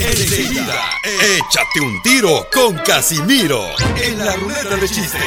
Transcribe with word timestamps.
Enseguida, 0.00 0.80
échate 1.02 1.80
un 1.82 2.00
tiro 2.02 2.46
con 2.52 2.76
Casimiro 2.78 3.66
en 3.96 4.24
la 4.24 4.34
ruleta 4.36 4.76
de 4.76 4.88
chistes. 4.88 5.20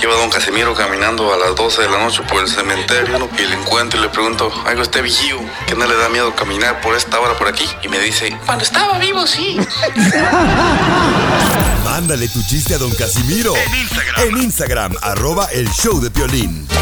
Lleva 0.00 0.14
don 0.14 0.30
Casimiro 0.30 0.72
caminando 0.74 1.34
a 1.34 1.36
las 1.36 1.56
12 1.56 1.82
de 1.82 1.90
la 1.90 1.98
noche 1.98 2.22
por 2.28 2.40
el 2.40 2.48
cementerio 2.48 3.28
y 3.36 3.42
le 3.42 3.56
encuentro 3.56 3.98
y 3.98 4.02
le 4.02 4.08
pregunto, 4.08 4.52
algo 4.64 4.82
este 4.82 5.02
vigío, 5.02 5.40
que 5.66 5.74
no 5.74 5.86
le 5.86 5.96
da 5.96 6.08
miedo 6.08 6.32
caminar 6.36 6.80
por 6.80 6.94
esta 6.94 7.18
hora 7.18 7.36
por 7.36 7.48
aquí. 7.48 7.68
Y 7.82 7.88
me 7.88 7.98
dice, 7.98 8.36
cuando 8.46 8.62
estaba 8.62 8.96
vivo, 8.98 9.26
sí. 9.26 9.58
Mándale 11.84 12.28
tu 12.28 12.40
chiste 12.44 12.74
a 12.74 12.78
don 12.78 12.94
Casimiro 12.94 13.56
en 13.56 13.74
Instagram, 13.74 14.28
en 14.28 14.36
Instagram 14.42 14.94
arroba 15.02 15.46
el 15.46 15.68
show 15.72 16.00
de 16.00 16.10
Piolín. 16.12 16.68
Ya 16.68 16.80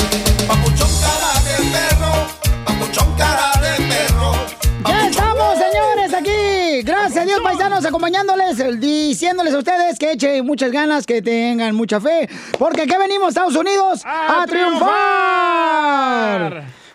estamos, 3.51 4.43
señores, 4.43 4.64
Gracias 6.83 7.17
a 7.23 7.25
Dios, 7.25 7.41
paisanos, 7.43 7.85
acompañándoles, 7.85 8.81
diciéndoles 8.81 9.55
a 9.55 9.59
ustedes 9.59 9.99
que 9.99 10.13
echen 10.13 10.45
muchas 10.45 10.73
ganas, 10.73 11.07
que 11.07 11.23
tengan 11.23 11.75
mucha 11.75 12.01
fe, 12.01 12.29
porque 12.59 12.83
aquí 12.83 12.95
venimos, 12.99 13.29
Estados 13.29 13.55
Unidos, 13.55 14.03
a, 14.05 14.45
triunfar. 14.47 15.85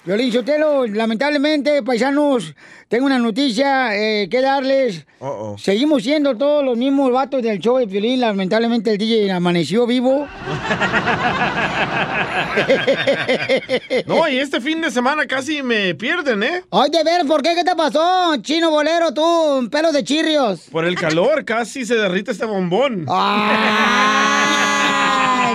Violín 0.09 0.33
Sotelo, 0.33 0.87
lamentablemente, 0.87 1.83
paisanos, 1.83 2.55
tengo 2.87 3.05
una 3.05 3.19
noticia 3.19 3.95
eh, 3.95 4.27
que 4.27 4.41
darles. 4.41 5.05
Seguimos 5.59 6.01
siendo 6.01 6.35
todos 6.35 6.65
los 6.65 6.75
mismos 6.75 7.11
vatos 7.11 7.43
del 7.43 7.59
show 7.59 7.77
de 7.77 7.85
Violín. 7.85 8.19
Lamentablemente, 8.19 8.89
el 8.89 8.97
DJ 8.97 9.31
amaneció 9.31 9.85
vivo. 9.85 10.27
No, 14.07 14.27
y 14.27 14.39
este 14.39 14.59
fin 14.59 14.81
de 14.81 14.89
semana 14.89 15.27
casi 15.27 15.61
me 15.61 15.93
pierden, 15.93 16.41
¿eh? 16.41 16.63
Ay, 16.71 16.89
de 16.89 17.03
ver, 17.03 17.25
¿por 17.27 17.41
qué? 17.41 17.53
¿Qué 17.53 17.63
te 17.63 17.75
pasó? 17.75 18.35
Chino 18.41 18.71
bolero, 18.71 19.13
tú, 19.13 19.69
pelo 19.71 19.91
de 19.91 20.03
chirrios. 20.03 20.61
Por 20.71 20.85
el 20.85 20.95
calor, 20.95 21.45
casi 21.45 21.85
se 21.85 21.95
derrite 21.95 22.31
este 22.31 22.45
bombón. 22.45 23.05
Ay, 23.07 24.68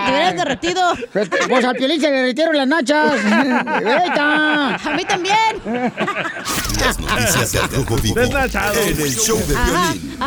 te 0.05 0.11
hubieras 0.11 0.37
derretido. 0.37 0.83
Pues, 1.13 1.29
pues 1.49 1.65
al 1.65 1.77
piolín 1.77 2.01
se 2.01 2.11
le 2.11 2.17
derritieron 2.17 2.57
las 2.57 2.67
nachas. 2.67 3.15
¡Eita! 3.25 4.75
A 4.75 4.97
mí 4.97 5.05
también. 5.05 5.37
Las 6.81 6.99
noticias 6.99 7.53
del 7.53 7.71
Rojo 7.71 7.97
Vivo 7.97 8.21
en 8.21 9.01
el 9.01 9.15
show 9.15 9.39
de 9.39 9.55
Piolín. 9.55 10.19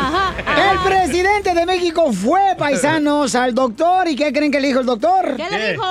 El 0.56 0.78
presidente 0.80 1.54
de 1.54 1.66
México 1.66 2.12
fue, 2.12 2.54
paisanos, 2.58 3.34
al 3.34 3.54
doctor. 3.54 4.08
¿Y 4.08 4.16
qué 4.16 4.32
creen 4.32 4.50
que 4.50 4.60
le 4.60 4.68
dijo 4.68 4.80
el 4.80 4.86
doctor? 4.86 5.36
¿Qué 5.36 5.50
le 5.50 5.72
dijo? 5.72 5.84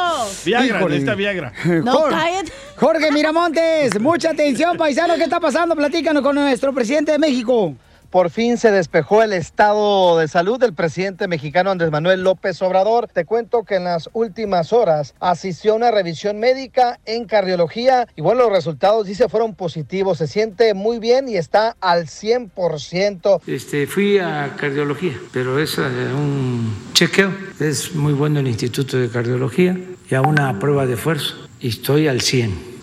Viagra, 0.46 0.66
Híjole. 0.66 0.86
necesita 0.96 1.16
Viagra. 1.16 1.54
No, 1.84 2.04
cállate. 2.10 2.52
Jorge 2.78 3.12
Miramontes, 3.12 4.00
mucha 4.00 4.32
atención, 4.32 4.78
paisano. 4.78 5.16
¿Qué 5.16 5.24
está 5.24 5.40
pasando? 5.40 5.76
Platícanos 5.76 6.22
con 6.22 6.36
nuestro 6.36 6.74
presidente 6.74 7.12
de 7.14 7.20
México. 7.20 7.74
Por 8.10 8.30
fin 8.30 8.58
se 8.58 8.72
despejó 8.72 9.22
el 9.22 9.34
estado 9.34 10.18
de 10.18 10.30
salud 10.30 10.60
del 10.60 10.74
presidente 10.74 11.28
mexicano 11.28 11.72
Andrés 11.72 11.92
Manuel 11.92 12.24
López 12.24 12.62
Obrador. 12.62 13.08
Te 13.08 13.26
cuento 13.26 13.64
que 13.64 13.76
en 13.76 13.84
las 13.84 14.10
últimas 14.14 14.72
horas 14.72 15.14
asistió 15.20 15.74
a 15.74 15.76
una 15.76 15.92
revisión 15.92 16.40
médica 16.40 17.00
en 17.06 17.26
cardiología 17.26 18.08
y 18.16 18.22
bueno, 18.22 18.44
los 18.44 18.52
resultados 18.54 19.08
dice 19.08 19.28
fueron 19.28 19.56
positivos. 19.56 20.20
Se 20.20 20.28
siente 20.28 20.74
muy 20.74 21.00
bien 21.00 21.28
y 21.28 21.36
está 21.36 21.76
al 21.82 22.06
100%. 22.06 23.42
Este, 23.46 23.88
fui 23.88 24.20
a 24.20 24.56
cardiología, 24.58 25.20
pero 25.34 25.60
es 25.60 25.78
eh, 25.78 25.82
un 25.82 26.92
chequeo. 26.94 27.34
Es 27.60 27.94
muy 27.94 28.14
bueno 28.14 28.40
el 28.40 28.48
Instituto 28.48 28.98
de 28.98 29.10
Cardiología 29.10 29.78
y 30.10 30.16
a 30.16 30.22
una 30.22 30.58
prueba 30.60 30.86
de 30.86 30.94
esfuerzo. 30.94 31.36
Estoy 31.60 32.08
al 32.08 32.22
100. 32.22 32.78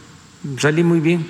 Salí 0.58 0.82
muy 0.82 1.00
bien, 1.00 1.26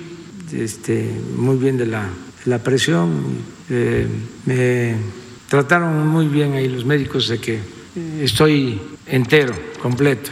este, 0.51 1.09
muy 1.37 1.55
bien 1.55 1.77
de 1.77 1.85
la, 1.85 2.09
la 2.45 2.59
presión. 2.59 3.23
Eh, 3.69 4.07
me 4.45 4.95
trataron 5.49 6.07
muy 6.07 6.27
bien 6.27 6.53
ahí 6.53 6.67
los 6.67 6.85
médicos 6.85 7.27
de 7.27 7.39
que 7.39 7.59
estoy 8.21 8.79
entero, 9.07 9.53
completo, 9.81 10.31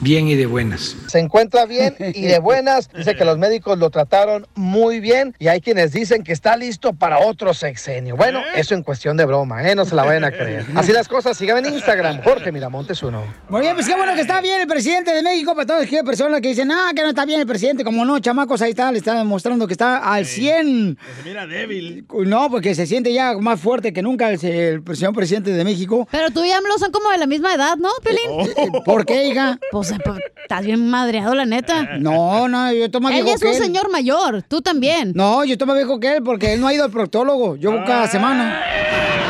bien 0.00 0.28
y 0.28 0.34
de 0.34 0.46
buenas. 0.46 0.96
Se 1.08 1.18
encuentra 1.18 1.66
bien 1.66 1.94
y 1.98 2.22
de 2.22 2.38
buenas. 2.38 2.90
Dice 2.92 3.14
que 3.14 3.24
los 3.24 3.38
médicos 3.38 3.78
lo 3.78 3.90
trataron 3.90 4.46
muy 4.54 5.00
bien 5.00 5.34
y 5.38 5.48
hay 5.48 5.60
quienes 5.60 5.92
dicen 5.92 6.22
que 6.22 6.32
está 6.32 6.56
listo 6.56 6.92
para 6.92 7.18
otro 7.18 7.54
sexenio. 7.54 8.16
Bueno, 8.16 8.40
eso 8.54 8.74
en 8.74 8.82
cuestión 8.82 9.16
de 9.16 9.24
broma, 9.24 9.68
¿eh? 9.68 9.74
No 9.74 9.84
se 9.84 9.94
la 9.94 10.04
vayan 10.04 10.24
a 10.24 10.30
creer. 10.30 10.66
Así 10.74 10.92
las 10.92 11.08
cosas, 11.08 11.36
síganme 11.36 11.66
en 11.68 11.74
Instagram, 11.74 12.22
Jorge 12.22 12.52
Miramontes 12.52 13.02
uno. 13.02 13.22
Muy 13.48 13.60
bien, 13.62 13.74
pues 13.74 13.86
qué 13.86 13.94
bueno 13.94 14.14
que 14.14 14.20
está 14.20 14.40
bien 14.40 14.60
el 14.60 14.66
presidente 14.66 15.12
de 15.12 15.22
México. 15.22 15.54
Para 15.54 15.66
todas 15.66 15.84
aquellas 15.84 16.04
personas 16.04 16.40
que 16.40 16.48
dicen, 16.48 16.70
ah, 16.70 16.90
que 16.94 17.02
no 17.02 17.08
está 17.08 17.24
bien 17.24 17.40
el 17.40 17.46
presidente. 17.46 17.84
Como 17.84 18.04
no, 18.04 18.18
chamacos, 18.18 18.62
ahí 18.62 18.70
está, 18.70 18.90
le 18.90 18.98
está 18.98 19.14
demostrando 19.14 19.66
que 19.66 19.74
está 19.74 19.98
al 19.98 20.26
100. 20.26 20.98
Se 21.22 21.28
mira 21.28 21.46
débil. 21.46 22.06
No, 22.26 22.50
porque 22.50 22.74
se 22.74 22.86
siente 22.86 23.12
ya 23.12 23.34
más 23.38 23.60
fuerte 23.60 23.92
que 23.92 24.02
nunca 24.02 24.30
el, 24.30 24.44
el 24.44 24.96
señor 24.96 25.14
presidente 25.14 25.52
de 25.52 25.64
México. 25.64 26.08
Pero 26.10 26.30
tú 26.30 26.44
y 26.44 26.50
AMLO 26.50 26.78
son 26.78 26.90
como 26.90 27.10
de 27.10 27.18
la 27.18 27.26
misma 27.26 27.54
edad, 27.54 27.76
¿no, 27.76 27.90
Pelín? 28.02 28.82
¿Por 28.84 29.04
qué, 29.04 29.26
hija? 29.26 29.58
Pues 29.74 29.90
estás 29.90 30.64
bien 30.64 30.88
madreado, 30.88 31.34
la 31.34 31.46
neta. 31.46 31.96
No, 31.98 32.46
no, 32.46 32.72
yo 32.72 32.84
estoy 32.84 33.00
más 33.00 33.12
Él 33.12 33.24
viejo 33.24 33.34
es 33.34 33.40
que 33.42 33.48
un 33.48 33.54
él. 33.54 33.60
señor 33.60 33.90
mayor, 33.90 34.42
tú 34.44 34.62
también. 34.62 35.10
No, 35.16 35.44
yo 35.44 35.56
más 35.66 35.74
viejo 35.74 35.98
que 35.98 36.16
él 36.16 36.22
porque 36.22 36.52
él 36.52 36.60
no 36.60 36.68
ha 36.68 36.74
ido 36.74 36.84
al 36.84 36.92
proctólogo. 36.92 37.56
Yo 37.56 37.72
voy 37.72 37.84
cada 37.84 38.06
semana. 38.06 38.62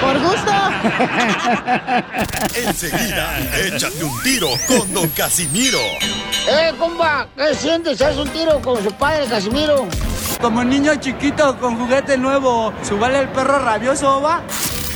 Por 0.03 0.21
gusto. 0.21 0.53
Enseguida, 2.66 3.38
échate 3.65 4.04
un 4.04 4.22
tiro 4.22 4.49
con 4.69 4.93
don 4.93 5.09
Casimiro. 5.16 5.78
¡Eh, 6.47 6.72
compa! 6.78 7.27
¿Qué 7.34 7.54
sientes? 7.54 8.03
¿Haz 8.03 8.19
un 8.19 8.28
tiro 8.28 8.60
con 8.60 8.84
su 8.84 8.93
padre, 8.93 9.25
Casimiro? 9.27 9.88
Como 10.43 10.62
niño 10.62 10.94
chiquito 10.97 11.59
con 11.59 11.78
juguete 11.78 12.19
nuevo, 12.19 12.71
¿subale 12.83 13.21
el 13.21 13.28
perro 13.28 13.60
rabioso, 13.60 14.21
va? 14.21 14.43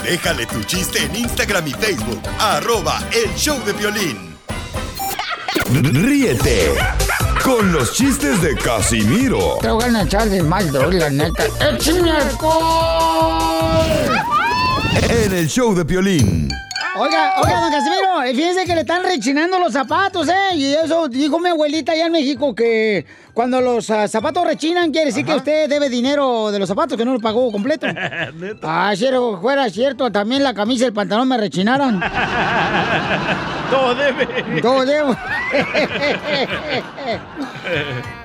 Déjale 0.05 0.45
tu 0.45 0.63
chiste 0.65 1.03
en 1.03 1.17
Instagram 1.17 1.69
y 1.69 1.73
Facebook, 1.73 2.21
arroba 2.39 2.99
el 3.13 3.35
show 3.35 3.59
de 3.65 3.73
violín. 3.73 4.28
Ríete 5.73 6.75
con 7.45 7.73
los 7.73 7.93
chistes 7.93 8.41
de 8.43 8.55
Casimiro 8.57 9.59
Te 9.61 9.71
voy 9.71 9.85
a 9.85 10.03
echar 10.03 10.29
de 10.29 10.43
mal, 10.43 10.71
la 10.73 11.11
neta. 11.11 11.45
¡Échame 11.61 12.11
alcohol! 12.11 13.59
en 15.11 15.33
el 15.33 15.49
show 15.49 15.75
de 15.75 15.85
Piolín. 15.85 16.49
Oiga, 16.99 17.35
oiga, 17.43 17.61
don 17.61 17.71
Casimiro, 17.71 18.23
eh, 18.25 18.35
fíjense 18.35 18.65
que 18.65 18.75
le 18.75 18.81
están 18.81 19.03
rechinando 19.05 19.59
los 19.59 19.73
zapatos, 19.73 20.29
¿eh? 20.29 20.55
Y 20.57 20.75
eso 20.75 21.07
dijo 21.09 21.39
mi 21.39 21.49
abuelita 21.49 21.93
allá 21.93 22.07
en 22.07 22.13
México 22.13 22.55
que 22.55 23.07
cuando 23.33 23.61
los 23.61 23.89
ah, 23.91 24.09
zapatos 24.09 24.45
rechinan 24.45 24.91
quiere 24.91 25.07
decir 25.07 25.25
que 25.25 25.35
usted 25.35 25.69
debe 25.69 25.89
dinero 25.89 26.51
de 26.51 26.59
los 26.59 26.69
zapatos 26.69 26.99
que 26.99 27.05
no 27.05 27.13
lo 27.13 27.21
pagó 27.21 27.53
completo. 27.53 27.87
Ah, 28.63 28.93
si 28.97 29.07
era- 29.07 29.19
fuera 29.41 29.69
cierto, 29.71 30.11
también 30.11 30.43
la 30.43 30.53
camisa 30.55 30.85
y 30.85 30.87
el 30.89 30.93
pantalón 30.93 31.29
me 31.29 31.37
rechinaran. 31.37 32.01
Todo 33.71 33.95
debe. 33.95 34.61
Todo 34.63 34.85
debo. 34.85 35.11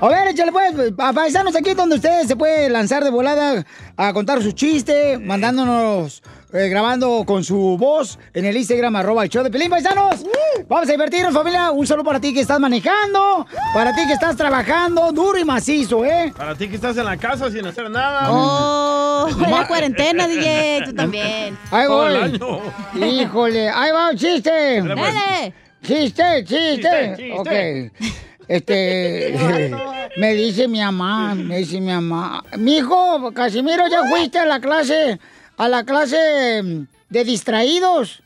A 0.02 0.08
ver, 0.08 0.28
échale 0.30 0.52
pues, 0.52 0.74
a 0.98 1.14
paisanos 1.14 1.56
aquí 1.56 1.74
donde 1.74 1.96
usted 1.96 2.24
se 2.26 2.36
puede 2.36 2.70
lanzar 2.70 3.04
de 3.04 3.10
volada 3.10 3.66
a 3.98 4.14
contar 4.14 4.42
su 4.42 4.52
chiste, 4.54 5.18
mandándonos 5.18 6.24
eh, 6.54 6.70
grabando 6.70 7.24
con 7.26 7.44
su 7.44 7.78
voz 7.78 8.20
en 8.34 8.46
el 8.46 8.56
Instagram, 8.56 8.96
arroba 8.96 9.24
el 9.24 9.30
show 9.30 9.44
de 9.44 9.50
Pelín 9.50 9.70
Paisanos. 9.70 10.24
Vamos 10.68 10.88
a 10.88 10.92
divertirnos, 10.92 11.34
familia. 11.34 11.72
Un 11.72 11.88
saludo 11.88 12.06
para 12.06 12.20
ti 12.20 12.34
que 12.34 12.42
estás 12.42 12.60
manejando, 12.60 13.48
para 13.74 13.94
ti 13.96 14.06
que 14.06 14.14
estás 14.14 14.36
trabajando 14.36 15.12
duro 15.12 15.40
y 15.40 15.44
macizo, 15.44 16.06
¿eh? 16.06 16.32
Para 16.38 16.56
ti 16.56 16.68
que 16.68 16.76
estás 16.76 16.96
en 16.98 17.06
la 17.06 17.18
casa 17.18 17.50
sin 17.52 17.66
hacer 17.66 17.90
nada. 17.90 18.32
Oh, 18.32 19.28
la 19.50 19.68
cuarentena, 19.68 20.28
DJ, 20.28 20.84
tú 20.86 20.94
también. 20.94 21.58
Ahí 21.72 21.88
voy. 21.88 22.16
año. 22.16 22.62
Híjole, 22.94 23.70
ahí 23.70 23.92
va 23.92 24.12
un 24.12 24.18
chiste. 24.18 24.82
Dale. 24.82 24.96
Dale. 24.96 25.54
Chiste, 25.82 26.46
chiste. 26.46 27.16
Chiste, 27.16 27.16
chiste. 27.18 27.34
Ok. 27.34 28.14
Este, 28.48 29.36
me 30.18 30.34
dice 30.34 30.68
mi 30.68 30.80
mamá, 30.80 31.34
me 31.36 31.58
dice 31.60 31.80
mi 31.80 31.92
mamá, 31.92 32.44
mi 32.58 32.78
hijo, 32.78 33.32
Casimiro, 33.34 33.88
ya 33.88 34.04
fuiste 34.10 34.38
a 34.40 34.46
la 34.46 34.60
clase, 34.60 35.20
a 35.58 35.68
la 35.68 35.84
clase 35.84 36.62
mm, 36.64 36.86
de 37.10 37.24
distraídos. 37.24 38.22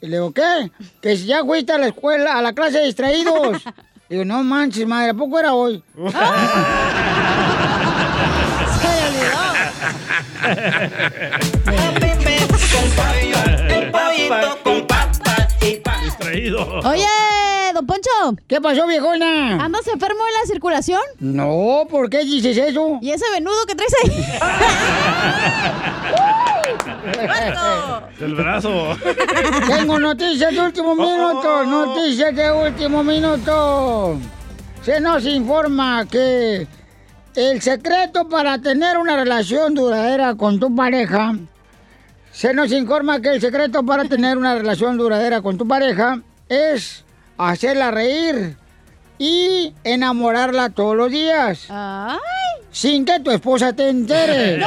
Y 0.00 0.06
le 0.06 0.16
digo, 0.18 0.32
¿qué? 0.32 0.70
Que 1.02 1.16
si 1.16 1.26
ya 1.26 1.44
fuiste 1.44 1.72
a 1.72 1.78
la 1.78 1.88
escuela, 1.88 2.38
a 2.38 2.42
la 2.42 2.52
clase 2.52 2.78
de 2.78 2.86
distraídos. 2.86 3.62
Digo, 4.08 4.24
no 4.24 4.42
manches, 4.42 4.86
madre, 4.86 5.10
¿a 5.10 5.14
poco 5.14 5.38
era 5.38 5.52
hoy? 5.52 5.82
Se 5.94 6.00
le 6.02 6.08
olvidó. 9.06 9.38
Distraído. 16.02 16.80
Oye, 16.84 17.04
don 17.74 17.86
Poncho, 17.86 18.08
¿Qué 18.46 18.60
pasó, 18.62 18.86
viejona? 18.86 19.62
¿andas 19.62 19.86
enfermo 19.88 20.24
de 20.24 20.32
la 20.32 20.46
circulación? 20.46 21.02
No, 21.18 21.86
¿por 21.90 22.08
qué 22.08 22.24
dices 22.24 22.56
eso? 22.56 22.98
¿Y 23.02 23.10
ese 23.10 23.28
venudo 23.30 23.66
que 23.66 23.74
traes 23.74 23.92
ahí? 24.04 24.24
Del 28.18 28.34
brazo. 28.34 28.96
Tengo 29.66 29.98
noticias 29.98 30.52
de 30.52 30.60
último 30.60 30.94
minuto, 30.94 31.64
noticias 31.64 32.34
de 32.34 32.52
último 32.52 33.04
minuto. 33.04 34.18
Se 34.82 35.00
nos 35.00 35.24
informa 35.26 36.06
que 36.10 36.66
el 37.34 37.62
secreto 37.62 38.28
para 38.28 38.58
tener 38.58 38.98
una 38.98 39.16
relación 39.16 39.74
duradera 39.74 40.34
con 40.34 40.58
tu 40.58 40.74
pareja, 40.74 41.34
se 42.32 42.54
nos 42.54 42.72
informa 42.72 43.20
que 43.20 43.30
el 43.30 43.40
secreto 43.40 43.84
para 43.84 44.04
tener 44.04 44.36
una 44.36 44.54
relación 44.54 44.96
duradera 44.96 45.40
con 45.42 45.58
tu 45.58 45.66
pareja 45.66 46.20
es 46.48 47.04
hacerla 47.36 47.90
reír 47.90 48.56
y 49.18 49.74
enamorarla 49.84 50.70
todos 50.70 50.96
los 50.96 51.10
días, 51.10 51.66
Ay, 51.68 52.18
sin 52.70 53.04
que 53.04 53.20
tu 53.20 53.30
esposa 53.30 53.72
te 53.72 53.88
entere. 53.88 54.60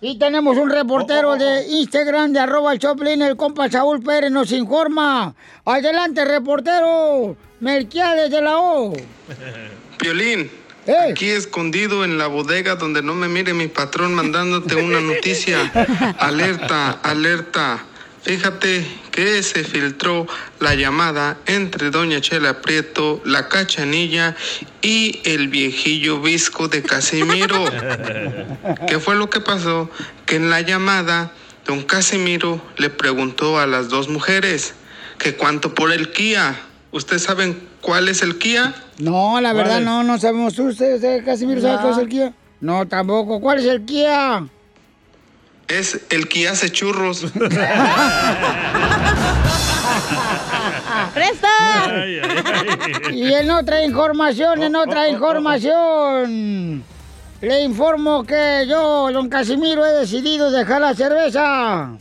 Y 0.00 0.18
tenemos 0.18 0.56
un 0.56 0.70
reportero 0.70 1.36
de 1.36 1.66
Instagram 1.68 2.32
de 2.32 2.40
arroba 2.40 2.72
el 2.72 2.78
Choplin, 2.78 3.22
el 3.22 3.36
compa 3.36 3.70
Saúl 3.70 4.02
Pérez 4.02 4.30
nos 4.30 4.52
informa. 4.52 5.34
Adelante, 5.64 6.24
reportero. 6.24 7.36
Melquiades 7.60 8.30
de 8.30 8.42
la 8.42 8.58
O. 8.58 8.92
Violín, 10.00 10.50
¡Ey! 10.86 11.12
aquí 11.12 11.30
escondido 11.30 12.04
en 12.04 12.18
la 12.18 12.26
bodega 12.26 12.74
donde 12.74 13.02
no 13.02 13.14
me 13.14 13.28
mire 13.28 13.54
mi 13.54 13.68
patrón 13.68 14.14
mandándote 14.14 14.74
una 14.74 15.00
noticia. 15.00 15.70
Alerta, 16.18 16.98
alerta. 17.02 17.84
Fíjate 18.22 18.84
que 19.12 19.42
se 19.42 19.62
filtró 19.62 20.26
la 20.58 20.74
llamada 20.74 21.36
entre 21.46 21.90
Doña 21.90 22.20
Chela 22.20 22.60
Prieto, 22.62 23.20
la 23.24 23.48
cachanilla 23.48 24.34
y 24.80 25.20
el 25.24 25.48
viejillo 25.48 26.20
visco 26.20 26.66
de 26.66 26.82
Casimiro. 26.82 27.64
¿Qué 28.88 28.98
fue 28.98 29.14
lo 29.14 29.30
que 29.30 29.40
pasó? 29.40 29.88
Que 30.26 30.36
en 30.36 30.50
la 30.50 30.62
llamada, 30.62 31.32
don 31.66 31.82
Casimiro 31.82 32.60
le 32.78 32.90
preguntó 32.90 33.60
a 33.60 33.66
las 33.66 33.88
dos 33.88 34.08
mujeres 34.08 34.74
que 35.18 35.36
cuánto 35.36 35.74
por 35.74 35.92
el 35.92 36.10
Kia. 36.10 36.58
¿Ustedes 36.90 37.22
saben 37.22 37.68
cuál 37.80 38.08
es 38.08 38.22
el 38.22 38.38
Kia? 38.38 38.74
No, 38.98 39.40
la 39.40 39.52
verdad 39.52 39.80
no, 39.80 40.02
no 40.02 40.18
sabemos. 40.18 40.58
¿Usted, 40.58 40.96
usted 40.96 41.24
Casimiro, 41.24 41.60
sabe 41.60 41.78
cuál 41.80 41.92
es 41.92 41.98
el 41.98 42.08
Kia? 42.08 42.32
No, 42.60 42.88
tampoco. 42.88 43.40
¿Cuál 43.40 43.58
es 43.58 43.66
el 43.66 43.84
Kia? 43.84 44.46
Es 45.72 45.98
el 46.10 46.28
que 46.28 46.46
hace 46.48 46.70
churros. 46.70 47.22
¡Presta! 51.14 51.48
Ay, 51.86 52.20
ay, 52.20 52.44
ay. 53.08 53.18
Y 53.18 53.32
en 53.32 53.50
otra 53.50 53.82
información, 53.82 54.62
en 54.62 54.76
otra 54.76 55.08
información, 55.08 56.84
le 57.40 57.62
informo 57.62 58.22
que 58.22 58.66
yo, 58.68 59.10
don 59.12 59.30
Casimiro, 59.30 59.86
he 59.86 59.92
decidido 59.92 60.50
dejar 60.50 60.82
la 60.82 60.92
cerveza. 60.92 61.92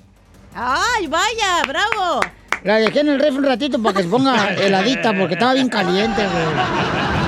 ¡Ay, 0.54 1.08
vaya! 1.08 1.62
¡Bravo! 1.66 2.20
La 2.66 2.76
dejé 2.76 3.00
en 3.00 3.08
el 3.08 3.22
refri 3.22 3.38
un 3.38 3.46
ratito 3.46 3.82
para 3.82 3.96
que 3.96 4.04
se 4.04 4.10
ponga 4.10 4.54
heladita 4.58 5.14
porque 5.18 5.36
estaba 5.36 5.54
bien 5.54 5.70
caliente, 5.70 6.28
güey. 6.28 7.21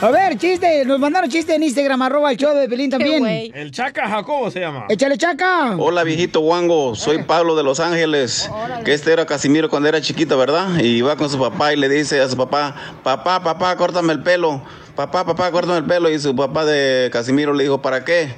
A 0.00 0.10
ver, 0.10 0.36
chiste, 0.38 0.84
nos 0.84 0.98
mandaron 0.98 1.28
chiste 1.28 1.54
en 1.54 1.62
Instagram, 1.62 2.00
arroba 2.02 2.30
el 2.30 2.36
show 2.36 2.54
de 2.54 2.68
Pelín 2.68 2.90
¡Qué 2.90 2.96
también. 2.96 3.18
güey! 3.20 3.52
El 3.54 3.70
Chaca 3.70 4.08
Jacobo 4.08 4.50
se 4.50 4.60
llama. 4.60 4.86
Échale 4.88 5.18
chaca. 5.18 5.76
Hola 5.78 6.04
viejito 6.04 6.40
Wango, 6.40 6.94
soy 6.94 7.22
Pablo 7.24 7.54
de 7.56 7.62
Los 7.62 7.80
Ángeles, 7.80 8.50
que 8.84 8.94
este 8.94 9.12
era 9.12 9.26
Casimiro 9.26 9.68
cuando 9.68 9.88
era 9.88 10.00
chiquito, 10.00 10.38
¿verdad? 10.38 10.78
Y 10.80 11.02
va 11.02 11.16
con 11.16 11.28
su 11.28 11.38
papá 11.38 11.72
y 11.72 11.76
le 11.76 11.88
dice 11.88 12.20
a 12.20 12.28
su 12.28 12.36
papá, 12.36 12.74
papá, 13.02 13.42
papá, 13.42 13.76
córtame 13.76 14.12
el 14.12 14.22
pelo, 14.22 14.62
papá, 14.96 15.24
papá, 15.26 15.50
córtame 15.50 15.78
el 15.78 15.84
pelo. 15.84 16.08
Y 16.10 16.18
su 16.18 16.34
papá 16.34 16.64
de 16.64 17.10
Casimiro 17.12 17.52
le 17.52 17.64
dijo, 17.64 17.82
¿para 17.82 18.04
qué? 18.04 18.34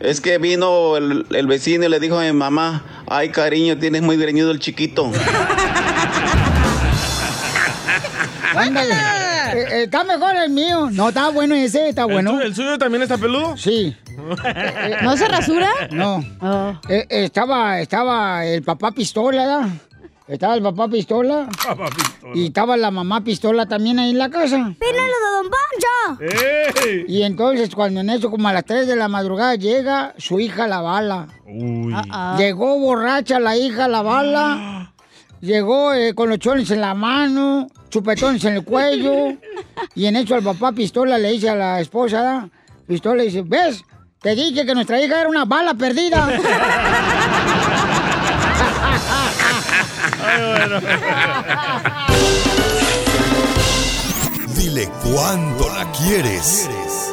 Es 0.00 0.20
que 0.20 0.38
vino 0.38 0.96
el, 0.96 1.26
el 1.30 1.46
vecino 1.46 1.84
y 1.84 1.88
le 1.88 2.00
dijo 2.00 2.18
a 2.18 2.22
mi 2.22 2.32
mamá, 2.32 2.82
ay 3.06 3.28
cariño, 3.28 3.78
tienes 3.78 4.02
muy 4.02 4.16
greñudo 4.16 4.50
el 4.50 4.58
chiquito. 4.58 5.12
Ándale. 8.54 8.94
Está 9.84 10.04
mejor 10.04 10.34
el 10.36 10.50
mío. 10.50 10.88
No, 10.92 11.08
está 11.08 11.30
bueno 11.30 11.54
ese, 11.54 11.88
está 11.88 12.02
¿El 12.02 12.12
bueno. 12.12 12.40
¿El 12.40 12.54
suyo 12.54 12.78
también 12.78 13.02
está 13.02 13.18
peludo? 13.18 13.56
Sí. 13.56 13.96
¿No 15.02 15.16
se 15.16 15.28
rasura? 15.28 15.70
No. 15.90 16.24
Oh. 16.40 16.72
Eh, 16.88 17.06
estaba, 17.08 17.80
estaba 17.80 18.44
el 18.44 18.62
papá 18.62 18.92
pistola, 18.92 19.42
¿verdad? 19.46 19.68
Estaba 20.28 20.54
el 20.54 20.62
papá 20.62 20.88
pistola 20.88 21.48
Papá 21.66 21.90
pistola. 21.90 22.32
y 22.34 22.46
estaba 22.46 22.76
la 22.76 22.90
mamá 22.90 23.22
pistola 23.24 23.66
también 23.66 23.98
ahí 23.98 24.10
en 24.10 24.18
la 24.18 24.30
casa. 24.30 24.72
¡Pílalo 24.78 25.16
de 25.24 25.30
Don 25.34 25.50
Poncho! 25.50 26.86
¡Ey! 26.86 27.04
Y 27.08 27.22
entonces 27.22 27.74
cuando 27.74 28.00
en 28.00 28.08
eso, 28.08 28.30
como 28.30 28.48
a 28.48 28.52
las 28.52 28.64
3 28.64 28.86
de 28.86 28.96
la 28.96 29.08
madrugada, 29.08 29.56
llega 29.56 30.14
su 30.18 30.38
hija 30.40 30.66
la 30.68 30.80
bala. 30.80 31.26
Uy. 31.44 31.92
Ah, 31.94 32.04
ah. 32.10 32.36
Llegó 32.38 32.78
borracha 32.78 33.40
la 33.40 33.56
hija 33.56 33.88
la 33.88 34.02
bala. 34.02 34.92
Llegó 35.40 35.92
eh, 35.92 36.14
con 36.14 36.28
los 36.28 36.38
chones 36.38 36.70
en 36.70 36.80
la 36.80 36.94
mano, 36.94 37.66
chupetones 37.92 38.44
en 38.44 38.54
el 38.54 38.64
cuello. 38.64 39.36
Y 39.94 40.06
en 40.06 40.16
eso 40.16 40.34
el 40.34 40.42
papá 40.42 40.72
pistola 40.72 41.16
le 41.18 41.30
dice 41.30 41.50
a 41.50 41.54
la 41.54 41.78
esposa, 41.80 42.48
pistola 42.88 43.16
le 43.16 43.24
dice, 43.24 43.42
¿ves? 43.44 43.84
Te 44.20 44.34
dije 44.34 44.64
que 44.66 44.74
nuestra 44.74 45.00
hija 45.00 45.20
era 45.20 45.28
una 45.28 45.44
bala 45.44 45.74
perdida. 45.74 46.26
Dile 54.56 54.88
cuándo 55.04 55.68
la 55.76 55.92
quieres. 55.92 56.68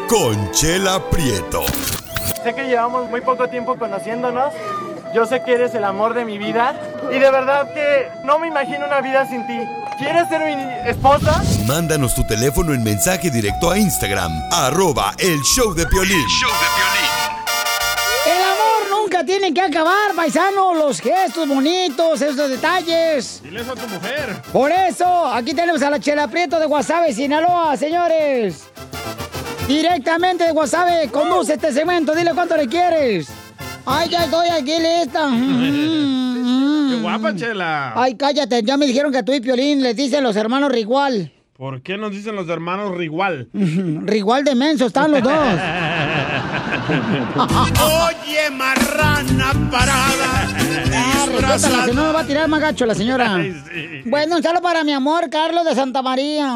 Conchela 0.07 1.09
Prieto. 1.09 1.63
Sé 2.43 2.53
que 2.53 2.67
llevamos 2.67 3.09
muy 3.09 3.21
poco 3.21 3.49
tiempo 3.49 3.75
conociéndonos. 3.77 4.53
Yo 5.13 5.25
sé 5.25 5.43
que 5.43 5.55
eres 5.55 5.73
el 5.73 5.83
amor 5.83 6.13
de 6.13 6.23
mi 6.25 6.37
vida. 6.37 6.79
Y 7.11 7.17
de 7.17 7.31
verdad 7.31 7.73
que 7.73 8.07
no 8.23 8.37
me 8.39 8.47
imagino 8.47 8.85
una 8.85 9.01
vida 9.01 9.27
sin 9.27 9.45
ti. 9.47 9.59
¿Quieres 9.99 10.29
ser 10.29 10.45
mi 10.45 10.89
esposa? 10.89 11.43
Mándanos 11.67 12.15
tu 12.15 12.23
teléfono 12.25 12.73
en 12.73 12.81
mensaje 12.83 13.29
directo 13.29 13.69
a 13.69 13.77
Instagram, 13.77 14.31
arroba 14.49 15.13
el 15.17 15.41
show 15.41 15.73
de 15.73 15.85
Piolín. 15.87 16.25
El 18.25 18.41
amor 18.41 18.89
nunca 19.01 19.25
tiene 19.25 19.53
que 19.53 19.59
acabar, 19.61 20.15
paisano. 20.15 20.73
Los 20.73 21.01
gestos 21.01 21.45
bonitos, 21.49 22.21
esos 22.21 22.49
detalles. 22.49 23.41
Dile 23.43 23.59
eso 23.59 23.73
a 23.73 23.75
tu 23.75 23.87
mujer. 23.89 24.41
Por 24.53 24.71
eso, 24.71 25.27
aquí 25.27 25.53
tenemos 25.53 25.81
a 25.81 25.89
la 25.89 25.99
Chela 25.99 26.29
Prieto 26.29 26.57
de 26.59 26.65
Guasave, 26.65 27.13
Sinaloa, 27.13 27.75
señores. 27.75 28.63
Directamente 29.67 30.45
de 30.45 30.53
Guasave, 30.53 31.09
conduce 31.09 31.55
este 31.55 31.73
segmento. 31.73 32.15
Dile 32.15 32.33
cuánto 32.33 32.55
le 32.55 32.69
quieres. 32.69 33.27
Ay, 33.85 34.07
ya 34.07 34.23
estoy 34.23 34.47
aquí 34.47 34.77
lista. 34.79 35.27
¡Qué 36.89 37.01
guapa, 37.01 37.35
Chela! 37.35 37.93
Ay, 37.95 38.15
cállate. 38.15 38.61
Ya 38.63 38.77
me 38.77 38.85
dijeron 38.85 39.11
que 39.11 39.23
tú 39.23 39.33
y 39.33 39.39
Piolín 39.41 39.81
les 39.83 39.95
dicen 39.95 40.23
los 40.23 40.35
hermanos 40.35 40.71
Rigual. 40.71 41.31
¿Por 41.57 41.81
qué 41.81 41.97
nos 41.97 42.11
dicen 42.11 42.35
los 42.35 42.47
hermanos 42.47 42.95
Rigual? 42.95 43.49
Rigual 43.53 44.45
de 44.45 44.55
menso 44.55 44.85
están 44.85 45.11
los 45.11 45.21
dos. 45.21 45.33
Oye, 47.35 48.49
marrana 48.51 49.51
parada. 49.69 50.47
respétala, 51.37 51.85
si 51.85 51.91
no 51.91 52.03
me 52.07 52.13
va 52.13 52.21
a 52.21 52.25
tirar 52.25 52.47
más 52.47 52.61
gacho 52.61 52.85
la 52.85 52.95
señora. 52.95 53.43
Sí. 53.43 54.03
Bueno, 54.05 54.37
un 54.37 54.43
saludo 54.43 54.61
para 54.61 54.85
mi 54.85 54.93
amor, 54.93 55.29
Carlos 55.29 55.65
de 55.65 55.75
Santa 55.75 56.01
María. 56.01 56.55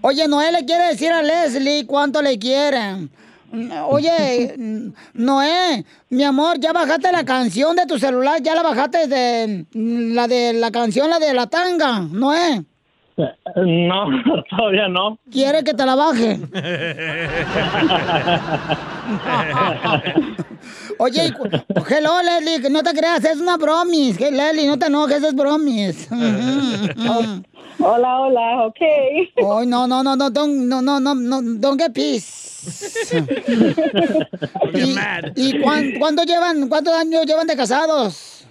Oye, 0.00 0.28
Noé 0.28 0.52
le 0.52 0.64
quiere 0.64 0.84
decir 0.88 1.10
a 1.10 1.22
Leslie 1.22 1.86
cuánto 1.86 2.22
le 2.22 2.38
quiere. 2.38 3.08
Oye, 3.88 4.54
Noé, 5.14 5.84
mi 6.10 6.24
amor, 6.24 6.58
ya 6.58 6.72
bajaste 6.72 7.12
la 7.12 7.24
canción 7.24 7.76
de 7.76 7.86
tu 7.86 7.98
celular, 7.98 8.40
ya 8.42 8.54
la 8.54 8.62
bajaste 8.62 9.06
de 9.06 9.66
la 9.72 10.26
de 10.26 10.54
la 10.54 10.70
canción, 10.70 11.10
la 11.10 11.18
de 11.18 11.34
la 11.34 11.46
tanga, 11.46 12.00
Noé. 12.00 12.64
No, 13.16 13.28
todavía 14.50 14.88
no. 14.88 15.18
¿Quiere 15.30 15.62
que 15.62 15.74
te 15.74 15.86
la 15.86 15.94
baje? 15.94 16.40
Oye, 20.98 21.32
cu- 21.32 21.48
hello, 21.88 22.20
Leslie, 22.22 22.60
que 22.62 22.70
no 22.70 22.82
te 22.82 22.92
creas, 22.92 23.24
es 23.24 23.40
una 23.40 23.56
bromis. 23.56 24.16
Que, 24.18 24.30
Leslie, 24.30 24.66
no 24.66 24.78
te 24.78 24.86
enojes, 24.86 25.22
es 25.22 25.34
bromis. 25.34 26.08
Hola, 27.80 28.20
hola, 28.20 28.66
ok. 28.66 28.80
Ay, 28.80 29.66
no, 29.66 29.86
no, 29.88 30.02
no, 30.04 30.14
no, 30.14 30.30
don't, 30.30 30.54
no, 30.68 30.80
no, 30.80 31.00
no, 31.00 31.12
no, 31.14 31.42
don't 31.42 31.80
get 31.80 31.92
peace. 31.92 32.42
¿Y, 34.72 34.94
y 35.36 35.60
cuán- 35.60 35.92
cuánto 35.98 36.22
llevan, 36.22 36.68
cuántos 36.68 36.94
años 36.94 37.26
llevan 37.26 37.48
de 37.48 37.56
casados? 37.56 38.46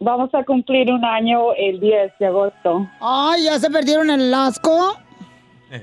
Vamos 0.00 0.30
a 0.34 0.42
cumplir 0.44 0.90
un 0.90 1.04
año 1.04 1.54
el 1.56 1.78
10 1.78 2.12
de 2.18 2.26
agosto. 2.26 2.88
Ay, 3.00 3.44
¿ya 3.44 3.58
se 3.60 3.70
perdieron 3.70 4.10
el 4.10 4.34
asco? 4.34 4.96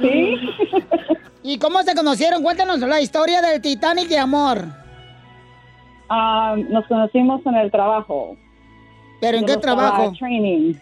¿Sí? 0.00 0.36
¿Y 1.42 1.58
cómo 1.58 1.82
se 1.82 1.94
conocieron? 1.94 2.42
Cuéntanos 2.42 2.80
la 2.80 3.00
historia 3.00 3.40
del 3.40 3.60
Titanic 3.60 4.08
de 4.08 4.18
amor. 4.18 4.64
Ah, 6.08 6.56
nos 6.70 6.86
conocimos 6.86 7.44
en 7.46 7.54
el 7.56 7.70
trabajo. 7.70 8.36
¿Pero 9.20 9.38
en 9.38 9.46
Yo 9.46 9.54
qué 9.54 9.60
trabajo? 9.60 10.12
Training. 10.18 10.74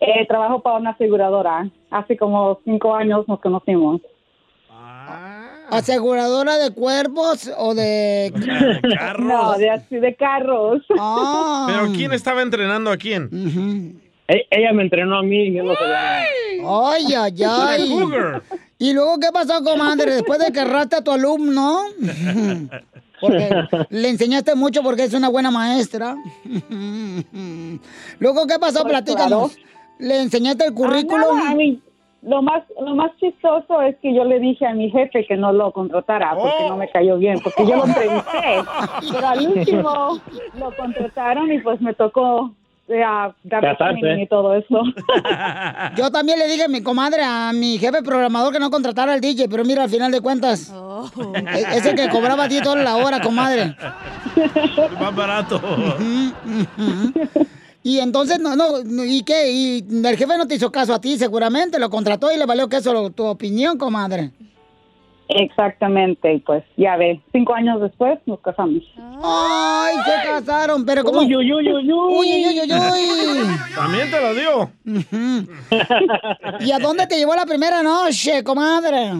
Eh, 0.00 0.26
trabajo 0.26 0.60
para 0.60 0.76
una 0.78 0.90
aseguradora. 0.90 1.68
Hace 1.90 2.16
como 2.16 2.58
cinco 2.64 2.94
años 2.94 3.26
nos 3.28 3.40
conocimos. 3.40 4.00
¿Aseguradora 5.70 6.56
de 6.56 6.72
cuerpos 6.72 7.50
o 7.56 7.74
de...? 7.74 8.32
No, 9.18 9.56
de 9.56 9.70
así 9.70 9.96
de 9.96 10.14
carros. 10.14 10.82
Ah. 10.98 11.66
¿Pero 11.68 11.92
quién 11.92 12.12
estaba 12.12 12.42
entrenando 12.42 12.90
a 12.90 12.96
quién? 12.96 14.00
E- 14.26 14.46
Ella 14.50 14.72
me 14.72 14.82
entrenó 14.82 15.18
a 15.18 15.22
mí 15.22 15.48
y 15.48 15.54
yo 15.54 15.62
no 15.64 15.74
sabía. 15.74 16.22
Ay, 16.66 17.14
ay, 17.14 17.44
ay. 17.44 17.92
¿Y 18.80 18.94
luego 18.94 19.18
qué 19.20 19.28
pasó, 19.30 19.62
comadre? 19.62 20.14
Después 20.14 20.38
de 20.40 20.50
que 20.52 20.60
erraste 20.60 20.96
a 20.96 21.04
tu 21.04 21.12
alumno, 21.12 21.80
porque 23.20 23.50
le 23.90 24.08
enseñaste 24.08 24.54
mucho 24.54 24.82
porque 24.82 25.04
es 25.04 25.12
una 25.12 25.28
buena 25.28 25.50
maestra. 25.50 26.16
Luego, 28.18 28.46
¿qué 28.46 28.58
pasó? 28.58 28.80
Pues, 28.80 28.92
Platícanos. 28.92 29.58
¿Le 29.98 30.22
enseñaste 30.22 30.64
el 30.64 30.72
currículum? 30.72 31.28
Ah, 31.30 31.40
nada, 31.40 31.50
a 31.50 31.54
mí, 31.56 31.78
lo 32.22 32.40
más 32.40 32.62
lo 32.80 32.94
más 32.94 33.14
chistoso 33.18 33.82
es 33.82 33.96
que 33.98 34.14
yo 34.14 34.24
le 34.24 34.40
dije 34.40 34.66
a 34.66 34.72
mi 34.72 34.90
jefe 34.90 35.26
que 35.26 35.36
no 35.36 35.52
lo 35.52 35.72
contratara 35.72 36.34
porque 36.34 36.66
no 36.66 36.78
me 36.78 36.88
cayó 36.88 37.18
bien, 37.18 37.38
porque 37.40 37.66
yo 37.66 37.76
lo 37.76 37.84
entrevisté. 37.84 38.64
Pero 39.12 39.28
al 39.28 39.46
último 39.46 40.20
lo 40.58 40.74
contrataron 40.74 41.52
y 41.52 41.58
pues 41.58 41.82
me 41.82 41.92
tocó 41.92 42.54
a 43.02 43.34
dar 43.44 43.62
y 44.20 44.26
todo 44.26 44.54
eso. 44.54 44.82
Yo 45.96 46.10
también 46.10 46.38
le 46.38 46.48
dije 46.48 46.64
a 46.64 46.68
mi 46.68 46.82
comadre, 46.82 47.22
a 47.24 47.52
mi 47.52 47.78
jefe 47.78 48.02
programador, 48.02 48.52
que 48.52 48.58
no 48.60 48.70
contratara 48.70 49.12
al 49.12 49.20
DJ, 49.20 49.48
pero 49.48 49.64
mira, 49.64 49.82
al 49.84 49.90
final 49.90 50.10
de 50.12 50.20
cuentas, 50.20 50.72
e- 51.54 51.76
ese 51.76 51.94
que 51.94 52.08
cobraba 52.08 52.48
10 52.48 52.62
dólares 52.64 52.84
la 52.84 52.96
hora, 52.96 53.20
comadre. 53.20 53.76
Más 55.00 55.14
barato. 55.14 55.60
Y 57.82 57.98
entonces, 57.98 58.38
no, 58.40 58.56
no, 58.56 58.82
no, 58.84 59.04
¿y 59.04 59.22
qué? 59.22 59.50
Y 59.50 59.84
el 60.04 60.16
jefe 60.16 60.36
no 60.36 60.46
te 60.46 60.54
hizo 60.56 60.70
caso 60.70 60.92
a 60.92 61.00
ti, 61.00 61.16
seguramente, 61.16 61.78
lo 61.78 61.88
contrató 61.88 62.30
y 62.30 62.36
le 62.36 62.44
valió 62.44 62.68
que 62.68 62.76
eso 62.76 62.92
lo- 62.92 63.10
tu 63.10 63.24
opinión, 63.24 63.78
comadre. 63.78 64.32
Exactamente, 65.32 66.34
y 66.34 66.40
pues 66.40 66.64
ya 66.76 66.96
ve, 66.96 67.20
cinco 67.30 67.54
años 67.54 67.80
después 67.80 68.18
nos 68.26 68.40
casamos. 68.40 68.82
Ay, 69.22 69.94
se 70.04 70.28
casaron, 70.28 70.84
pero 70.84 71.04
como... 71.04 71.20
Uy, 71.20 71.36
uy, 71.36 71.52
uy, 71.52 71.72
uy, 71.72 71.92
uy. 71.92 71.92
Uy, 71.92 72.46
uy, 72.48 72.60
uy, 72.60 72.72
uy. 72.72 73.46
También 73.74 74.10
te 74.10 74.20
lo 74.20 74.34
dio. 74.34 74.70
¿Y 76.58 76.72
a 76.72 76.78
dónde 76.80 77.06
te 77.06 77.16
llevó 77.16 77.36
la 77.36 77.46
primera 77.46 77.80
noche, 77.82 78.42
comadre? 78.42 79.12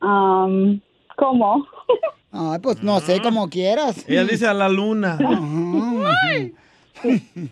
Um, 0.00 0.80
¿Cómo? 1.16 1.66
Ay, 2.30 2.60
pues 2.60 2.82
no 2.84 3.00
sé, 3.00 3.20
como 3.20 3.48
quieras. 3.48 4.08
Ella 4.08 4.24
dice 4.24 4.46
a 4.46 4.54
la 4.54 4.68
luna. 4.68 5.18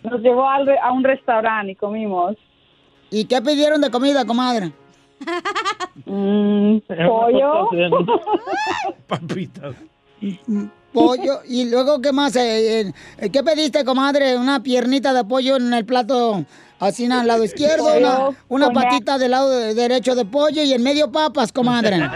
Nos 0.04 0.20
llevó 0.20 0.48
a 0.48 0.92
un 0.92 1.02
restaurante 1.02 1.72
y 1.72 1.74
comimos. 1.74 2.36
¿Y 3.10 3.24
qué 3.24 3.42
pidieron 3.42 3.80
de 3.80 3.90
comida, 3.90 4.24
comadre? 4.24 4.72
Mm, 6.06 6.78
pollo. 7.06 7.68
Papitas. 9.06 9.74
Pollo. 10.92 11.40
¿Y 11.46 11.70
luego 11.70 12.00
qué 12.00 12.12
más? 12.12 12.34
Eh, 12.36 12.92
eh, 13.18 13.30
¿Qué 13.30 13.42
pediste, 13.42 13.84
comadre? 13.84 14.36
¿Una 14.36 14.62
piernita 14.62 15.12
de 15.12 15.24
pollo 15.24 15.56
en 15.56 15.72
el 15.72 15.84
plato 15.84 16.44
así 16.78 17.06
al 17.10 17.26
lado 17.26 17.44
izquierdo? 17.44 17.86
Una, 17.96 18.16
Pollo, 18.16 18.36
una 18.48 18.70
patita 18.72 19.18
del 19.18 19.30
lado 19.32 19.50
de- 19.50 19.74
derecho 19.74 20.14
de 20.14 20.24
pollo 20.24 20.62
y 20.62 20.72
en 20.72 20.82
medio 20.82 21.10
papas, 21.12 21.52
comadre. 21.52 21.98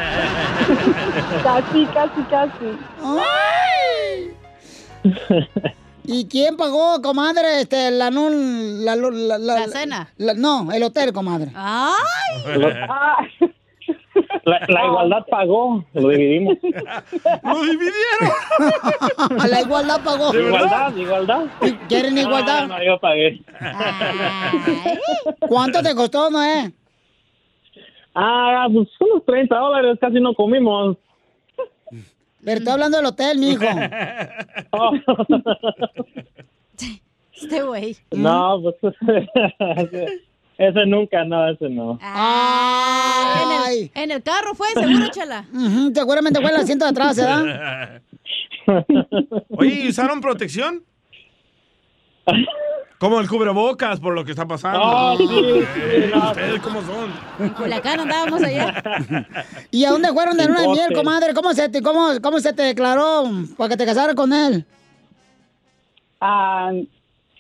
Casi, 1.45 1.87
casi, 1.87 2.23
casi. 2.31 2.79
¿Y 6.07 6.27
quién 6.29 6.57
pagó, 6.57 7.01
comadre, 7.03 7.61
este, 7.63 7.91
la, 7.91 8.11
la, 8.11 8.97
la, 8.97 8.97
la, 8.97 9.39
la- 9.39 9.69
cena? 9.69 10.09
la- 10.19 10.35
no, 10.35 10.71
el 10.73 10.83
hotel, 10.83 11.13
comadre. 11.13 11.51
Ah. 11.55 11.97
La, 14.45 14.61
la 14.69 14.85
igualdad 14.87 15.25
pagó, 15.29 15.85
lo 15.95 16.09
dividimos. 16.11 16.57
¡Lo 16.63 17.61
dividieron! 17.63 18.31
la 19.51 19.61
igualdad 19.61 20.01
pagó. 20.05 20.35
Igualdad, 20.35 20.95
igualdad. 20.97 21.45
¿Quieren 21.89 22.17
igualdad? 22.19 22.67
No, 22.69 22.79
no, 22.79 22.85
yo 22.85 22.99
pagué. 23.01 23.41
¿Cuánto 25.41 25.83
te 25.83 25.95
costó, 25.95 26.31
Noé? 26.31 26.73
Ah, 28.15 28.67
pues 28.73 28.89
unos 29.01 29.25
30 29.25 29.57
dólares, 29.57 29.99
casi 30.01 30.21
no 30.21 30.35
comimos. 30.35 30.97
Pero 32.45 32.59
estoy 32.59 32.73
hablando 32.73 32.99
del 32.99 33.07
hotel, 33.07 33.39
mijo. 33.39 33.65
Este 37.37 37.63
güey. 37.63 37.97
No, 38.13 38.63
pues 38.63 38.77
ese, 40.57 40.87
nunca, 40.87 41.25
no, 41.25 41.51
ese 41.51 41.69
no. 41.69 41.99
Ay. 42.01 43.91
En 43.95 44.13
el 44.13 44.23
carro 44.23 44.55
fue, 44.55 44.69
seguro, 44.69 45.09
chala. 45.09 45.45
Seguramente 45.95 46.41
fue 46.41 46.51
el 46.51 46.57
asiento 46.57 46.85
de 46.85 46.91
atrás, 46.93 47.17
¿verdad? 47.17 48.01
Oye, 49.51 49.85
¿y 49.85 49.89
usaron 49.89 50.21
protección? 50.21 50.85
Como 52.99 53.21
el 53.21 53.29
cubrebocas 53.29 54.01
por 54.01 54.15
lo 54.15 54.25
que 54.25 54.31
está 54.31 54.47
pasando. 54.47 54.81
Oh, 54.83 55.17
sí, 55.19 55.27
sí, 55.29 55.65
Eh, 55.77 56.11
no. 56.15 56.29
¿Ustedes 56.31 56.61
cómo 56.63 56.81
son? 56.83 57.13
En 57.41 57.49
Culiacán 57.51 58.01
andábamos 58.01 58.43
allá. 58.43 58.83
¿Y 59.71 59.85
a 59.85 59.91
dónde 59.91 60.09
fueron 60.13 60.37
de 60.37 60.47
luna 60.47 60.63
de 60.63 60.69
miel, 60.69 60.93
comadre? 60.95 61.35
¿Cómo 61.35 61.53
se 61.53 61.69
te, 61.69 61.83
cómo, 61.83 62.09
cómo 62.23 62.39
se 62.41 62.53
te 62.53 62.63
declaró 62.63 63.25
para 63.59 63.71
que 63.71 63.77
te 63.77 63.85
casaras 63.85 64.15
con 64.15 64.33
él? 64.33 64.65
Ah, 66.21 66.71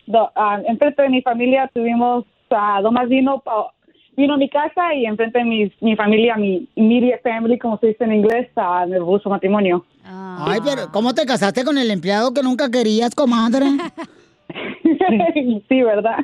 do- 0.06 0.30
ah, 0.34 0.60
enfrente 0.66 1.02
de 1.02 1.08
mi 1.08 1.22
familia 1.22 1.70
tuvimos, 1.72 2.24
ah, 2.50 2.80
Domás 2.82 3.08
vino, 3.08 3.38
pa- 3.40 3.72
vino 4.16 4.34
a 4.34 4.36
mi 4.36 4.50
casa 4.50 4.92
y 4.94 5.06
enfrente 5.06 5.38
de 5.38 5.44
mi, 5.44 5.72
mi 5.80 5.96
familia, 5.96 6.36
mi 6.36 6.68
immediate 6.74 7.22
family, 7.22 7.58
como 7.58 7.78
se 7.78 7.86
dice 7.88 8.04
en 8.04 8.12
inglés, 8.12 8.50
ah, 8.56 8.84
me 8.86 8.96
propuso 8.96 9.30
matrimonio. 9.30 9.84
Ay, 10.04 10.60
pero 10.62 10.90
¿cómo 10.92 11.14
te 11.14 11.24
casaste 11.24 11.64
con 11.64 11.78
el 11.78 11.90
empleado 11.90 12.34
que 12.34 12.42
nunca 12.42 12.70
querías, 12.70 13.14
comadre? 13.14 13.66
sí, 15.68 15.82
¿verdad? 15.82 16.18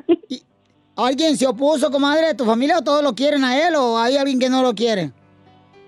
¿Alguien 0.96 1.36
se 1.36 1.46
opuso, 1.46 1.90
comadre, 1.90 2.28
de 2.28 2.34
tu 2.34 2.44
familia 2.44 2.78
o 2.78 2.82
todos 2.82 3.02
lo 3.02 3.14
quieren 3.14 3.42
a 3.44 3.56
él 3.66 3.74
o 3.76 3.98
hay 3.98 4.16
alguien 4.16 4.38
que 4.38 4.50
no 4.50 4.62
lo 4.62 4.74
quiere? 4.74 5.12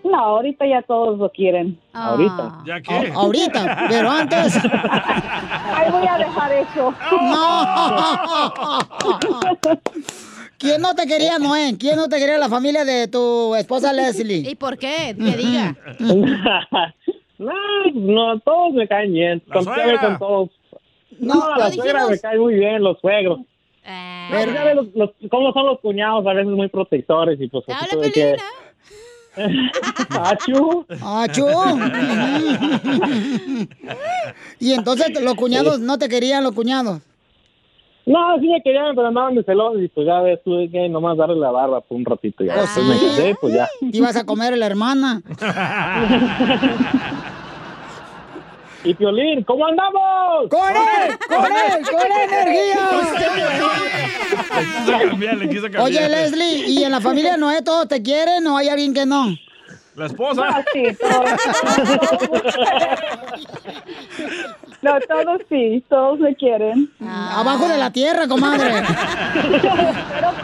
No, 0.04 0.16
ahorita 0.18 0.66
ya 0.66 0.82
todos 0.82 1.16
lo 1.18 1.30
quieren. 1.30 1.78
Ahorita. 1.92 2.62
¿Ya 2.66 2.80
qué? 2.80 2.92
A- 2.92 3.14
ahorita, 3.14 3.86
pero 3.88 4.10
antes. 4.10 4.56
Ay, 4.64 5.90
voy 5.92 6.06
a 6.08 6.18
dejar 6.18 6.52
eso. 6.52 6.94
No. 7.22 8.78
¿Quién 10.58 10.80
no 10.80 10.94
te 10.94 11.06
quería, 11.06 11.38
Noé? 11.38 11.76
¿Quién 11.78 11.96
no 11.96 12.08
te 12.08 12.18
quería 12.18 12.38
la 12.38 12.48
familia 12.48 12.84
de 12.84 13.06
tu 13.08 13.54
esposa 13.54 13.92
Leslie? 13.92 14.48
¿Y 14.50 14.54
por 14.54 14.78
qué? 14.78 15.14
Que 15.18 15.36
diga. 15.36 15.76
no, 17.38 17.52
no, 17.94 18.38
todos 18.40 18.72
me 18.72 18.86
caen 18.88 19.12
bien. 19.12 19.42
Con 19.52 19.64
todos. 20.18 20.50
No, 21.22 21.34
No, 21.34 21.50
la 21.56 21.70
suegra 21.72 22.06
me 22.08 22.18
cae 22.18 22.38
muy 22.38 22.54
bien, 22.54 22.82
los 22.82 22.98
suegros. 23.00 23.40
Pero 24.30 24.52
ya 24.52 24.64
ve 24.64 24.74
los, 24.74 24.86
los- 24.94 25.10
cómo 25.30 25.52
son 25.52 25.66
los 25.66 25.80
cuñados, 25.80 26.26
a 26.26 26.32
veces 26.34 26.52
muy 26.52 26.68
protectores 26.68 27.40
y 27.40 27.48
pues 27.48 27.64
así 27.68 27.88
tuve 27.90 28.12
que... 28.12 28.36
Achú. 30.10 30.84
Achú. 31.02 31.46
y 34.60 34.72
entonces 34.72 35.20
los 35.22 35.34
cuñados 35.34 35.80
no 35.80 35.98
te 35.98 36.08
querían 36.08 36.44
los 36.44 36.52
cuñados. 36.52 37.00
No, 38.04 38.36
sí 38.40 38.48
me 38.48 38.60
querían, 38.62 38.94
pero 38.96 39.06
andaban 39.08 39.34
de 39.36 39.44
celosos 39.44 39.80
y 39.80 39.88
pues 39.88 40.06
ya 40.06 40.20
ves, 40.20 40.40
tuve 40.44 40.68
que 40.70 40.88
nomás 40.88 41.16
darle 41.16 41.36
la 41.36 41.50
barba 41.52 41.80
por 41.80 41.96
un 41.96 42.04
ratito. 42.04 42.42
Ya 42.44 42.54
Pues 42.54 42.74
después 42.74 43.00
me 43.02 43.16
quedé, 43.16 43.34
pues 43.40 43.54
ya. 43.54 43.68
Ibas 43.80 44.16
a 44.16 44.26
comer 44.26 44.52
a 44.54 44.56
la 44.56 44.66
hermana. 44.66 45.22
Y 48.84 48.94
Piolín, 48.94 49.44
¿cómo 49.44 49.64
andamos? 49.66 50.48
¡Con 50.50 50.70
él! 50.70 51.16
¡Con 51.28 51.44
él! 51.44 51.86
¡Con 51.88 52.00
energía! 52.10 52.80
le 55.34 55.48
quise 55.48 55.62
cambiar. 55.62 55.82
Oye, 55.82 56.08
Leslie, 56.08 56.68
¿y 56.68 56.82
en 56.82 56.90
la 56.90 57.00
familia 57.00 57.36
Noé 57.36 57.62
todos 57.62 57.86
te 57.86 58.02
quieren 58.02 58.44
o 58.46 58.56
hay 58.56 58.68
alguien 58.68 58.92
que 58.92 59.06
no? 59.06 59.36
La 59.94 60.06
esposa. 60.06 60.42
No, 60.42 60.64
sí, 60.72 60.88
No, 64.82 64.98
todos 65.00 65.40
sí, 65.48 65.84
todos 65.88 66.18
me 66.18 66.34
quieren. 66.34 66.90
Abajo 67.00 67.68
de 67.68 67.78
la 67.78 67.90
tierra, 67.92 68.26
comadre. 68.28 68.82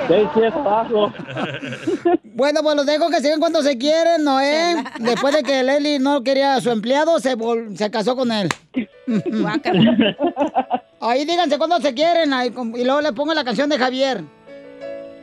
Sí, 0.09 0.15
sí, 0.33 0.41
es 0.43 0.55
abajo. 0.55 1.13
Bueno, 2.33 2.61
pues 2.63 2.77
los 2.77 2.87
dejo 2.87 3.11
que 3.11 3.21
sigan 3.21 3.41
cuando 3.41 3.61
se 3.63 3.77
quieren, 3.77 4.25
Noé. 4.25 4.77
Después 5.01 5.35
de 5.35 5.43
que 5.43 5.63
Leslie 5.63 5.99
no 5.99 6.23
quería 6.23 6.55
a 6.55 6.61
su 6.63 6.71
empleado, 6.71 7.19
se, 7.19 7.37
vol- 7.37 7.77
se 7.77 7.91
casó 7.91 8.17
con 8.17 8.33
él. 8.33 8.49
Ahí 11.01 11.25
díganse 11.27 11.59
cuando 11.59 11.79
se 11.81 11.93
quieren 11.93 12.33
ahí, 12.33 12.53
y 12.77 12.85
luego 12.85 13.01
le 13.03 13.13
pongo 13.13 13.35
la 13.35 13.45
canción 13.45 13.69
de 13.69 13.77
Javier. 13.79 14.23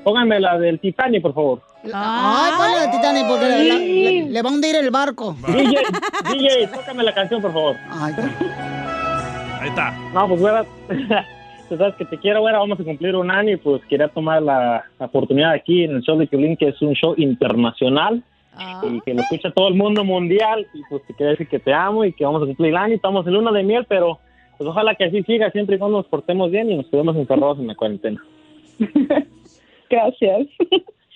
Pónganme 0.03 0.39
la 0.39 0.57
del 0.59 0.79
Titanic, 0.79 1.21
por 1.23 1.33
favor. 1.33 1.61
Ay, 1.91 2.51
ponle 2.57 2.79
de 2.81 2.87
Titanic 2.89 3.27
porque 3.27 3.45
le, 3.49 3.63
la- 3.63 3.75
le- 3.75 4.29
le 4.29 4.41
va 4.43 4.49
a 4.49 4.53
hundir 4.53 4.75
el 4.75 4.91
barco. 4.91 5.35
DJ, 5.47 5.77
DJ, 6.31 6.67
tócame 6.67 7.03
la 7.03 7.13
canción, 7.13 7.41
por 7.41 7.53
favor. 7.53 7.75
Ay, 7.89 8.13
Ahí 9.65 9.69
está. 9.69 9.97
No, 10.13 10.27
pues, 10.27 10.39
güera, 10.39 10.63
tú 11.69 11.75
sabes 11.75 11.95
que 11.95 12.05
te 12.05 12.19
quiero, 12.19 12.41
güera, 12.41 12.59
vamos 12.59 12.79
a 12.79 12.83
cumplir 12.83 13.15
un 13.15 13.31
año 13.31 13.53
y 13.53 13.57
pues 13.57 13.83
quería 13.85 14.07
tomar 14.09 14.43
la, 14.43 14.85
la 14.99 15.05
oportunidad 15.07 15.53
aquí 15.53 15.85
en 15.85 15.95
el 15.95 16.01
show 16.03 16.19
de 16.19 16.27
Piolín, 16.27 16.55
que 16.55 16.67
es 16.67 16.79
un 16.83 16.93
show 16.93 17.15
internacional 17.17 18.23
y 18.83 19.01
que 19.01 19.15
lo 19.15 19.21
escucha 19.21 19.49
todo 19.49 19.69
el 19.69 19.73
mundo 19.73 20.03
mundial 20.03 20.67
y 20.71 20.83
pues 20.87 21.01
te 21.07 21.15
quería 21.15 21.31
decir 21.31 21.47
que 21.47 21.57
te 21.57 21.73
amo 21.73 22.05
y 22.05 22.13
que 22.13 22.23
vamos 22.23 22.43
a 22.43 22.45
cumplir 22.45 22.69
el 22.69 22.77
año, 22.77 22.93
estamos 22.93 23.25
en 23.25 23.33
luna 23.33 23.51
de 23.51 23.63
miel, 23.63 23.87
pero 23.89 24.19
pues 24.55 24.69
ojalá 24.69 24.93
que 24.93 25.05
así 25.05 25.23
siga 25.23 25.49
siempre 25.49 25.77
y 25.77 25.79
cuando 25.79 25.97
nos 25.97 26.05
portemos 26.05 26.51
bien 26.51 26.69
y 26.69 26.75
nos 26.75 26.85
quedemos 26.85 27.15
encerrados 27.15 27.57
en 27.57 27.65
la 27.65 27.73
cuarentena. 27.73 28.23
Gracias. 29.89 30.47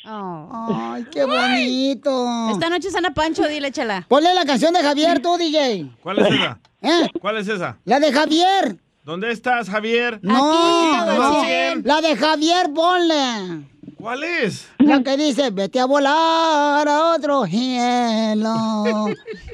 Ay, 0.06 1.06
qué 1.12 1.24
bonito. 1.24 2.50
Esta 2.50 2.68
noche 2.72 2.90
sana 2.90 3.14
Pancho, 3.14 3.48
dile, 3.48 3.72
chela. 3.72 4.08
Ponle 4.10 4.34
la 4.34 4.44
canción 4.44 4.74
de 4.74 4.80
Javier, 4.80 5.22
tú, 5.22 5.38
DJ. 5.38 5.86
¿Cuál 6.02 6.18
es 6.18 6.32
esa? 6.32 6.60
¿Eh? 6.82 7.10
¿Cuál 7.20 7.38
es 7.38 7.48
esa? 7.48 7.78
La 7.86 8.00
de 8.00 8.12
Javier. 8.12 8.78
¿Dónde 9.04 9.32
estás, 9.32 9.70
Javier? 9.70 10.20
No, 10.22 11.06
no. 11.06 11.34
Javier. 11.42 11.82
La 11.84 12.02
de 12.02 12.16
Javier, 12.16 12.68
ponle. 12.74 13.66
¿Cuál 13.96 14.24
es? 14.24 14.68
La 14.78 15.04
que 15.04 15.18
dice, 15.18 15.50
vete 15.52 15.80
a 15.80 15.86
volar 15.86 16.88
a 16.88 17.16
otro 17.16 17.46
cielo. 17.46 19.08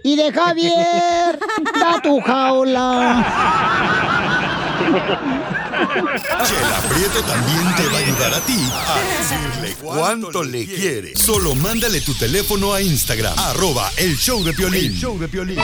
Y 0.04 0.16
de 0.16 0.32
Javier, 0.32 1.40
da 1.80 2.02
tu 2.02 2.20
jaula. 2.22 3.26
Chela 6.46 6.80
Prieto 6.90 7.22
también 7.24 7.76
te 7.76 7.88
va 7.88 7.98
a 7.98 8.02
ayudar 8.02 8.34
a 8.36 8.40
ti 8.42 8.60
a 8.72 9.00
decirle 9.18 9.76
cuánto 9.82 10.44
le 10.44 10.66
quiere. 10.66 11.16
Solo 11.16 11.56
mándale 11.56 12.02
tu 12.02 12.14
teléfono 12.14 12.74
a 12.74 12.82
Instagram, 12.82 13.34
arroba 13.38 13.90
el 13.98 14.16
show 14.16 14.44
de 14.44 14.54
Piolín. 14.54 14.92
El 14.92 14.96
show 14.96 15.18
de 15.18 15.28
Piolín. 15.28 15.60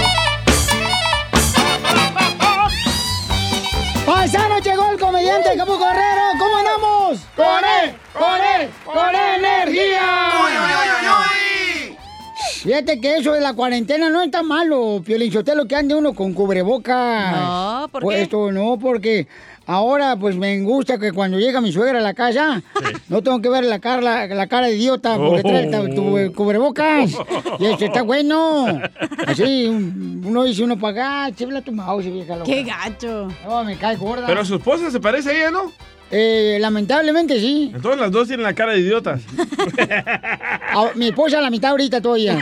Paisano, 4.06 4.60
llegó 4.60 4.92
el 4.92 5.00
comediante 5.00 5.50
Capu 5.56 5.78
Correro. 5.78 6.22
¿Cómo 6.40 6.58
andamos? 6.58 7.20
¡Con 7.36 7.46
él! 7.46 7.96
¡Con 8.14 8.42
él! 8.42 8.70
¡Con 8.84 9.16
energía! 9.16 10.02
Fíjate 12.64 13.02
que 13.02 13.18
eso 13.18 13.34
de 13.34 13.42
la 13.42 13.54
cuarentena 13.54 14.10
no 14.10 14.22
está 14.22 14.44
malo, 14.44 15.02
Piolinchotelo, 15.04 15.68
que 15.68 15.76
ande 15.76 15.96
uno 15.96 16.14
con 16.14 16.34
cubrebocas. 16.34 17.32
No, 17.36 17.88
¿por 17.92 18.04
Pues 18.04 18.18
qué? 18.18 18.24
Esto 18.24 18.52
no, 18.52 18.78
porque 18.78 19.28
ahora 19.72 20.16
pues 20.18 20.36
me 20.36 20.60
gusta 20.62 20.98
que 20.98 21.12
cuando 21.12 21.40
llega 21.40 21.62
mi 21.62 21.72
suegra 21.72 22.00
a 22.00 22.02
la 22.02 22.14
casa, 22.14 22.62
no 23.10 23.22
tengo 23.22 23.42
que 23.42 23.50
ver 23.50 23.64
la 23.64 23.80
cara, 23.80 24.02
la, 24.02 24.28
la 24.28 24.48
cara 24.48 24.68
de 24.68 24.76
idiota 24.76 25.18
porque 25.18 25.42
trae 25.44 25.68
tu, 25.96 26.18
eh, 26.18 26.32
cubrebocas. 26.32 27.12
Y 27.60 27.66
este 27.66 27.86
está 27.86 28.02
bueno. 28.02 28.66
Así, 29.28 29.68
un- 29.68 30.24
uno 30.26 30.44
dice 30.44 30.64
uno 30.64 30.78
para 30.78 31.26
acá, 31.28 31.36
chifla 31.36 31.62
tu 31.62 31.72
mouse, 31.72 32.06
vieja 32.06 32.36
loca. 32.36 32.46
Qué 32.46 32.64
gacho. 32.64 33.28
No, 33.48 33.64
me 33.64 33.76
cae 33.78 33.96
gorda. 33.96 34.28
Pero 34.28 34.44
su 34.46 34.56
esposa 34.56 34.92
se 34.92 35.00
parece 35.00 35.30
a 35.30 35.34
ella, 35.34 35.52
¿no? 35.52 35.72
Eh, 36.12 36.58
lamentablemente 36.60 37.40
sí. 37.40 37.72
Entonces 37.74 38.02
las 38.02 38.12
dos 38.12 38.28
tienen 38.28 38.44
la 38.44 38.54
cara 38.54 38.74
de 38.74 38.80
idiotas. 38.80 39.22
Ah, 40.74 40.90
mi 40.96 41.08
esposa 41.08 41.40
a 41.40 41.42
la 41.42 41.50
mitad 41.50 41.72
ahorita 41.72 42.00
todavía. 42.00 42.40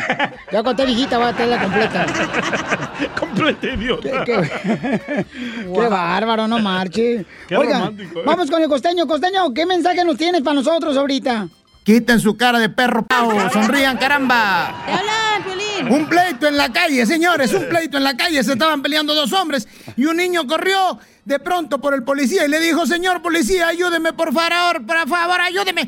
Ya 0.51 0.61
cuando 0.61 0.83
esté 0.83 0.85
viejita 0.85 1.17
va 1.17 1.29
a 1.29 1.33
tenerla 1.33 1.63
completa. 1.63 2.05
Completa 3.19 3.67
idiota. 3.67 4.23
Qué, 4.23 5.25
qué 5.73 5.87
bárbaro, 5.89 6.47
no 6.47 6.59
marche. 6.59 7.25
Qué 7.47 7.57
Oiga, 7.57 7.79
romántico, 7.79 8.19
¿eh? 8.19 8.23
vamos 8.25 8.51
con 8.51 8.61
el 8.61 8.69
costeño. 8.69 9.07
Costeño, 9.07 9.51
¿qué 9.53 9.65
mensaje 9.65 10.03
nos 10.03 10.15
tienes 10.15 10.41
para 10.41 10.55
nosotros 10.55 10.95
ahorita? 10.95 11.47
Quiten 11.83 12.19
su 12.19 12.37
cara 12.37 12.59
de 12.59 12.69
perro 12.69 13.03
pavo, 13.07 13.31
sonrían, 13.51 13.97
caramba. 13.97 14.75
¡Te 14.85 14.91
hablan, 14.91 15.43
Piolín! 15.43 15.91
Un 15.91 16.07
pleito 16.07 16.47
en 16.47 16.57
la 16.57 16.71
calle, 16.71 17.05
señores, 17.07 17.51
un 17.53 17.67
pleito 17.67 17.97
en 17.97 18.03
la 18.03 18.15
calle. 18.15 18.43
Se 18.43 18.51
estaban 18.53 18.83
peleando 18.83 19.15
dos 19.15 19.33
hombres 19.33 19.67
y 19.97 20.05
un 20.05 20.17
niño 20.17 20.45
corrió 20.45 20.99
de 21.29 21.37
pronto 21.37 21.79
por 21.79 21.93
el 21.93 22.01
policía 22.03 22.43
y 22.45 22.49
le 22.49 22.59
dijo, 22.59 22.87
señor 22.87 23.21
policía, 23.21 23.67
ayúdeme, 23.67 24.13
por 24.13 24.33
favor, 24.33 24.83
por 24.83 25.07
favor, 25.07 25.39
ayúdeme. 25.39 25.87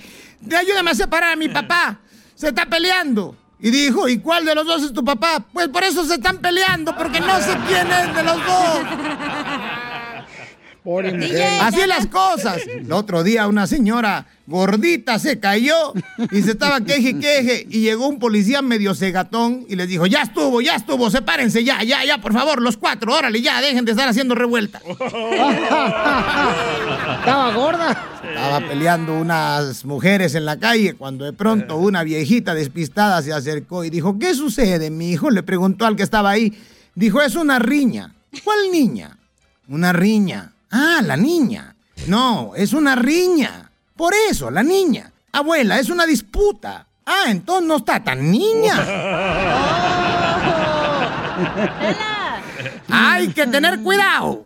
Ayúdeme 0.55 0.91
a 0.91 0.95
separar 0.95 1.33
a 1.33 1.35
mi 1.35 1.49
papá. 1.49 1.99
Se 2.35 2.49
está 2.49 2.67
peleando. 2.67 3.35
Y 3.59 3.71
dijo, 3.71 4.07
¿y 4.07 4.19
cuál 4.19 4.45
de 4.45 4.53
los 4.53 4.67
dos 4.67 4.83
es 4.83 4.93
tu 4.93 5.03
papá? 5.03 5.43
Pues 5.51 5.67
por 5.69 5.83
eso 5.83 6.05
se 6.05 6.15
están 6.15 6.37
peleando, 6.37 6.95
porque 6.95 7.19
no 7.19 7.39
sé 7.39 7.57
quién 7.67 7.91
es 7.91 8.15
de 8.15 8.23
los 8.23 8.35
dos. 8.45 8.79
Pobre 10.83 11.09
Así 11.61 11.79
es 11.79 11.87
las 11.87 12.07
cosas. 12.07 12.65
El 12.65 12.91
otro 12.91 13.23
día 13.23 13.47
una 13.47 13.67
señora 13.67 14.25
gordita 14.47 15.19
se 15.19 15.39
cayó 15.39 15.93
y 16.31 16.41
se 16.41 16.51
estaba 16.51 16.81
queje, 16.81 17.19
queje. 17.19 17.67
Y 17.69 17.81
llegó 17.81 18.07
un 18.07 18.17
policía 18.17 18.63
medio 18.63 18.95
cegatón 18.95 19.63
y 19.69 19.75
les 19.75 19.87
dijo, 19.87 20.07
ya 20.07 20.23
estuvo, 20.23 20.59
ya 20.59 20.75
estuvo, 20.75 21.11
sepárense, 21.11 21.63
ya, 21.63 21.83
ya, 21.83 22.03
ya, 22.03 22.17
por 22.17 22.33
favor, 22.33 22.59
los 22.63 22.77
cuatro, 22.77 23.13
órale, 23.13 23.41
ya, 23.41 23.61
dejen 23.61 23.85
de 23.85 23.91
estar 23.91 24.09
haciendo 24.09 24.33
revuelta. 24.33 24.81
Estaba 27.19 27.53
gorda. 27.53 28.05
Estaba 28.27 28.67
peleando 28.67 29.13
unas 29.13 29.85
mujeres 29.85 30.33
en 30.33 30.45
la 30.45 30.57
calle 30.57 30.95
cuando 30.95 31.25
de 31.25 31.33
pronto 31.33 31.77
una 31.77 32.03
viejita 32.03 32.55
despistada 32.55 33.21
se 33.21 33.33
acercó 33.33 33.83
y 33.83 33.91
dijo, 33.91 34.17
¿qué 34.17 34.33
sucede, 34.33 34.89
mi 34.89 35.11
hijo? 35.11 35.29
Le 35.29 35.43
preguntó 35.43 35.85
al 35.85 35.95
que 35.95 36.01
estaba 36.01 36.31
ahí. 36.31 36.57
Dijo, 36.95 37.21
es 37.21 37.35
una 37.35 37.59
riña. 37.59 38.15
¿Cuál 38.43 38.71
niña? 38.71 39.17
Una 39.67 39.93
riña. 39.93 40.53
Ah, 40.71 41.01
la 41.03 41.17
niña. 41.17 41.75
No, 42.07 42.53
es 42.55 42.73
una 42.73 42.95
riña. 42.95 43.71
Por 43.95 44.13
eso, 44.29 44.49
la 44.49 44.63
niña. 44.63 45.11
Abuela, 45.31 45.79
es 45.79 45.89
una 45.89 46.05
disputa. 46.05 46.87
Ah, 47.05 47.25
entonces 47.27 47.67
no 47.67 47.77
está 47.77 48.03
tan 48.03 48.31
niña. 48.31 48.75
Hay 52.89 53.29
que 53.29 53.47
tener 53.47 53.81
cuidado. 53.81 54.45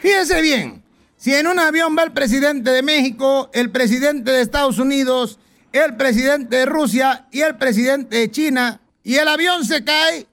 Fíjese 0.00 0.42
bien, 0.42 0.82
si 1.16 1.34
en 1.34 1.46
un 1.46 1.58
avión 1.58 1.96
va 1.96 2.02
el 2.02 2.12
presidente 2.12 2.70
de 2.70 2.82
México, 2.82 3.50
el 3.54 3.70
presidente 3.70 4.30
de 4.30 4.42
Estados 4.42 4.78
Unidos, 4.78 5.38
el 5.72 5.96
presidente 5.96 6.56
de 6.56 6.66
Rusia 6.66 7.26
y 7.30 7.40
el 7.40 7.56
presidente 7.56 8.18
de 8.18 8.30
China, 8.30 8.80
y 9.02 9.16
el 9.16 9.28
avión 9.28 9.64
se 9.64 9.84
cae, 9.84 10.26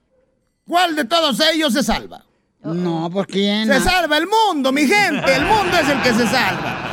¿cuál 0.66 0.96
de 0.96 1.04
todos 1.04 1.40
ellos 1.40 1.72
se 1.72 1.82
salva? 1.82 2.24
No, 2.64 3.10
¿por 3.10 3.26
quién? 3.26 3.66
Se 3.66 3.80
salva 3.80 4.18
el 4.18 4.26
mundo, 4.26 4.72
mi 4.72 4.82
gente, 4.86 5.34
el 5.34 5.44
mundo 5.44 5.76
es 5.82 5.88
el 5.88 6.02
que 6.02 6.14
se 6.14 6.26
salva. 6.26 6.88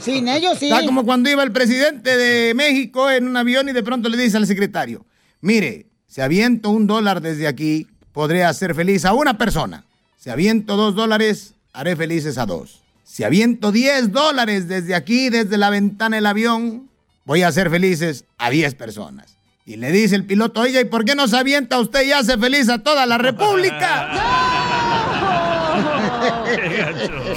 Sin 0.00 0.28
ellos 0.28 0.58
sí. 0.58 0.70
Está 0.70 0.84
como 0.84 1.04
cuando 1.04 1.30
iba 1.30 1.42
el 1.42 1.52
presidente 1.52 2.16
de 2.16 2.54
México 2.54 3.10
en 3.10 3.28
un 3.28 3.36
avión 3.36 3.68
y 3.68 3.72
de 3.72 3.82
pronto 3.82 4.08
le 4.08 4.16
dice 4.16 4.36
al 4.36 4.46
secretario, 4.46 5.04
mire, 5.40 5.86
si 6.06 6.20
aviento 6.20 6.70
un 6.70 6.86
dólar 6.86 7.20
desde 7.20 7.46
aquí, 7.46 7.86
podré 8.12 8.44
hacer 8.44 8.74
feliz 8.74 9.04
a 9.04 9.12
una 9.12 9.38
persona. 9.38 9.84
Si 10.16 10.30
aviento 10.30 10.76
dos 10.76 10.94
dólares, 10.94 11.54
haré 11.72 11.96
felices 11.96 12.36
a 12.38 12.46
dos. 12.46 12.80
Si 13.04 13.24
aviento 13.24 13.72
diez 13.72 14.10
dólares 14.12 14.68
desde 14.68 14.94
aquí, 14.94 15.30
desde 15.30 15.56
la 15.56 15.70
ventana 15.70 16.16
del 16.16 16.26
avión, 16.26 16.88
voy 17.24 17.42
a 17.42 17.48
hacer 17.48 17.70
felices 17.70 18.24
a 18.38 18.50
diez 18.50 18.74
personas. 18.74 19.36
Y 19.70 19.76
le 19.76 19.92
dice 19.92 20.16
el 20.16 20.24
piloto, 20.24 20.62
oiga, 20.62 20.80
¿y 20.80 20.84
por 20.84 21.04
qué 21.04 21.14
no 21.14 21.28
se 21.28 21.36
avienta 21.36 21.78
usted 21.78 22.02
y 22.02 22.10
hace 22.10 22.36
feliz 22.36 22.68
a 22.68 22.80
toda 22.80 23.06
la 23.06 23.18
república? 23.18 24.10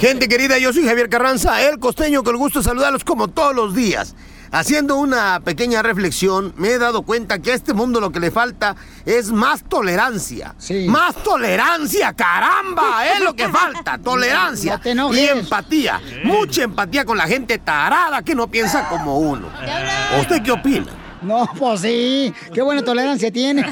Gente 0.00 0.26
querida, 0.26 0.58
yo 0.58 0.72
soy 0.72 0.84
Javier 0.84 1.08
Carranza, 1.08 1.62
el 1.62 1.78
costeño, 1.78 2.24
con 2.24 2.34
el 2.34 2.38
gusto 2.40 2.58
de 2.58 2.64
saludarlos 2.64 3.04
como 3.04 3.28
todos 3.28 3.54
los 3.54 3.72
días. 3.72 4.16
Haciendo 4.50 4.96
una 4.96 5.42
pequeña 5.44 5.84
reflexión, 5.84 6.52
me 6.56 6.70
he 6.70 6.78
dado 6.78 7.02
cuenta 7.02 7.38
que 7.38 7.52
a 7.52 7.54
este 7.54 7.72
mundo 7.72 8.00
lo 8.00 8.10
que 8.10 8.18
le 8.18 8.32
falta 8.32 8.74
es 9.06 9.30
más 9.30 9.62
tolerancia. 9.62 10.56
Más 10.88 11.14
tolerancia, 11.14 12.14
caramba, 12.14 13.06
es 13.14 13.20
lo 13.20 13.36
que 13.36 13.48
falta, 13.48 13.96
tolerancia 13.98 14.80
No 14.96 15.14
y 15.14 15.20
empatía. 15.20 16.00
Mucha 16.24 16.64
empatía 16.64 17.04
con 17.04 17.16
la 17.16 17.28
gente 17.28 17.58
tarada 17.58 18.22
que 18.22 18.34
no 18.34 18.48
piensa 18.48 18.88
como 18.88 19.20
uno. 19.20 19.48
¿Usted 20.20 20.42
qué 20.42 20.50
opina? 20.50 21.03
No, 21.24 21.48
pues 21.58 21.80
sí. 21.80 22.32
Qué 22.52 22.62
buena 22.62 22.82
tolerancia 22.82 23.30
tiene. 23.30 23.64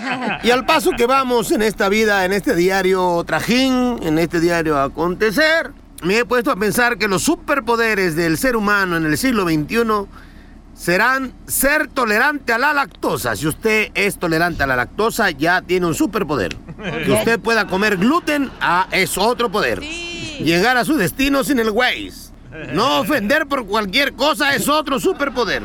Y 0.42 0.50
al 0.50 0.64
paso 0.64 0.90
que 0.96 1.06
vamos 1.06 1.50
en 1.52 1.62
esta 1.62 1.88
vida, 1.88 2.24
en 2.24 2.32
este 2.32 2.54
diario 2.54 3.22
trajín, 3.24 3.98
en 4.02 4.18
este 4.18 4.40
diario 4.40 4.80
acontecer, 4.80 5.72
me 6.02 6.18
he 6.18 6.24
puesto 6.24 6.50
a 6.50 6.56
pensar 6.56 6.98
que 6.98 7.08
los 7.08 7.22
superpoderes 7.22 8.16
del 8.16 8.36
ser 8.38 8.56
humano 8.56 8.96
en 8.96 9.06
el 9.06 9.16
siglo 9.16 9.44
XXI 9.44 10.08
serán 10.74 11.32
ser 11.46 11.88
tolerante 11.88 12.52
a 12.52 12.58
la 12.58 12.72
lactosa. 12.72 13.36
Si 13.36 13.46
usted 13.46 13.90
es 13.94 14.18
tolerante 14.18 14.62
a 14.62 14.66
la 14.66 14.74
lactosa, 14.74 15.30
ya 15.30 15.62
tiene 15.62 15.86
un 15.86 15.94
superpoder. 15.94 16.56
Que 17.04 17.12
usted 17.12 17.38
pueda 17.38 17.66
comer 17.66 17.98
gluten, 17.98 18.50
ah, 18.60 18.88
es 18.90 19.16
otro 19.16 19.50
poder. 19.50 19.80
Llegar 19.80 20.76
a 20.76 20.84
su 20.84 20.96
destino 20.96 21.44
sin 21.44 21.60
el 21.60 21.70
Waze. 21.70 22.32
No 22.72 23.00
ofender 23.00 23.46
por 23.46 23.66
cualquier 23.66 24.14
cosa 24.14 24.54
es 24.54 24.68
otro 24.68 24.98
superpoder. 24.98 25.62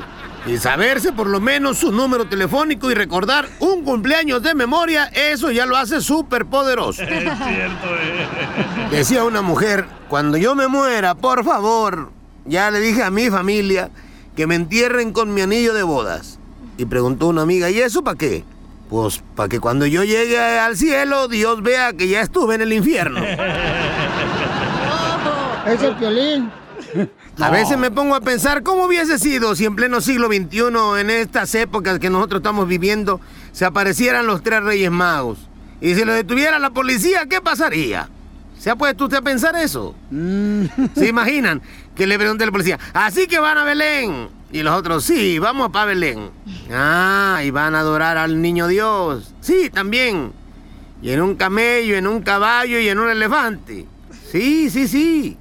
Y 0.47 0.57
saberse 0.57 1.11
por 1.11 1.27
lo 1.27 1.41
menos 1.41 1.79
su 1.79 1.91
número 1.91 2.25
telefónico 2.27 2.89
y 2.89 2.93
recordar 2.93 3.49
un 3.59 3.83
cumpleaños 3.83 4.41
de 4.41 4.55
memoria, 4.55 5.05
eso 5.07 5.51
ya 5.51 5.65
lo 5.65 5.75
hace 5.75 5.99
superpoderoso. 5.99 7.03
Es 7.03 7.09
cierto, 7.09 7.87
eh. 7.99 8.87
Decía 8.89 9.25
una 9.25 9.41
mujer, 9.41 9.85
cuando 10.07 10.37
yo 10.37 10.55
me 10.55 10.67
muera, 10.67 11.15
por 11.15 11.43
favor, 11.43 12.11
ya 12.45 12.71
le 12.71 12.79
dije 12.79 13.03
a 13.03 13.11
mi 13.11 13.29
familia 13.29 13.91
que 14.37 14.47
me 14.47 14.55
entierren 14.55 15.11
con 15.11 15.33
mi 15.33 15.41
anillo 15.41 15.73
de 15.73 15.83
bodas. 15.83 16.39
Y 16.77 16.85
preguntó 16.85 17.27
una 17.27 17.41
amiga, 17.41 17.69
¿y 17.69 17.79
eso 17.79 18.03
para 18.03 18.17
qué? 18.17 18.45
Pues 18.89 19.21
para 19.35 19.49
que 19.49 19.59
cuando 19.59 19.85
yo 19.85 20.05
llegue 20.05 20.39
al 20.39 20.77
cielo, 20.77 21.27
Dios 21.27 21.61
vea 21.61 21.91
que 21.91 22.07
ya 22.07 22.21
estuve 22.21 22.55
en 22.55 22.61
el 22.61 22.71
infierno. 22.71 23.19
Es 25.67 25.81
el 25.83 25.95
violín. 25.95 26.49
A 27.39 27.49
veces 27.49 27.77
me 27.77 27.91
pongo 27.91 28.15
a 28.15 28.21
pensar 28.21 28.63
cómo 28.63 28.85
hubiese 28.85 29.19
sido 29.19 29.55
si 29.55 29.65
en 29.65 29.75
pleno 29.75 30.01
siglo 30.01 30.27
XXI, 30.27 30.99
en 30.99 31.09
estas 31.09 31.53
épocas 31.55 31.99
que 31.99 32.09
nosotros 32.09 32.39
estamos 32.39 32.67
viviendo, 32.67 33.21
se 33.51 33.65
aparecieran 33.65 34.25
los 34.25 34.41
tres 34.41 34.63
reyes 34.63 34.91
magos. 34.91 35.37
Y 35.79 35.93
si 35.95 36.03
lo 36.03 36.13
detuviera 36.13 36.57
la 36.59 36.71
policía, 36.71 37.27
¿qué 37.27 37.41
pasaría? 37.41 38.09
¿Se 38.57 38.71
ha 38.71 38.75
puesto 38.75 39.03
usted 39.05 39.17
a 39.17 39.21
pensar 39.21 39.55
eso? 39.55 39.95
¿Se 40.95 41.07
imaginan? 41.07 41.61
Que 41.95 42.07
le 42.07 42.17
pregunte 42.17 42.43
a 42.43 42.47
la 42.47 42.51
policía, 42.51 42.79
así 42.93 43.27
que 43.27 43.39
van 43.39 43.57
a 43.57 43.63
Belén. 43.63 44.29
Y 44.51 44.63
los 44.63 44.75
otros, 44.75 45.03
sí, 45.03 45.39
vamos 45.39 45.71
para 45.71 45.85
Belén. 45.85 46.31
Ah, 46.71 47.41
y 47.43 47.51
van 47.51 47.75
a 47.75 47.79
adorar 47.79 48.17
al 48.17 48.41
niño 48.41 48.67
Dios. 48.67 49.33
Sí, 49.41 49.69
también. 49.71 50.31
Y 51.01 51.11
en 51.11 51.21
un 51.21 51.35
camello, 51.35 51.95
en 51.95 52.07
un 52.07 52.21
caballo 52.21 52.79
y 52.79 52.87
en 52.87 52.97
un 52.97 53.09
elefante. 53.09 53.85
Sí, 54.31 54.69
sí, 54.69 54.87
sí. 54.87 55.37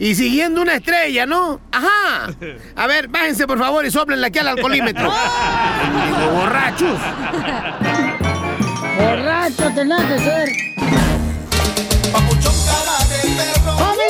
Y 0.00 0.14
siguiendo 0.14 0.62
una 0.62 0.76
estrella, 0.76 1.26
¿no? 1.26 1.60
Ajá. 1.70 2.32
A 2.76 2.86
ver, 2.86 3.08
bájense 3.08 3.46
por 3.46 3.58
favor 3.58 3.84
y 3.84 3.90
soplenle 3.90 4.26
aquí 4.26 4.38
al 4.38 4.48
alcoholímetro. 4.48 5.04
Digo, 5.92 6.30
borrachos. 6.32 6.98
Borracho 8.98 9.70
tenés 9.74 10.04
que 10.04 10.18
ser. 10.18 10.70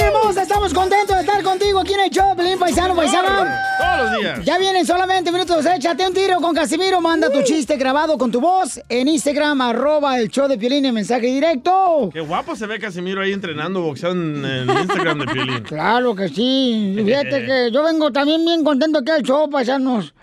¡Familia 0.01 0.19
hermosa! 0.19 0.43
Estamos 0.43 0.73
contentos 0.73 1.15
de 1.15 1.21
estar 1.21 1.43
contigo 1.43 1.79
aquí 1.79 1.93
en 1.93 2.01
el 2.01 2.11
show, 2.11 2.35
Pelín 2.35 2.59
Paisano, 2.59 2.97
Paisano. 2.97 3.29
Todos 3.29 4.11
los 4.13 4.21
días. 4.21 4.45
Ya 4.45 4.57
vienen 4.59 4.87
solamente 4.87 5.31
minutos. 5.31 5.67
Échate 5.67 6.07
un 6.07 6.15
tiro 6.15 6.41
con 6.41 6.55
Casimiro. 6.55 7.03
Manda 7.03 7.31
tu 7.31 7.43
chiste 7.43 7.77
grabado 7.77 8.17
con 8.17 8.31
tu 8.31 8.41
voz 8.41 8.81
en 8.89 9.09
Instagram, 9.09 9.61
arroba 9.61 10.19
el 10.19 10.31
show 10.31 10.49
de 10.49 10.57
Piolín 10.57 10.87
en 10.87 10.95
mensaje 10.95 11.27
directo. 11.27 12.09
Qué 12.13 12.21
guapo 12.21 12.57
se 12.57 12.67
ve 12.67 12.79
Casimiro 12.79 13.21
ahí 13.21 13.33
entrenando 13.33 13.83
boxeo 13.83 14.13
en 14.13 14.43
el 14.45 14.71
Instagram 14.71 15.19
de 15.19 15.27
Piolín. 15.27 15.63
Claro 15.69 16.15
que 16.15 16.29
sí. 16.29 16.95
Fíjate 17.05 17.45
que 17.45 17.71
yo 17.73 17.83
vengo 17.83 18.11
también 18.11 18.43
bien 18.45 18.65
contento 18.65 19.01
aquí 19.01 19.11
al 19.11 19.23
show, 19.23 19.51
paisanos. 19.51 20.15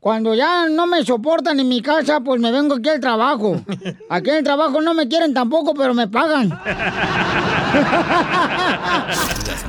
Cuando 0.00 0.32
ya 0.32 0.68
no 0.68 0.86
me 0.86 1.04
soportan 1.04 1.58
en 1.58 1.68
mi 1.68 1.82
casa, 1.82 2.20
pues 2.20 2.40
me 2.40 2.52
vengo 2.52 2.76
aquí 2.76 2.88
al 2.88 3.00
trabajo. 3.00 3.60
Aquí 4.08 4.30
en 4.30 4.36
el 4.36 4.44
trabajo 4.44 4.80
no 4.80 4.94
me 4.94 5.08
quieren 5.08 5.34
tampoco, 5.34 5.74
pero 5.74 5.92
me 5.92 6.06
pagan. 6.06 6.50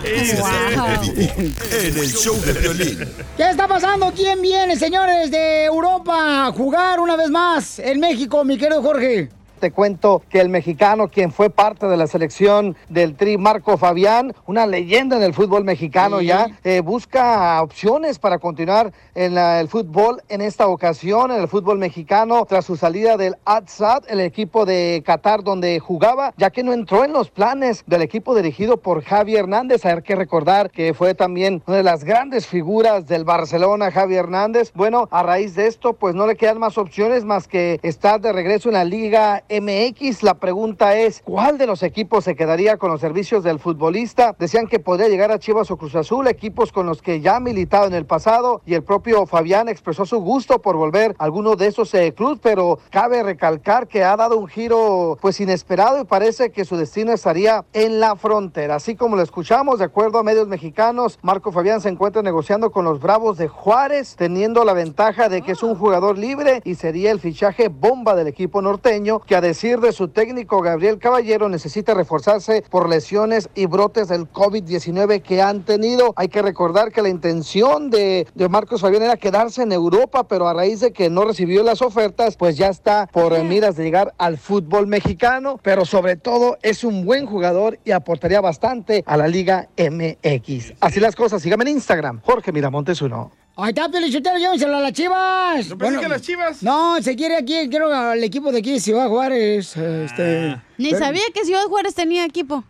En 0.03 1.97
el 1.97 2.11
show 2.13 2.39
de 2.41 2.53
violín. 2.53 3.07
¿Qué 3.37 3.49
está 3.49 3.67
pasando? 3.67 4.11
¿Quién 4.15 4.41
viene, 4.41 4.75
señores 4.75 5.31
de 5.31 5.65
Europa, 5.65 6.47
a 6.47 6.51
jugar 6.51 6.99
una 6.99 7.15
vez 7.15 7.29
más 7.29 7.79
en 7.79 7.99
México, 7.99 8.43
mi 8.43 8.57
querido 8.57 8.81
Jorge? 8.81 9.29
Te 9.59 9.71
cuento 9.71 10.21
que 10.29 10.39
el 10.39 10.47
mexicano, 10.49 11.09
quien 11.09 11.31
fue 11.31 11.49
parte 11.49 11.87
de 11.87 11.97
la 11.97 12.07
selección 12.07 12.77
del 12.87 13.15
Tri, 13.15 13.37
Marco 13.37 13.77
Fabián, 13.77 14.33
una 14.45 14.65
leyenda 14.65 15.17
en 15.17 15.23
el 15.23 15.33
fútbol 15.33 15.63
mexicano 15.65 16.21
ya, 16.21 16.47
eh, 16.63 16.79
busca 16.81 17.61
opciones 17.61 18.19
para 18.19 18.39
continuar 18.39 18.93
en 19.15 19.35
la- 19.35 19.59
el 19.59 19.67
fútbol 19.67 20.21
en 20.29 20.41
esta 20.41 20.67
ocasión, 20.67 21.31
en 21.31 21.41
el 21.41 21.47
fútbol 21.49 21.77
mexicano, 21.77 22.45
tras 22.47 22.65
su 22.65 22.77
salida 22.77 23.17
del 23.17 23.35
Al-Sadd, 23.45 24.03
el 24.07 24.21
equipo 24.21 24.65
de 24.65 25.03
Qatar 25.05 25.43
donde 25.43 25.79
jugaba, 25.79 26.33
ya 26.37 26.49
que 26.51 26.63
no 26.63 26.71
entró 26.71 27.03
en 27.03 27.11
los 27.11 27.29
planes 27.29 27.83
del 27.85 28.01
equipo 28.01 28.33
dirigido 28.35 28.77
por 28.77 29.03
Javi 29.03 29.35
Hernández. 29.35 29.85
Hay 29.85 30.01
que 30.01 30.15
recordar 30.15 30.71
que 30.71 30.93
fue 30.93 31.15
también 31.15 31.61
una 31.67 31.77
de 31.77 31.83
las 31.83 32.03
grandes 32.05 32.47
figuras 32.47 33.07
del 33.07 33.25
Barcelona, 33.25 33.91
Javi 33.91 34.15
Hernández. 34.15 34.71
Bueno, 34.73 35.07
a 35.11 35.21
raíz 35.23 35.55
de 35.55 35.67
esto, 35.67 35.93
pues 35.93 36.15
no 36.15 36.27
le 36.27 36.35
quedan 36.37 36.59
más 36.59 36.77
opciones 36.77 37.25
más 37.25 37.47
que 37.47 37.79
estar 37.83 38.21
de 38.21 38.31
regreso 38.31 38.69
en 38.69 38.73
la 38.75 38.85
Liga 38.85 39.43
MX. 39.49 40.23
La 40.23 40.35
pregunta 40.35 40.95
es, 40.95 41.21
¿cuál 41.23 41.57
de 41.57 41.65
los 41.65 41.83
equipos 41.83 42.23
se 42.23 42.35
quedaría 42.35 42.77
con 42.77 42.91
los 42.91 43.01
servicios 43.01 43.43
del 43.43 43.59
futbolista? 43.59 44.35
Decían 44.37 44.67
que 44.67 44.79
podría 44.79 45.09
llegar 45.09 45.31
a 45.31 45.39
Chivas 45.39 45.71
o 45.71 45.77
Cruz 45.77 45.95
Azul, 45.95 46.27
equipos 46.27 46.71
con 46.71 46.85
los 46.85 47.01
que 47.01 47.19
ya 47.21 47.37
ha 47.37 47.39
militado 47.39 47.87
en 47.87 47.93
el 47.93 48.05
pasado 48.05 48.61
y 48.65 48.75
el 48.75 48.83
propio 48.83 49.25
Fabián 49.25 49.69
expresó 49.69 50.05
su 50.05 50.19
gusto 50.19 50.61
por 50.61 50.75
volver 50.75 51.15
a 51.17 51.23
alguno 51.23 51.55
de 51.55 51.67
esos 51.67 51.93
eh, 51.93 52.13
clubes, 52.13 52.39
pero 52.41 52.79
cabe 52.89 53.23
recalcar 53.23 53.87
que 53.87 54.03
ha 54.03 54.15
dado 54.15 54.37
un 54.37 54.47
giro 54.47 55.17
pues 55.21 55.39
inesperado 55.39 56.01
y 56.01 56.05
parece 56.05 56.51
que 56.51 56.65
su 56.65 56.77
destino 56.77 57.11
estaría 57.11 57.65
en 57.73 57.99
la 57.99 58.15
frontera. 58.15 58.75
Así 58.75 58.95
como 58.95 59.15
lo 59.15 59.23
escuchamos, 59.23 59.79
de 59.79 59.85
acuerdo 59.85 60.19
a 60.19 60.23
medios 60.23 60.47
mexicanos, 60.47 61.17
Marco 61.21 61.51
Fabián 61.51 61.81
se 61.81 61.89
encuentra 61.89 62.21
negociando 62.21 62.71
con 62.71 62.85
los 62.85 62.99
Bravos 62.99 63.37
de 63.37 63.47
Juárez, 63.47 64.15
teniendo 64.15 64.63
la 64.63 64.73
ventaja 64.73 65.29
de 65.29 65.41
que 65.41 65.53
es 65.53 65.63
un 65.63 65.75
jugador 65.75 66.17
libre 66.17 66.61
y 66.63 66.75
sería 66.75 67.11
el 67.11 67.19
fichaje 67.19 67.69
bomba 67.69 68.15
del 68.15 68.27
equipo 68.27 68.61
norteño, 68.61 69.19
que 69.19 69.38
a 69.39 69.41
decir 69.41 69.79
de 69.79 69.93
su 69.93 70.09
técnico 70.09 70.61
Gabriel 70.61 70.99
Caballero 70.99 71.47
necesita 71.47 71.93
reforzarse 71.93 72.61
por 72.69 72.89
lesiones 72.89 73.49
y 73.55 73.67
brotes 73.67 74.09
del 74.09 74.29
COVID-19 74.29 75.21
que 75.21 75.41
han 75.41 75.63
tenido. 75.63 76.11
Hay 76.17 76.27
que 76.27 76.41
recordar 76.41 76.91
que 76.91 77.01
la 77.01 77.07
intención 77.07 77.89
de, 77.89 78.27
de 78.35 78.49
Marcos 78.49 78.81
Fabián 78.81 79.03
era 79.03 79.15
quedarse 79.15 79.61
en 79.61 79.71
Europa, 79.71 80.27
pero 80.27 80.49
a 80.49 80.53
raíz 80.53 80.81
de 80.81 80.91
que 80.91 81.09
no 81.09 81.23
recibió 81.23 81.63
las 81.63 81.81
ofertas, 81.81 82.35
pues 82.35 82.57
ya 82.57 82.67
está 82.67 83.07
por 83.07 83.41
miras 83.45 83.77
de 83.77 83.85
llegar 83.85 84.13
al 84.17 84.37
fútbol 84.37 84.87
mexicano, 84.87 85.57
pero 85.63 85.85
sobre 85.85 86.17
todo 86.17 86.57
es 86.61 86.83
un 86.83 87.05
buen 87.05 87.25
jugador 87.25 87.79
y 87.85 87.91
aportaría 87.91 88.41
bastante 88.41 89.05
a 89.07 89.15
la 89.15 89.29
Liga 89.29 89.69
MX. 89.77 90.73
Así 90.81 90.99
las 90.99 91.15
cosas, 91.15 91.41
sígame 91.41 91.63
en 91.63 91.69
Instagram, 91.69 92.19
Jorge 92.25 92.51
Miramontes 92.51 93.01
uno. 93.01 93.31
Ahí 93.61 93.69
está, 93.69 93.89
Pelichotero, 93.89 94.37
llévenselo 94.37 94.77
a 94.77 94.81
las 94.81 94.93
chivas. 94.93 95.67
Yo 95.67 95.77
pensé 95.77 95.99
que 95.99 96.07
las 96.07 96.21
chivas. 96.21 96.63
No, 96.63 97.01
se 97.01 97.15
quiere 97.15 97.35
aquí, 97.35 97.67
quiero 97.69 97.93
al 97.93 98.23
equipo 98.23 98.51
de 98.51 98.59
aquí 98.59 98.71
de 98.71 98.79
Ciudad 98.79 99.09
Juárez. 99.09 99.75
Este, 99.75 100.55
Ni 100.79 100.91
pero- 100.91 101.05
sabía 101.05 101.21
que 101.33 101.43
Ciudad 101.45 101.63
Juárez 101.65 101.93
tenía 101.93 102.25
equipo. 102.25 102.63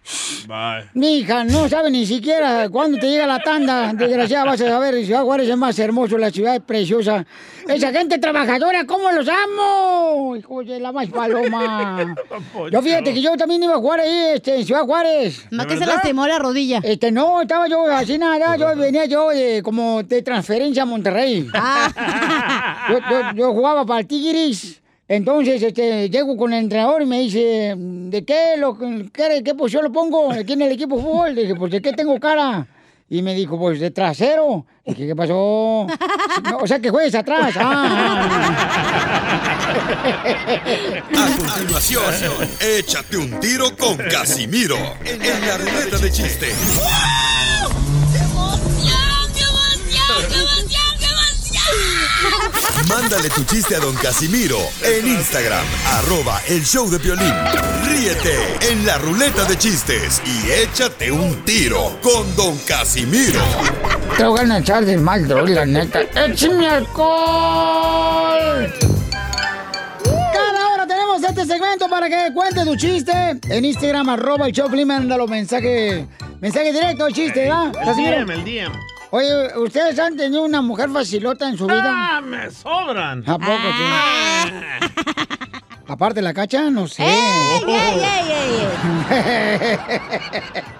Bye. 0.47 0.89
Mi 0.95 1.19
hija 1.19 1.43
no 1.43 1.69
sabe 1.69 1.91
ni 1.91 2.05
siquiera 2.05 2.67
cuándo 2.69 2.97
te 2.97 3.07
llega 3.09 3.27
la 3.27 3.39
tanda. 3.39 3.93
Desgraciada, 3.93 4.45
vas 4.45 4.59
a 4.61 4.67
saber. 4.67 5.05
Ciudad 5.05 5.21
Juárez 5.23 5.47
es 5.47 5.55
más 5.57 5.77
hermoso, 5.79 6.17
la 6.17 6.31
ciudad 6.31 6.55
es 6.55 6.61
preciosa. 6.61 7.25
Esa 7.67 7.91
gente 7.91 8.17
trabajadora, 8.17 8.85
¿cómo 8.85 9.11
los 9.11 9.27
amo? 9.29 10.35
Hijo 10.35 10.63
de 10.63 10.79
la 10.79 10.91
más 10.91 11.07
paloma. 11.09 12.15
Yo 12.71 12.81
fíjate 12.81 13.13
que 13.13 13.21
yo 13.21 13.37
también 13.37 13.61
iba 13.61 13.73
a 13.75 13.77
jugar 13.77 13.99
ahí, 13.99 14.31
este, 14.35 14.55
en 14.55 14.65
Ciudad 14.65 14.81
Juárez. 14.85 15.45
¿No 15.51 15.67
que 15.67 15.77
se 15.77 15.85
lastimó 15.85 16.25
la 16.25 16.39
rodilla? 16.39 16.79
Este, 16.83 17.11
no, 17.11 17.41
estaba 17.43 17.67
yo 17.67 17.85
así 17.85 18.17
nada, 18.17 18.55
yo 18.57 18.75
venía 18.75 19.05
yo 19.05 19.31
eh, 19.31 19.61
como 19.63 20.01
de 20.01 20.23
transferencia 20.23 20.81
a 20.81 20.85
Monterrey. 20.87 21.47
Yo, 22.89 22.97
yo- 23.09 23.31
yo 23.35 23.53
jugaba 23.53 23.85
para 23.85 23.99
el 24.01 24.07
Tigris. 24.07 24.81
Entonces, 25.09 25.61
este, 25.63 26.07
llego 26.07 26.37
con 26.37 26.53
el 26.53 26.59
entrenador 26.59 27.01
y 27.01 27.07
me 27.07 27.21
dice, 27.21 27.73
¿de 27.75 28.23
qué, 28.23 28.55
lo, 28.57 28.77
qué, 28.77 29.41
qué 29.43 29.55
posición 29.55 29.83
lo 29.83 29.91
pongo 29.91 30.31
aquí 30.31 30.53
en 30.53 30.61
el 30.61 30.71
equipo 30.71 30.97
de 30.97 31.01
fútbol? 31.01 31.33
Le 31.33 31.41
dije, 31.41 31.55
pues, 31.55 31.71
¿de 31.71 31.81
qué 31.81 31.93
tengo 31.93 32.19
cara? 32.19 32.67
Y 33.09 33.23
me 33.23 33.33
dijo, 33.33 33.57
pues, 33.57 33.79
de 33.79 33.89
trasero. 33.89 34.67
Y 34.85 34.91
dije, 34.91 35.07
¿qué 35.07 35.15
pasó? 35.15 35.87
No, 36.43 36.57
o 36.61 36.67
sea, 36.67 36.79
que 36.79 36.91
juegues 36.91 37.15
atrás. 37.15 37.55
Ah. 37.57 38.29
A 41.17 41.37
continuación, 41.37 42.03
échate 42.59 43.17
un 43.17 43.39
tiro 43.39 43.75
con 43.75 43.97
Casimiro 43.97 44.77
en 45.03 45.47
la 45.47 45.57
ruleta 45.57 45.97
de 45.97 46.11
chiste. 46.11 46.53
Mándale 52.89 53.29
tu 53.29 53.43
chiste 53.43 53.75
a 53.75 53.79
don 53.79 53.95
Casimiro 53.95 54.57
en 54.83 55.07
Instagram, 55.07 55.63
arroba 55.93 56.41
el 56.47 56.63
show 56.65 56.89
de 56.89 56.99
Piolín. 56.99 57.31
Ríete 57.85 58.35
en 58.71 58.83
la 58.85 58.97
ruleta 58.97 59.43
de 59.45 59.55
chistes 59.57 60.19
y 60.25 60.49
échate 60.51 61.11
un 61.11 61.35
tiro 61.45 61.99
con 62.01 62.35
don 62.35 62.57
Casimiro. 62.67 63.39
Te 64.17 64.23
voy 64.25 64.39
a 64.39 64.57
echar 64.57 64.83
de 64.85 64.97
mal, 64.97 65.27
la 65.53 65.65
neta. 65.67 66.01
¡Échame 66.01 66.67
alcohol! 66.67 68.73
Cada 70.33 70.69
hora 70.73 70.87
tenemos 70.87 71.21
este 71.23 71.45
segmento 71.45 71.87
para 71.87 72.09
que 72.09 72.33
cuente 72.33 72.65
tu 72.65 72.75
chiste. 72.75 73.39
En 73.49 73.65
Instagram, 73.65 74.09
arroba 74.09 74.47
el 74.47 74.53
Choplin, 74.53 74.87
mándalo 74.87 75.27
mensaje, 75.27 76.07
mensaje 76.41 76.73
directo, 76.73 77.05
el 77.05 77.13
chiste, 77.13 77.41
¿verdad? 77.41 77.71
El? 77.81 78.25
DM, 78.25 78.31
el 78.31 78.43
DM. 78.43 78.98
Oye, 79.11 79.57
¿ustedes 79.57 79.97
han 79.97 80.15
tenido 80.15 80.43
una 80.43 80.61
mujer 80.61 80.89
facilota 80.89 81.49
en 81.49 81.57
su 81.57 81.65
vida? 81.65 81.83
¡Ah, 81.85 82.21
me 82.21 82.51
sobran! 82.51 83.23
¿A 83.27 83.37
poco 83.39 83.51
sí? 83.51 83.83
Aparte 85.87 86.21
la 86.21 86.31
cacha, 86.35 86.69
no 86.69 86.87
sé. 86.87 87.03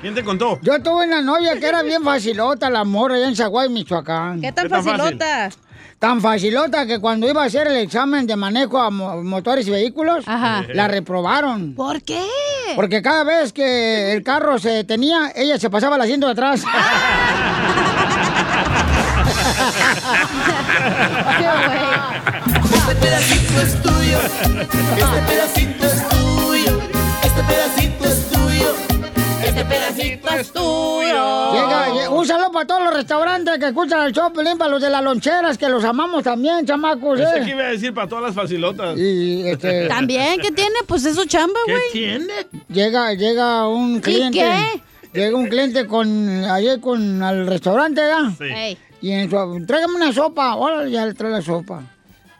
¿Quién 0.01 0.13
te 0.13 0.23
contó? 0.23 0.59
Yo 0.61 0.79
tuve 0.83 1.07
una 1.07 1.21
novia 1.23 1.59
que 1.59 1.65
era 1.67 1.81
bien 1.81 2.03
facilota, 2.03 2.69
la 2.69 2.83
morra 2.83 3.15
allá 3.15 3.27
en 3.29 3.35
Zaguay, 3.35 3.69
Michoacán. 3.69 4.41
¿Qué 4.41 4.51
tan 4.51 4.65
¿Qué 4.65 4.69
tan 4.69 4.83
facilota? 4.83 5.49
Tan 5.97 6.21
facilota 6.21 6.85
que 6.85 6.99
cuando 6.99 7.27
iba 7.27 7.41
a 7.43 7.45
hacer 7.47 7.65
el 7.67 7.77
examen 7.77 8.27
de 8.27 8.35
manejo 8.35 8.77
a 8.79 8.89
mo- 8.91 9.21
motores 9.23 9.67
y 9.67 9.71
vehículos, 9.71 10.23
Ajá. 10.27 10.63
la 10.73 10.87
reprobaron. 10.87 11.73
¿Por 11.73 12.01
qué? 12.03 12.23
Porque 12.75 13.01
cada 13.01 13.23
vez 13.23 13.51
que 13.51 14.13
el 14.13 14.23
carro 14.23 14.59
se 14.59 14.69
detenía, 14.69 15.31
ella 15.35 15.57
se 15.57 15.69
pasaba 15.71 15.95
al 15.95 16.01
asiento 16.03 16.27
de 16.27 16.33
atrás. 16.33 16.63
Este 22.73 22.95
pedacito 22.95 23.61
es 23.61 23.81
tuyo. 23.81 24.17
Este 24.97 25.21
pedacito 25.27 25.85
es 25.85 26.09
tuyo. 26.09 26.79
Este 27.23 27.43
pedacito 27.43 28.05
es 28.05 28.29
tuyo. 28.29 28.75
Este 29.43 29.65
pedacito 29.65 30.29
es 30.29 30.51
tuyo. 30.51 31.51
Llega, 31.53 31.87
lle- 31.89 32.09
un 32.09 32.25
saludo 32.25 32.51
para 32.51 32.65
todos 32.67 32.83
los 32.83 32.93
restaurantes 32.93 33.57
que 33.59 33.65
escuchan 33.67 34.05
el 34.05 34.13
show, 34.13 34.31
para 34.33 34.69
los 34.69 34.81
de 34.81 34.89
las 34.89 35.03
loncheras, 35.03 35.57
que 35.57 35.67
los 35.69 35.83
amamos 35.83 36.23
también, 36.23 36.65
chamacos, 36.65 37.19
Pensé 37.19 37.35
que 37.41 37.41
¿eh? 37.41 37.49
iba 37.49 37.63
a 37.63 37.69
decir 37.69 37.93
para 37.93 38.07
todas 38.07 38.23
las 38.25 38.35
facilotas. 38.35 38.97
Y 38.97 39.47
este... 39.47 39.87
También, 39.89 40.39
¿qué 40.41 40.51
tiene? 40.51 40.75
Pues 40.87 41.05
es 41.05 41.15
su 41.15 41.25
chamba, 41.25 41.59
¿Qué 41.65 41.71
güey. 41.73 41.83
tiene? 41.91 42.33
Llega, 42.69 43.13
llega 43.13 43.67
un 43.67 43.99
cliente. 43.99 44.39
qué? 44.39 44.81
Llega 45.19 45.35
un 45.35 45.47
cliente 45.47 45.85
con 45.87 46.45
ayer 46.45 46.79
con 46.79 47.21
al 47.23 47.47
restaurante, 47.47 47.99
¿verdad? 48.01 48.29
Sí. 48.37 48.77
Y 49.01 49.11
en 49.11 49.29
su, 49.29 49.65
tráigame 49.65 49.95
una 49.95 50.13
sopa. 50.13 50.55
Órale, 50.55 50.91
ya 50.91 51.05
le 51.05 51.13
trae 51.13 51.31
la 51.31 51.41
sopa. 51.41 51.83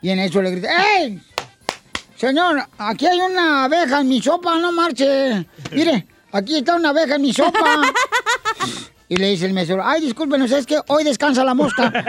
Y 0.02 0.10
en 0.10 0.18
eso 0.18 0.40
le 0.42 0.50
grita, 0.50 0.68
¡Ey! 0.98 1.20
Señor, 2.16 2.62
aquí 2.78 3.06
hay 3.06 3.18
una 3.18 3.64
abeja 3.64 4.00
en 4.00 4.08
mi 4.08 4.20
sopa, 4.20 4.58
no 4.58 4.72
marche. 4.72 5.46
Mire, 5.72 6.06
aquí 6.32 6.58
está 6.58 6.76
una 6.76 6.90
abeja 6.90 7.14
en 7.16 7.22
mi 7.22 7.32
sopa. 7.32 7.60
Y 9.10 9.16
le 9.16 9.30
dice 9.30 9.46
el 9.46 9.52
mesero, 9.52 9.82
ay, 9.84 10.02
discúlpenos, 10.02 10.52
es 10.52 10.64
que 10.66 10.78
hoy 10.86 11.02
descansa 11.02 11.42
la 11.42 11.52
mosca. 11.52 11.92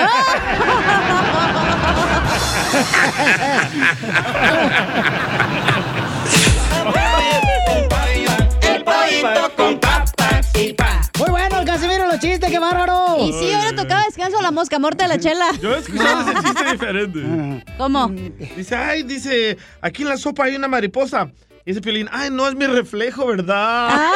El 8.62 8.84
pollito 8.84 9.52
con 9.56 9.80
papas 9.80 10.48
y 10.54 10.74
pa. 10.74 11.01
Muy 11.22 11.30
bueno, 11.30 11.60
el 11.60 11.66
Casimiro, 11.68 12.08
los 12.08 12.20
chistes, 12.20 12.50
qué 12.50 12.58
bárbaro. 12.58 13.18
Y 13.20 13.32
sí, 13.32 13.54
ahora 13.54 13.76
tocaba 13.76 14.06
descanso 14.06 14.40
a 14.40 14.42
la 14.42 14.50
mosca, 14.50 14.80
morte 14.80 15.04
de 15.04 15.10
la 15.10 15.20
chela. 15.20 15.52
Yo 15.62 15.76
he 15.76 15.80
escuchado 15.80 16.22
ese 16.22 16.34
chiste 16.42 16.64
diferente. 16.72 17.64
¿Cómo? 17.78 18.08
Dice, 18.56 18.76
ay, 18.76 19.04
dice, 19.04 19.56
aquí 19.82 20.02
en 20.02 20.10
la 20.10 20.18
sopa 20.18 20.46
hay 20.46 20.56
una 20.56 20.68
mariposa. 20.68 21.32
Y 21.64 21.72
dice 21.72 21.82
Piolín, 21.82 22.10
ay, 22.12 22.32
no 22.32 22.48
es 22.48 22.56
mi 22.56 22.66
reflejo, 22.66 23.28
¿verdad? 23.28 24.12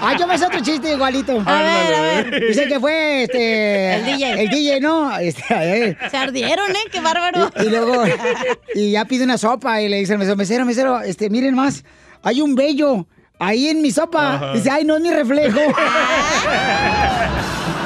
Ah, 0.00 0.14
yo 0.16 0.28
me 0.28 0.38
sé 0.38 0.46
otro 0.46 0.60
chiste 0.60 0.92
igualito. 0.92 1.42
A 1.44 1.62
ver, 1.62 1.94
a 1.94 2.00
ver. 2.00 2.46
Dice 2.48 2.68
que 2.68 2.78
fue 2.78 3.24
este. 3.24 3.94
El 3.96 4.04
DJ. 4.06 4.42
El 4.42 4.48
DJ, 4.50 4.80
¿no? 4.80 5.18
Este, 5.18 5.42
eh. 5.50 5.96
Se 6.10 6.16
ardieron, 6.16 6.70
¿eh? 6.70 6.84
Qué 6.92 7.00
bárbaro. 7.00 7.50
Y, 7.56 7.66
y 7.66 7.70
luego. 7.70 8.04
Y 8.74 8.92
ya 8.92 9.04
pide 9.04 9.24
una 9.24 9.36
sopa 9.36 9.82
y 9.82 9.88
le 9.88 9.96
dice 9.96 10.12
al 10.12 10.18
mesero, 10.20 10.36
mesero, 10.36 10.64
mesero, 10.64 11.00
este, 11.00 11.28
miren 11.28 11.56
más, 11.56 11.84
hay 12.22 12.40
un 12.40 12.54
bello 12.54 13.06
ahí 13.38 13.68
en 13.68 13.82
mi 13.82 13.90
sopa. 13.90 14.34
Ajá. 14.34 14.52
Dice, 14.52 14.70
ay, 14.70 14.84
no 14.84 14.96
es 14.96 15.02
mi 15.02 15.10
reflejo. 15.10 15.58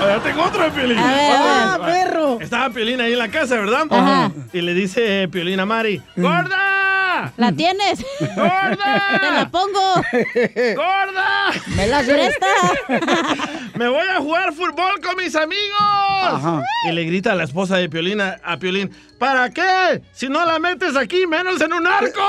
Ahora 0.00 0.20
tengo 0.20 0.42
otro 0.42 0.64
de 0.64 0.70
Piolín. 0.72 0.98
A 0.98 1.06
ver, 1.06 1.14
a 1.14 1.42
ver. 1.42 1.52
¡Ah, 1.62 1.78
perro! 1.84 2.40
Estaba 2.40 2.70
Piolín 2.70 3.00
ahí 3.00 3.12
en 3.12 3.18
la 3.20 3.28
casa, 3.28 3.54
¿verdad? 3.54 3.86
Ajá. 3.88 4.32
Y 4.52 4.60
le 4.60 4.74
dice 4.74 5.28
Piolín 5.28 5.60
a 5.60 5.66
Mari, 5.66 6.02
¡Gorda! 6.16 7.30
¿La 7.36 7.52
tienes? 7.52 8.04
¡Gorda! 8.34 9.18
Te 9.20 9.30
la 9.30 9.48
pongo. 9.48 9.94
¡Gorda! 10.74 11.52
Me 11.76 11.86
la 11.86 12.00
Presta. 12.00 12.46
¡Me 13.76 13.86
voy 13.88 14.06
a 14.08 14.16
jugar 14.18 14.52
fútbol 14.52 15.00
con 15.00 15.16
mis 15.16 15.36
amigos! 15.36 16.62
Y 16.88 16.92
le 16.92 17.04
grita 17.04 17.30
a 17.32 17.34
la 17.36 17.44
esposa 17.44 17.76
de 17.76 17.88
Piolín 17.88 18.20
a, 18.20 18.40
a 18.42 18.56
Piolín, 18.56 18.90
¿para 19.20 19.50
qué? 19.50 20.02
Si 20.12 20.28
no 20.28 20.44
la 20.44 20.58
metes 20.58 20.96
aquí, 20.96 21.28
menos 21.28 21.60
en 21.60 21.72
un 21.72 21.86
arco. 21.86 22.20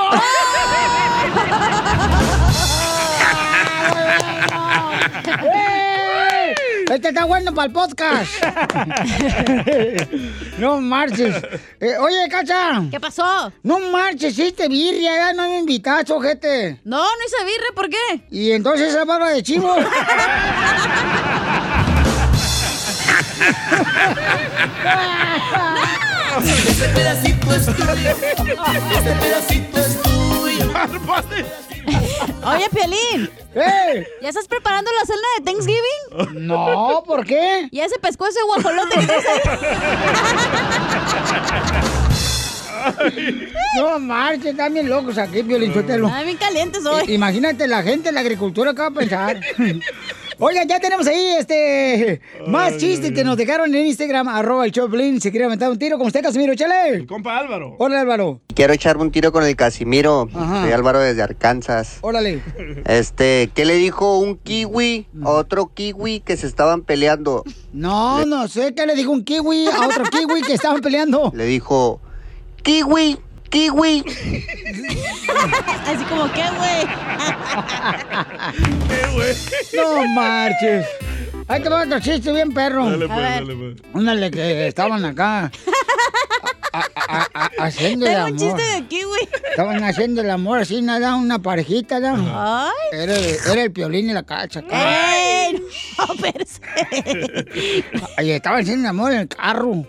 ¡Eh! 5.42 6.54
Este 6.90 7.08
está 7.08 7.24
bueno 7.24 7.54
para 7.54 7.66
el 7.66 7.72
podcast. 7.72 8.30
no 10.58 10.80
marches. 10.80 11.34
Eh, 11.80 11.96
oye, 11.98 12.28
Cacha. 12.30 12.82
¿Qué 12.90 13.00
pasó? 13.00 13.52
No 13.62 13.78
marches, 13.78 14.38
hiciste 14.38 14.68
birria, 14.68 15.16
ya 15.16 15.32
no 15.32 15.48
me 15.48 15.58
invitaste, 15.60 16.12
ojete. 16.12 16.80
No, 16.84 16.98
no 16.98 17.24
hice 17.26 17.44
birre, 17.44 17.72
¿por 17.74 17.88
qué? 17.88 18.20
Y 18.30 18.52
entonces 18.52 18.90
esa 18.90 19.04
barba 19.04 19.30
de 19.30 19.42
chivo. 19.42 19.74
Este 26.44 26.88
pedacito 26.88 27.54
es 27.54 27.66
tuyo. 27.66 27.90
Este 28.92 29.12
pedacito 29.14 29.78
es 29.78 30.02
tuyo. 30.02 30.72
Oye, 32.44 32.68
Piolín. 32.70 33.30
¡Eh! 33.54 34.06
¿Ya 34.20 34.28
estás 34.28 34.48
preparando 34.48 34.90
la 34.92 35.06
cena 35.06 35.20
de 35.38 35.44
Thanksgiving? 35.44 36.46
No, 36.46 37.02
¿por 37.06 37.24
qué? 37.24 37.68
¿Ya 37.70 37.88
se 37.88 37.98
pescó 37.98 38.26
ese 38.26 38.42
guajolote 38.42 38.98
que? 38.98 39.06
No 43.76 43.98
marches, 43.98 44.46
están 44.46 44.74
bien 44.74 44.88
locos 44.88 45.18
aquí, 45.18 45.42
Violichotelo. 45.42 46.10
Ay, 46.12 46.24
bien 46.24 46.36
calientes 46.36 46.84
hoy. 46.84 47.14
Imagínate 47.14 47.66
la 47.66 47.82
gente 47.82 48.10
en 48.10 48.14
la 48.16 48.20
agricultura 48.20 48.72
que 48.74 48.80
va 48.80 48.86
a 48.86 48.90
pensar. 48.90 49.40
Oigan, 50.38 50.66
ya 50.68 50.80
tenemos 50.80 51.06
ahí 51.06 51.36
este 51.38 52.20
más 52.46 52.76
chistes 52.76 53.12
que 53.12 53.24
nos 53.24 53.36
dejaron 53.36 53.74
en 53.74 53.86
Instagram, 53.86 54.28
arroba 54.28 54.64
el 54.64 54.72
Choplin. 54.72 55.20
Si 55.20 55.30
quiere 55.30 55.46
aventar 55.46 55.70
un 55.70 55.78
tiro 55.78 55.96
con 55.98 56.06
usted, 56.08 56.22
Casimiro, 56.22 56.54
chale. 56.54 57.06
Compa 57.06 57.38
Álvaro. 57.38 57.76
Hola, 57.78 58.00
Álvaro. 58.00 58.40
Quiero 58.54 58.72
echarme 58.72 59.02
un 59.02 59.10
tiro 59.12 59.32
con 59.32 59.44
el 59.44 59.54
Casimiro. 59.56 60.28
Ajá. 60.34 60.62
Soy 60.62 60.72
Álvaro 60.72 60.98
desde 61.00 61.22
Arkansas. 61.22 61.98
Órale. 62.00 62.42
Este, 62.86 63.50
¿qué 63.54 63.64
le 63.64 63.74
dijo 63.74 64.18
un 64.18 64.36
kiwi 64.36 65.06
a 65.22 65.30
otro 65.30 65.70
kiwi 65.72 66.20
que 66.20 66.36
se 66.36 66.46
estaban 66.46 66.82
peleando? 66.82 67.44
No, 67.72 68.24
no 68.26 68.48
sé 68.48 68.74
qué 68.74 68.86
le 68.86 68.94
dijo 68.94 69.12
un 69.12 69.24
kiwi 69.24 69.66
a 69.66 69.86
otro 69.86 70.04
kiwi 70.04 70.42
que 70.42 70.54
estaban 70.54 70.80
peleando. 70.80 71.32
Le 71.34 71.46
dijo, 71.46 72.00
kiwi, 72.62 73.18
kiwi. 73.54 74.04
Así 75.86 76.04
como, 76.08 76.30
¿qué, 76.32 76.42
güey? 76.58 76.86
No 79.76 80.06
marches. 80.08 80.86
Ahí 81.46 81.62
te 81.62 81.68
va 81.68 81.82
otro 81.84 82.00
chiste 82.00 82.32
bien 82.32 82.52
perro. 82.52 82.90
Dale, 82.90 83.06
pues, 83.06 83.18
dale, 83.20 83.54
pues. 83.54 83.76
Ándale, 83.94 84.30
que 84.30 84.66
estaban 84.68 85.04
acá. 85.04 85.50
a- 86.72 86.78
a- 86.78 86.84
a- 87.06 87.28
a- 87.34 87.50
haciendo 87.66 88.06
el 88.06 88.12
Tengo 88.14 88.26
un 88.26 88.34
amor. 88.42 88.58
chiste 88.58 88.62
de 88.82 88.86
kiwi. 88.88 89.28
Estaban 89.50 89.84
haciendo 89.84 90.20
el 90.22 90.30
amor 90.30 90.58
así, 90.58 90.82
nada, 90.82 91.14
una 91.14 91.38
parejita, 91.38 92.00
¿no? 92.00 92.16
Ay. 92.34 92.72
Era, 92.92 93.16
era 93.16 93.62
el 93.62 93.70
piolín 93.72 94.10
y 94.10 94.12
la 94.12 94.24
cacha. 94.24 94.60
¡Ey! 94.70 95.62
No, 95.98 96.06
perse. 96.16 96.60
Y 98.24 98.30
estaban 98.30 98.62
haciendo 98.62 98.82
el 98.82 98.90
amor 98.90 99.12
en 99.12 99.20
el 99.20 99.28
carro. 99.28 99.86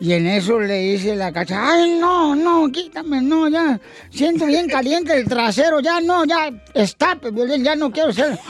Y 0.00 0.12
en 0.12 0.26
eso 0.26 0.58
le 0.58 0.78
dice 0.80 1.14
la 1.14 1.32
cacha, 1.32 1.72
ay, 1.72 1.98
no, 2.00 2.34
no, 2.34 2.70
quítame, 2.70 3.20
no, 3.20 3.48
ya. 3.48 3.78
Siento 4.10 4.44
bien 4.46 4.68
caliente 4.68 5.14
el 5.14 5.24
trasero, 5.28 5.78
ya 5.80 6.00
no, 6.00 6.24
ya, 6.24 6.50
está, 6.74 7.14
Piolín, 7.16 7.62
ya 7.62 7.76
no 7.76 7.90
quiero 7.90 8.12
ser. 8.12 8.38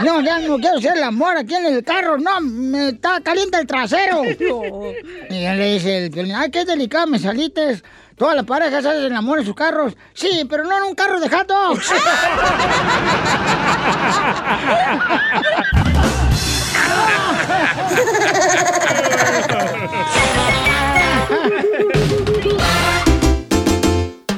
No, 0.00 0.20
ya 0.20 0.38
no 0.38 0.58
quiero 0.58 0.80
ser 0.80 0.96
el 0.96 1.02
amor 1.02 1.36
aquí 1.36 1.56
en 1.56 1.66
el 1.66 1.82
carro, 1.82 2.18
no, 2.18 2.40
me 2.40 2.90
está 2.90 3.20
caliente 3.20 3.58
el 3.58 3.66
trasero. 3.66 4.22
Y 5.30 5.44
él 5.44 5.58
le 5.58 5.72
dice 5.74 6.04
el 6.04 6.10
Piolín, 6.10 6.36
ay, 6.36 6.50
qué 6.50 6.64
delicado 6.64 7.06
me 7.08 7.18
saliste. 7.18 7.82
Todas 8.16 8.36
las 8.36 8.44
parejas 8.44 8.84
hacen 8.84 9.04
el 9.04 9.16
amor 9.16 9.40
en 9.40 9.46
sus 9.46 9.54
carros. 9.54 9.96
Sí, 10.12 10.46
pero 10.48 10.64
no 10.64 10.76
en 10.76 10.84
un 10.84 10.94
carro 10.94 11.20
de 11.20 11.28
hot 11.28 11.48
dogs. 11.48 11.92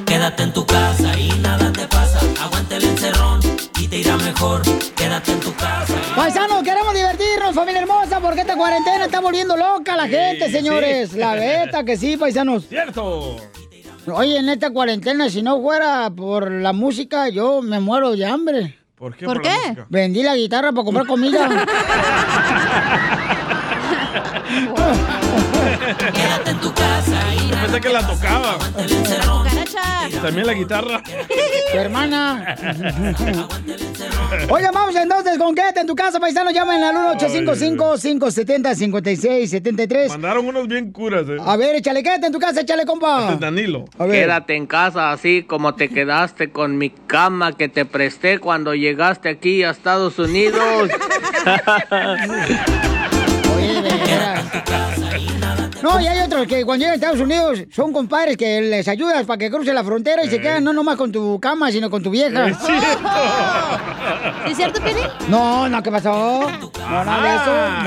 Quédate 0.05 0.43
en 0.43 0.53
tu 0.53 0.65
casa 0.65 1.19
y 1.19 1.29
nada 1.39 1.71
te 1.71 1.87
pasa. 1.87 2.19
Aguante 2.41 2.77
el 2.77 2.83
encerrón 2.83 3.39
y 3.79 3.87
te 3.87 3.97
irá 3.97 4.17
mejor. 4.17 4.61
Quédate 4.95 5.33
en 5.33 5.39
tu 5.39 5.53
casa. 5.55 5.93
Paisano, 6.15 6.63
queremos 6.63 6.93
divertirnos, 6.93 7.55
familia 7.55 7.81
hermosa, 7.81 8.19
porque 8.19 8.41
esta 8.41 8.55
cuarentena 8.55 9.05
está 9.05 9.19
volviendo 9.19 9.57
loca 9.57 9.95
la 9.95 10.07
gente, 10.07 10.51
señores. 10.51 11.13
La 11.13 11.35
beta 11.35 11.83
que 11.83 11.97
sí, 11.97 12.17
paisanos. 12.17 12.67
Cierto. 12.67 13.37
Oye, 14.07 14.37
en 14.37 14.49
esta 14.49 14.71
cuarentena, 14.71 15.29
si 15.29 15.41
no 15.41 15.61
fuera 15.61 16.09
por 16.09 16.49
la 16.49 16.73
música, 16.73 17.29
yo 17.29 17.61
me 17.61 17.79
muero 17.79 18.15
de 18.15 18.25
hambre. 18.25 18.77
¿Por 18.95 19.15
qué? 19.15 19.25
¿Por, 19.25 19.41
qué? 19.41 19.57
Vendí 19.89 20.23
la 20.23 20.35
guitarra 20.35 20.71
para 20.71 20.83
comprar 20.83 21.07
comida. 21.07 21.49
Quédate 25.97 26.51
en 26.51 26.59
tu 26.59 26.71
casa 26.73 27.19
y 27.33 27.49
Yo 27.49 27.55
pensé 27.61 27.81
que 27.81 27.89
la 27.89 28.07
tocaba. 28.07 28.57
También 30.21 30.45
la 30.47 30.53
guitarra. 30.53 31.01
Tu 31.71 31.77
hermana. 31.77 32.55
Oigan, 34.49 34.73
vamos 34.73 34.95
entonces 34.95 35.37
con 35.37 35.53
quédate 35.55 35.79
en 35.81 35.87
tu 35.87 35.95
casa, 35.95 36.19
paisano. 36.19 36.51
Llamen 36.51 36.83
al 36.83 36.95
1-855-570-5673. 37.17 40.09
Mandaron 40.09 40.45
unos 40.47 40.67
bien 40.67 40.91
curas, 40.91 41.23
eh. 41.27 41.37
A 41.43 41.57
ver, 41.57 41.75
échale, 41.75 42.03
quédate 42.03 42.27
en 42.27 42.33
tu 42.33 42.39
casa, 42.39 42.61
échale, 42.61 42.85
compa. 42.85 43.35
Danilo. 43.39 43.85
A 43.97 44.05
ver. 44.05 44.21
Quédate 44.21 44.55
en 44.55 44.67
casa 44.67 45.11
así 45.11 45.41
como 45.43 45.73
te 45.75 45.89
quedaste 45.89 46.51
con 46.51 46.77
mi 46.77 46.89
cama 46.91 47.53
que 47.57 47.67
te 47.69 47.85
presté 47.85 48.37
cuando 48.39 48.75
llegaste 48.75 49.29
aquí 49.29 49.63
a 49.63 49.71
Estados 49.71 50.19
Unidos. 50.19 50.61
Oye, 53.55 53.81
de 53.81 53.81
veras. 53.81 54.60
No, 55.81 55.99
y 55.99 56.07
hay 56.07 56.19
otros 56.19 56.45
que 56.47 56.63
cuando 56.65 56.83
llegan 56.83 56.93
a 56.93 56.95
Estados 56.95 57.19
Unidos 57.19 57.63
son 57.71 57.91
compadres 57.91 58.37
que 58.37 58.61
les 58.61 58.87
ayudas 58.87 59.25
para 59.25 59.37
que 59.37 59.49
crucen 59.49 59.73
la 59.75 59.83
frontera 59.83 60.23
y 60.23 60.29
se 60.29 60.39
quedan 60.39 60.63
no 60.63 60.73
nomás 60.73 60.95
con 60.95 61.11
tu 61.11 61.39
cama, 61.39 61.71
sino 61.71 61.89
con 61.89 62.03
tu 62.03 62.09
vieja. 62.09 62.47
Es 62.47 62.57
cierto. 62.57 63.09
¿Es 64.47 64.57
cierto? 64.57 64.81
No, 65.27 65.67
no, 65.69 65.81
¿qué 65.81 65.91
pasó? 65.91 66.49
No, 66.49 67.03
nada 67.05 67.21
de 67.23 67.35
eso. 67.35 67.51
Ah, 67.51 67.81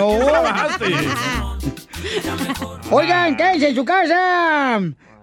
No. 2.91 2.97
Oigan, 2.97 3.37
quédense 3.37 3.69
en 3.69 3.75
su 3.75 3.85
casa. 3.85 4.81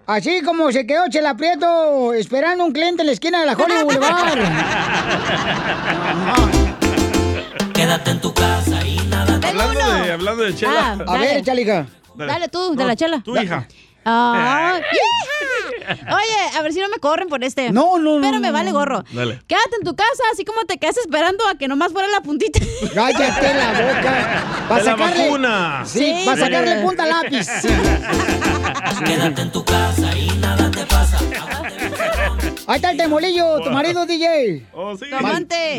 Así 0.08 0.42
como 0.42 0.72
se 0.72 0.86
quedó 0.86 1.08
Chela 1.10 1.36
Prieto 1.36 2.14
esperando 2.14 2.66
un 2.66 2.72
cliente 2.74 3.02
en 3.04 3.08
la 3.08 3.14
esquina 3.14 3.40
de 3.42 3.46
la 3.46 3.54
Hollywood 3.54 3.84
Boulevard. 3.86 4.40
Quédate 7.74 8.12
en 8.12 8.22
tu 8.22 8.34
casa 8.34 8.86
y 8.86 8.98
nada 9.08 9.40
Hablando 9.48 9.80
de, 9.80 10.12
hablando 10.12 10.44
de 10.44 10.56
chela. 10.56 10.98
Ah, 11.00 11.14
A 11.14 11.18
ver, 11.18 11.44
dale. 12.15 12.47
tú, 12.50 12.76
de 12.76 12.86
la 12.86 12.95
chela. 12.95 13.21
Tu 13.24 13.36
hija. 13.38 13.67
Ah, 14.04 14.80
Oye, 16.08 16.58
a 16.58 16.62
ver 16.63 16.74
si 16.74 16.80
no 16.80 16.89
me 16.89 16.97
corren 16.97 17.28
por 17.30 17.43
este. 17.43 17.71
No, 17.71 18.00
no, 18.00 18.15
no. 18.15 18.21
Pero 18.21 18.39
me 18.39 18.52
vale 18.52 18.71
gorro. 18.71 19.04
Dale. 19.12 19.41
Quédate 19.47 19.76
en 19.80 19.86
tu 19.86 19.95
casa, 19.95 20.24
así 20.34 20.43
como 20.43 20.62
te 20.65 20.78
quedas 20.78 20.97
esperando 20.97 21.45
a 21.47 21.56
que 21.56 21.67
nomás 21.67 21.91
fuera 21.91 22.08
la 22.08 22.21
puntita. 22.21 22.60
Cállate 22.95 23.54
la 23.54 23.71
boca. 23.71 24.76
De 24.76 24.84
la 24.84 24.91
sacarle. 24.91 25.24
vacuna. 25.28 25.84
Sí, 25.86 26.00
Sí. 26.00 26.24
para 26.26 26.38
sacarle 26.41 26.82
punta 26.82 27.06
lápiz. 27.06 27.43
Sí. 27.62 27.67
Quédate 29.06 29.41
en 29.41 29.52
tu 29.52 29.63
casa 29.63 30.17
y 30.17 30.30
nada 30.38 30.71
te 30.71 30.86
pasa. 30.86 31.17
Ahí 32.67 32.76
está 32.76 32.91
el 32.91 32.97
temolillo, 32.97 33.60
tu 33.62 33.71
marido, 33.71 34.06
DJ. 34.06 34.63
Oh, 34.74 34.95
sí. 34.95 35.06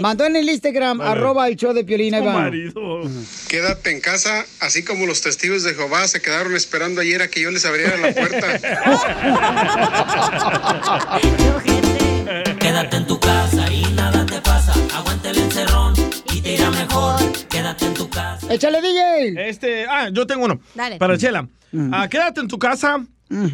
Mandó 0.01 0.25
en 0.25 0.37
el 0.37 0.49
Instagram, 0.49 1.01
arroba 1.01 1.49
el 1.49 1.57
show 1.57 1.73
de 1.73 1.85
Piolina. 1.85 2.19
Tu 2.19 2.25
Iván. 2.25 2.37
marido. 2.37 3.03
Quédate 3.49 3.91
en 3.93 4.01
casa, 4.01 4.45
así 4.61 4.85
como 4.85 5.07
los 5.07 5.21
testigos 5.23 5.63
de 5.63 5.75
Jehová 5.75 6.07
se 6.09 6.21
quedaron 6.21 6.55
esperando 6.57 7.01
ayer 7.01 7.23
a 7.23 7.29
que 7.29 7.41
yo 7.41 7.51
les 7.51 7.65
abriera 7.65 7.97
la 7.97 8.13
puerta. 8.13 8.59
Quédate 12.59 12.97
en 12.97 13.07
tu 13.07 13.19
casa 13.21 13.73
y 13.73 13.83
nada 13.95 14.25
te 14.27 14.41
pasa. 14.41 14.73
Aguanta 14.97 15.31
el 15.31 15.39
encerrón 15.39 15.95
y 16.33 16.41
te 16.41 16.55
irá 16.55 16.71
mejor. 16.71 17.21
Quédate 17.49 17.87
en 17.87 17.95
tu 17.95 18.09
casa. 18.09 18.53
Échale, 18.53 18.81
DJ. 18.81 19.49
Este, 19.49 19.87
ah, 19.87 20.09
yo 20.13 20.27
tengo 20.27 20.45
uno. 20.45 20.61
Dale. 20.75 20.99
Para 20.99 21.17
Chela. 21.17 21.47
Ah, 21.93 22.09
quédate 22.09 22.41
en 22.41 22.49
tu 22.49 22.59
casa, 22.59 23.05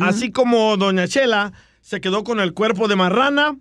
así 0.00 0.32
como 0.32 0.76
Doña 0.76 1.06
Chela 1.06 1.52
se 1.88 2.00
quedó 2.02 2.22
con 2.22 2.38
el 2.38 2.52
cuerpo 2.52 2.86
de 2.86 2.96
marrana, 2.96 3.56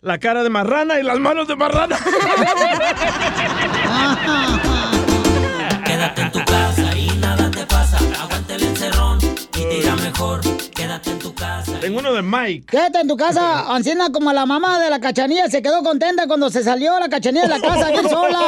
la 0.00 0.16
cara 0.16 0.42
de 0.42 0.48
marrana 0.48 0.98
y 0.98 1.02
las 1.02 1.18
manos 1.18 1.46
de 1.46 1.54
marrana. 1.54 1.98
Quédate 5.84 6.22
en 6.22 6.32
tu 6.32 6.42
casa 6.46 6.96
y 6.96 7.10
nada 7.18 7.50
te 7.50 7.66
pasa. 7.66 7.98
Aguanta 8.22 8.54
el 8.54 8.62
encerrón 8.62 9.18
y 9.20 9.48
te 9.50 9.78
irá 9.80 9.94
mejor. 9.96 10.40
Quédate 10.74 11.10
en 11.10 11.18
tu 11.18 11.34
casa. 11.34 11.78
Tengo 11.78 11.98
uno 11.98 12.14
de 12.14 12.22
Mike. 12.22 12.68
Quédate 12.68 13.00
en 13.00 13.08
tu 13.08 13.18
casa, 13.18 13.74
anciana 13.74 14.08
como 14.10 14.32
la 14.32 14.46
mamá 14.46 14.78
de 14.78 14.88
la 14.88 14.98
cachanilla 14.98 15.50
se 15.50 15.60
quedó 15.60 15.82
contenta 15.82 16.26
cuando 16.26 16.48
se 16.48 16.62
salió 16.62 16.98
la 16.98 17.10
cachanilla 17.10 17.42
de 17.42 17.48
la 17.48 17.60
casa 17.60 17.90
bien 17.90 18.08
sola. 18.08 18.46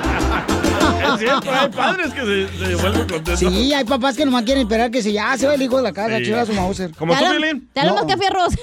Es 1.14 1.18
cierto, 1.20 1.50
hay 1.52 1.68
padres 1.68 2.12
que 2.12 2.20
se, 2.20 2.48
se 2.66 2.74
vuelven 2.76 3.08
contentos. 3.08 3.38
Sí, 3.38 3.72
hay 3.74 3.84
papás 3.84 4.16
que 4.16 4.24
nomás 4.24 4.42
quieren 4.44 4.62
esperar 4.62 4.90
que 4.90 5.02
se 5.02 5.12
ya 5.12 5.36
se 5.36 5.46
va 5.46 5.54
el 5.54 5.62
hijo 5.62 5.76
de 5.76 5.82
la 5.82 5.92
casa, 5.92 6.18
Sí. 6.18 6.24
chiva 6.24 6.44
su 6.46 6.52
Mauser. 6.54 6.90
Como 6.96 7.14
tú, 7.14 7.20
Piolín. 7.20 7.68
Te 7.72 7.80
hablan 7.80 7.94
No. 7.96 8.02
mascafierros. 8.04 8.54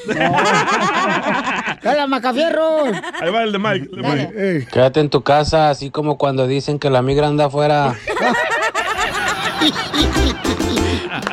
¡Cala, 1.81 2.07
Macafierros! 2.11 2.89
Ahí 3.21 3.31
va 3.31 3.43
el 3.43 3.51
de 3.51 3.59
Mike. 3.59 3.89
el 3.91 4.01
de 4.01 4.07
Dale. 4.07 4.27
Mike. 4.33 4.67
Quédate 4.71 4.99
en 4.99 5.09
tu 5.09 5.21
casa 5.23 5.69
así 5.69 5.89
como 5.91 6.17
cuando 6.17 6.47
dicen 6.47 6.79
que 6.79 6.89
la 6.89 7.01
migra 7.01 7.27
anda 7.27 7.45
afuera. 7.45 7.95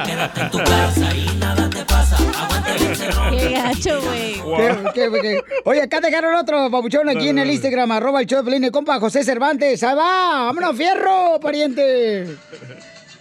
Quédate 0.04 0.40
en 0.42 0.50
tu 0.50 0.58
casa 0.58 1.14
y 1.14 1.26
nada 1.38 1.68
te 1.70 1.84
Qué 3.30 3.50
gacho, 3.52 4.00
güey. 4.02 4.34
¿Qué- 4.56 4.76
qué- 4.94 5.20
qué? 5.20 5.40
Oye, 5.64 5.82
acá 5.82 6.00
dejaron 6.00 6.34
otro 6.34 6.70
papuchón 6.70 7.08
aquí 7.08 7.28
en 7.28 7.38
el 7.38 7.50
Instagram, 7.50 7.92
arroba 7.92 8.20
el 8.20 8.26
show 8.26 8.42
de 8.42 8.50
Pelín, 8.50 8.70
compa 8.70 8.98
José 9.00 9.24
Cervantes. 9.24 9.82
¡Ahí 9.82 9.94
va! 9.96 10.44
¡Vámonos, 10.46 10.76
fierro, 10.76 11.38
pariente! 11.40 12.36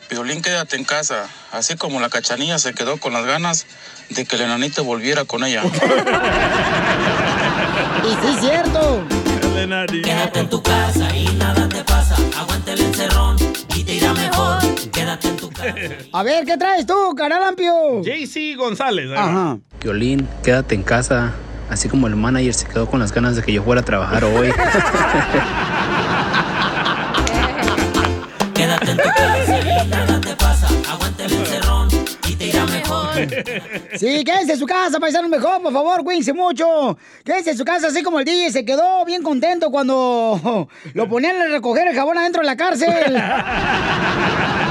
Piolín, 0.10 0.42
quédate 0.42 0.78
en 0.78 0.86
casa, 0.86 1.28
así 1.52 1.76
como 1.76 2.00
la 2.00 2.10
cachanilla 2.10 2.58
se 2.60 2.74
quedó 2.74 2.98
con 2.98 3.12
las 3.14 3.26
ganas 3.26 3.66
de 4.10 4.26
que 4.26 4.38
el 4.38 4.44
enanito 4.44 4.84
volviera 4.86 5.26
con 5.26 5.44
ella. 5.44 5.64
Y 8.04 8.10
sí, 8.26 8.38
cierto. 8.40 9.04
El 9.44 9.58
enanito. 9.64 10.08
Quédate 10.08 10.40
en 10.40 10.50
tu 10.50 10.64
casa 10.64 11.14
y 11.16 11.26
nada 11.36 11.68
te 11.68 11.84
pasa. 11.84 12.16
Aguanta 12.38 12.72
el 12.72 12.82
encerrón 12.82 13.36
y 13.76 13.84
te 13.84 13.96
irá 13.96 14.14
mejor. 14.14 14.60
Quédate 15.20 15.28
en 15.30 15.38
tu 15.38 15.50
casa. 15.50 15.74
A 16.14 16.24
ver, 16.24 16.46
¿qué 16.46 16.58
traes 16.58 16.86
tú, 16.86 16.94
Ampio? 17.48 18.02
JC 18.04 18.56
González. 18.56 19.10
Ajá. 19.16 19.58
Violín, 19.82 20.28
quédate 20.44 20.76
en 20.76 20.84
casa, 20.84 21.34
así 21.70 21.90
como 21.90 22.08
el 22.08 22.16
manager 22.16 22.54
se 22.54 22.68
quedó 22.68 22.88
con 22.88 23.00
las 23.00 23.12
ganas 23.12 23.36
de 23.36 23.44
que 23.44 23.54
yo 23.54 23.64
fuera 23.64 23.82
a 23.82 23.86
trabajar 23.86 24.24
hoy. 24.24 24.52
Quédate 28.54 28.92
en 28.92 28.98
tu 28.98 29.04
casa 29.04 29.60
y 29.60 29.88
nada 29.88 30.20
te 30.20 30.36
pasa. 30.36 30.68
Aguanta 30.92 31.26
el 31.26 31.34
encerrón 31.34 31.88
y 32.28 32.36
te 32.36 32.48
irá 32.48 32.66
mejor. 32.66 33.16
Sí, 33.96 34.24
quédense 34.24 34.54
en 34.54 34.60
su 34.60 34.66
casa, 34.66 35.00
paisano 35.00 35.30
mejor, 35.30 35.62
por 35.62 35.72
favor, 35.74 36.04
cuídense 36.04 36.34
mucho. 36.34 36.98
Quédense 37.24 37.52
en 37.52 37.58
su 37.58 37.66
casa, 37.66 37.88
así 37.88 38.04
como 38.04 38.20
el 38.20 38.26
DJ 38.26 38.52
se 38.52 38.66
quedó 38.66 39.06
bien 39.06 39.22
contento 39.24 39.70
cuando 39.72 40.68
lo 40.94 41.10
ponían 41.10 41.38
a 41.38 41.46
recoger 41.46 41.88
el 41.88 41.96
jabón 41.96 42.18
adentro 42.18 42.42
de 42.42 42.48
la 42.48 42.58
cárcel. 42.58 43.22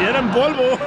Y 0.00 0.04
era 0.04 0.18
en 0.20 0.30
polvo. 0.30 0.62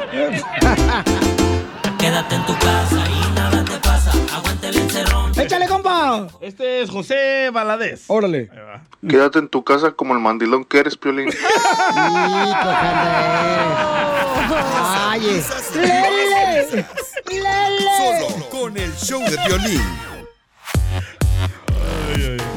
Quédate 2.00 2.36
en 2.36 2.46
tu 2.46 2.54
casa 2.58 3.04
y 3.10 3.32
nada 3.36 3.64
te 3.64 3.78
pasa. 3.78 4.12
Aguanta 4.36 4.70
el 4.70 4.78
encerrón. 4.78 5.32
¡Échale, 5.40 5.68
compa! 5.68 6.28
Este 6.42 6.82
es 6.82 6.90
José 6.90 7.50
Valadez. 7.52 8.06
Órale. 8.08 8.50
Ahí 8.52 8.58
va. 8.60 8.82
Quédate 9.08 9.40
en 9.40 9.48
tu 9.50 9.64
casa 9.64 9.92
como 9.92 10.14
el 10.14 10.20
mandilón 10.20 10.64
que 10.66 10.80
eres, 10.80 10.98
Piolín. 10.98 11.30
Ay, 15.10 15.30
es- 15.30 15.76
¡Lele! 15.76 16.86
¡Lele! 17.28 17.88
Solo 17.98 18.50
con 18.50 18.78
el 18.78 18.94
show 18.96 19.22
de 19.22 19.38
violín. 19.48 19.82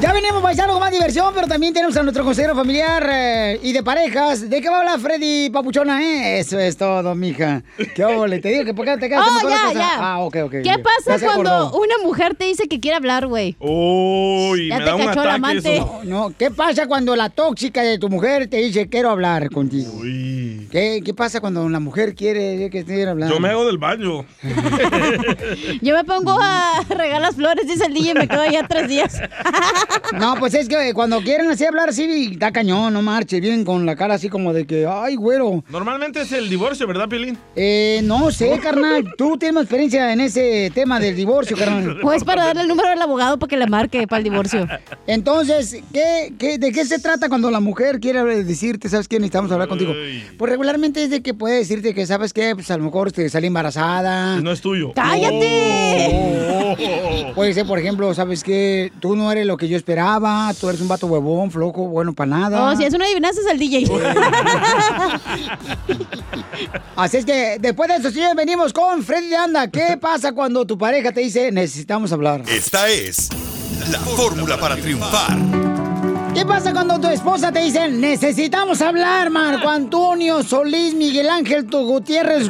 Ya 0.05 0.13
venimos 0.13 0.43
paisano 0.43 0.73
con 0.73 0.81
más 0.81 0.91
diversión, 0.91 1.31
pero 1.33 1.47
también 1.47 1.73
tenemos 1.73 1.97
a 1.97 2.03
nuestro 2.03 2.23
consejero 2.23 2.53
familiar 2.55 3.09
eh, 3.11 3.59
y 3.63 3.71
de 3.73 3.81
parejas. 3.81 4.47
¿De 4.47 4.61
qué 4.61 4.69
va 4.69 4.75
a 4.75 4.79
hablar 4.81 4.99
Freddy 4.99 5.49
Papuchona? 5.49 5.99
Eh? 6.03 6.37
Eso 6.41 6.59
es 6.59 6.77
todo, 6.77 7.15
mija. 7.15 7.63
¿Qué 7.95 8.05
óvole? 8.05 8.37
Te 8.37 8.49
digo 8.49 8.65
que 8.65 8.75
por 8.75 8.85
qué 8.85 8.97
te 8.97 9.09
quedas 9.09 9.25
Oh, 9.27 9.33
mejor 9.33 9.49
la 9.49 9.55
ya, 9.57 9.63
cosa. 9.63 9.79
ya. 9.79 9.95
Ah, 9.97 10.19
ok, 10.19 10.35
ok. 10.43 10.51
¿Qué 10.51 10.61
Ya 10.63 10.77
pasa 10.77 11.17
cuando 11.25 11.49
acordó. 11.49 11.79
una 11.81 11.95
mujer 12.03 12.35
te 12.35 12.45
dice 12.45 12.67
que 12.67 12.79
quiere 12.79 12.97
hablar, 12.97 13.25
güey? 13.25 13.55
Uy, 13.59 14.67
Ya 14.69 14.77
me 14.77 14.83
te 14.83 14.89
da 14.91 14.95
un 14.95 15.05
cachó 15.07 15.23
el 15.23 15.27
ataque 15.29 15.35
amante. 15.35 15.83
No, 16.03 16.31
¿qué 16.37 16.51
pasa 16.51 16.85
cuando 16.85 17.15
la 17.15 17.31
tóxica 17.31 17.81
de 17.81 17.97
tu 17.97 18.07
mujer 18.07 18.47
te 18.47 18.57
dice 18.57 18.87
quiero 18.87 19.09
hablar 19.09 19.49
contigo? 19.49 19.91
Uy. 19.95 20.67
¿Qué, 20.71 21.01
qué 21.03 21.13
pasa 21.15 21.41
cuando 21.41 21.67
la 21.67 21.79
mujer 21.79 22.13
quiere 22.13 22.69
que 22.69 22.79
esté 22.79 23.07
hablando? 23.07 23.33
Yo 23.33 23.39
me 23.41 23.49
hago 23.49 23.65
del 23.65 23.79
baño. 23.79 24.23
Yo 25.81 25.95
me 25.95 26.03
pongo 26.03 26.37
a 26.39 26.81
regar 26.89 27.21
las 27.21 27.35
flores, 27.35 27.65
dice 27.65 27.85
el 27.87 27.93
DJ, 27.95 28.11
y 28.11 28.13
me 28.13 28.27
quedo 28.27 28.41
allá 28.41 28.67
tres 28.67 28.87
días. 28.87 29.19
No, 30.19 30.35
pues 30.35 30.53
es 30.53 30.67
que 30.67 30.93
cuando 30.93 31.21
quieren 31.21 31.49
así 31.49 31.65
hablar 31.65 31.89
así, 31.89 32.35
da 32.37 32.51
cañón, 32.51 32.93
no 32.93 33.01
marche. 33.01 33.39
Vienen 33.39 33.65
con 33.65 33.85
la 33.85 33.95
cara 33.95 34.15
así 34.15 34.29
como 34.29 34.53
de 34.53 34.65
que, 34.65 34.85
ay, 34.87 35.15
güero. 35.15 35.63
Normalmente 35.69 36.21
es 36.21 36.31
el 36.31 36.49
divorcio, 36.49 36.87
¿verdad, 36.87 37.07
Piolín? 37.09 37.37
Eh, 37.55 38.01
no 38.03 38.31
sé, 38.31 38.59
carnal. 38.59 39.13
Tú 39.17 39.37
tienes 39.37 39.55
más 39.55 39.63
experiencia 39.63 40.13
en 40.13 40.21
ese 40.21 40.71
tema 40.73 40.99
del 40.99 41.15
divorcio, 41.15 41.57
carnal. 41.57 41.99
Pues 42.05 42.23
para 42.23 42.45
darle 42.45 42.61
el 42.61 42.67
número 42.67 42.89
del 42.89 43.01
abogado 43.01 43.39
para 43.39 43.49
que 43.49 43.57
le 43.57 43.67
marque 43.67 44.07
para 44.07 44.19
el 44.19 44.23
divorcio. 44.25 44.67
Entonces, 45.07 45.81
¿qué, 45.91 46.33
qué, 46.37 46.57
de 46.57 46.71
qué 46.71 46.85
se 46.85 46.99
trata 46.99 47.29
cuando 47.29 47.49
la 47.49 47.59
mujer 47.59 47.99
quiere 47.99 48.23
decirte, 48.43 48.89
sabes 48.89 49.07
qué, 49.07 49.17
necesitamos 49.17 49.51
hablar 49.51 49.67
contigo? 49.67 49.93
Pues 50.37 50.51
regularmente 50.51 51.03
es 51.03 51.09
de 51.09 51.21
que 51.21 51.33
puede 51.33 51.57
decirte 51.57 51.93
que, 51.93 52.05
¿sabes 52.05 52.31
qué? 52.31 52.53
Pues 52.55 52.69
a 52.71 52.77
lo 52.77 52.83
mejor 52.83 53.11
te 53.11 53.27
sale 53.29 53.47
embarazada. 53.47 54.39
No 54.39 54.51
es 54.51 54.61
tuyo. 54.61 54.93
¡Cállate! 54.93 56.75
Puede 57.35 57.53
ser, 57.53 57.65
por 57.65 57.79
ejemplo, 57.79 58.13
¿sabes 58.13 58.43
qué? 58.43 58.91
Tú 58.99 59.15
no 59.15 59.31
eres 59.31 59.45
lo 59.45 59.57
que 59.57 59.67
yo 59.67 59.74
esperaba, 59.77 60.53
tú 60.59 60.69
eres 60.69 60.81
un 60.81 60.87
vato 60.87 61.07
huevón, 61.07 61.51
flojo, 61.51 61.87
bueno 61.87 62.13
para 62.13 62.27
nada. 62.29 62.71
Oh, 62.71 62.75
si 62.75 62.83
es 62.83 62.93
una 62.93 63.05
adivinanza 63.05 63.41
es 63.41 63.47
el 63.47 63.59
DJ. 63.59 63.85
Así 66.95 67.17
es 67.17 67.25
que 67.25 67.57
después 67.59 67.89
de 67.89 67.95
eso, 67.97 68.11
señores, 68.11 68.35
venimos 68.35 68.71
con 68.73 69.03
Freddy 69.03 69.27
de 69.29 69.37
Anda. 69.37 69.69
¿Qué 69.69 69.97
pasa 70.01 70.31
cuando 70.33 70.65
tu 70.65 70.77
pareja 70.77 71.11
te 71.11 71.21
dice 71.21 71.51
necesitamos 71.51 72.11
hablar? 72.11 72.43
Esta 72.47 72.87
es 72.89 73.29
la 73.91 73.99
fórmula 73.99 74.57
para 74.57 74.75
triunfar. 74.77 75.37
¿Qué 76.33 76.45
pasa 76.45 76.73
cuando 76.73 76.99
tu 76.99 77.07
esposa 77.07 77.49
te 77.53 77.61
dice 77.61 77.87
necesitamos 77.87 78.81
hablar, 78.81 79.29
Marco 79.29 79.69
Antonio 79.69 80.43
Solís 80.43 80.93
Miguel 80.93 81.29
Ángel 81.29 81.65
Tu 81.65 81.77
Gutiérrez 81.79 82.49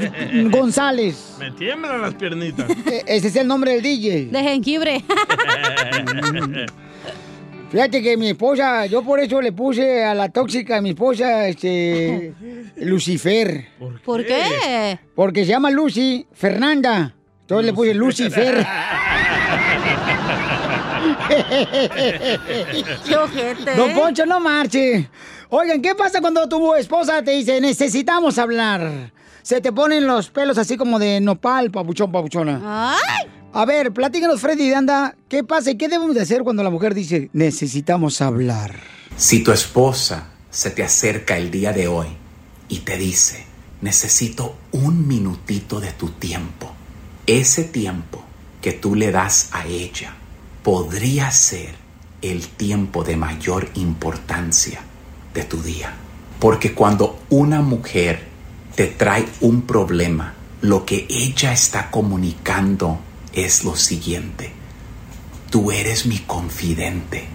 González? 0.50 1.36
Me 1.40 1.52
tiemblan 1.52 2.02
las 2.02 2.16
piernitas. 2.16 2.68
E- 2.70 3.04
Ese 3.06 3.28
es 3.28 3.36
el 3.36 3.48
nombre 3.48 3.74
del 3.74 3.84
DJ. 3.84 4.26
De 4.32 4.42
jengibre. 4.42 5.04
Fíjate 7.76 8.02
que 8.02 8.16
mi 8.16 8.30
esposa, 8.30 8.86
yo 8.86 9.04
por 9.04 9.20
eso 9.20 9.42
le 9.42 9.52
puse 9.52 10.06
a 10.06 10.16
la 10.16 10.30
tóxica 10.30 10.78
a 10.78 10.82
mi 10.82 10.92
esposa, 10.92 11.46
este, 11.46 12.34
Lucifer. 12.78 13.68
¿Por 14.06 14.26
qué? 14.26 14.98
Porque 15.14 15.42
se 15.42 15.52
llama 15.52 15.70
Lucy 15.72 16.26
Fernanda. 16.32 17.14
Entonces 17.42 17.66
le 17.66 17.74
puse 17.74 17.94
Lucifer. 17.94 18.66
Qué. 21.28 22.40
Don 23.76 23.94
Poncho, 23.94 24.26
no 24.26 24.40
marche. 24.40 25.10
Oigan, 25.50 25.82
¿qué 25.82 25.96
pasa 25.96 26.22
cuando 26.22 26.48
tu 26.48 26.76
esposa 26.76 27.22
te 27.24 27.32
dice 27.32 27.60
necesitamos 27.60 28.38
hablar? 28.38 29.12
Se 29.42 29.60
te 29.60 29.74
ponen 29.74 30.08
los 30.08 30.30
pelos 30.30 30.58
así 30.58 30.78
como 30.78 30.98
de 30.98 31.20
nopal, 31.20 31.72
papuchón, 31.72 32.10
papuchona. 32.10 32.96
A 33.58 33.64
ver, 33.64 33.94
platícanos, 33.94 34.42
Freddy 34.42 34.74
Anda, 34.74 35.16
¿qué 35.30 35.46
pasa 35.46 35.72
y 35.72 35.78
qué 35.78 35.88
debemos 35.88 36.14
de 36.14 36.20
hacer 36.20 36.44
cuando 36.44 36.62
la 36.62 36.70
mujer 36.70 36.94
dice 36.94 37.30
necesitamos 37.32 38.20
hablar? 38.20 38.82
Si 39.16 39.46
tu 39.46 39.54
esposa 39.54 40.28
se 40.50 40.72
te 40.72 40.84
acerca 40.84 41.38
el 41.38 41.52
día 41.52 41.72
de 41.72 41.88
hoy 41.88 42.08
y 42.68 42.80
te 42.80 42.98
dice, 42.98 43.46
necesito 43.80 44.58
un 44.74 45.08
minutito 45.08 45.80
de 45.80 45.94
tu 45.94 46.10
tiempo, 46.10 46.70
ese 47.28 47.64
tiempo 47.64 48.26
que 48.62 48.74
tú 48.74 48.94
le 48.94 49.14
das 49.14 49.48
a 49.54 49.66
ella 49.66 50.14
podría 50.62 51.32
ser 51.32 51.76
el 52.22 52.50
tiempo 52.50 53.06
de 53.06 53.16
mayor 53.16 53.70
importancia 53.76 54.82
de 55.34 55.46
tu 55.46 55.64
día. 55.64 55.94
Porque 56.42 56.74
cuando 56.74 57.22
una 57.30 57.62
mujer 57.62 58.22
te 58.76 58.88
trae 58.88 59.26
un 59.40 59.62
problema, 59.62 60.34
lo 60.60 60.86
que 60.86 61.06
ella 61.08 61.54
está 61.54 61.90
comunicando 61.90 63.00
es 63.36 63.64
lo 63.64 63.76
siguiente. 63.76 64.52
Tú 65.52 65.72
eres 65.72 66.06
mi 66.06 66.20
confidente. 66.20 67.28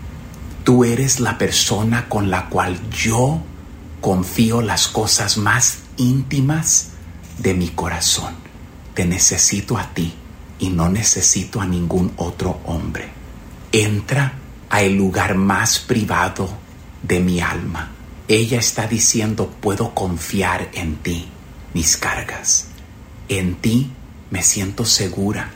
Tú 0.65 0.85
eres 0.85 1.21
la 1.21 1.39
persona 1.39 2.09
con 2.09 2.31
la 2.31 2.49
cual 2.49 2.79
yo 2.91 3.41
confío 4.01 4.63
las 4.63 4.89
cosas 4.89 5.37
más 5.37 5.79
íntimas 5.97 6.89
de 7.39 7.55
mi 7.55 7.69
corazón. 7.69 8.35
Te 8.95 9.05
necesito 9.05 9.79
a 9.79 9.95
ti 9.95 10.15
y 10.59 10.71
no 10.71 10.89
necesito 10.89 11.61
a 11.61 11.67
ningún 11.67 12.13
otro 12.17 12.61
hombre. 12.65 13.09
Entra 13.73 14.35
a 14.69 14.83
el 14.83 14.97
lugar 14.97 15.35
más 15.35 15.79
privado 15.79 16.49
de 17.03 17.21
mi 17.21 17.41
alma. 17.41 17.91
Ella 18.29 18.59
está 18.59 18.87
diciendo, 18.87 19.51
puedo 19.61 19.95
confiar 19.95 20.69
en 20.73 20.97
ti, 20.97 21.27
mis 21.75 21.97
cargas. 21.97 22.67
En 23.29 23.57
ti 23.57 23.91
me 24.31 24.43
siento 24.43 24.85
segura. 24.85 25.51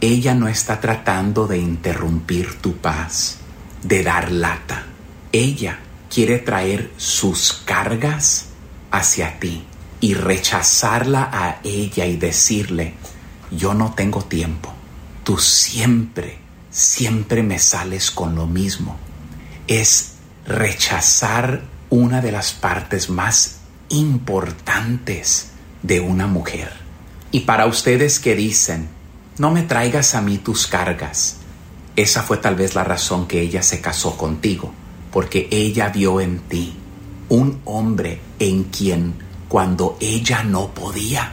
Ella 0.00 0.34
no 0.34 0.48
está 0.48 0.80
tratando 0.80 1.46
de 1.46 1.58
interrumpir 1.58 2.60
tu 2.60 2.76
paz, 2.76 3.38
de 3.82 4.02
dar 4.02 4.30
lata. 4.30 4.84
Ella 5.32 5.78
quiere 6.12 6.38
traer 6.38 6.92
sus 6.98 7.52
cargas 7.64 8.46
hacia 8.90 9.38
ti 9.38 9.64
y 10.00 10.14
rechazarla 10.14 11.30
a 11.32 11.60
ella 11.64 12.04
y 12.04 12.16
decirle, 12.16 12.94
yo 13.50 13.72
no 13.72 13.94
tengo 13.94 14.22
tiempo. 14.22 14.72
Tú 15.24 15.38
siempre, 15.38 16.38
siempre 16.70 17.42
me 17.42 17.58
sales 17.58 18.10
con 18.10 18.34
lo 18.34 18.46
mismo. 18.46 18.98
Es 19.66 20.12
rechazar 20.46 21.62
una 21.88 22.20
de 22.20 22.32
las 22.32 22.52
partes 22.52 23.08
más 23.08 23.56
importantes 23.88 25.52
de 25.82 26.00
una 26.00 26.26
mujer. 26.26 26.70
Y 27.32 27.40
para 27.40 27.66
ustedes 27.66 28.20
que 28.20 28.34
dicen, 28.36 28.88
no 29.38 29.50
me 29.50 29.62
traigas 29.62 30.14
a 30.14 30.20
mí 30.20 30.38
tus 30.38 30.66
cargas, 30.66 31.36
esa 31.94 32.22
fue 32.22 32.38
tal 32.38 32.56
vez 32.56 32.74
la 32.74 32.84
razón 32.84 33.26
que 33.26 33.40
ella 33.40 33.62
se 33.62 33.80
casó 33.80 34.16
contigo, 34.16 34.72
porque 35.10 35.48
ella 35.50 35.88
vio 35.88 36.20
en 36.20 36.40
ti 36.40 36.74
un 37.28 37.60
hombre 37.64 38.20
en 38.38 38.64
quien 38.64 39.14
cuando 39.48 39.96
ella 40.00 40.42
no 40.42 40.68
podía, 40.68 41.32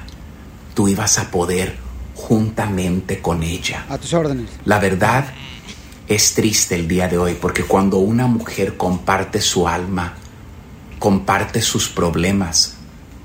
tú 0.74 0.88
ibas 0.88 1.18
a 1.20 1.32
poder 1.32 1.78
juntamente 2.16 3.22
con 3.22 3.44
ella. 3.44 3.86
A 3.90 3.98
tus 3.98 4.14
órdenes. 4.14 4.50
La 4.66 4.80
verdad 4.80 5.26
es 6.08 6.34
triste 6.34 6.76
el 6.76 6.88
día 6.88 7.08
de 7.08 7.18
hoy 7.18 7.38
porque 7.40 7.64
cuando 7.64 7.98
una 7.98 8.28
mujer 8.28 8.78
comparte 8.78 9.42
su 9.42 9.68
alma, 9.68 10.16
comparte 11.00 11.62
sus 11.62 11.90
problemas, 11.90 12.76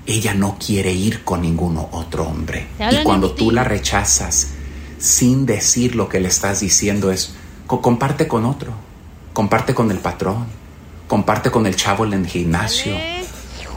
ella 0.06 0.34
no 0.34 0.56
quiere 0.58 0.92
ir 0.92 1.22
con 1.22 1.42
ningún 1.42 1.76
otro 1.78 2.24
hombre. 2.24 2.66
Y 2.90 3.02
cuando 3.04 3.32
tú 3.32 3.50
la 3.50 3.62
rechazas 3.62 4.54
sin 4.98 5.46
decir 5.46 5.94
lo 5.94 6.08
que 6.08 6.20
le 6.20 6.28
estás 6.28 6.60
diciendo 6.60 7.10
es, 7.10 7.34
"Co- 7.66 7.80
comparte 7.80 8.26
con 8.28 8.44
otro, 8.44 8.72
comparte 9.32 9.74
con 9.74 9.90
el 9.90 9.98
patrón, 9.98 10.46
comparte 11.06 11.50
con 11.50 11.66
el 11.66 11.76
chavo 11.76 12.04
en 12.04 12.12
el 12.14 12.26
gimnasio, 12.26 12.94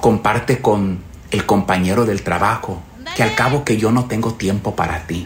comparte 0.02 0.62
con 0.62 1.00
el 1.32 1.46
compañero 1.46 2.06
del 2.06 2.24
trabajo, 2.24 2.82
que 3.16 3.24
al 3.24 3.36
cabo 3.36 3.64
que 3.64 3.78
yo 3.78 3.92
no 3.92 4.06
tengo 4.06 4.34
tiempo 4.34 4.76
para 4.76 5.06
ti. 5.08 5.26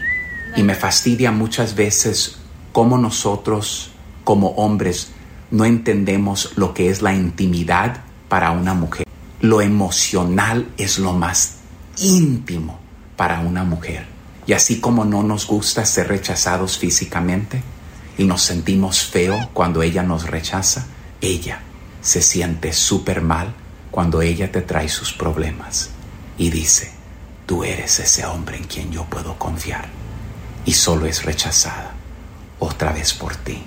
Y 0.56 0.62
me 0.62 0.74
fastidia 0.74 1.32
muchas 1.32 1.74
veces 1.74 2.38
cómo 2.72 2.98
nosotros, 2.98 3.90
como 4.24 4.48
hombres, 4.50 5.08
no 5.50 5.64
entendemos 5.64 6.52
lo 6.56 6.74
que 6.74 6.90
es 6.90 7.02
la 7.02 7.14
intimidad 7.14 8.02
para 8.28 8.50
una 8.50 8.74
mujer. 8.74 9.06
Lo 9.40 9.60
emocional 9.60 10.66
es 10.76 10.98
lo 10.98 11.12
más 11.12 11.56
íntimo 11.98 12.78
para 13.16 13.40
una 13.40 13.64
mujer. 13.64 14.06
Y 14.46 14.52
así 14.52 14.80
como 14.80 15.04
no 15.04 15.22
nos 15.22 15.46
gusta 15.46 15.84
ser 15.84 16.08
rechazados 16.08 16.78
físicamente 16.78 17.62
y 18.16 18.24
nos 18.24 18.42
sentimos 18.42 19.04
feo 19.04 19.50
cuando 19.52 19.82
ella 19.82 20.02
nos 20.02 20.26
rechaza, 20.28 20.86
ella 21.20 21.60
se 22.00 22.22
siente 22.22 22.72
súper 22.72 23.20
mal 23.20 23.54
cuando 23.90 24.22
ella 24.22 24.52
te 24.52 24.62
trae 24.62 24.88
sus 24.88 25.12
problemas 25.12 25.90
y 26.38 26.50
dice, 26.50 26.92
tú 27.46 27.64
eres 27.64 27.98
ese 27.98 28.24
hombre 28.26 28.56
en 28.58 28.64
quien 28.64 28.92
yo 28.92 29.04
puedo 29.04 29.38
confiar. 29.38 29.88
Y 30.64 30.72
solo 30.72 31.06
es 31.06 31.24
rechazada 31.24 31.94
otra 32.58 32.92
vez 32.92 33.14
por 33.14 33.36
ti 33.36 33.62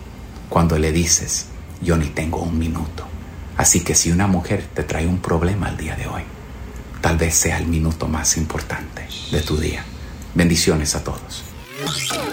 cuando 0.50 0.78
le 0.78 0.92
dices, 0.92 1.48
yo 1.82 1.98
ni 1.98 2.08
tengo 2.08 2.40
un 2.40 2.58
minuto. 2.58 3.06
Así 3.58 3.82
que 3.82 3.96
si 3.96 4.12
una 4.12 4.28
mujer 4.28 4.68
te 4.74 4.84
trae 4.84 5.08
un 5.08 5.20
problema 5.20 5.70
el 5.70 5.78
día 5.78 5.96
de 5.96 6.08
hoy, 6.08 6.24
tal 7.02 7.18
vez 7.18 7.36
sea 7.36 7.58
el 7.58 7.68
minuto 7.68 8.08
más 8.08 8.38
importante 8.38 9.08
de 9.32 9.42
tu 9.42 9.58
día. 9.58 9.84
Bendiciones 10.36 10.96
a 10.96 11.04
todos. 11.04 11.44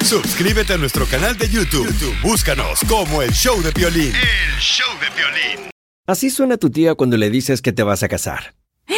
Suscríbete 0.04 0.74
a 0.74 0.76
nuestro 0.76 1.06
canal 1.06 1.36
de 1.36 1.48
YouTube. 1.48 1.86
YouTube, 1.86 2.14
Búscanos 2.22 2.80
como 2.88 3.22
el 3.22 3.32
show 3.32 3.60
de 3.62 3.70
violín. 3.70 4.12
El 4.14 4.60
show 4.60 4.88
de 5.00 5.06
violín. 5.16 5.70
Así 6.06 6.30
suena 6.30 6.56
tu 6.56 6.70
tía 6.70 6.94
cuando 6.94 7.16
le 7.16 7.30
dices 7.30 7.62
que 7.62 7.72
te 7.72 7.82
vas 7.82 8.02
a 8.02 8.08
casar. 8.08 8.54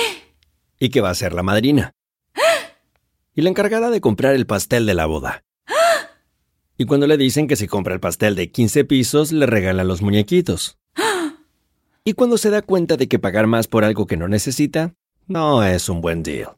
Y 0.80 0.90
que 0.90 1.00
va 1.00 1.10
a 1.10 1.14
ser 1.14 1.32
la 1.32 1.42
madrina. 1.42 1.92
Y 3.34 3.42
la 3.42 3.50
encargada 3.50 3.90
de 3.90 4.00
comprar 4.00 4.34
el 4.34 4.46
pastel 4.46 4.86
de 4.86 4.94
la 4.94 5.06
boda. 5.06 5.44
Y 6.76 6.84
cuando 6.84 7.06
le 7.06 7.16
dicen 7.16 7.46
que 7.46 7.56
si 7.56 7.66
compra 7.66 7.94
el 7.94 8.00
pastel 8.00 8.34
de 8.34 8.50
15 8.50 8.84
pisos, 8.84 9.32
le 9.32 9.46
regala 9.46 9.84
los 9.84 10.02
muñequitos. 10.02 10.78
Y 12.04 12.14
cuando 12.14 12.38
se 12.38 12.50
da 12.50 12.62
cuenta 12.62 12.96
de 12.96 13.06
que 13.06 13.18
pagar 13.18 13.46
más 13.46 13.68
por 13.68 13.84
algo 13.84 14.06
que 14.06 14.16
no 14.16 14.28
necesita, 14.28 14.94
no 15.26 15.62
es 15.62 15.88
un 15.88 16.00
buen 16.00 16.22
deal. 16.22 16.57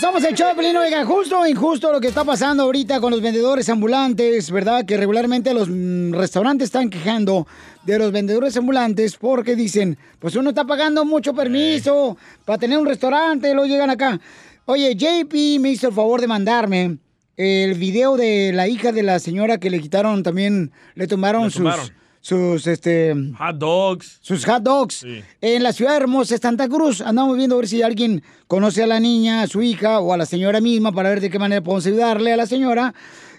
Somos 0.00 0.22
el 0.22 0.34
show 0.36 0.48
de 0.48 0.54
Pelín, 0.54 0.76
oiga, 0.76 1.04
justo 1.04 1.40
o 1.40 1.46
injusto 1.46 1.90
lo 1.90 2.00
que 2.00 2.06
está 2.06 2.22
pasando 2.22 2.62
ahorita 2.62 3.00
con 3.00 3.10
los 3.10 3.20
vendedores 3.20 3.68
ambulantes, 3.68 4.48
¿verdad? 4.50 4.84
Que 4.86 4.96
regularmente 4.96 5.52
los 5.52 5.68
mm, 5.68 6.12
restaurantes 6.12 6.66
están 6.66 6.88
quejando 6.88 7.48
de 7.84 7.98
los 7.98 8.12
vendedores 8.12 8.56
ambulantes 8.56 9.16
porque 9.16 9.56
dicen, 9.56 9.98
pues 10.20 10.36
uno 10.36 10.50
está 10.50 10.64
pagando 10.64 11.04
mucho 11.04 11.34
permiso 11.34 12.16
para 12.44 12.58
tener 12.58 12.78
un 12.78 12.86
restaurante, 12.86 13.52
lo 13.54 13.64
llegan 13.64 13.90
acá. 13.90 14.20
Oye, 14.66 14.94
JP 14.94 15.60
me 15.60 15.70
hizo 15.70 15.88
el 15.88 15.94
favor 15.94 16.20
de 16.20 16.28
mandarme 16.28 16.98
el 17.36 17.74
video 17.74 18.16
de 18.16 18.52
la 18.54 18.68
hija 18.68 18.92
de 18.92 19.02
la 19.02 19.18
señora 19.18 19.58
que 19.58 19.68
le 19.68 19.80
quitaron 19.80 20.22
también, 20.22 20.70
le 20.94 21.08
tomaron, 21.08 21.44
Le 21.44 21.50
sus, 21.50 21.56
tumbaron. 21.56 21.90
Sus, 22.28 22.66
este... 22.66 23.14
Hot 23.38 23.56
dogs. 23.56 24.18
Sus 24.20 24.44
hot 24.44 24.62
dogs. 24.62 25.02
En 25.40 25.62
la 25.62 25.72
ciudad 25.72 25.96
hermosa 25.96 26.34
de 26.34 26.38
Santa 26.38 26.68
Cruz. 26.68 27.00
Andamos 27.00 27.38
viendo 27.38 27.54
a 27.54 27.60
ver 27.60 27.68
si 27.68 27.80
alguien 27.80 28.22
conoce 28.46 28.82
a 28.82 28.86
la 28.86 29.00
niña, 29.00 29.40
a 29.40 29.46
su 29.46 29.62
hija 29.62 29.98
o 30.00 30.12
a 30.12 30.18
la 30.18 30.26
señora 30.26 30.60
misma 30.60 30.92
para 30.92 31.08
ver 31.08 31.22
de 31.22 31.30
qué 31.30 31.38
manera 31.38 31.62
podemos 31.62 31.86
ayudarle 31.86 32.34
a 32.34 32.36
la 32.36 32.44
señora. 32.44 32.92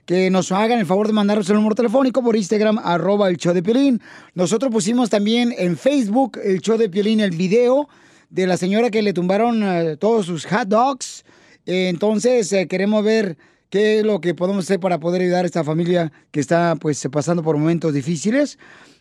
Que 0.07 0.31
nos 0.31 0.51
hagan 0.51 0.79
el 0.79 0.87
favor 0.87 1.05
de 1.05 1.13
mandarnos 1.13 1.47
el 1.51 1.57
número 1.57 1.75
telefónico 1.75 2.23
por 2.23 2.35
Instagram, 2.35 2.79
arroba 2.79 3.29
el 3.29 3.37
show 3.37 3.53
de 3.53 3.61
Piolín. 3.61 4.01
Nosotros 4.33 4.71
pusimos 4.71 5.11
también 5.11 5.53
en 5.55 5.77
Facebook 5.77 6.39
el 6.43 6.59
show 6.59 6.75
de 6.75 6.89
Piolín, 6.89 7.19
el 7.19 7.37
video 7.37 7.87
de 8.31 8.47
la 8.47 8.57
señora 8.57 8.89
que 8.89 9.03
le 9.03 9.13
tumbaron 9.13 9.61
eh, 9.61 9.97
todos 9.97 10.25
sus 10.25 10.47
hot 10.47 10.67
dogs. 10.67 11.25
Eh, 11.67 11.89
entonces, 11.89 12.51
eh, 12.53 12.67
queremos 12.67 13.03
ver 13.03 13.37
qué 13.69 13.99
es 13.99 14.05
lo 14.05 14.19
que 14.21 14.33
podemos 14.35 14.65
hacer 14.65 14.79
para 14.79 14.99
poder 14.99 15.21
ayudar 15.21 15.43
a 15.43 15.47
esta 15.47 15.63
familia 15.63 16.11
que 16.31 16.39
está 16.39 16.75
pues 16.75 17.07
pasando 17.11 17.43
por 17.43 17.57
momentos 17.57 17.93
difíciles. 17.93 18.57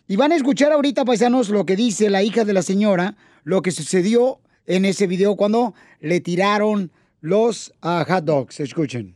Y 0.07 0.15
van 0.15 0.31
a 0.31 0.35
escuchar 0.35 0.71
ahorita, 0.71 1.05
paisanos, 1.05 1.49
lo 1.49 1.65
que 1.65 1.75
dice 1.75 2.09
la 2.09 2.23
hija 2.23 2.43
de 2.45 2.53
la 2.53 2.63
señora, 2.63 3.15
lo 3.43 3.61
que 3.61 3.71
sucedió 3.71 4.39
en 4.65 4.85
ese 4.85 5.07
video 5.07 5.35
cuando 5.35 5.73
le 5.99 6.19
tiraron 6.19 6.91
los 7.21 7.73
ah, 7.81 8.05
hot 8.07 8.23
dogs. 8.23 8.59
Escuchen. 8.59 9.15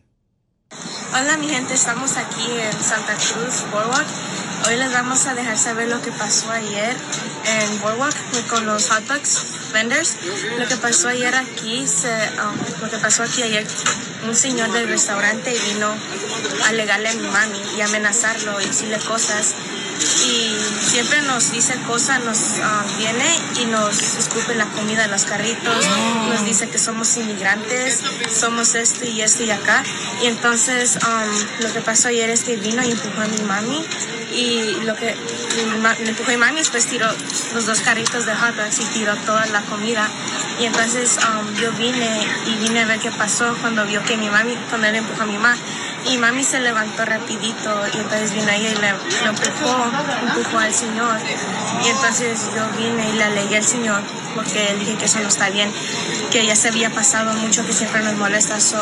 Hola 1.11 1.37
mi 1.37 1.47
gente, 1.47 1.75
estamos 1.75 2.17
aquí 2.17 2.51
en 2.59 2.83
Santa 2.83 3.13
Cruz, 3.13 3.63
Boardwalk. 3.71 4.07
Hoy 4.67 4.77
les 4.77 4.91
vamos 4.91 5.25
a 5.27 5.35
dejar 5.35 5.57
saber 5.57 5.89
lo 5.89 6.01
que 6.01 6.11
pasó 6.11 6.49
ayer 6.49 6.95
en 7.45 7.81
Boardwalk 7.81 8.15
con 8.49 8.65
los 8.65 8.89
hot 8.89 9.03
dogs 9.07 9.62
vendors. 9.73 10.15
Lo 10.57 10.67
que 10.67 10.77
pasó 10.77 11.09
ayer 11.09 11.35
aquí, 11.35 11.85
se, 11.87 12.13
um, 12.39 12.81
lo 12.81 12.89
que 12.89 12.97
pasó 12.97 13.23
aquí 13.23 13.43
ayer, 13.43 13.65
un 14.25 14.35
señor 14.35 14.71
del 14.71 14.87
restaurante 14.87 15.53
vino 15.67 15.93
a 16.63 16.67
alegarle 16.69 17.09
a 17.09 17.13
mi 17.15 17.27
mami 17.27 17.59
y 17.77 17.81
amenazarlo 17.81 18.61
y 18.61 18.65
decirle 18.65 18.97
cosas. 18.99 19.55
Y 20.25 20.55
siempre 20.81 21.21
nos 21.23 21.51
dice 21.51 21.75
cosas, 21.87 22.23
nos 22.23 22.37
um, 22.37 22.97
viene 22.97 23.25
y 23.61 23.65
nos 23.65 24.01
escupe 24.17 24.55
la 24.55 24.65
comida 24.65 25.05
en 25.05 25.11
los 25.11 25.25
carritos, 25.25 25.85
nos 26.29 26.45
dice 26.45 26.69
que 26.69 26.77
somos 26.77 27.15
inmigrantes, 27.17 27.99
somos 28.33 28.75
esto 28.75 29.05
y 29.05 29.21
esto 29.21 29.43
y 29.43 29.51
acá. 29.51 29.83
Y 30.21 30.27
entonces 30.27 30.97
um, 31.05 31.63
lo 31.63 31.73
que 31.73 31.81
pasó 31.81 32.07
ayer 32.09 32.29
es 32.29 32.43
que 32.43 32.55
vino 32.57 32.83
y 32.83 32.91
empujó 32.91 33.21
a 33.21 33.27
mi 33.27 33.41
mami 33.41 33.85
y 34.33 34.83
lo 34.85 34.95
que 34.95 35.15
me 35.55 36.09
empujó 36.09 36.31
mi 36.31 36.37
mami 36.37 36.59
después 36.59 36.87
tiró 36.87 37.07
los 37.53 37.65
dos 37.65 37.81
carritos 37.81 38.25
de 38.25 38.33
hot 38.33 38.55
dogs 38.55 38.79
y 38.79 38.85
tiró 38.85 39.15
toda 39.17 39.45
la 39.47 39.61
comida. 39.63 40.07
Y 40.59 40.65
entonces 40.65 41.17
um, 41.17 41.53
yo 41.55 41.71
vine 41.73 42.27
y 42.47 42.55
vine 42.57 42.81
a 42.81 42.85
ver 42.85 42.99
qué 42.99 43.11
pasó 43.11 43.55
cuando 43.61 43.85
vio 43.85 44.03
que 44.03 44.17
mi 44.17 44.29
mami, 44.29 44.55
cuando 44.69 44.87
él 44.87 44.95
empujó 44.95 45.23
a 45.23 45.25
mi 45.25 45.33
mamá. 45.33 45.55
Y 46.05 46.17
mami 46.17 46.43
se 46.43 46.59
levantó 46.59 47.05
rapidito 47.05 47.81
y 47.93 47.97
entonces 47.97 48.33
vino 48.33 48.49
ella 48.49 48.69
y 48.69 48.75
le, 48.75 48.91
lo 48.91 49.29
empujó, 49.29 49.91
empujó 50.21 50.57
al 50.57 50.73
señor. 50.73 51.17
Y 51.83 51.87
entonces 51.87 52.41
yo 52.55 52.67
vine 52.77 53.09
y 53.09 53.13
le 53.13 53.23
alegué 53.23 53.57
al 53.57 53.63
señor 53.63 54.01
porque 54.35 54.75
dije 54.79 54.95
que 54.95 55.05
eso 55.05 55.19
no 55.19 55.27
está 55.27 55.49
bien, 55.49 55.71
que 56.31 56.45
ya 56.45 56.55
se 56.55 56.69
había 56.69 56.89
pasado 56.89 57.33
mucho, 57.33 57.65
que 57.65 57.73
siempre 57.73 58.01
nos 58.01 58.15
molesta. 58.15 58.59
So, 58.59 58.77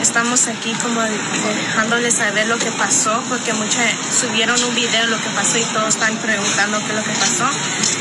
estamos 0.00 0.46
aquí 0.46 0.72
como 0.82 1.00
dejándoles 1.02 2.14
saber 2.14 2.46
lo 2.48 2.58
que 2.58 2.70
pasó 2.72 3.22
porque 3.28 3.52
muchos 3.52 3.82
subieron 4.10 4.62
un 4.62 4.74
video 4.74 5.02
de 5.02 5.08
lo 5.08 5.20
que 5.20 5.28
pasó 5.30 5.58
y 5.58 5.64
todos 5.64 5.88
están 5.88 6.16
preguntando 6.18 6.78
qué 6.78 6.86
es 6.86 6.94
lo 6.94 7.04
que 7.04 7.12
pasó. 7.12 7.48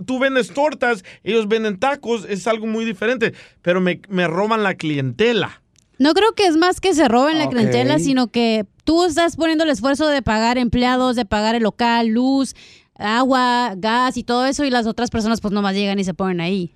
tú 0.06 0.18
vendes 0.18 0.52
tortas, 0.52 1.04
ellos 1.24 1.48
venden 1.48 1.78
tacos, 1.78 2.26
es 2.28 2.46
algo 2.46 2.66
muy 2.66 2.84
diferente, 2.84 3.32
pero 3.62 3.80
me, 3.80 4.00
me 4.08 4.26
roban 4.26 4.62
la 4.62 4.74
clientela. 4.74 5.62
No 5.98 6.14
creo 6.14 6.32
que 6.32 6.46
es 6.46 6.56
más 6.56 6.80
que 6.80 6.94
se 6.94 7.08
roben 7.08 7.38
la 7.38 7.48
clientela, 7.48 7.98
sino 7.98 8.28
que 8.28 8.64
tú 8.84 9.04
estás 9.04 9.34
poniendo 9.36 9.64
el 9.64 9.70
esfuerzo 9.70 10.06
de 10.08 10.22
pagar 10.22 10.56
empleados, 10.56 11.16
de 11.16 11.24
pagar 11.24 11.56
el 11.56 11.64
local, 11.64 12.06
luz, 12.08 12.54
agua, 12.94 13.74
gas 13.76 14.16
y 14.16 14.22
todo 14.22 14.46
eso, 14.46 14.64
y 14.64 14.70
las 14.70 14.86
otras 14.86 15.10
personas 15.10 15.40
pues 15.40 15.52
nomás 15.52 15.74
llegan 15.74 15.98
y 15.98 16.04
se 16.04 16.14
ponen 16.14 16.40
ahí. 16.40 16.72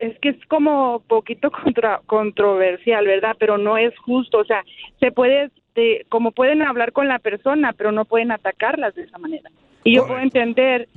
es 0.00 0.16
que 0.20 0.30
es 0.30 0.46
como 0.46 1.00
poquito 1.08 1.50
contra, 1.64 2.00
controversial, 2.06 3.04
¿verdad? 3.06 3.36
Pero 3.38 3.58
no 3.58 3.76
es 3.78 3.96
justo, 3.98 4.38
o 4.38 4.44
sea, 4.44 4.64
se 5.00 5.12
puede, 5.12 5.50
de- 5.74 6.06
como 6.08 6.32
pueden 6.32 6.62
hablar 6.62 6.92
con 6.92 7.06
la 7.08 7.18
persona, 7.18 7.72
pero 7.74 7.92
no 7.92 8.04
pueden 8.04 8.32
atacarlas 8.32 8.94
de 8.94 9.02
esa 9.02 9.18
manera. 9.18 9.50
Y 9.84 9.94
yo 9.96 10.06
puedo 10.06 10.20
entender 10.20 10.88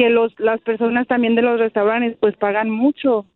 que 0.00 0.08
los 0.08 0.32
las 0.40 0.62
personas 0.62 1.06
también 1.06 1.34
de 1.34 1.42
los 1.42 1.60
restaurantes 1.60 2.16
pues 2.18 2.34
pagan 2.36 2.70
mucho. 2.70 3.26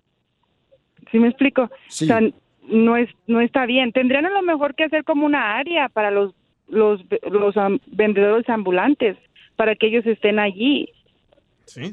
¿Sí 1.12 1.19
me 1.19 1.29
explico? 1.29 1.71
Sí. 1.89 2.05
O 2.05 2.09
sea, 2.09 2.21
no 2.67 2.97
es 2.97 3.11
no 3.27 3.43
está 3.43 3.67
bien. 3.67 3.93
Tendrían 3.93 4.25
a 4.25 4.31
lo 4.31 4.41
mejor 4.41 4.75
que 4.75 4.85
hacer 4.85 5.05
como 5.05 5.27
una 5.27 5.59
área 5.59 5.91
para 5.91 6.11
los 6.11 6.33
los 6.69 7.03
los 7.31 7.55
vendedores 7.89 8.49
ambulantes 8.49 9.19
para 9.57 9.75
que 9.75 9.89
ellos 9.89 10.07
estén 10.07 10.39
allí. 10.39 10.89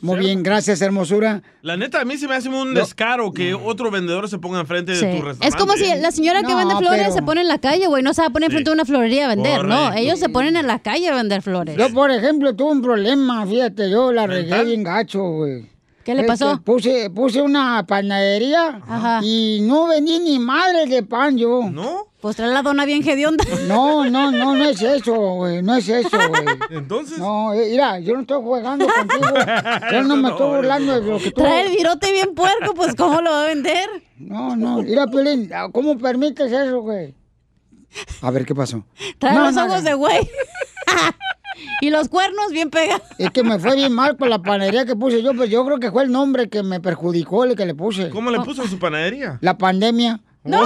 Muy 0.02 0.20
bien, 0.20 0.44
gracias, 0.44 0.82
hermosura. 0.82 1.42
La 1.62 1.78
neta, 1.78 2.02
a 2.02 2.06
mí 2.06 2.18
se 2.18 2.28
me 2.28 2.36
hace 2.36 2.50
un 2.50 2.74
descaro 2.74 3.32
que 3.32 3.54
otro 3.54 3.90
vendedor 3.90 4.30
se 4.30 4.38
ponga 4.38 4.60
enfrente 4.60 4.96
Sí. 4.96 5.06
de 5.06 5.12
tu 5.18 5.22
restaurante. 5.24 5.48
Es 5.48 5.56
como 5.56 5.74
si 5.74 5.86
la 6.02 6.12
señora 6.12 6.42
que 6.44 6.50
No, 6.52 6.58
vende 6.58 6.76
flores 6.76 7.02
pero- 7.04 7.14
se 7.14 7.22
pone 7.22 7.42
en 7.42 7.48
la 7.48 7.58
calle, 7.60 7.88
güey. 7.88 8.04
No 8.04 8.14
se 8.14 8.22
va 8.22 8.28
a 8.28 8.32
poner 8.32 8.48
enfrente 8.50 8.70
de 8.70 8.74
una 8.76 8.86
florería 8.86 9.26
a 9.26 9.30
vender, 9.30 9.64
no. 9.64 9.76
Correcto. 9.86 9.98
Ellos 10.02 10.20
se 10.20 10.30
ponen 10.30 10.56
en 10.58 10.68
la 10.68 10.80
calle 10.80 11.08
a 11.10 11.16
vender 11.16 11.42
flores. 11.42 11.78
Yo, 11.78 11.92
por 11.94 12.12
ejemplo, 12.12 12.56
tuve 12.56 12.72
un 12.74 12.82
problema, 12.82 13.46
fíjate, 13.48 13.90
yo 13.90 14.12
la 14.12 14.28
regué 14.28 14.64
bien 14.66 14.84
gacho, 14.84 15.24
güey. 15.24 15.70
¿Qué 16.04 16.16
le 16.16 16.24
pasó? 16.24 16.58
que 16.58 16.62
Puse, 16.64 17.10
puse 17.12 17.42
una 17.42 17.86
panadería 17.88 18.82
y 19.24 19.60
no 19.62 19.88
vendí 19.88 20.20
ni 20.20 20.40
madre 20.40 20.86
de 20.88 21.04
pan 21.04 21.38
yo. 21.38 21.62
¿No? 21.72 22.08
Pues 22.22 22.36
trae 22.36 22.50
la 22.50 22.62
dona 22.62 22.86
bien 22.86 23.02
hedionda. 23.08 23.44
No, 23.68 24.06
no, 24.06 24.32
no, 24.32 24.56
no 24.56 24.64
es 24.66 24.80
eso, 24.82 25.14
güey, 25.16 25.64
no 25.64 25.76
es 25.76 25.90
eso, 25.90 26.18
güey. 26.30 26.46
Entonces. 26.70 27.18
No, 27.18 27.52
eh, 27.54 27.70
mira, 27.72 28.00
yo 28.00 28.14
no 28.14 28.22
estoy 28.22 28.42
jugando 28.42 28.86
contigo. 28.88 29.22
Yo 29.92 30.04
no 30.04 30.16
me 30.18 30.30
estoy 30.30 30.56
burlando 30.58 31.02
de 31.02 31.12
lo 31.12 31.18
que 31.18 31.32
tú... 31.32 31.42
Trae 31.42 31.66
el 31.66 31.76
virote 31.76 32.12
bien 32.12 32.36
puerco, 32.36 32.74
pues 32.76 32.96
¿cómo 32.96 33.22
lo 33.22 33.32
va 33.32 33.44
a 33.44 33.48
vender? 33.48 33.90
No, 34.18 34.56
no, 34.56 34.84
mira, 34.84 35.08
Pelín, 35.08 35.50
¿cómo 35.72 35.98
permites 35.98 36.52
eso, 36.52 36.82
güey? 36.82 37.16
A 38.22 38.30
ver, 38.32 38.46
¿qué 38.46 38.54
pasó? 38.54 38.86
Trae 39.18 39.34
No, 39.36 39.46
los 39.46 39.56
no, 39.56 39.66
ojos 39.66 39.84
no. 39.84 39.90
de 39.90 39.94
güey. 39.96 40.30
y 41.82 41.90
los 41.90 42.08
cuernos 42.08 42.52
bien 42.52 42.70
pegados. 42.70 43.02
Es 43.18 43.32
que 43.32 43.44
me 43.44 43.58
fue 43.60 43.76
bien 43.76 43.94
mal 43.94 44.16
con 44.16 44.30
la 44.30 44.40
panadería 44.42 44.86
que 44.86 44.96
puse 44.96 45.22
yo, 45.24 45.32
pero 45.32 45.46
yo 45.46 45.66
creo 45.66 45.80
que 45.80 45.92
fue 45.92 46.04
el 46.04 46.12
nombre 46.12 46.50
que 46.50 46.62
me 46.64 46.80
perjudicó 46.80 47.44
el 47.46 47.56
que 47.56 47.66
le 47.66 47.74
puse. 47.76 48.10
¿Cómo 48.10 48.30
le 48.30 48.40
puso 48.42 48.64
en 48.64 48.70
su 48.70 48.78
panadería? 48.80 49.40
La 49.42 49.58
pandemia. 49.58 50.20
¡No! 50.44 50.66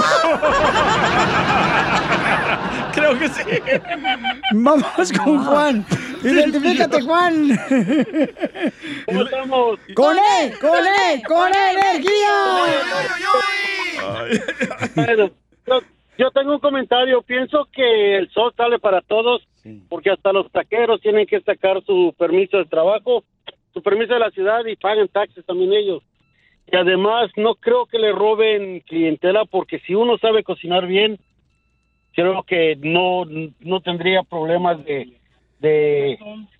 Creo 2.94 3.18
que 3.18 3.28
sí. 3.28 3.42
Vamos 4.52 5.12
con 5.22 5.44
Juan. 5.44 5.84
Identifícate, 6.24 7.02
Juan. 7.02 7.58
¿Cómo 9.04 9.22
estamos? 9.22 9.78
¡Con 9.94 10.16
él! 10.16 10.58
¡Con 10.58 10.78
él! 10.78 11.22
¡Con 11.28 11.52
energía! 11.54 12.32
Bueno, 14.94 15.30
yo, 15.66 15.80
yo 16.16 16.30
tengo 16.30 16.54
un 16.54 16.60
comentario. 16.60 17.20
Pienso 17.20 17.68
que 17.70 18.16
el 18.16 18.30
sol 18.30 18.54
sale 18.56 18.78
para 18.78 19.02
todos, 19.02 19.46
porque 19.90 20.10
hasta 20.10 20.32
los 20.32 20.50
taqueros 20.50 21.02
tienen 21.02 21.26
que 21.26 21.42
sacar 21.42 21.82
su 21.84 22.14
permiso 22.18 22.56
de 22.56 22.64
trabajo, 22.64 23.24
su 23.74 23.82
permiso 23.82 24.14
de 24.14 24.20
la 24.20 24.30
ciudad 24.30 24.64
y 24.64 24.76
pagan 24.76 25.08
taxes 25.08 25.44
también 25.44 25.74
ellos. 25.74 26.02
Y 26.70 26.76
además, 26.76 27.30
no 27.36 27.54
creo 27.54 27.86
que 27.86 27.98
le 27.98 28.12
roben 28.12 28.80
clientela, 28.80 29.44
porque 29.44 29.78
si 29.80 29.94
uno 29.94 30.18
sabe 30.18 30.42
cocinar 30.42 30.86
bien, 30.86 31.18
creo 32.14 32.42
que 32.42 32.76
no, 32.80 33.24
no 33.60 33.80
tendría 33.80 34.22
problemas 34.24 34.84
de, 34.84 35.16
de, 35.60 36.18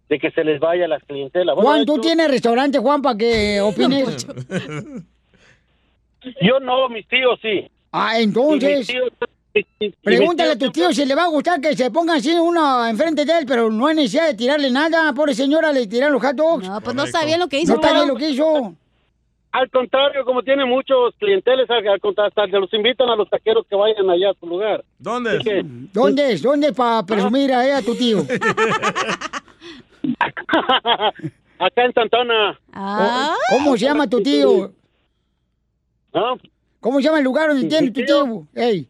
de 0.08 0.18
que 0.18 0.30
se 0.30 0.44
les 0.44 0.60
vaya 0.60 0.86
la 0.86 1.00
clientela. 1.00 1.54
Bueno, 1.54 1.68
Juan, 1.70 1.86
¿tú 1.86 1.94
hecho, 1.94 2.02
tienes 2.02 2.30
restaurante, 2.30 2.78
Juan, 2.78 3.02
para 3.02 3.18
que 3.18 3.60
opines? 3.62 4.26
Yo 6.40 6.60
no, 6.60 6.88
mis 6.88 7.06
tíos 7.08 7.38
sí. 7.42 7.68
Ah, 7.92 8.18
entonces... 8.20 8.86
tíos- 8.86 9.10
Pregúntale 10.02 10.50
a 10.52 10.58
tu 10.58 10.70
tío 10.70 10.92
si 10.92 11.06
le 11.06 11.14
va 11.14 11.24
a 11.24 11.28
gustar 11.28 11.62
que 11.62 11.74
se 11.74 11.90
ponga 11.90 12.16
así 12.16 12.30
uno 12.34 12.86
enfrente 12.86 13.24
de 13.24 13.38
él, 13.38 13.46
pero 13.48 13.70
no 13.70 13.86
hay 13.86 13.96
necesidad 13.96 14.26
de 14.26 14.34
tirarle 14.34 14.70
nada. 14.70 15.10
Pobre 15.14 15.32
señora, 15.34 15.72
le 15.72 15.86
tiran 15.86 16.12
los 16.12 16.20
hot 16.22 16.36
dogs. 16.36 16.68
No, 16.68 16.78
pues 16.82 16.94
no 16.94 17.04
bien 17.24 17.40
lo 17.40 17.48
que 17.48 17.60
hizo. 17.60 17.72
No 17.72 17.80
está 17.80 17.94
bien 17.94 18.08
lo 18.08 18.16
que 18.16 18.28
hizo. 18.28 18.74
Al 19.52 19.70
contrario, 19.70 20.24
como 20.24 20.42
tiene 20.42 20.64
muchos 20.66 21.14
clienteles, 21.18 21.70
al, 21.70 21.86
al 21.88 22.00
contrario, 22.00 22.32
hasta 22.36 22.58
los 22.58 22.72
invitan 22.74 23.08
a 23.08 23.16
los 23.16 23.30
taqueros 23.30 23.66
que 23.68 23.74
vayan 23.76 24.10
allá 24.10 24.30
a 24.30 24.34
su 24.34 24.46
lugar. 24.46 24.84
¿Dónde? 24.98 25.38
¿Dónde 25.92 26.32
es? 26.32 26.42
¿Dónde 26.42 26.68
es 26.68 26.74
para 26.74 27.02
presumir 27.04 27.52
a, 27.52 27.78
a 27.78 27.82
tu 27.82 27.94
tío? 27.96 28.18
Acá 31.58 31.84
en 31.84 31.92
Santana. 31.94 32.58
¿Cómo 33.50 33.76
se 33.76 33.84
llama 33.86 34.08
tu 34.08 34.22
tío? 34.22 34.72
¿Cómo 36.80 36.98
se 36.98 37.04
llama 37.04 37.18
el 37.18 37.24
lugar 37.24 37.48
donde 37.48 37.66
tiene 37.68 37.90
tu 37.90 38.04
tío? 38.04 38.46
Ey. 38.54 38.86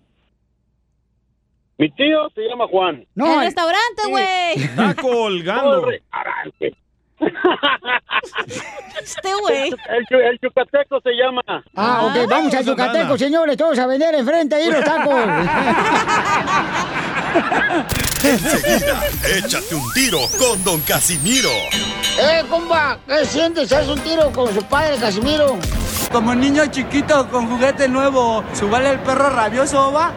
Mi 1.78 1.90
tío 1.90 2.28
se 2.34 2.40
llama 2.42 2.66
Juan. 2.68 3.06
No, 3.14 3.40
el 3.40 3.46
restaurante, 3.46 4.02
güey. 4.08 4.54
Está 4.56 4.94
colgando. 4.94 5.86
Este 9.02 9.34
güey. 9.40 9.70
El, 9.88 10.20
el 10.20 10.38
chucateco 10.40 11.00
se 11.00 11.10
llama. 11.12 11.42
Ah, 11.74 12.02
ok, 12.04 12.28
vamos 12.28 12.54
a 12.54 12.60
Yucateco, 12.60 13.16
señores, 13.16 13.56
todos 13.56 13.78
a 13.78 13.86
vender 13.86 14.14
enfrente 14.14 14.54
ahí 14.56 14.70
los 14.70 14.84
tacos. 14.84 15.14
Enseguida, 18.22 19.02
échate 19.36 19.74
un 19.74 19.92
tiro 19.92 20.20
con 20.38 20.62
Don 20.64 20.80
Casimiro. 20.80 21.50
¡Eh, 22.18 22.44
compa! 22.48 22.98
¿Qué 23.06 23.24
sientes? 23.24 23.72
¿Haz 23.72 23.88
un 23.88 24.00
tiro 24.00 24.30
con 24.32 24.52
su 24.52 24.62
padre, 24.64 24.96
Casimiro? 24.98 25.58
Como 26.10 26.34
niño 26.34 26.66
chiquito 26.66 27.28
con 27.28 27.48
juguete 27.48 27.88
nuevo, 27.88 28.42
¿subale 28.54 28.90
el 28.90 28.98
perro 29.00 29.30
rabioso, 29.30 29.92
va? 29.92 30.12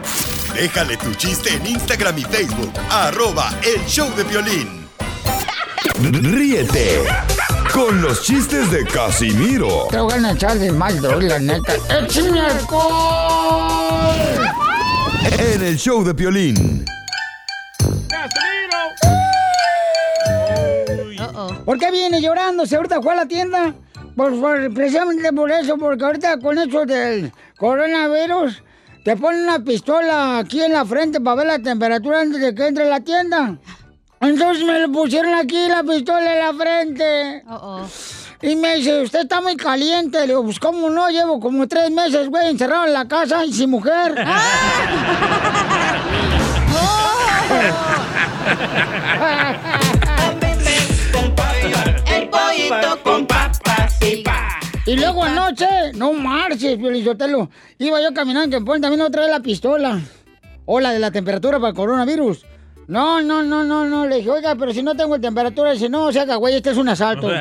Déjale 0.54 0.96
tu 0.96 1.14
chiste 1.14 1.54
en 1.54 1.66
Instagram 1.66 2.18
y 2.18 2.22
Facebook, 2.22 2.72
arroba 2.90 3.50
el 3.62 3.84
show 3.86 4.08
de 4.16 4.24
violín. 4.24 4.79
Ríete 6.02 7.04
con 7.72 8.02
los 8.02 8.22
chistes 8.22 8.70
de 8.70 8.84
Casimiro 8.84 9.86
Te 9.90 9.98
voy 9.98 10.12
a 10.24 10.32
echar 10.32 10.58
de 10.58 10.70
mal, 10.72 11.00
la 11.00 11.38
neta. 11.38 11.74
¡Échame 12.00 12.40
en 15.38 15.62
el 15.62 15.76
show 15.78 16.04
de 16.04 16.12
violín. 16.12 16.84
¿Por 21.64 21.78
qué 21.78 21.90
viene 21.90 22.20
llorando? 22.20 22.66
¿Se 22.66 22.76
ahorita 22.76 23.00
fue 23.00 23.12
a 23.12 23.16
la 23.16 23.26
tienda? 23.26 23.74
Pues, 24.16 24.34
por- 24.38 24.74
precisamente 24.74 25.32
por 25.32 25.50
eso, 25.50 25.76
porque 25.78 26.04
ahorita 26.04 26.38
con 26.40 26.58
eso 26.58 26.84
del 26.84 27.32
coronavirus, 27.56 28.62
te 29.04 29.16
ponen 29.16 29.44
una 29.44 29.60
pistola 29.60 30.38
aquí 30.38 30.62
en 30.62 30.72
la 30.72 30.84
frente 30.84 31.20
para 31.20 31.36
ver 31.36 31.46
la 31.46 31.58
temperatura 31.58 32.20
antes 32.20 32.40
de 32.40 32.54
que 32.54 32.66
entre 32.66 32.84
a 32.86 32.88
la 32.90 33.00
tienda. 33.00 33.56
Entonces 34.20 34.64
me 34.64 34.78
lo 34.80 34.92
pusieron 34.92 35.32
aquí 35.32 35.66
la 35.66 35.82
pistola 35.82 36.32
en 36.32 36.38
la 36.38 36.52
frente. 36.52 37.42
Y 38.42 38.54
me 38.56 38.76
dice, 38.76 39.02
usted 39.02 39.20
está 39.20 39.40
muy 39.40 39.56
caliente. 39.56 40.20
Le 40.20 40.26
digo, 40.28 40.44
pues 40.44 40.58
cómo 40.58 40.90
no, 40.90 41.08
llevo 41.08 41.40
como 41.40 41.66
tres 41.66 41.90
meses, 41.90 42.28
güey, 42.28 42.50
encerrado 42.50 42.86
en 42.86 42.92
la 42.92 43.08
casa 43.08 43.44
y 43.46 43.52
sin 43.52 43.70
mujer. 43.70 44.14
El 52.06 52.28
pollito 52.28 53.02
con 53.02 53.26
papas 53.26 53.98
y 54.02 54.22
Y 54.90 54.96
luego 54.96 55.24
anoche, 55.24 55.92
no 55.94 56.12
marches, 56.12 56.76
Piolizotelo. 56.76 57.48
Iba 57.78 58.02
yo 58.02 58.12
caminando, 58.12 58.58
que 58.58 58.64
ponen 58.64 58.82
también 58.82 59.00
otra 59.00 59.22
vez 59.22 59.30
la 59.30 59.40
pistola. 59.40 59.98
O 60.66 60.78
la 60.78 60.92
de 60.92 60.98
la 60.98 61.10
temperatura 61.10 61.58
para 61.58 61.70
el 61.70 61.74
coronavirus. 61.74 62.49
No, 62.90 63.22
no, 63.22 63.44
no, 63.44 63.62
no, 63.62 63.84
no. 63.84 64.08
Le 64.08 64.16
dije, 64.16 64.30
oiga, 64.30 64.56
pero 64.56 64.74
si 64.74 64.82
no 64.82 64.96
tengo 64.96 65.20
temperatura, 65.20 65.70
dice, 65.70 65.88
no, 65.88 66.10
se 66.10 66.18
haga, 66.18 66.34
güey, 66.34 66.56
este 66.56 66.70
es 66.70 66.76
un 66.76 66.88
asalto. 66.88 67.28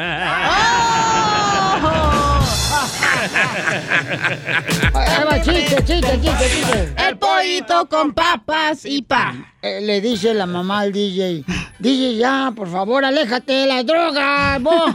Ahí 4.93 5.23
va, 5.25 5.41
chiste, 5.41 5.83
chiste, 5.83 6.21
chiste, 6.21 6.45
chiste. 6.51 6.93
El 6.95 7.17
pollito 7.17 7.89
con 7.89 8.13
papas 8.13 8.85
y 8.85 9.01
pa. 9.01 9.33
Eh, 9.59 9.81
le 9.81 9.99
dice 10.01 10.35
la 10.35 10.45
mamá 10.45 10.81
al 10.81 10.91
DJ, 10.91 11.43
DJ, 11.79 12.17
ya, 12.17 12.53
por 12.55 12.69
favor, 12.69 13.03
aléjate 13.03 13.51
de 13.51 13.65
las 13.65 13.83
drogas, 13.87 14.61
vos, 14.61 14.93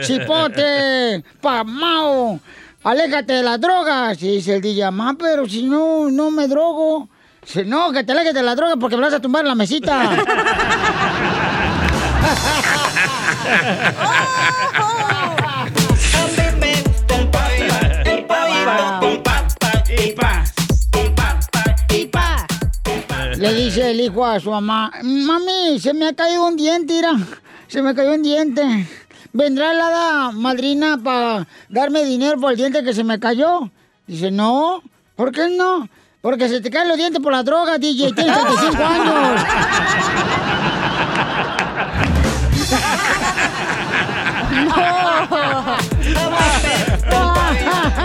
chipote, 0.00 1.22
pamao, 1.40 2.40
aléjate 2.82 3.34
de 3.34 3.42
las 3.44 3.60
drogas. 3.60 4.20
Y 4.20 4.32
dice 4.32 4.56
el 4.56 4.60
DJ, 4.60 4.90
mamá, 4.90 5.14
pero 5.16 5.48
si 5.48 5.62
no, 5.62 6.10
no 6.10 6.32
me 6.32 6.48
drogo. 6.48 7.08
No, 7.64 7.92
que 7.92 8.02
te 8.04 8.12
alejes 8.12 8.34
de 8.34 8.42
las 8.42 8.56
drogas 8.56 8.76
porque 8.80 8.96
me 8.96 9.02
vas 9.02 9.14
a 9.14 9.20
tumbar 9.20 9.42
en 9.42 9.48
la 9.48 9.54
mesita. 9.54 10.10
Le 23.38 23.52
dice 23.52 23.90
el 23.90 24.00
hijo 24.00 24.24
a 24.24 24.40
su 24.40 24.50
mamá, 24.50 24.90
mami, 25.02 25.78
se 25.78 25.92
me 25.92 26.08
ha 26.08 26.14
caído 26.14 26.46
un 26.46 26.56
diente, 26.56 26.94
mira, 26.94 27.12
se 27.68 27.82
me 27.82 27.94
cayó 27.94 28.14
un 28.14 28.22
diente. 28.22 28.62
¿Vendrá 29.32 29.74
la 29.74 30.30
madrina 30.32 30.98
para 31.02 31.46
darme 31.68 32.04
dinero 32.04 32.40
por 32.40 32.52
el 32.52 32.56
diente 32.56 32.82
que 32.82 32.94
se 32.94 33.04
me 33.04 33.20
cayó? 33.20 33.70
Dice, 34.06 34.30
no, 34.30 34.82
¿por 35.14 35.32
qué 35.32 35.54
no? 35.54 35.86
Porque 36.26 36.48
se 36.48 36.60
te 36.60 36.72
caen 36.72 36.88
los 36.88 36.96
dientes 36.96 37.22
por 37.22 37.30
la 37.30 37.44
droga, 37.44 37.78
DJ, 37.78 38.12
tienes 38.16 38.36
35 38.36 38.82
años. 38.82 39.42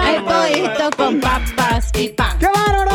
El 0.08 0.24
pollito 0.24 0.90
con 0.96 1.20
papas 1.20 1.90
y 1.98 2.10
pa. 2.10 2.36
¡Qué 2.40 2.46
bárbaro! 2.46 2.91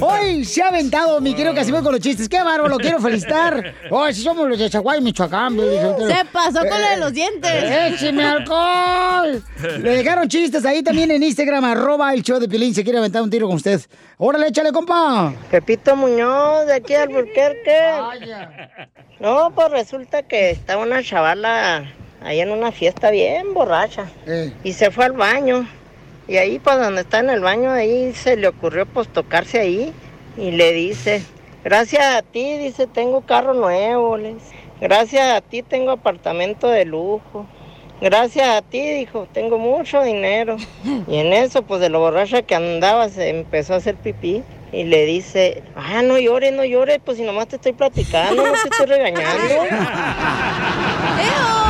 Hoy 0.00 0.44
se 0.44 0.62
ha 0.62 0.68
aventado 0.68 1.20
mi 1.20 1.34
querido 1.34 1.54
Casimiro 1.54 1.82
con 1.82 1.92
los 1.92 2.00
chistes. 2.00 2.28
¡Qué 2.28 2.38
bárbaro! 2.38 2.68
Lo 2.68 2.78
quiero 2.78 3.00
felicitar. 3.00 3.74
Hoy 3.90 4.14
sí 4.14 4.22
somos 4.22 4.48
los 4.48 4.58
de 4.58 4.70
Chaguay, 4.70 5.00
Michoacán. 5.00 5.56
Se 5.56 6.24
pasó 6.32 6.60
con 6.60 6.80
lo 6.80 6.88
de 6.88 6.96
los 6.98 7.12
dientes. 7.12 7.50
¡Écheme 7.52 8.24
alcohol! 8.24 9.42
Le 9.80 9.96
dejaron 9.96 10.28
chistes 10.28 10.64
ahí 10.64 10.82
también 10.82 11.10
en 11.10 11.22
Instagram, 11.22 11.64
arroba 11.64 12.12
el 12.14 12.22
show 12.22 12.38
de 12.38 12.48
Pilín. 12.48 12.74
Se 12.74 12.82
quiere 12.82 12.98
aventar 12.98 13.22
un 13.22 13.30
tiro 13.30 13.46
con 13.46 13.56
usted. 13.56 13.80
¡Órale, 14.18 14.48
échale, 14.48 14.72
compa! 14.72 15.32
Pepito 15.50 15.96
Muñoz, 15.96 16.66
de 16.66 16.74
aquí 16.74 16.94
al 16.94 17.08
Burquerque. 17.08 17.92
No, 19.18 19.50
pues 19.54 19.70
resulta 19.70 20.22
que 20.22 20.50
estaba 20.50 20.82
una 20.82 21.02
chavala 21.02 21.84
ahí 22.22 22.40
en 22.40 22.50
una 22.50 22.72
fiesta 22.72 23.10
bien 23.10 23.52
borracha. 23.54 24.06
Y 24.64 24.72
se 24.72 24.90
fue 24.90 25.06
al 25.06 25.12
baño. 25.12 25.66
Y 26.30 26.36
ahí, 26.36 26.60
pues 26.60 26.78
donde 26.78 27.00
está 27.00 27.18
en 27.18 27.28
el 27.28 27.40
baño, 27.40 27.72
ahí 27.72 28.12
se 28.12 28.36
le 28.36 28.46
ocurrió 28.46 28.86
pues 28.86 29.08
tocarse 29.08 29.58
ahí. 29.58 29.92
Y 30.36 30.52
le 30.52 30.72
dice, 30.72 31.24
gracias 31.64 32.04
a 32.04 32.22
ti, 32.22 32.56
dice, 32.56 32.86
tengo 32.86 33.22
carro 33.22 33.52
nuevo. 33.52 34.16
Gracias 34.80 35.28
a 35.28 35.40
ti 35.40 35.64
tengo 35.64 35.90
apartamento 35.90 36.68
de 36.68 36.84
lujo. 36.84 37.46
Gracias 38.00 38.48
a 38.48 38.62
ti, 38.62 38.80
dijo, 38.80 39.26
tengo 39.32 39.58
mucho 39.58 40.04
dinero. 40.04 40.56
Y 41.08 41.16
en 41.16 41.32
eso, 41.32 41.62
pues 41.62 41.80
de 41.80 41.88
lo 41.88 41.98
borracha 41.98 42.42
que 42.42 42.54
andaba, 42.54 43.08
se 43.08 43.30
empezó 43.30 43.74
a 43.74 43.78
hacer 43.78 43.96
pipí. 43.96 44.44
Y 44.70 44.84
le 44.84 45.06
dice, 45.06 45.64
ah, 45.74 46.00
no 46.02 46.16
llores, 46.16 46.52
no 46.52 46.64
llores, 46.64 47.00
pues 47.04 47.18
si 47.18 47.24
nomás 47.24 47.48
te 47.48 47.56
estoy 47.56 47.72
platicando, 47.72 48.46
no 48.46 48.52
te 48.52 48.68
estoy 48.68 48.86
regañando. 48.86 49.54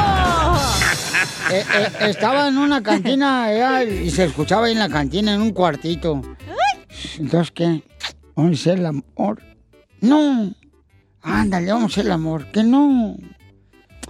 Eh, 1.50 1.64
eh, 1.74 1.88
estaba 2.08 2.48
en 2.48 2.58
una 2.58 2.82
cantina 2.82 3.52
ella, 3.52 3.84
y 3.84 4.10
se 4.10 4.24
escuchaba 4.24 4.66
ahí 4.66 4.72
en 4.72 4.78
la 4.78 4.88
cantina, 4.88 5.34
en 5.34 5.40
un 5.40 5.52
cuartito. 5.52 6.22
Entonces, 7.18 7.50
¿qué? 7.52 7.82
¿Vamos 8.34 8.66
a 8.66 8.72
el 8.72 8.86
amor? 8.86 9.42
No. 10.00 10.54
Ándale, 11.22 11.72
vamos 11.72 11.90
a 11.90 11.94
hacer 11.94 12.06
el 12.06 12.12
amor. 12.12 12.46
Que 12.52 12.62
no. 12.62 13.16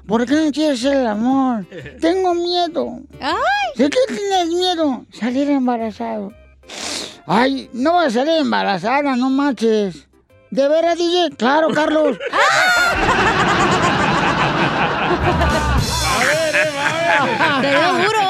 ¿Por 0.06 0.26
qué 0.26 0.34
no 0.34 0.52
quieres 0.52 0.84
el 0.84 1.06
amor? 1.06 1.66
Tengo 2.00 2.34
miedo. 2.34 3.00
¿De 3.76 3.90
qué 3.90 3.98
tienes 4.08 4.48
miedo? 4.48 5.06
Salir 5.12 5.50
embarazado. 5.50 6.32
Ay, 7.26 7.70
no 7.72 7.94
vas 7.94 8.08
a 8.08 8.20
salir 8.20 8.40
embarazada, 8.40 9.16
no 9.16 9.30
manches. 9.30 10.08
¿De 10.50 10.68
veras, 10.68 10.98
DJ? 10.98 11.30
Claro, 11.36 11.68
Carlos. 11.72 12.18
Te 17.60 17.68
dio 17.68 17.92
duro, 17.94 18.29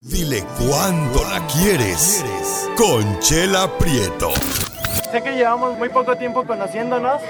Dile 0.00 0.44
cuándo 0.56 1.24
la 1.24 1.44
quieres. 1.48 2.24
Conchela 2.76 3.66
Prieto. 3.78 4.30
Sé 5.10 5.20
que 5.24 5.32
llevamos 5.32 5.76
muy 5.76 5.88
poco 5.88 6.16
tiempo 6.16 6.46
conociéndonos. 6.46 7.20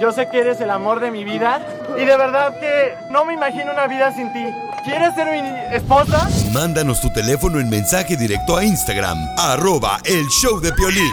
Yo 0.00 0.10
sé 0.12 0.26
que 0.30 0.38
eres 0.38 0.58
el 0.62 0.70
amor 0.70 1.00
de 1.00 1.10
mi 1.10 1.24
vida. 1.24 1.60
Y 1.94 2.06
de 2.06 2.16
verdad 2.16 2.58
que 2.58 2.94
no 3.10 3.26
me 3.26 3.34
imagino 3.34 3.70
una 3.70 3.86
vida 3.86 4.14
sin 4.14 4.32
ti. 4.32 4.46
¿Quieres 4.82 5.14
ser 5.14 5.30
mi 5.30 5.76
esposa? 5.76 6.26
Mándanos 6.52 7.02
tu 7.02 7.12
teléfono 7.12 7.60
en 7.60 7.68
mensaje 7.68 8.16
directo 8.16 8.56
a 8.56 8.64
Instagram, 8.64 9.18
arroba 9.36 10.00
el 10.04 10.26
show 10.28 10.58
de 10.58 10.72
Piolín. 10.72 11.12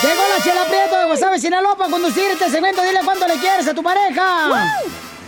Llegó 0.00 0.22
la 0.36 0.44
chela 0.44 0.64
Prieto 0.66 0.96
de 0.96 1.06
Guasave, 1.06 1.40
Sinaloa 1.40 1.74
para 1.76 1.90
conducir 1.90 2.22
este 2.30 2.48
segmento. 2.48 2.80
Dile 2.82 3.00
cuánto 3.04 3.26
le 3.26 3.34
quieres 3.34 3.66
a 3.66 3.74
tu 3.74 3.82
pareja. 3.82 4.48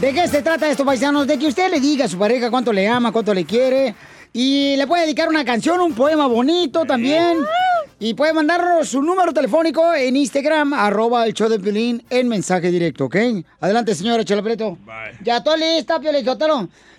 ¿De 0.00 0.12
qué 0.12 0.26
se 0.28 0.42
trata 0.42 0.68
esto, 0.68 0.84
paisanos? 0.84 1.26
De 1.26 1.38
que 1.38 1.46
usted 1.46 1.70
le 1.70 1.80
diga 1.80 2.06
a 2.06 2.08
su 2.08 2.18
pareja 2.18 2.50
cuánto 2.50 2.72
le 2.72 2.86
ama, 2.88 3.12
cuánto 3.12 3.32
le 3.32 3.44
quiere. 3.44 3.94
Y 4.32 4.76
le 4.76 4.86
puede 4.88 5.02
dedicar 5.02 5.28
una 5.28 5.44
canción, 5.44 5.80
un 5.80 5.94
poema 5.94 6.26
bonito 6.26 6.84
también. 6.84 7.38
Y 8.00 8.14
puede 8.14 8.32
mandarnos 8.32 8.88
su 8.88 9.00
número 9.00 9.32
telefónico 9.32 9.94
en 9.94 10.16
Instagram, 10.16 10.74
arroba 10.74 11.24
el 11.24 11.32
show 11.32 11.48
de 11.48 11.60
Piolín, 11.60 12.02
en 12.10 12.28
mensaje 12.28 12.72
directo, 12.72 13.04
¿ok? 13.04 13.16
Adelante, 13.60 13.94
señora 13.94 14.24
Chela 14.24 14.42
Prieto. 14.42 14.76
Ya 15.22 15.36
estoy 15.36 15.60
lista, 15.60 16.00
Piolín. 16.00 16.26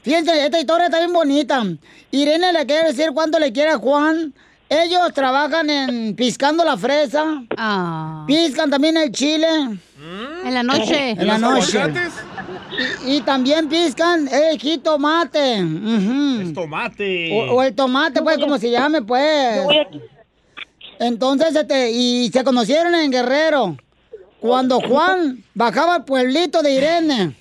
Fíjense, 0.01 0.45
esta 0.45 0.59
historia 0.59 0.85
está 0.85 0.99
bien 0.99 1.11
bonita. 1.11 1.63
Irene 2.11 2.53
le 2.53 2.65
quiere 2.65 2.87
decir 2.87 3.09
cuánto 3.13 3.37
le 3.39 3.51
quiere 3.51 3.71
a 3.71 3.77
Juan. 3.77 4.33
Ellos 4.67 5.13
trabajan 5.13 5.69
en 5.69 6.15
piscando 6.15 6.63
la 6.63 6.75
fresa. 6.75 7.43
Piscan 8.25 8.69
también 8.69 8.97
el 8.97 9.11
chile. 9.11 9.47
En 10.43 10.53
la 10.53 10.63
noche. 10.63 11.11
En 11.11 11.27
la 11.27 11.37
noche. 11.37 11.79
Y, 13.05 13.17
y 13.17 13.21
también 13.21 13.69
piscan 13.69 14.27
el 14.27 14.59
jitomate. 14.59 15.63
Ujú. 15.63 16.53
Tomate. 16.53 17.31
O, 17.31 17.55
o 17.55 17.63
el 17.63 17.75
tomate, 17.75 18.21
pues, 18.21 18.37
como 18.37 18.57
se 18.57 18.71
llame, 18.71 19.01
pues. 19.01 19.61
Entonces, 20.99 21.55
este, 21.55 21.91
y 21.91 22.29
se 22.31 22.43
conocieron 22.43 22.95
en 22.95 23.11
Guerrero. 23.11 23.77
Cuando 24.39 24.79
Juan 24.79 25.43
bajaba 25.53 25.95
al 25.95 26.05
pueblito 26.05 26.61
de 26.61 26.73
Irene. 26.73 27.35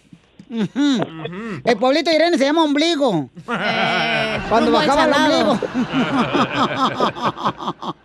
El 1.64 1.76
pueblito 1.78 2.11
de 2.11 2.16
Irene 2.16 2.38
se 2.38 2.44
llama 2.44 2.64
ombligo. 2.64 3.30
Cuando 3.44 4.70
rumbo 4.70 4.78
al 4.78 4.86
bajaba 4.86 5.05
el 5.05 5.12
ombligo. 5.12 5.59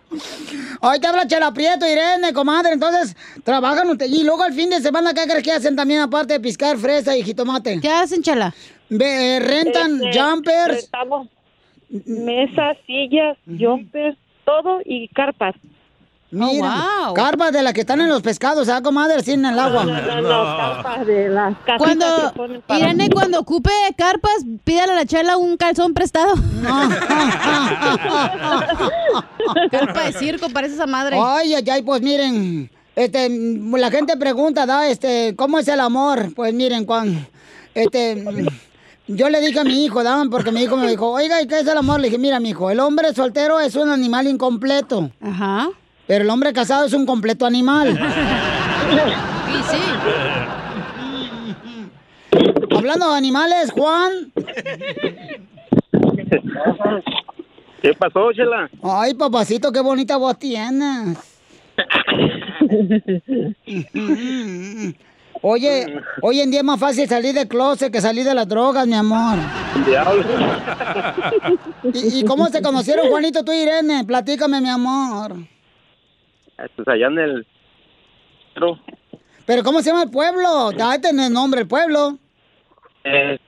Hoy 0.82 0.98
te 0.98 1.06
habla 1.06 1.26
Chela 1.26 1.52
Prieto, 1.52 1.86
Irene, 1.86 2.32
comadre. 2.32 2.72
Entonces, 2.72 3.16
trabajan 3.44 3.88
ustedes. 3.90 4.12
Y 4.12 4.24
luego 4.24 4.42
al 4.42 4.52
fin 4.52 4.70
de 4.70 4.80
semana, 4.80 5.14
¿qué 5.14 5.24
crees 5.24 5.42
que 5.42 5.52
hacen 5.52 5.76
también 5.76 6.00
aparte 6.00 6.32
de 6.34 6.40
piscar 6.40 6.76
fresa 6.78 7.16
y 7.16 7.22
jitomate? 7.22 7.80
¿Qué 7.80 7.90
hacen, 7.90 8.22
Chela? 8.22 8.52
rentan 8.90 10.02
Este, 10.02 10.20
jumpers. 10.20 10.82
rentamos 10.82 11.28
mesas, 11.90 12.76
sillas, 12.86 13.36
jumpers, 13.46 14.16
todo 14.44 14.80
y 14.84 15.08
carpas. 15.08 15.54
Mira, 16.32 17.12
carpas 17.14 17.50
de 17.52 17.62
las 17.62 17.72
que 17.72 17.80
están 17.80 18.00
en 18.00 18.08
los 18.08 18.22
pescados, 18.22 18.68
¿ah, 18.68 18.80
comadre? 18.82 19.16
En 19.26 19.44
el 19.44 19.58
agua. 19.58 19.84
No, 19.84 19.92
no, 19.92 20.22
no, 20.22 20.56
carpas 20.56 21.06
de 21.06 21.28
las 21.28 21.56
Cuando, 21.76 22.06
Irene, 22.68 23.10
cuando 23.10 23.40
ocupe 23.40 23.70
carpas, 23.96 24.44
pídale 24.62 24.92
a 24.92 24.96
la 24.96 25.06
chela 25.06 25.36
un 25.36 25.56
calzón 25.56 25.92
prestado. 25.92 26.34
Carpa 29.70 30.02
de 30.04 30.12
circo, 30.12 30.48
parece 30.50 30.74
esa 30.74 30.86
madre. 30.86 31.18
Ay, 31.20 31.54
ay, 31.54 31.64
ay, 31.68 31.82
pues 31.82 32.00
miren, 32.02 32.70
este, 32.94 33.28
la 33.28 33.90
gente 33.90 34.16
pregunta, 34.16 34.66
¿da? 34.66 34.88
Este, 34.88 35.34
¿cómo 35.36 35.58
es 35.58 35.66
el 35.66 35.80
amor? 35.80 36.32
Pues 36.34 36.54
miren, 36.54 36.84
cuando, 36.84 37.20
este, 37.74 38.24
yo 39.08 39.28
le 39.28 39.40
dije 39.40 39.58
a 39.58 39.64
mi 39.64 39.84
hijo, 39.84 40.04
¿da? 40.04 40.22
Porque 40.30 40.52
mi 40.52 40.62
hijo 40.62 40.76
me 40.76 40.88
dijo, 40.88 41.10
oiga, 41.10 41.42
¿y 41.42 41.48
qué 41.48 41.60
es 41.60 41.66
el 41.66 41.76
amor? 41.76 41.98
Le 41.98 42.06
dije, 42.06 42.18
mira, 42.18 42.38
mi 42.38 42.50
hijo, 42.50 42.70
el 42.70 42.78
hombre 42.78 43.12
soltero 43.14 43.58
es 43.58 43.74
un 43.74 43.90
animal 43.90 44.28
incompleto. 44.28 45.10
Ajá. 45.20 45.68
Pero 46.10 46.24
el 46.24 46.30
hombre 46.30 46.52
casado 46.52 46.86
es 46.86 46.92
un 46.92 47.06
completo 47.06 47.46
animal. 47.46 47.96
Sí, 49.50 49.56
sí. 49.70 49.78
Hablando 52.76 53.10
de 53.10 53.16
animales, 53.16 53.70
Juan. 53.72 54.32
¿Qué 57.82 57.94
pasó, 57.94 58.32
Chela? 58.32 58.68
Ay, 58.82 59.14
papacito, 59.14 59.70
qué 59.70 59.80
bonita 59.80 60.16
voz 60.16 60.38
tienes. 60.38 61.16
Oye, 65.42 66.00
hoy 66.22 66.40
en 66.40 66.50
día 66.50 66.60
es 66.60 66.66
más 66.66 66.80
fácil 66.80 67.08
salir 67.08 67.34
del 67.34 67.46
closet 67.46 67.92
que 67.92 68.00
salir 68.00 68.24
de 68.24 68.34
las 68.34 68.48
drogas, 68.48 68.86
mi 68.86 68.94
amor. 68.94 69.38
Diablo. 69.86 70.24
¿Y, 71.94 72.20
y 72.20 72.24
cómo 72.24 72.48
se 72.48 72.62
conocieron, 72.62 73.08
Juanito, 73.08 73.44
tú 73.44 73.52
y 73.52 73.62
Irene? 73.62 74.04
Platícame, 74.04 74.60
mi 74.60 74.70
amor. 74.70 75.36
Pues 76.76 76.88
allá 76.88 77.06
en 77.06 77.18
el... 77.18 77.46
Pero, 78.54 78.78
¿Pero 79.46 79.62
cómo 79.62 79.80
se 79.80 79.90
llama 79.90 80.02
el 80.04 80.10
pueblo? 80.10 80.70
Debe 80.70 80.98
tener 80.98 81.30
nombre 81.30 81.62
el 81.62 81.68
pueblo. 81.68 82.18
eh, 83.04 83.38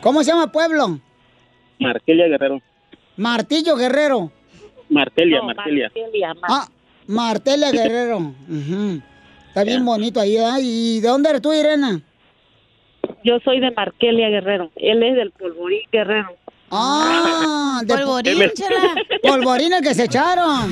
¿Cómo 0.00 0.22
se 0.22 0.30
llama 0.30 0.44
el 0.44 0.50
pueblo? 0.50 0.98
Markelia 1.80 2.26
Guerrero. 2.28 2.60
Martillo 3.16 3.76
Guerrero. 3.76 4.30
Martelia, 4.90 5.40
Martelia. 5.42 5.90
Ah, 6.42 6.68
Martelia 7.06 7.70
Guerrero. 7.72 8.32
Está 9.48 9.64
bien 9.64 9.84
bonito 9.84 10.20
ahí, 10.20 10.34
¿verdad? 10.36 10.58
¿Y 10.60 11.00
de 11.00 11.08
dónde 11.08 11.30
eres 11.30 11.42
tú, 11.42 11.52
Irene? 11.52 12.02
Yo 13.24 13.38
soy 13.40 13.60
de 13.60 13.70
Markelia 13.70 14.28
Guerrero. 14.28 14.70
Él 14.76 15.02
es 15.02 15.16
del 15.16 15.30
Polvorín 15.30 15.80
Guerrero. 15.90 16.36
Ah, 16.70 17.80
de 17.84 17.94
Polvorín, 17.94 18.38
chela. 18.54 18.94
Polvorín 19.22 19.72
el 19.74 19.82
que 19.82 19.94
se 19.94 20.04
echaron. 20.04 20.70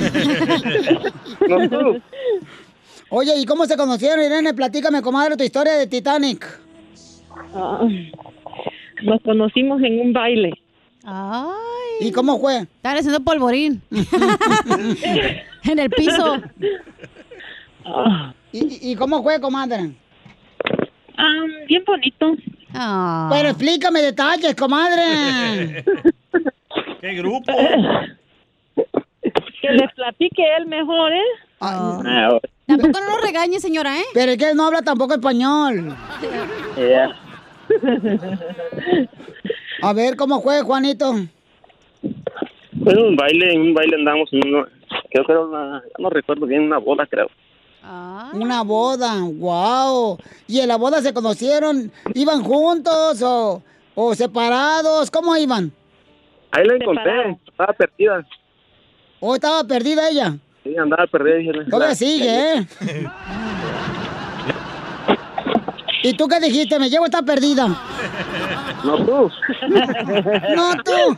Oye, 3.09 3.33
¿y 3.39 3.45
cómo 3.45 3.65
se 3.65 3.77
conocieron, 3.77 4.23
Irene? 4.25 4.53
Platícame, 4.53 5.01
comadre, 5.01 5.37
tu 5.37 5.43
historia 5.43 5.73
de 5.73 5.87
Titanic. 5.87 6.45
Ah, 7.55 7.87
nos 9.03 9.21
conocimos 9.21 9.81
en 9.83 9.99
un 9.99 10.13
baile. 10.13 10.51
Ay. 11.03 11.51
¿Y 12.07 12.11
cómo 12.11 12.39
fue? 12.39 12.59
Estaban 12.61 12.97
haciendo 12.97 13.19
polvorín. 13.19 13.81
en 15.63 15.79
el 15.79 15.89
piso. 15.91 16.41
¿Y, 18.51 18.59
y- 18.59 18.91
y 18.91 18.95
cómo 18.95 19.21
fue, 19.21 19.39
comadre? 19.39 19.91
Ah, 21.17 21.43
bien 21.67 21.83
bonito. 21.85 22.35
Pero 23.31 23.49
explícame 23.49 24.01
detalles, 24.01 24.55
comadre. 24.55 25.83
¿Qué 27.01 27.13
grupo? 27.15 27.53
Que 29.61 29.69
les 29.69 29.93
platique 29.93 30.43
él 30.57 30.65
mejor, 30.67 31.11
¿eh? 31.13 31.21
Ah, 31.61 32.39
Tampoco 32.67 32.99
no 32.99 33.09
nos 33.09 33.21
regañe, 33.21 33.59
señora, 33.59 33.97
¿eh? 33.97 34.03
Pero 34.13 34.31
es 34.31 34.37
que 34.37 34.49
él 34.49 34.57
no 34.57 34.65
habla 34.67 34.81
tampoco 34.81 35.13
español. 35.13 35.95
ya. 36.77 37.09
A 39.81 39.93
ver, 39.93 40.15
¿cómo 40.15 40.41
fue, 40.41 40.61
Juanito? 40.61 41.13
Fue 42.83 42.95
un 42.95 43.15
baile, 43.15 43.53
en 43.53 43.61
un 43.61 43.73
baile 43.73 43.95
andamos 43.95 44.29
en 44.33 44.53
una, 44.53 44.67
creo 45.11 45.25
que 45.25 45.31
era 45.31 45.41
una, 45.41 45.83
no 45.99 46.09
recuerdo 46.09 46.45
bien, 46.45 46.63
una 46.63 46.77
boda 46.79 47.05
creo. 47.05 47.29
Una 48.33 48.61
boda, 48.63 49.19
wow. 49.21 50.17
¿Y 50.47 50.59
en 50.59 50.67
la 50.69 50.77
boda 50.77 51.01
se 51.01 51.13
conocieron? 51.13 51.91
¿Iban 52.13 52.41
juntos 52.43 53.21
o, 53.21 53.61
o 53.95 54.15
separados? 54.15 55.11
¿Cómo 55.11 55.35
iban? 55.35 55.71
Ahí 56.51 56.65
la 56.65 56.75
encontré, 56.75 57.37
estaba 57.47 57.73
perdida. 57.73 58.25
¿O 59.19 59.35
estaba 59.35 59.63
perdida 59.65 60.09
ella? 60.09 60.37
Sí, 60.63 60.77
andaba 60.77 61.05
perdida. 61.07 61.35
Dije, 61.35 61.51
Todavía 61.69 61.89
la- 61.89 61.95
sigue, 61.95 62.53
¿eh? 62.57 62.67
¿Y 66.03 66.13
tú 66.13 66.27
qué 66.27 66.39
dijiste? 66.39 66.77
Me 66.79 66.89
llevo 66.89 67.05
esta 67.05 67.21
perdida. 67.21 67.67
No 68.83 68.97
tú. 69.05 69.31
No 70.55 70.73
tú. 70.83 71.17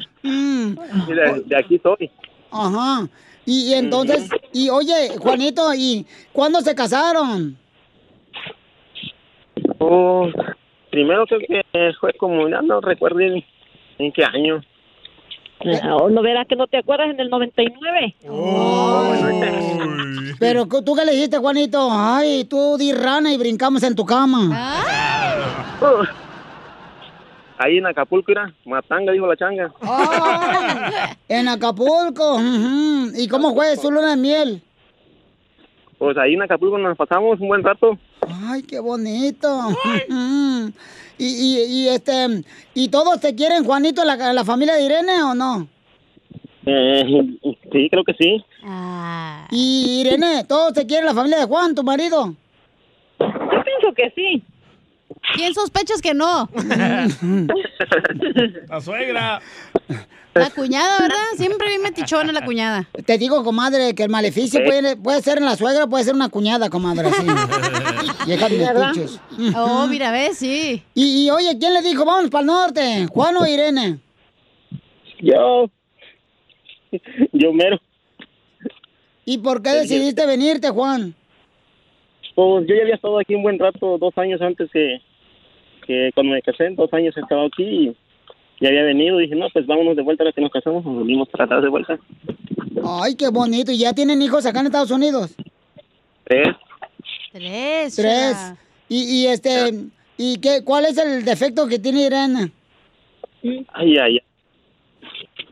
De, 0.24 1.42
de 1.46 1.56
aquí 1.56 1.78
soy. 1.82 2.10
Ajá. 2.50 3.06
Y, 3.46 3.70
y 3.70 3.74
entonces, 3.74 4.28
y 4.52 4.70
oye, 4.70 5.16
Juanito, 5.18 5.74
¿y 5.74 6.06
cuándo 6.32 6.60
se 6.60 6.74
casaron? 6.74 7.56
Oh, 9.78 10.28
primero 10.90 11.26
creo 11.26 11.40
que 11.40 11.92
fue 12.00 12.12
como, 12.14 12.48
ya 12.48 12.62
no 12.62 12.80
recuerdo 12.80 13.20
en, 13.20 13.44
qué 14.12 14.24
año. 14.24 14.62
No, 15.64 16.08
no 16.10 16.22
verás 16.22 16.46
que 16.46 16.56
no 16.56 16.66
te 16.66 16.78
acuerdas 16.78 17.10
en 17.10 17.20
el 17.20 17.30
99. 17.30 18.14
Pero 20.38 20.66
tú 20.66 20.94
qué 20.94 21.04
le 21.04 21.12
dijiste, 21.12 21.38
Juanito? 21.38 21.88
Ay, 21.90 22.44
tú 22.44 22.76
di 22.78 22.92
rana 22.92 23.32
y 23.32 23.38
brincamos 23.38 23.82
en 23.82 23.94
tu 23.94 24.04
cama. 24.04 24.50
Oh. 25.80 26.02
Ahí 27.58 27.78
en 27.78 27.86
Acapulco, 27.86 28.32
era 28.32 28.52
matanga, 28.64 29.12
dijo 29.12 29.26
la 29.26 29.36
changa. 29.36 29.72
En 31.28 31.48
Acapulco. 31.48 32.40
¿Y 33.16 33.28
cómo 33.28 33.54
fue 33.54 33.76
su 33.76 33.90
luna 33.90 34.10
de 34.10 34.16
miel? 34.16 34.62
Pues 35.98 36.16
ahí 36.18 36.34
en 36.34 36.42
Acapulco 36.42 36.76
nos 36.78 36.96
pasamos 36.96 37.40
un 37.40 37.48
buen 37.48 37.62
rato. 37.62 37.96
Ay, 38.48 38.62
qué 38.62 38.80
bonito. 38.80 39.68
Ujú. 39.68 40.72
y, 41.18 41.26
y, 41.26 41.64
y, 41.66 41.88
este, 41.88 42.44
¿y 42.74 42.88
todos 42.88 43.20
te 43.20 43.34
quieren, 43.34 43.64
Juanito, 43.64 44.04
la, 44.04 44.32
la 44.32 44.44
familia 44.44 44.74
de 44.74 44.84
Irene 44.84 45.22
o 45.22 45.34
no? 45.34 45.68
Eh, 46.66 47.04
sí, 47.72 47.88
creo 47.90 48.04
que 48.04 48.14
sí. 48.14 48.44
Y 49.50 50.00
Irene, 50.00 50.44
¿todos 50.44 50.72
te 50.72 50.86
quieren 50.86 51.06
la 51.06 51.14
familia 51.14 51.38
de 51.38 51.46
Juan, 51.46 51.74
tu 51.74 51.84
marido? 51.84 52.34
Yo 53.20 53.62
pienso 53.64 53.94
que 53.94 54.10
sí. 54.16 54.42
¿Quién 55.34 55.54
sospechas 55.54 56.00
que 56.00 56.14
no? 56.14 56.48
La 58.68 58.80
suegra. 58.80 59.40
La 60.34 60.50
cuñada, 60.50 60.98
¿verdad? 61.00 61.16
Siempre 61.36 61.68
bien 61.68 61.82
metichona 61.82 62.32
la 62.32 62.44
cuñada. 62.44 62.88
Te 63.06 63.18
digo, 63.18 63.44
comadre, 63.44 63.94
que 63.94 64.02
el 64.02 64.08
maleficio 64.10 64.64
puede, 64.64 64.96
puede 64.96 65.22
ser 65.22 65.38
en 65.38 65.44
la 65.44 65.54
suegra, 65.54 65.86
puede 65.86 66.02
ser 66.02 66.14
una 66.14 66.28
cuñada, 66.28 66.70
comadre, 66.70 67.06
así. 67.08 67.24
Viejas 68.26 68.50
¿Verdad? 68.50 68.92
metiches. 68.94 69.20
Oh, 69.54 69.86
mira, 69.86 70.10
ves, 70.10 70.38
sí. 70.38 70.82
Y, 70.94 71.26
y, 71.26 71.30
oye, 71.30 71.56
¿quién 71.58 71.72
le 71.72 71.82
dijo 71.82 72.04
vamos 72.04 72.30
para 72.30 72.40
el 72.40 72.46
norte? 72.46 73.06
¿Juan 73.12 73.36
o 73.36 73.46
Irene? 73.46 74.00
Yo. 75.20 75.70
Yo 77.32 77.52
mero. 77.52 77.80
¿Y 79.24 79.38
por 79.38 79.62
qué 79.62 79.70
decidiste 79.70 80.26
venirte, 80.26 80.70
Juan? 80.70 81.14
Pues 82.34 82.66
yo 82.66 82.74
ya 82.74 82.82
había 82.82 82.94
estado 82.96 83.18
aquí 83.18 83.34
un 83.34 83.42
buen 83.42 83.58
rato, 83.58 83.98
dos 83.98 84.16
años 84.18 84.40
antes 84.40 84.70
que, 84.72 85.00
que 85.86 86.10
cuando 86.14 86.32
me 86.32 86.42
casé, 86.42 86.70
dos 86.70 86.92
años 86.92 87.16
he 87.16 87.20
estado 87.20 87.46
aquí 87.46 87.62
y 87.62 87.96
ya 88.60 88.68
había 88.68 88.82
venido. 88.82 89.18
Dije, 89.18 89.34
no, 89.36 89.46
pues 89.52 89.66
vámonos 89.66 89.96
de 89.96 90.02
vuelta 90.02 90.24
a 90.24 90.26
la 90.26 90.32
que 90.32 90.40
nos 90.40 90.50
casamos, 90.50 90.84
nos 90.84 90.94
volvimos 90.94 91.28
para 91.28 91.44
atrás 91.44 91.62
de 91.62 91.68
vuelta. 91.68 91.98
Ay, 92.84 93.14
qué 93.14 93.28
bonito. 93.28 93.70
¿Y 93.70 93.78
ya 93.78 93.92
tienen 93.92 94.20
hijos 94.20 94.44
acá 94.46 94.60
en 94.60 94.66
Estados 94.66 94.90
Unidos? 94.90 95.34
Tres. 96.24 96.48
Tres. 97.32 97.96
Tres. 97.96 98.36
Y, 98.88 99.22
y 99.22 99.26
este, 99.28 99.72
¿y 100.16 100.38
qué, 100.40 100.62
cuál 100.64 100.86
es 100.86 100.98
el 100.98 101.24
defecto 101.24 101.66
que 101.68 101.78
tiene 101.78 102.06
Irene? 102.06 102.50
Ay, 103.42 103.64
ay, 103.72 103.98
ay. 103.98 104.20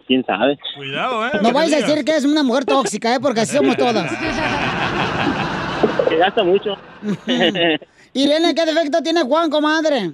¿Quién 0.07 0.25
sabe? 0.27 0.59
Cuidado, 0.77 1.27
¿eh? 1.27 1.31
No 1.43 1.53
vais 1.53 1.73
a 1.73 1.77
decir 1.77 2.05
que 2.05 2.17
es 2.17 2.25
una 2.25 2.43
mujer 2.43 2.65
tóxica, 2.65 3.15
¿eh? 3.15 3.21
Porque 3.21 3.41
así 3.41 3.57
somos 3.57 3.77
todas. 3.77 4.11
Que 6.09 6.17
gasta 6.17 6.43
mucho. 6.45 6.77
Irene, 8.15 8.55
¿qué 8.55 8.65
defecto 8.67 9.03
tiene 9.03 9.23
Juan, 9.23 9.51
comadre? 9.51 10.13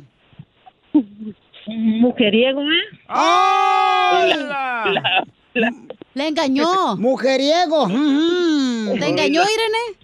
Mujeriego, 1.67 2.63
¿eh? 2.63 2.99
¡Ay! 3.09 4.33
Le 6.15 6.29
engañó. 6.29 6.97
Mujeriego. 6.97 7.87
¿Te 7.89 9.07
engañó, 9.07 9.43
Irene? 9.43 9.99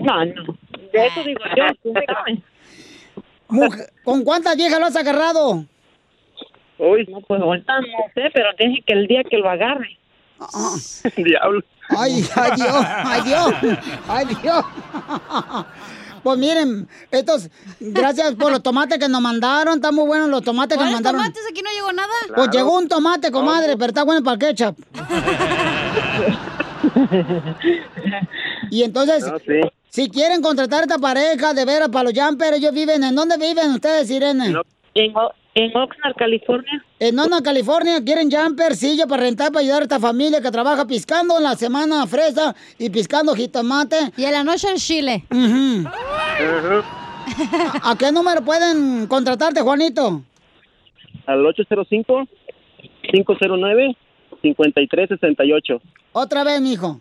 No, 0.00 0.24
no. 0.24 0.56
De 0.92 1.06
eso 1.06 1.22
digo 1.24 1.40
yo. 1.56 1.64
Mujer- 3.48 3.90
¿Con 4.04 4.22
cuántas 4.24 4.56
viejas 4.56 4.78
lo 4.78 4.86
has 4.86 4.96
agarrado? 4.96 5.64
Uy. 6.78 7.06
No, 7.10 7.20
pues 7.22 7.42
ahorita 7.42 7.80
no 7.80 7.86
sé, 8.14 8.30
pero 8.32 8.48
deje 8.58 8.82
que 8.86 8.92
el 8.94 9.06
día 9.06 9.22
que 9.24 9.38
lo 9.38 9.50
agarre. 9.50 9.98
Diablo. 11.16 11.62
Ay, 11.96 12.26
ay 12.36 12.50
Dios, 12.56 12.86
ay 13.04 13.22
Dios, 13.22 13.52
ay 14.08 14.26
Dios. 14.42 14.64
Pues 16.22 16.38
miren, 16.38 16.86
estos, 17.10 17.48
gracias 17.80 18.34
por 18.34 18.52
los 18.52 18.62
tomates 18.62 18.98
que 18.98 19.08
nos 19.08 19.22
mandaron, 19.22 19.76
están 19.76 19.94
muy 19.94 20.06
buenos 20.06 20.28
los 20.28 20.42
tomates 20.42 20.76
que 20.76 20.84
nos 20.84 20.92
¿Cuáles 20.92 21.04
mandaron. 21.04 21.20
tomates? 21.32 21.42
Aquí 21.50 21.62
no 21.62 21.70
llegó 21.70 21.92
nada. 21.92 22.12
Pues 22.34 22.50
llegó 22.50 22.76
un 22.76 22.88
tomate, 22.88 23.30
comadre, 23.32 23.76
pero 23.78 23.86
está 23.86 24.04
bueno 24.04 24.22
para 24.22 24.34
el 24.34 24.38
ketchup. 24.54 24.76
y 28.70 28.82
entonces, 28.82 29.26
No, 29.26 29.38
sí. 29.38 29.60
si 29.88 30.08
quieren 30.10 30.42
contratar 30.42 30.80
a 30.80 30.82
esta 30.82 30.98
pareja 30.98 31.54
de 31.54 31.64
veras 31.64 31.88
para 31.88 32.10
los 32.10 32.12
jumpers, 32.18 32.58
ellos 32.58 32.72
viven, 32.72 33.02
¿en 33.04 33.14
dónde 33.14 33.36
viven 33.36 33.70
ustedes, 33.72 34.10
Irene? 34.10 34.54
En, 34.94 35.12
en 35.54 35.76
Oxnard, 35.76 36.14
California. 36.16 36.84
En 36.98 37.18
Oxnard, 37.18 37.42
California, 37.42 38.02
quieren 38.04 38.30
jumper, 38.30 38.76
silla 38.76 39.06
para 39.06 39.24
rentar, 39.24 39.52
para 39.52 39.60
ayudar 39.60 39.80
a 39.80 39.84
esta 39.84 39.98
familia 39.98 40.40
que 40.40 40.50
trabaja 40.50 40.86
piscando 40.86 41.36
en 41.38 41.44
la 41.44 41.56
semana 41.56 42.06
fresa 42.06 42.54
y 42.78 42.88
piscando 42.90 43.34
jitomate. 43.34 43.96
Y 44.16 44.24
en 44.24 44.32
la 44.32 44.44
noche 44.44 44.68
en 44.68 44.76
Chile. 44.76 45.24
¿A 47.82 47.96
qué 47.98 48.12
número 48.12 48.42
pueden 48.42 49.06
contratarte, 49.06 49.60
Juanito? 49.60 50.22
Al 51.26 51.44
805-509-5368. 53.02 55.80
Otra 56.12 56.44
vez, 56.44 56.60
mijo. 56.60 57.00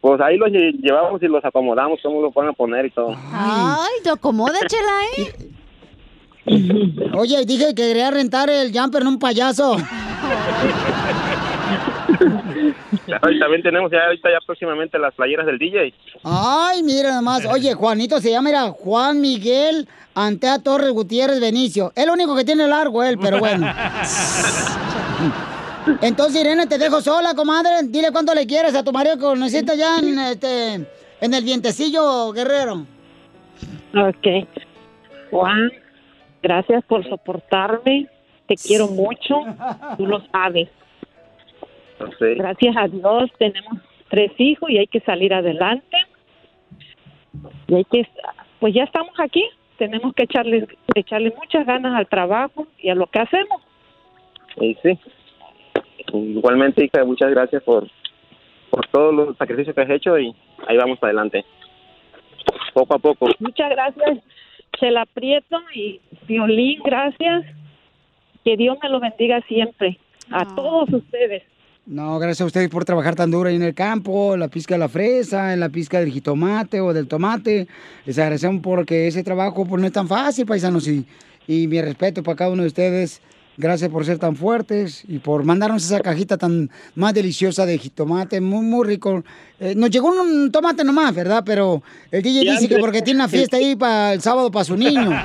Pues 0.00 0.20
ahí 0.20 0.36
los 0.36 0.50
lle- 0.50 0.78
llevamos 0.80 1.20
y 1.22 1.26
los 1.26 1.44
acomodamos, 1.44 1.98
cómo 2.02 2.20
lo 2.22 2.30
van 2.30 2.48
a 2.48 2.52
poner 2.52 2.86
y 2.86 2.90
todo. 2.90 3.14
Ay, 3.32 4.02
te 4.04 4.10
acomoda, 4.10 4.58
chela, 4.68 5.00
¿eh? 5.16 5.34
Oye, 7.14 7.44
dije 7.44 7.74
que 7.74 7.74
quería 7.74 8.10
rentar 8.10 8.50
el 8.50 8.72
jumper 8.72 9.02
en 9.02 9.08
un 9.08 9.18
payaso. 9.18 9.76
Y 13.30 13.38
también 13.38 13.62
tenemos 13.62 13.90
ya 13.90 13.98
ahorita 14.06 14.30
ya 14.30 14.38
próximamente 14.44 14.98
las 14.98 15.14
playeras 15.14 15.46
del 15.46 15.58
DJ. 15.58 15.94
Ay, 16.24 16.82
mira 16.82 17.14
nomás. 17.14 17.44
Oye, 17.46 17.74
Juanito 17.74 18.20
se 18.20 18.30
llama, 18.30 18.48
mira, 18.48 18.70
Juan 18.70 19.20
Miguel 19.20 19.88
Antea 20.14 20.58
Torres 20.58 20.90
Gutiérrez 20.90 21.40
Benicio. 21.40 21.92
Es 21.94 22.04
el 22.04 22.10
único 22.10 22.34
que 22.36 22.44
tiene 22.44 22.66
largo 22.66 23.02
él, 23.04 23.18
pero 23.18 23.38
bueno. 23.38 23.66
Entonces, 26.02 26.40
Irene, 26.40 26.66
te 26.66 26.78
dejo 26.78 27.00
sola, 27.00 27.34
comadre. 27.34 27.70
Dile 27.84 28.10
cuánto 28.12 28.34
le 28.34 28.46
quieres 28.46 28.74
a 28.74 28.84
tu 28.84 28.92
marido 28.92 29.16
que 29.16 29.22
lo 29.22 29.36
necesita 29.36 29.74
ya 29.74 29.98
en, 29.98 30.18
este, 30.18 30.74
en 31.20 31.34
el 31.34 31.44
vientecillo, 31.44 32.32
guerrero. 32.32 32.84
Ok. 33.94 34.26
Juan, 35.30 35.70
gracias 36.42 36.84
por 36.84 37.08
soportarme. 37.08 38.06
Te 38.46 38.56
quiero 38.56 38.88
mucho. 38.88 39.40
Tú 39.96 40.06
lo 40.06 40.20
sabes. 40.32 40.68
Gracias 42.20 42.76
a 42.76 42.88
Dios 42.88 43.30
tenemos 43.38 43.80
tres 44.08 44.32
hijos 44.38 44.70
y 44.70 44.78
hay 44.78 44.86
que 44.86 45.00
salir 45.00 45.34
adelante. 45.34 45.96
Y 47.66 47.74
hay 47.74 47.84
que, 47.84 48.06
pues 48.60 48.74
ya 48.74 48.84
estamos 48.84 49.14
aquí. 49.18 49.44
Tenemos 49.76 50.12
que 50.14 50.24
echarle, 50.24 50.66
echarle 50.94 51.32
muchas 51.36 51.64
ganas 51.66 51.94
al 51.94 52.08
trabajo 52.08 52.66
y 52.78 52.90
a 52.90 52.94
lo 52.94 53.06
que 53.06 53.20
hacemos. 53.20 53.62
Y 54.60 54.74
sí. 54.82 54.98
Igualmente, 56.12 56.84
hija, 56.84 57.04
muchas 57.04 57.30
gracias 57.30 57.62
por, 57.62 57.86
por 58.70 58.86
todos 58.88 59.14
los 59.14 59.36
sacrificios 59.36 59.74
que 59.74 59.82
has 59.82 59.90
hecho 59.90 60.18
y 60.18 60.34
ahí 60.66 60.76
vamos 60.76 60.98
para 60.98 61.10
adelante. 61.10 61.44
Poco 62.72 62.94
a 62.94 62.98
poco. 62.98 63.28
Muchas 63.38 63.70
gracias, 63.70 64.18
Chela 64.78 65.06
Prieto 65.06 65.58
y 65.74 66.00
Violín, 66.26 66.80
gracias. 66.84 67.44
Que 68.44 68.56
Dios 68.56 68.78
me 68.82 68.88
lo 68.88 69.00
bendiga 69.00 69.40
siempre. 69.48 69.98
A 70.30 70.44
todos 70.54 70.92
ustedes. 70.92 71.42
No, 71.86 72.18
gracias 72.18 72.42
a 72.42 72.46
ustedes 72.46 72.68
por 72.68 72.84
trabajar 72.84 73.14
tan 73.14 73.30
duro 73.30 73.48
ahí 73.48 73.56
en 73.56 73.62
el 73.62 73.74
campo, 73.74 74.34
en 74.34 74.40
la 74.40 74.48
pizca 74.48 74.74
de 74.74 74.78
la 74.78 74.90
fresa, 74.90 75.54
en 75.54 75.60
la 75.60 75.70
pizca 75.70 76.00
del 76.00 76.12
jitomate 76.12 76.80
o 76.82 76.92
del 76.92 77.08
tomate. 77.08 77.66
Les 78.04 78.18
agradecemos 78.18 78.60
porque 78.62 79.06
ese 79.06 79.24
trabajo 79.24 79.64
pues, 79.64 79.80
no 79.80 79.86
es 79.86 79.92
tan 79.92 80.06
fácil, 80.06 80.44
paisanos. 80.44 80.86
Y, 80.86 81.06
y 81.46 81.66
mi 81.66 81.80
respeto 81.80 82.22
para 82.22 82.36
cada 82.36 82.50
uno 82.50 82.62
de 82.62 82.68
ustedes. 82.68 83.22
Gracias 83.60 83.90
por 83.90 84.04
ser 84.06 84.18
tan 84.18 84.36
fuertes 84.36 85.02
y 85.08 85.18
por 85.18 85.42
mandarnos 85.42 85.84
esa 85.84 85.98
cajita 85.98 86.36
tan 86.38 86.70
más 86.94 87.12
deliciosa 87.12 87.66
de 87.66 87.76
jitomate, 87.76 88.40
muy, 88.40 88.64
muy 88.64 88.86
rico. 88.86 89.24
Eh, 89.58 89.74
nos 89.76 89.90
llegó 89.90 90.12
un 90.12 90.52
tomate 90.52 90.84
nomás, 90.84 91.12
¿verdad? 91.12 91.42
Pero 91.44 91.82
el 92.12 92.22
DJ 92.22 92.52
dice 92.52 92.68
que 92.68 92.78
porque 92.78 93.02
tiene 93.02 93.18
una 93.18 93.28
fiesta 93.28 93.56
ahí 93.56 93.74
para 93.74 94.12
el 94.12 94.20
sábado 94.22 94.48
para 94.52 94.64
su 94.64 94.76
niño. 94.76 95.10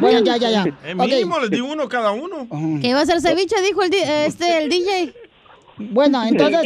Bueno, 0.00 0.20
ya, 0.24 0.36
ya, 0.36 0.50
ya. 0.50 0.64
Eh, 0.84 0.94
Ok. 0.96 1.06
mínimo 1.06 1.38
les 1.40 1.50
di 1.50 1.60
uno 1.60 1.88
cada 1.88 2.10
uno. 2.12 2.46
Que 2.80 2.88
iba 2.88 3.00
a 3.00 3.06
ser 3.06 3.20
ceviche, 3.20 3.60
dijo 3.62 3.82
el, 3.82 3.92
este, 3.92 4.62
el 4.62 4.68
DJ. 4.70 5.14
Bueno, 5.78 6.22
entonces, 6.24 6.62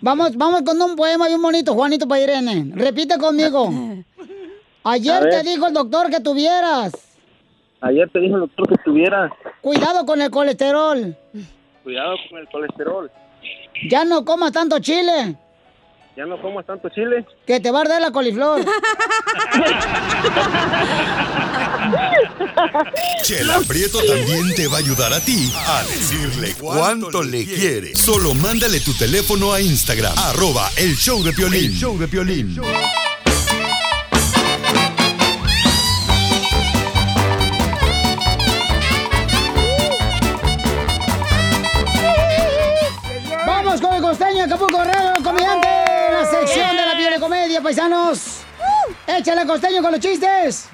vamos, 0.00 0.36
vamos 0.36 0.62
con 0.62 0.80
un 0.80 0.96
poema 0.96 1.26
bien 1.28 1.40
bonito, 1.42 1.74
Juanito 1.74 2.06
para 2.06 2.22
Irene. 2.22 2.70
Repite 2.74 3.18
conmigo. 3.18 3.70
Ayer 4.84 5.28
te 5.30 5.42
dijo 5.42 5.66
el 5.66 5.74
doctor 5.74 6.10
que 6.10 6.20
tuvieras. 6.20 6.92
Ayer 7.86 8.08
te 8.12 8.18
dijo 8.20 8.34
el 8.34 8.40
doctor 8.42 8.68
que 8.68 8.76
tuviera 8.84 9.30
Cuidado 9.60 10.04
con 10.06 10.20
el 10.20 10.30
colesterol. 10.30 11.16
cuidado 11.84 12.16
con 12.28 12.38
el 12.40 12.48
colesterol. 12.48 13.10
Ya 13.90 14.04
no 14.04 14.24
comas 14.24 14.52
tanto 14.52 14.78
chile, 14.80 15.36
Ya 16.16 16.24
no 16.26 16.40
comas 16.40 16.64
tanto 16.66 16.88
chile. 16.88 17.24
que 17.46 17.60
te 17.60 17.70
va 17.70 17.78
a 17.78 17.82
arder 17.82 18.00
la 18.00 18.10
coliflor. 18.10 18.60
Chela 23.22 23.60
Prieto 23.66 23.98
también 24.04 24.54
te 24.54 24.66
va 24.68 24.76
a 24.76 24.80
ayudar 24.80 25.12
a 25.12 25.20
ti 25.20 25.52
a 25.54 25.82
decirle 25.84 26.54
cuánto 26.58 27.22
le 27.22 27.44
quiere. 27.44 27.94
Solo 27.94 28.34
mándale 28.34 28.80
tu 28.80 28.92
teléfono 28.94 29.52
a 29.52 29.60
Instagram, 29.60 30.14
arroba 30.16 30.68
el 30.76 30.96
show 30.96 31.22
de 31.22 31.32
Piolín. 31.32 31.66
El 31.66 31.72
show 31.76 31.98
de 31.98 32.08
Piolín. 32.08 32.56
Comedia, 47.56 47.62
paisanos. 47.62 48.20
Échale 49.06 49.46
costeño 49.46 49.82
con 49.82 49.92
los 49.92 50.00
chistes. 50.00 50.66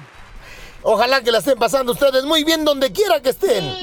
Ojalá 0.81 1.21
que 1.21 1.31
la 1.31 1.37
estén 1.37 1.57
pasando 1.57 1.93
ustedes 1.93 2.25
muy 2.25 2.43
bien 2.43 2.65
donde 2.65 2.91
quiera 2.91 3.21
que 3.21 3.29
estén. 3.29 3.73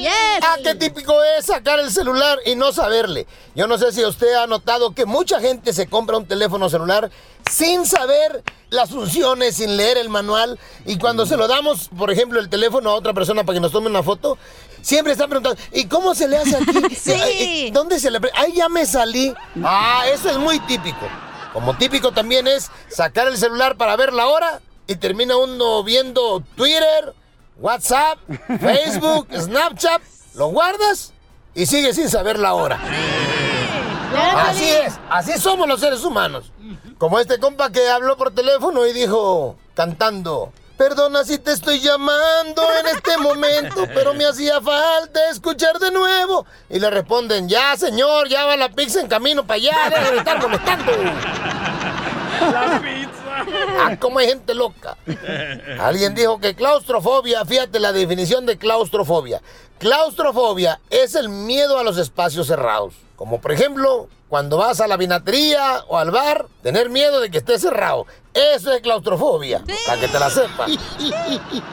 Ah, 0.42 0.56
qué 0.62 0.74
típico 0.74 1.14
es 1.38 1.46
sacar 1.46 1.78
el 1.80 1.90
celular 1.90 2.38
y 2.44 2.56
no 2.56 2.72
saberle. 2.72 3.26
Yo 3.54 3.66
no 3.66 3.78
sé 3.78 3.92
si 3.92 4.04
usted 4.04 4.34
ha 4.34 4.46
notado 4.46 4.94
que 4.94 5.06
mucha 5.06 5.40
gente 5.40 5.72
se 5.72 5.86
compra 5.86 6.18
un 6.18 6.26
teléfono 6.26 6.68
celular 6.68 7.10
sin 7.50 7.86
saber 7.86 8.42
las 8.68 8.90
funciones, 8.90 9.56
sin 9.56 9.78
leer 9.78 9.96
el 9.96 10.10
manual. 10.10 10.58
Y 10.84 10.98
cuando 10.98 11.24
se 11.24 11.38
lo 11.38 11.48
damos, 11.48 11.88
por 11.96 12.10
ejemplo, 12.10 12.38
el 12.38 12.50
teléfono 12.50 12.90
a 12.90 12.94
otra 12.94 13.14
persona 13.14 13.44
para 13.44 13.56
que 13.56 13.60
nos 13.60 13.72
tome 13.72 13.88
una 13.88 14.02
foto, 14.02 14.36
siempre 14.82 15.12
están 15.14 15.30
preguntando, 15.30 15.58
¿y 15.72 15.86
cómo 15.86 16.14
se 16.14 16.28
le 16.28 16.36
hace 16.36 16.56
aquí? 16.56 16.94
Sí. 17.00 17.70
¿Dónde 17.72 17.98
se 17.98 18.10
le... 18.10 18.20
Ahí 18.34 18.52
ya 18.54 18.68
me 18.68 18.84
salí. 18.84 19.32
Ah, 19.64 20.04
eso 20.12 20.28
es 20.28 20.36
muy 20.36 20.60
típico. 20.60 21.08
Como 21.52 21.76
típico 21.76 22.12
también 22.12 22.46
es 22.46 22.70
sacar 22.88 23.26
el 23.26 23.36
celular 23.36 23.76
para 23.76 23.96
ver 23.96 24.12
la 24.12 24.26
hora 24.26 24.60
y 24.86 24.96
termina 24.96 25.36
uno 25.36 25.82
viendo 25.82 26.42
Twitter, 26.56 27.14
WhatsApp, 27.58 28.18
Facebook, 28.60 29.28
Snapchat, 29.36 30.00
lo 30.34 30.48
guardas 30.48 31.12
y 31.54 31.66
sigues 31.66 31.96
sin 31.96 32.08
saber 32.08 32.38
la 32.38 32.54
hora. 32.54 32.80
Así 34.36 34.68
es, 34.68 34.98
así 35.08 35.38
somos 35.38 35.68
los 35.68 35.80
seres 35.80 36.04
humanos. 36.04 36.52
Como 36.98 37.18
este 37.18 37.38
compa 37.38 37.70
que 37.70 37.88
habló 37.88 38.16
por 38.16 38.32
teléfono 38.32 38.86
y 38.86 38.92
dijo, 38.92 39.56
cantando, 39.74 40.52
Perdona 40.80 41.24
si 41.24 41.36
te 41.36 41.52
estoy 41.52 41.78
llamando 41.78 42.62
en 42.80 42.86
este 42.96 43.18
momento, 43.18 43.86
pero 43.94 44.14
me 44.14 44.24
hacía 44.24 44.62
falta 44.62 45.28
escuchar 45.30 45.78
de 45.78 45.90
nuevo. 45.90 46.46
Y 46.70 46.78
le 46.78 46.88
responden, 46.88 47.50
ya 47.50 47.76
señor, 47.76 48.30
ya 48.30 48.46
va 48.46 48.56
la 48.56 48.70
pizza 48.70 48.98
en 49.02 49.06
camino 49.06 49.46
para 49.46 49.56
allá, 49.56 49.76
deja 49.90 50.10
de 50.10 50.16
estar 50.16 50.40
molestando. 50.40 50.92
La 52.50 52.80
pizza. 52.80 53.19
Ah, 53.80 53.96
cómo 53.98 54.18
hay 54.18 54.28
gente 54.28 54.54
loca. 54.54 54.96
Alguien 55.78 56.14
dijo 56.14 56.38
que 56.38 56.54
claustrofobia, 56.54 57.44
fíjate 57.44 57.80
la 57.80 57.92
definición 57.92 58.46
de 58.46 58.58
claustrofobia. 58.58 59.40
Claustrofobia 59.78 60.80
es 60.90 61.14
el 61.14 61.28
miedo 61.28 61.78
a 61.78 61.84
los 61.84 61.98
espacios 61.98 62.46
cerrados. 62.46 62.94
Como 63.16 63.40
por 63.40 63.52
ejemplo, 63.52 64.08
cuando 64.28 64.56
vas 64.56 64.80
a 64.80 64.86
la 64.86 64.96
vinatería 64.96 65.84
o 65.88 65.98
al 65.98 66.10
bar, 66.10 66.46
tener 66.62 66.88
miedo 66.88 67.20
de 67.20 67.30
que 67.30 67.38
esté 67.38 67.58
cerrado. 67.58 68.06
Eso 68.32 68.72
es 68.72 68.80
claustrofobia, 68.80 69.62
para 69.86 70.00
que 70.00 70.08
te 70.08 70.18
la 70.18 70.30
sepas. 70.30 70.70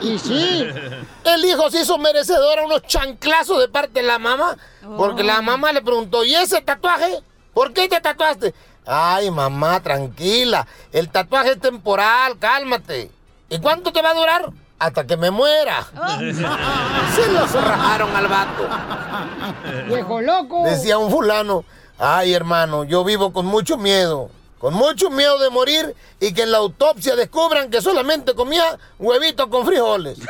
Y 0.02 0.18
sí. 0.18 0.68
El 1.24 1.46
hijo 1.46 1.70
se 1.70 1.82
hizo 1.82 1.98
merecedor 1.98 2.60
a 2.60 2.66
unos 2.66 2.82
chanclazos 2.84 3.60
de 3.60 3.68
parte 3.68 4.02
de 4.02 4.08
la 4.08 4.18
mamá, 4.18 4.58
porque 4.98 5.24
la 5.24 5.42
mamá 5.42 5.72
le 5.72 5.82
preguntó, 5.82 6.24
¿y 6.24 6.34
ese 6.34 6.62
tatuaje? 6.62 7.22
¿Por 7.54 7.74
qué 7.74 7.88
te 7.88 8.00
tatuaste? 8.02 8.54
Ay, 8.88 9.30
mamá, 9.30 9.82
tranquila. 9.82 10.66
El 10.94 11.10
tatuaje 11.10 11.52
es 11.52 11.60
temporal, 11.60 12.40
cálmate. 12.40 13.12
¿Y 13.50 13.60
cuánto 13.60 13.92
te 13.92 14.02
va 14.02 14.12
a 14.12 14.14
durar? 14.14 14.50
Hasta 14.80 15.06
que 15.06 15.18
me 15.18 15.30
muera. 15.30 15.86
Se 17.14 17.32
lo 17.32 17.46
cerraron 17.48 18.16
al 18.16 18.28
vato. 18.28 18.70
Viejo 19.88 20.22
loco. 20.22 20.64
Decía 20.64 20.98
un 20.98 21.12
fulano, 21.12 21.66
ay 22.00 22.34
hermano, 22.34 22.86
yo 22.86 23.04
vivo 23.04 23.34
con 23.34 23.46
mucho 23.46 23.76
miedo, 23.78 24.30
con 24.60 24.74
mucho 24.74 25.10
miedo 25.10 25.38
de 25.40 25.50
morir 25.50 25.96
y 26.20 26.32
que 26.34 26.44
en 26.44 26.52
la 26.52 26.60
autopsia 26.60 27.16
descubran 27.16 27.70
que 27.70 27.82
solamente 27.82 28.36
comía 28.36 28.78
huevitos 29.00 29.48
con 29.48 29.66
frijoles. 29.66 30.20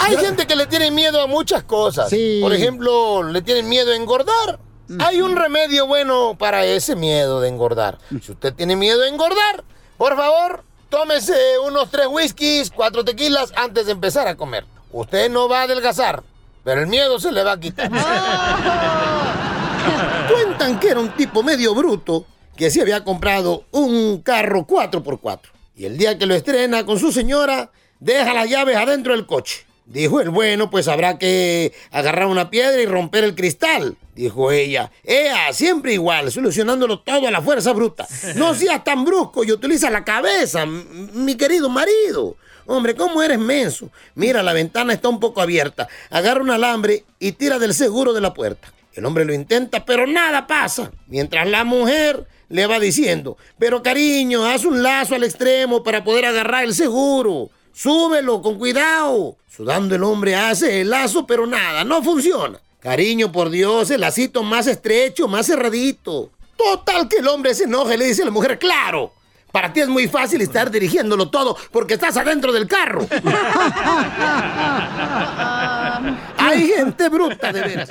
Hay 0.00 0.16
gente 0.16 0.46
que 0.46 0.56
le 0.56 0.66
tiene 0.66 0.90
miedo 0.90 1.22
a 1.22 1.26
muchas 1.26 1.62
cosas. 1.62 2.10
Sí. 2.10 2.40
Por 2.42 2.52
ejemplo, 2.52 3.22
le 3.22 3.40
tienen 3.40 3.68
miedo 3.68 3.92
a 3.92 3.96
engordar. 3.96 4.58
Hay 5.00 5.20
un 5.20 5.36
remedio 5.36 5.86
bueno 5.86 6.36
para 6.38 6.64
ese 6.64 6.96
miedo 6.96 7.40
de 7.40 7.48
engordar. 7.48 7.98
Si 8.22 8.32
usted 8.32 8.54
tiene 8.54 8.76
miedo 8.76 9.02
a 9.02 9.08
engordar, 9.08 9.64
por 9.96 10.16
favor, 10.16 10.64
tómese 10.88 11.34
unos 11.64 11.90
tres 11.90 12.06
whiskies, 12.08 12.70
cuatro 12.70 13.04
tequilas 13.04 13.52
antes 13.56 13.86
de 13.86 13.92
empezar 13.92 14.26
a 14.28 14.36
comer. 14.36 14.64
Usted 14.90 15.30
no 15.30 15.48
va 15.48 15.60
a 15.60 15.64
adelgazar, 15.64 16.22
pero 16.64 16.80
el 16.80 16.86
miedo 16.86 17.18
se 17.20 17.32
le 17.32 17.44
va 17.44 17.52
a 17.52 17.60
quitar. 17.60 17.90
Cuentan 20.32 20.80
que 20.80 20.88
era 20.88 21.00
un 21.00 21.10
tipo 21.10 21.42
medio 21.42 21.74
bruto 21.74 22.24
que 22.56 22.70
se 22.70 22.82
había 22.82 23.04
comprado 23.04 23.64
un 23.70 24.22
carro 24.22 24.66
4x4. 24.66 25.40
Y 25.76 25.84
el 25.84 25.96
día 25.96 26.18
que 26.18 26.26
lo 26.26 26.34
estrena 26.34 26.84
con 26.84 26.98
su 26.98 27.12
señora, 27.12 27.70
deja 28.00 28.34
las 28.34 28.50
llaves 28.50 28.76
adentro 28.76 29.12
del 29.12 29.26
coche. 29.26 29.67
Dijo 29.88 30.20
el 30.20 30.28
bueno, 30.28 30.68
pues 30.68 30.86
habrá 30.86 31.16
que 31.16 31.72
agarrar 31.90 32.26
una 32.26 32.50
piedra 32.50 32.78
y 32.78 32.84
romper 32.84 33.24
el 33.24 33.34
cristal. 33.34 33.96
Dijo 34.14 34.52
ella, 34.52 34.92
ea, 35.02 35.50
siempre 35.54 35.94
igual, 35.94 36.30
solucionándolo 36.30 37.00
todo 37.00 37.26
a 37.26 37.30
la 37.30 37.40
fuerza 37.40 37.72
bruta. 37.72 38.06
No 38.34 38.54
seas 38.54 38.84
tan 38.84 39.06
brusco 39.06 39.44
y 39.44 39.52
utiliza 39.52 39.88
la 39.88 40.04
cabeza, 40.04 40.66
mi 40.66 41.36
querido 41.36 41.70
marido. 41.70 42.36
Hombre, 42.66 42.94
¿cómo 42.94 43.22
eres 43.22 43.38
menso? 43.38 43.90
Mira, 44.14 44.42
la 44.42 44.52
ventana 44.52 44.92
está 44.92 45.08
un 45.08 45.20
poco 45.20 45.40
abierta. 45.40 45.88
Agarra 46.10 46.42
un 46.42 46.50
alambre 46.50 47.06
y 47.18 47.32
tira 47.32 47.58
del 47.58 47.72
seguro 47.72 48.12
de 48.12 48.20
la 48.20 48.34
puerta. 48.34 48.70
El 48.92 49.06
hombre 49.06 49.24
lo 49.24 49.32
intenta, 49.32 49.86
pero 49.86 50.06
nada 50.06 50.46
pasa. 50.46 50.92
Mientras 51.06 51.48
la 51.48 51.64
mujer 51.64 52.26
le 52.50 52.66
va 52.66 52.78
diciendo, 52.78 53.38
pero 53.58 53.82
cariño, 53.82 54.44
haz 54.44 54.66
un 54.66 54.82
lazo 54.82 55.14
al 55.14 55.24
extremo 55.24 55.82
para 55.82 56.04
poder 56.04 56.26
agarrar 56.26 56.64
el 56.64 56.74
seguro. 56.74 57.48
Súbelo 57.72 58.42
con 58.42 58.58
cuidado. 58.58 59.36
Sudando 59.48 59.94
el 59.94 60.04
hombre 60.04 60.36
hace 60.36 60.80
el 60.80 60.90
lazo, 60.90 61.26
pero 61.26 61.46
nada, 61.46 61.84
no 61.84 62.02
funciona. 62.02 62.60
Cariño, 62.80 63.32
por 63.32 63.50
Dios, 63.50 63.90
el 63.90 64.02
lacito 64.02 64.42
más 64.42 64.66
estrecho, 64.66 65.26
más 65.26 65.46
cerradito. 65.46 66.30
Total 66.56 67.08
que 67.08 67.18
el 67.18 67.28
hombre 67.28 67.54
se 67.54 67.64
enoja 67.64 67.94
y 67.94 67.98
le 67.98 68.06
dice 68.06 68.22
a 68.22 68.26
la 68.26 68.30
mujer, 68.30 68.58
claro, 68.58 69.12
para 69.52 69.72
ti 69.72 69.80
es 69.80 69.88
muy 69.88 70.08
fácil 70.08 70.40
estar 70.42 70.70
dirigiéndolo 70.70 71.30
todo 71.30 71.56
porque 71.72 71.94
estás 71.94 72.16
adentro 72.16 72.52
del 72.52 72.68
carro. 72.68 73.06
Hay 76.36 76.68
gente 76.68 77.08
bruta, 77.08 77.52
de 77.52 77.60
veras. 77.60 77.90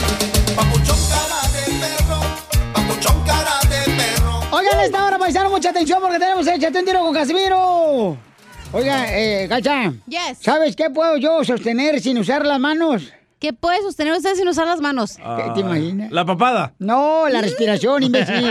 esta 4.86 5.04
hora, 5.04 5.18
paisano, 5.18 5.50
mucha 5.50 5.70
atención 5.70 6.00
porque 6.00 6.18
tenemos 6.18 6.46
el 6.46 6.54
Échate 6.54 6.78
un 6.78 6.84
tiro 6.84 7.00
con 7.00 7.12
Casimiro. 7.14 8.16
Oiga, 8.72 9.06
eh, 9.10 9.46
Cacha. 9.48 9.92
Yes. 10.06 10.38
¿Sabes 10.40 10.74
qué 10.76 10.90
puedo 10.90 11.16
yo 11.18 11.44
sostener 11.44 12.00
sin 12.00 12.18
usar 12.18 12.44
las 12.46 12.58
manos? 12.58 13.12
¿Qué 13.38 13.52
puede 13.52 13.82
sostener 13.82 14.14
usted 14.14 14.34
sin 14.34 14.48
usar 14.48 14.66
las 14.66 14.80
manos? 14.80 15.18
Ah, 15.22 15.52
¿Te 15.54 15.60
imaginas? 15.60 16.10
La 16.10 16.24
papada. 16.24 16.72
No, 16.78 17.28
la 17.28 17.42
respiración, 17.42 18.02
imbécil. 18.02 18.50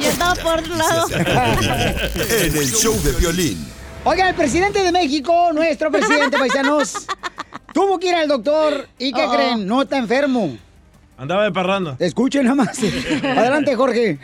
Yo 0.00 0.08
estaba 0.08 0.34
por 0.36 0.60
otro 0.60 0.74
lado. 0.76 1.06
En 1.12 2.56
el 2.56 2.70
show 2.72 2.94
de 3.02 3.12
violín. 3.12 3.66
Oiga, 4.04 4.28
el 4.28 4.34
presidente 4.34 4.82
de 4.82 4.90
México, 4.92 5.50
nuestro 5.52 5.90
presidente, 5.90 6.38
paisanos, 6.38 7.06
tuvo 7.74 7.98
que 7.98 8.08
ir 8.08 8.14
al 8.14 8.28
doctor 8.28 8.88
y 8.98 9.12
¿qué 9.12 9.24
Oh. 9.26 9.30
creen? 9.32 9.66
No 9.66 9.82
está 9.82 9.98
enfermo. 9.98 10.56
Andaba 11.22 11.44
de 11.44 11.52
parranda. 11.52 11.94
Escuchen 12.00 12.46
nomás. 12.46 12.80
Adelante, 13.22 13.76
Jorge. 13.76 14.18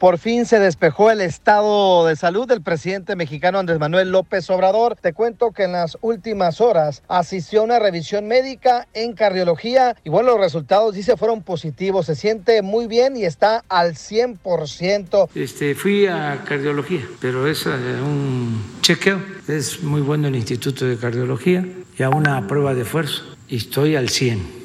Por 0.00 0.18
fin 0.18 0.44
se 0.44 0.58
despejó 0.58 1.12
el 1.12 1.20
estado 1.20 2.04
de 2.08 2.16
salud 2.16 2.48
del 2.48 2.62
presidente 2.62 3.14
mexicano 3.14 3.60
Andrés 3.60 3.78
Manuel 3.78 4.10
López 4.10 4.50
Obrador. 4.50 4.96
Te 4.96 5.12
cuento 5.12 5.52
que 5.52 5.62
en 5.62 5.70
las 5.70 5.96
últimas 6.00 6.60
horas 6.60 7.04
asistió 7.06 7.60
a 7.60 7.62
una 7.62 7.78
revisión 7.78 8.26
médica 8.26 8.88
en 8.92 9.12
cardiología 9.12 9.94
y 10.02 10.10
bueno, 10.10 10.32
los 10.32 10.40
resultados 10.40 10.96
dice 10.96 11.16
fueron 11.16 11.42
positivos. 11.44 12.06
Se 12.06 12.16
siente 12.16 12.60
muy 12.60 12.88
bien 12.88 13.16
y 13.16 13.22
está 13.22 13.62
al 13.68 13.92
100%. 13.94 15.28
Este, 15.36 15.76
fui 15.76 16.06
a 16.06 16.42
cardiología, 16.44 17.06
pero 17.20 17.46
es 17.46 17.66
eh, 17.66 17.70
un 17.70 18.80
chequeo. 18.80 19.22
Es 19.46 19.80
muy 19.84 20.00
bueno 20.00 20.26
el 20.26 20.34
Instituto 20.34 20.86
de 20.86 20.96
Cardiología 20.96 21.64
y 21.96 22.02
a 22.02 22.08
una 22.08 22.48
prueba 22.48 22.74
de 22.74 22.82
esfuerzo. 22.82 23.22
Y 23.46 23.58
estoy 23.58 23.94
al 23.94 24.08
100. 24.08 24.62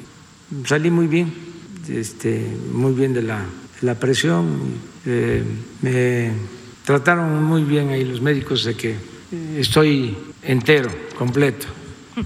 Salí 0.64 0.90
muy 0.90 1.06
bien, 1.06 1.47
este, 1.88 2.44
muy 2.72 2.92
bien 2.92 3.12
de 3.12 3.22
la, 3.22 3.44
la 3.82 3.94
presión. 3.94 4.58
Eh, 5.06 5.42
me 5.82 6.30
trataron 6.84 7.42
muy 7.42 7.64
bien 7.64 7.90
ahí 7.90 8.04
los 8.04 8.20
médicos 8.20 8.64
de 8.64 8.74
que 8.74 8.94
estoy 9.56 10.16
entero, 10.42 10.90
completo, 11.16 11.66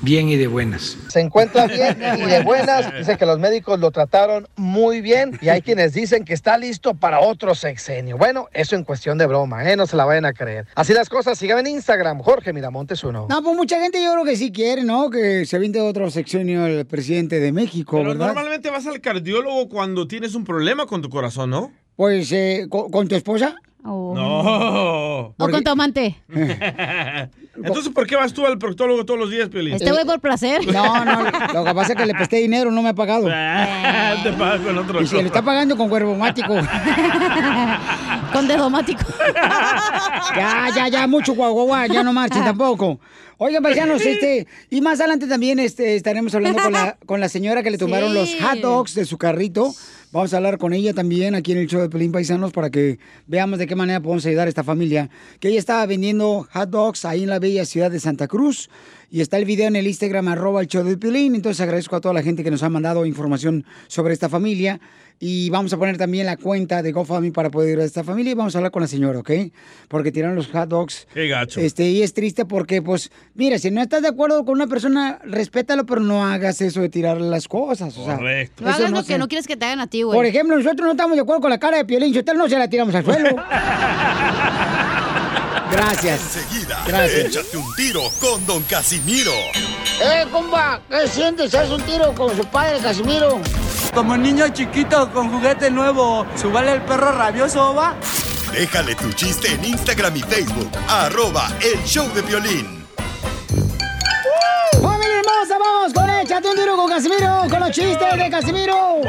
bien 0.01 0.29
y 0.29 0.37
de 0.37 0.47
buenas. 0.47 0.97
Se 1.09 1.21
encuentra 1.21 1.67
bien 1.67 1.99
y 2.19 2.23
de 2.23 2.43
buenas. 2.43 2.93
Dice 2.97 3.17
que 3.17 3.27
los 3.27 3.39
médicos 3.39 3.79
lo 3.79 3.91
trataron 3.91 4.47
muy 4.57 5.01
bien 5.01 5.39
y 5.41 5.49
hay 5.49 5.63
quienes 5.63 5.93
dicen 5.93 6.25
que 6.25 6.35
está 6.35 6.57
listo 6.59 6.95
para 6.95 7.21
otro 7.21 7.55
sexenio. 7.55 8.17
Bueno, 8.17 8.49
eso 8.53 8.77
en 8.77 8.85
cuestión 8.85 9.19
de 9.19 9.27
broma, 9.27 9.71
¿eh? 9.71 9.77
No 9.77 9.87
se 9.87 9.97
la 9.97 10.05
vayan 10.05 10.25
a 10.25 10.33
creer. 10.33 10.67
Así 10.75 10.93
las 10.93 11.09
cosas, 11.09 11.39
síganme 11.39 11.61
en 11.61 11.67
Instagram, 11.77 12.21
Jorge 12.21 12.53
Miramontes 12.53 13.05
uno. 13.05 13.27
No, 13.29 13.43
pues 13.43 13.57
mucha 13.57 13.81
gente 13.81 14.03
yo 14.03 14.13
creo 14.13 14.25
que 14.25 14.37
sí 14.37 14.53
quiere, 14.53 14.85
¿no? 14.85 15.11
Que 15.11 15.45
se 15.45 15.59
vinte 15.59 15.81
otro 15.81 16.11
sexenio 16.11 16.67
el 16.67 16.87
presidente 16.87 17.41
de 17.41 17.53
México, 17.53 17.97
Pero 17.99 18.11
¿verdad? 18.11 18.27
normalmente 18.27 18.71
vas 18.71 18.87
al 18.87 19.01
cardiólogo 19.01 19.69
cuando 19.69 20.07
tienes 20.07 20.35
un 20.35 20.45
problema 20.45 20.87
con 20.87 21.03
tu 21.03 21.09
corazón, 21.11 21.51
¿no? 21.51 21.73
Pues, 21.97 22.33
eh, 22.33 22.67
¿con, 22.69 22.91
con 22.91 23.07
tu 23.09 23.15
esposa? 23.15 23.57
No. 23.85 25.35
O 25.37 25.49
con 25.51 25.63
tu 25.65 25.71
amante. 25.71 26.17
Entonces, 27.55 27.93
¿por 27.93 28.07
qué 28.07 28.17
vas 28.17 28.33
tú 28.33 28.47
al 28.47 28.59
proctólogo 28.59 29.05
todos 29.05 29.21
los 29.21 29.31
días, 29.31 29.49
Piolín? 29.49 29.75
Este 29.75 29.91
güey 29.91 30.05
por 30.05 30.21
placer. 30.21 30.67
No, 30.73 31.05
no, 31.05 31.23
lo 31.25 31.65
que 31.65 31.75
pasa 31.75 31.93
es 31.93 31.99
que 31.99 32.07
le 32.07 32.15
presté 32.15 32.37
dinero, 32.39 32.71
no 32.71 32.81
me 32.83 32.89
ha 32.91 32.95
pagado. 32.95 33.27
Te 33.27 34.33
pagas 34.33 34.61
con 34.61 34.79
otro. 34.79 35.03
Y 35.03 35.07
se 35.07 35.17
le 35.17 35.25
está 35.25 35.43
pagando 35.43 35.77
con 35.77 35.89
cuervomático. 35.89 36.55
con 38.33 38.49
dedomático. 38.49 39.03
ya, 40.37 40.69
ya, 40.75 40.89
ya, 40.89 41.07
mucho 41.07 41.35
guaguaguá, 41.35 41.87
ya 41.87 42.03
no 42.03 42.13
marchen 42.13 42.45
tampoco. 42.45 42.99
Oigan, 43.39 43.63
paisanos, 43.63 44.01
este, 44.03 44.47
y 44.71 44.81
más 44.81 45.01
adelante 45.01 45.27
también 45.27 45.59
este, 45.59 45.97
estaremos 45.97 46.35
hablando 46.35 46.63
con 46.63 46.73
la, 46.73 46.97
con 47.05 47.21
la 47.21 47.29
señora 47.29 47.63
que 47.63 47.71
le 47.73 47.79
tomaron 47.79 48.13
Sí. 48.13 48.15
los 48.15 48.35
hot 48.41 48.61
dogs 48.61 48.95
de 48.95 49.05
su 49.05 49.19
carrito. 49.19 49.75
Vamos 50.13 50.35
a 50.35 50.37
hablar 50.37 50.59
con 50.59 50.75
ella 50.75 50.93
también 50.93 51.35
aquí 51.35 51.53
en 51.53 51.59
el 51.59 51.69
show 51.69 51.81
de 51.81 51.89
Pelín 51.89 52.13
Paisanos 52.13 52.53
para 52.53 52.69
que 52.69 52.99
veamos 53.27 53.59
de 53.59 53.67
qué 53.67 53.75
manera 53.75 53.99
podemos 53.99 54.27
ayudar 54.27 54.47
a 54.47 54.51
esta 54.51 54.63
familia. 54.63 55.09
Que 55.41 55.49
ella 55.49 55.59
estaba 55.59 55.87
vendiendo 55.87 56.47
hot 56.53 56.69
dogs 56.69 57.07
ahí 57.07 57.23
en 57.23 57.31
la 57.31 57.39
bella 57.39 57.65
ciudad 57.65 57.91
de 57.91 57.99
Santa 57.99 58.29
Cruz. 58.29 58.69
Y 59.11 59.23
está 59.23 59.39
el 59.39 59.47
video 59.47 59.69
en 59.69 59.77
el 59.77 59.87
Instagram, 59.87 60.29
arroba 60.29 60.61
el 60.61 60.69
de 60.69 60.99
Pelín. 60.99 61.35
Entonces 61.35 61.63
agradezco 61.63 61.97
a 61.97 62.03
toda 62.03 62.13
la 62.13 62.23
gente 62.23 62.45
que 62.45 62.51
nos 62.51 62.63
ha 62.63 62.69
mandado 62.69 63.07
información 63.07 63.65
sobre 63.89 64.13
esta 64.13 64.29
familia. 64.29 64.83
Y 65.25 65.51
vamos 65.51 65.73
a 65.73 65.77
poner 65.77 65.97
también 65.99 66.27
la 66.27 66.37
cuenta 66.37 66.83
de 66.83 66.91
GoFundMe 66.91 67.31
para 67.31 67.49
poder 67.49 67.69
ayudar 67.69 67.85
a 67.85 67.87
esta 67.87 68.03
familia 68.03 68.33
y 68.33 68.35
vamos 68.35 68.57
a 68.57 68.59
hablar 68.59 68.73
con 68.73 68.83
la 68.83 68.89
señora, 68.89 69.21
¿ok? 69.21 69.31
Porque 69.87 70.11
tiraron 70.11 70.35
los 70.35 70.49
hot 70.49 70.69
dogs. 70.69 71.07
Qué 71.15 71.29
gacho. 71.29 71.61
Este, 71.61 71.85
y 71.89 72.03
es 72.03 72.13
triste 72.13 72.45
porque, 72.45 72.83
pues, 72.83 73.13
mira, 73.35 73.57
si 73.61 73.71
no 73.71 73.81
estás 73.81 74.03
de 74.03 74.09
acuerdo 74.09 74.45
con 74.45 74.55
una 74.57 74.67
persona, 74.67 75.21
respétalo, 75.25 75.87
pero 75.87 76.01
no 76.01 76.27
hagas 76.27 76.61
eso 76.61 76.81
de 76.81 76.89
tirar 76.89 77.21
las 77.21 77.47
cosas. 77.47 77.97
O 77.97 78.05
sea, 78.05 78.17
Correcto. 78.17 78.65
No 78.65 78.71
hagas 78.71 78.91
no 78.91 78.97
lo 78.97 79.03
se- 79.05 79.13
que 79.13 79.19
no 79.19 79.29
quieres 79.29 79.47
que 79.47 79.57
te 79.57 79.65
hagan 79.65 79.79
a 79.79 79.87
ti, 79.87 80.03
güey. 80.03 80.17
Por 80.19 80.27
ejemplo, 80.27 80.57
nosotros 80.57 80.85
no 80.87 80.91
estamos 80.91 81.15
de 81.17 81.23
acuerdo 81.23 81.41
con 81.43 81.51
la 81.51 81.59
cara 81.61 81.77
de 81.77 81.85
Piolín, 81.85 82.13
Sotelo 82.13 82.39
no 82.41 82.49
se 82.49 82.59
la 82.59 82.67
tiramos 82.69 82.93
al 82.93 83.05
suelo. 83.05 83.29
Gracias. 85.71 86.37
Enseguida, 86.37 86.83
Gracias. 86.87 87.27
échate 87.27 87.57
un 87.57 87.75
tiro 87.77 88.03
con 88.21 88.45
Don 88.45 88.63
Casimiro. 88.65 89.33
¡Eh, 90.03 90.25
compa! 90.31 90.81
¿Qué 90.91 91.07
sientes? 91.09 91.55
¿Haz 91.55 91.71
un 91.71 91.81
tiro 91.83 92.13
con 92.15 92.37
su 92.37 92.45
padre, 92.47 92.79
Casimiro? 92.83 93.41
Como 93.95 94.17
niño 94.17 94.49
chiquito 94.49 95.11
con 95.13 95.31
juguete 95.31 95.71
nuevo, 95.71 96.25
¿subale 96.35 96.73
el 96.73 96.83
perro 96.83 97.13
rabioso, 97.13 97.75
va? 97.75 97.95
Déjale 98.51 98.95
tu 98.95 99.13
chiste 99.13 99.53
en 99.53 99.65
Instagram 99.65 100.17
y 100.17 100.21
Facebook, 100.21 100.71
arroba 100.89 101.49
el 101.61 101.83
show 101.85 102.09
de 102.15 102.23
violín. 102.23 102.87
¡Familia 104.81 105.21
hermosa! 105.21 105.59
¡Vamos 105.59 105.93
con 105.93 106.09
Échate 106.09 106.49
un 106.49 106.57
tiro 106.57 106.77
con 106.77 106.89
Casimiro! 106.89 107.43
¡Con 107.51 107.61
los 107.61 107.71
chistes 107.71 108.17
de 108.17 108.31
Casimiro! 108.31 109.01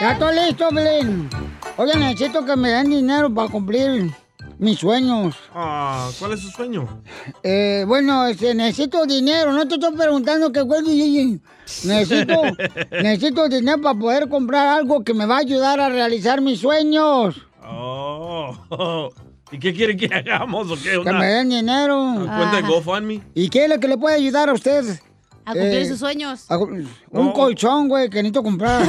Ya 0.00 0.12
estoy 0.12 0.36
listo, 0.36 0.68
Belén. 0.70 1.30
Oigan, 1.78 2.00
necesito 2.00 2.44
que 2.44 2.56
me 2.56 2.68
den 2.70 2.90
dinero 2.90 3.32
para 3.32 3.48
cumplir 3.48 4.12
mis 4.58 4.78
sueños. 4.78 5.34
Ah, 5.54 6.10
¿Cuál 6.18 6.32
es 6.32 6.40
su 6.40 6.50
sueño? 6.50 7.02
Eh, 7.42 7.84
bueno, 7.86 8.26
este, 8.26 8.54
necesito 8.54 9.06
dinero. 9.06 9.52
No 9.52 9.66
te 9.66 9.74
estoy 9.74 9.94
preguntando 9.96 10.52
qué 10.52 10.64
fue. 10.64 10.82
Necesito, 10.82 12.42
necesito 12.90 13.48
dinero 13.48 13.80
para 13.80 13.98
poder 13.98 14.28
comprar 14.28 14.66
algo 14.66 15.04
que 15.04 15.14
me 15.14 15.26
va 15.26 15.36
a 15.36 15.40
ayudar 15.40 15.80
a 15.80 15.88
realizar 15.88 16.40
mis 16.40 16.60
sueños. 16.60 17.36
Oh. 17.64 18.56
¿Y 19.52 19.58
qué 19.58 19.72
quiere 19.72 19.96
que 19.96 20.06
hagamos 20.14 20.70
o 20.70 20.74
qué? 20.76 21.00
Que 21.02 21.12
me 21.12 21.26
den 21.26 21.50
dinero. 21.50 22.00
una 22.02 22.36
cuenta 22.36 22.56
de 22.56 22.62
GoFundMe. 22.62 23.22
¿Y 23.34 23.48
qué 23.48 23.64
es 23.64 23.70
lo 23.70 23.78
que 23.78 23.88
le 23.88 23.96
puede 23.96 24.16
ayudar 24.16 24.48
a 24.48 24.52
usted? 24.52 24.84
A 25.46 25.52
cumplir 25.52 25.74
Eh, 25.82 25.86
sus 25.88 26.00
sueños. 26.00 26.44
a- 26.50 26.58
un 26.58 27.32
colchón, 27.32 27.88
güey, 27.88 28.10
que 28.10 28.16
necesito 28.16 28.42
comprar. 28.42 28.82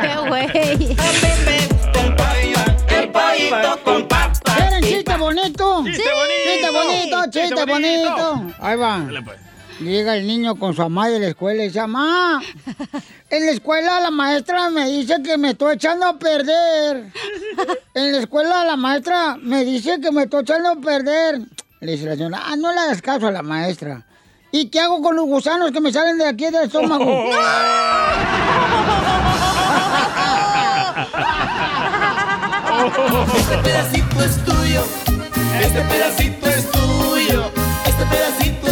¡Qué 0.00 0.16
güey! 0.28 0.48
¿Quieren 4.56 4.82
chiste 4.82 5.16
bonito? 5.16 5.84
¡Chiste 5.84 6.02
bonito! 6.12 6.44
¡Chiste 6.44 6.70
bonito! 6.70 7.22
¡Chiste 7.24 7.40
¡Chiste 7.40 7.64
bonito! 7.66 8.16
bonito! 8.36 8.54
Ahí 8.60 8.76
va. 8.76 9.02
Llega 9.80 10.16
el 10.16 10.26
niño 10.26 10.56
con 10.56 10.74
su 10.74 10.82
mamá 10.82 11.08
de 11.08 11.18
la 11.18 11.28
escuela 11.28 11.64
y 11.64 11.68
dice, 11.68 11.80
mamá, 11.80 12.40
en 13.30 13.46
la 13.46 13.52
escuela 13.52 14.00
la 14.00 14.10
maestra 14.10 14.70
me 14.70 14.88
dice 14.88 15.22
que 15.22 15.36
me 15.36 15.50
estoy 15.50 15.74
echando 15.74 16.06
a 16.06 16.18
perder. 16.18 17.12
En 17.94 18.12
la 18.12 18.18
escuela 18.18 18.64
la 18.64 18.76
maestra 18.76 19.36
me 19.40 19.64
dice 19.64 20.00
que 20.00 20.12
me 20.12 20.24
estoy 20.24 20.42
echando 20.42 20.70
a 20.70 20.76
perder. 20.76 21.40
Le 21.80 21.92
dice 21.92 22.06
la 22.06 22.14
señora, 22.16 22.42
ah, 22.44 22.56
no 22.56 22.72
le 22.72 22.78
hagas 22.78 23.02
caso 23.02 23.26
a 23.26 23.32
la 23.32 23.42
maestra. 23.42 24.06
¿Y 24.52 24.68
qué 24.68 24.80
hago 24.80 25.02
con 25.02 25.16
los 25.16 25.26
gusanos 25.26 25.72
que 25.72 25.80
me 25.80 25.92
salen 25.92 26.16
de 26.18 26.26
aquí 26.26 26.44
del 26.44 26.64
estómago? 26.64 27.30
Este 33.36 33.58
pedacito 33.58 34.24
es 34.24 34.44
tuyo. 34.44 34.84
Este 35.60 35.80
pedacito 35.82 36.46
es 36.48 36.70
tuyo. 36.70 37.50
Este 37.86 38.06
pedacito 38.06 38.63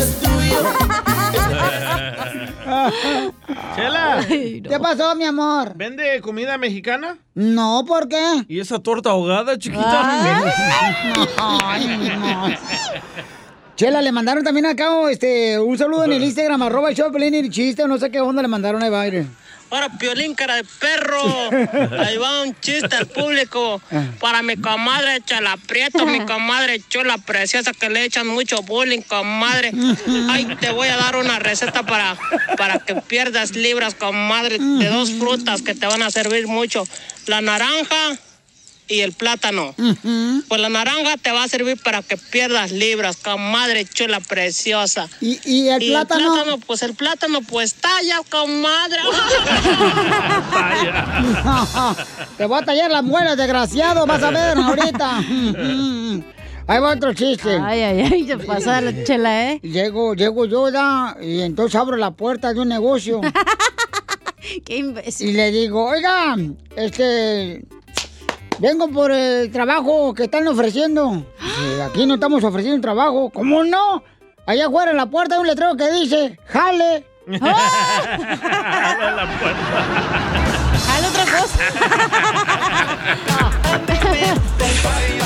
Chela. 3.76 4.24
¿Qué 4.28 4.78
pasó, 4.80 5.14
mi 5.14 5.24
amor? 5.24 5.72
¿Vende 5.74 6.20
comida 6.20 6.58
mexicana? 6.58 7.16
No, 7.34 7.84
¿por 7.86 8.08
qué? 8.08 8.44
¿Y 8.48 8.60
esa 8.60 8.78
torta 8.78 9.10
ahogada, 9.10 9.58
chiquita? 9.58 10.44
Ay, 11.38 11.86
no. 11.86 12.48
Chela, 13.76 14.02
le 14.02 14.12
mandaron 14.12 14.44
también 14.44 14.66
acá 14.66 14.90
este, 15.10 15.58
un 15.58 15.78
saludo 15.78 16.04
en 16.04 16.12
el 16.12 16.22
Instagram, 16.22 16.62
arroba 16.62 16.90
el 16.90 16.94
show 16.94 17.10
y 17.16 17.50
chiste, 17.50 17.82
o 17.82 17.88
no 17.88 17.98
sé 17.98 18.10
qué 18.10 18.20
onda 18.20 18.42
le 18.42 18.48
mandaron 18.48 18.82
a 18.82 18.90
baile. 18.90 19.26
Para 19.72 19.88
Piolín, 19.88 20.34
cara 20.34 20.56
de 20.56 20.64
perro. 20.64 21.22
Ahí 21.98 22.18
va 22.18 22.42
un 22.42 22.54
chiste 22.60 22.94
al 22.94 23.06
público. 23.06 23.80
Para 24.20 24.42
mi 24.42 24.58
comadre 24.58 25.22
Chala 25.24 25.56
Prieto, 25.56 26.04
mi 26.04 26.26
comadre 26.26 26.78
Chula 26.90 27.16
Preciosa, 27.16 27.72
que 27.72 27.88
le 27.88 28.04
echan 28.04 28.26
mucho 28.26 28.60
bullying, 28.60 29.00
comadre. 29.00 29.72
Ay, 30.28 30.44
te 30.60 30.70
voy 30.72 30.88
a 30.88 30.98
dar 30.98 31.16
una 31.16 31.38
receta 31.38 31.84
para, 31.84 32.18
para 32.58 32.80
que 32.80 32.96
pierdas 32.96 33.56
libras, 33.56 33.94
comadre, 33.94 34.58
de 34.58 34.88
dos 34.90 35.10
frutas 35.12 35.62
que 35.62 35.74
te 35.74 35.86
van 35.86 36.02
a 36.02 36.10
servir 36.10 36.48
mucho. 36.48 36.84
La 37.24 37.40
naranja 37.40 38.18
y 38.92 39.00
el 39.00 39.12
plátano. 39.12 39.74
Pues 40.48 40.60
la 40.60 40.68
naranja 40.68 41.16
te 41.16 41.32
va 41.32 41.44
a 41.44 41.48
servir 41.48 41.80
para 41.82 42.02
que 42.02 42.16
pierdas 42.16 42.72
libras, 42.72 43.16
comadre 43.16 43.86
chula 43.86 44.20
preciosa. 44.20 45.08
¿Y, 45.20 45.40
y 45.44 45.68
el 45.68 45.80
plátano? 45.80 46.58
Pues 46.66 46.82
el 46.82 46.94
plátano, 46.94 47.40
pues 47.42 47.74
talla, 47.74 48.20
comadre. 48.30 48.98
Te 52.36 52.46
voy 52.46 52.60
a 52.60 52.64
tallar 52.64 52.90
las 52.90 53.02
muelas, 53.02 53.36
desgraciado, 53.36 54.06
vas 54.06 54.22
a 54.22 54.30
ver 54.30 54.58
ahorita. 54.58 55.18
Ahí 56.66 56.80
va 56.80 56.92
otro 56.92 57.12
chiste. 57.12 57.58
Ay, 57.60 57.80
ay, 57.80 58.08
ay, 58.12 58.26
se 58.26 58.38
pasa 58.38 58.80
la 58.80 59.04
chela, 59.04 59.50
¿eh? 59.50 59.60
Llego, 59.62 60.14
llego 60.14 60.44
yo, 60.44 60.70
¿da? 60.70 61.16
y 61.20 61.40
entonces 61.40 61.74
abro 61.74 61.96
la 61.96 62.12
puerta 62.12 62.54
de 62.54 62.60
un 62.60 62.68
negocio. 62.68 63.20
Qué 64.64 64.78
imbécil. 64.78 65.30
Y 65.30 65.32
le 65.32 65.50
digo, 65.50 65.84
oiga, 65.84 66.36
este, 66.76 67.64
vengo 68.62 68.88
por 68.88 69.10
el 69.10 69.50
trabajo 69.50 70.14
que 70.14 70.22
están 70.24 70.46
ofreciendo. 70.46 71.26
Dice, 71.40 71.82
aquí 71.82 72.06
no 72.06 72.14
estamos 72.14 72.44
ofreciendo 72.44 72.80
trabajo. 72.80 73.28
¿Cómo 73.30 73.64
no? 73.64 74.04
Allá 74.46 74.66
afuera 74.66 74.92
en 74.92 74.96
la 74.96 75.06
puerta 75.06 75.34
hay 75.34 75.40
un 75.40 75.48
letrero 75.48 75.76
que 75.76 75.90
dice, 75.90 76.38
jale. 76.46 77.04
Jale 80.86 81.06
otra 81.06 81.24
cosa. 81.38 81.58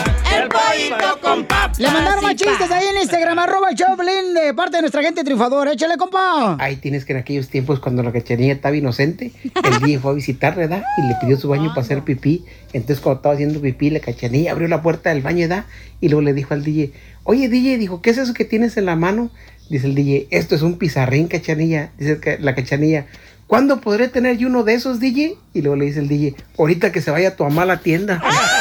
Con 1.22 1.44
papas. 1.44 1.78
Le 1.78 1.90
mandaron 1.90 2.22
más 2.22 2.36
chistes 2.36 2.70
ahí 2.70 2.86
en 2.86 3.02
Instagram, 3.02 3.38
arroba 3.38 3.70
el 3.70 3.76
Choplin, 3.76 4.34
de 4.34 4.54
parte 4.54 4.76
de 4.76 4.82
nuestra 4.82 5.02
gente 5.02 5.24
triunfadora. 5.24 5.72
Échale, 5.72 5.96
compa. 5.96 6.56
Ahí 6.60 6.76
tienes 6.76 7.04
que 7.04 7.12
en 7.12 7.18
aquellos 7.18 7.48
tiempos 7.48 7.80
cuando 7.80 8.02
la 8.02 8.12
cachanilla 8.12 8.52
estaba 8.52 8.76
inocente, 8.76 9.32
el 9.42 9.80
DJ 9.80 9.98
fue 9.98 10.12
a 10.12 10.14
visitar, 10.14 10.54
¿verdad? 10.54 10.84
Y 10.98 11.08
le 11.08 11.14
pidió 11.20 11.36
su 11.36 11.48
baño 11.48 11.70
para 11.70 11.80
hacer 11.80 12.02
pipí. 12.02 12.44
Entonces 12.72 13.00
cuando 13.00 13.18
estaba 13.18 13.34
haciendo 13.34 13.60
pipí, 13.60 13.90
la 13.90 14.00
cachanilla 14.00 14.52
abrió 14.52 14.68
la 14.68 14.82
puerta 14.82 15.10
del 15.10 15.22
baño, 15.22 15.48
¿verdad? 15.48 15.64
Y 16.00 16.08
luego 16.08 16.22
le 16.22 16.34
dijo 16.34 16.54
al 16.54 16.62
DJ, 16.62 16.92
oye 17.24 17.48
DJ, 17.48 17.78
dijo, 17.78 18.02
¿qué 18.02 18.10
es 18.10 18.18
eso 18.18 18.34
que 18.34 18.44
tienes 18.44 18.76
en 18.76 18.84
la 18.84 18.96
mano? 18.96 19.30
Dice 19.68 19.86
el 19.86 19.94
DJ, 19.94 20.28
esto 20.30 20.54
es 20.54 20.62
un 20.62 20.78
pizarrín, 20.78 21.26
cachanilla. 21.26 21.90
Dice 21.98 22.38
la 22.40 22.54
cachanilla, 22.54 23.06
¿cuándo 23.46 23.80
podré 23.80 24.08
tener 24.08 24.36
yo 24.36 24.48
uno 24.48 24.62
de 24.62 24.74
esos, 24.74 25.00
DJ? 25.00 25.36
Y 25.54 25.62
luego 25.62 25.76
le 25.76 25.86
dice 25.86 26.00
el 26.00 26.08
DJ, 26.08 26.36
ahorita 26.58 26.92
que 26.92 27.00
se 27.00 27.10
vaya 27.10 27.34
tu 27.34 27.44
mamá 27.44 27.62
a 27.62 27.66
la 27.66 27.80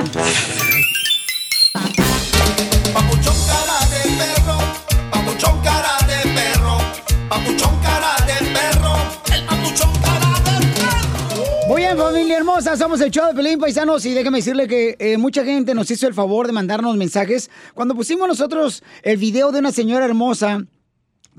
El. 0.00 0.06
Muy 11.68 11.82
bien, 11.82 11.98
familia 11.98 12.38
hermosa, 12.38 12.76
somos 12.78 13.00
el 13.02 13.10
show 13.10 13.26
de 13.26 13.34
Pelín 13.34 13.60
Paisanos 13.60 14.06
y 14.06 14.14
déjame 14.14 14.38
decirle 14.38 14.66
que 14.66 14.96
eh, 14.98 15.18
mucha 15.18 15.44
gente 15.44 15.74
nos 15.74 15.90
hizo 15.90 16.06
el 16.06 16.14
favor 16.14 16.46
de 16.46 16.54
mandarnos 16.54 16.96
mensajes. 16.96 17.50
Cuando 17.74 17.94
pusimos 17.94 18.26
nosotros 18.26 18.82
el 19.02 19.18
video 19.18 19.52
de 19.52 19.58
una 19.58 19.70
señora 19.70 20.06
hermosa, 20.06 20.64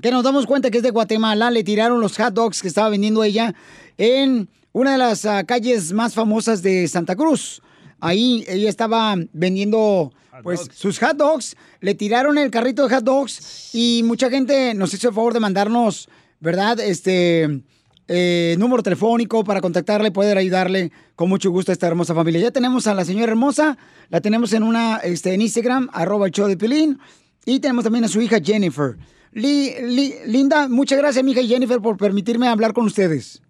que 0.00 0.12
nos 0.12 0.22
damos 0.22 0.46
cuenta 0.46 0.70
que 0.70 0.76
es 0.78 0.84
de 0.84 0.90
Guatemala, 0.90 1.50
le 1.50 1.64
tiraron 1.64 2.00
los 2.00 2.16
hot 2.16 2.32
dogs 2.32 2.62
que 2.62 2.68
estaba 2.68 2.90
vendiendo 2.90 3.24
ella 3.24 3.54
en 3.98 4.48
una 4.72 4.92
de 4.92 4.98
las 4.98 5.24
ah, 5.24 5.42
calles 5.44 5.92
más 5.92 6.14
famosas 6.14 6.62
de 6.62 6.86
Santa 6.86 7.16
Cruz. 7.16 7.60
Ahí 8.02 8.44
ella 8.48 8.68
estaba 8.68 9.14
vendiendo 9.32 10.12
pues 10.42 10.60
sus 10.74 10.98
hot 10.98 11.16
dogs, 11.16 11.56
le 11.80 11.94
tiraron 11.94 12.36
el 12.36 12.50
carrito 12.50 12.86
de 12.88 12.94
hot 12.94 13.04
dogs 13.04 13.74
y 13.74 14.02
mucha 14.04 14.28
gente 14.28 14.74
nos 14.74 14.92
hizo 14.92 15.08
el 15.08 15.14
favor 15.14 15.32
de 15.34 15.40
mandarnos, 15.40 16.08
¿verdad? 16.40 16.80
Este 16.80 17.62
eh, 18.08 18.56
número 18.58 18.82
telefónico 18.82 19.44
para 19.44 19.60
contactarle, 19.60 20.10
poder 20.10 20.36
ayudarle 20.38 20.90
con 21.14 21.28
mucho 21.28 21.50
gusto 21.50 21.70
a 21.70 21.74
esta 21.74 21.86
hermosa 21.86 22.14
familia. 22.14 22.40
Ya 22.40 22.50
tenemos 22.50 22.86
a 22.88 22.94
la 22.94 23.04
señora 23.04 23.30
hermosa, 23.32 23.78
la 24.08 24.20
tenemos 24.20 24.52
en 24.52 24.64
una 24.64 24.96
este, 24.98 25.32
en 25.34 25.42
Instagram, 25.42 25.88
arroba 25.92 26.26
el 26.26 26.32
show 26.32 26.48
de 26.48 26.56
Pilín, 26.56 26.98
y 27.46 27.60
tenemos 27.60 27.84
también 27.84 28.04
a 28.04 28.08
su 28.08 28.20
hija 28.20 28.38
Jennifer. 28.42 28.96
Li- 29.32 29.74
li- 29.86 30.14
Linda, 30.26 30.66
muchas 30.68 30.98
gracias, 30.98 31.24
mi 31.24 31.32
hija 31.32 31.42
Jennifer, 31.42 31.80
por 31.80 31.96
permitirme 31.96 32.48
hablar 32.48 32.72
con 32.72 32.84
ustedes. 32.86 33.40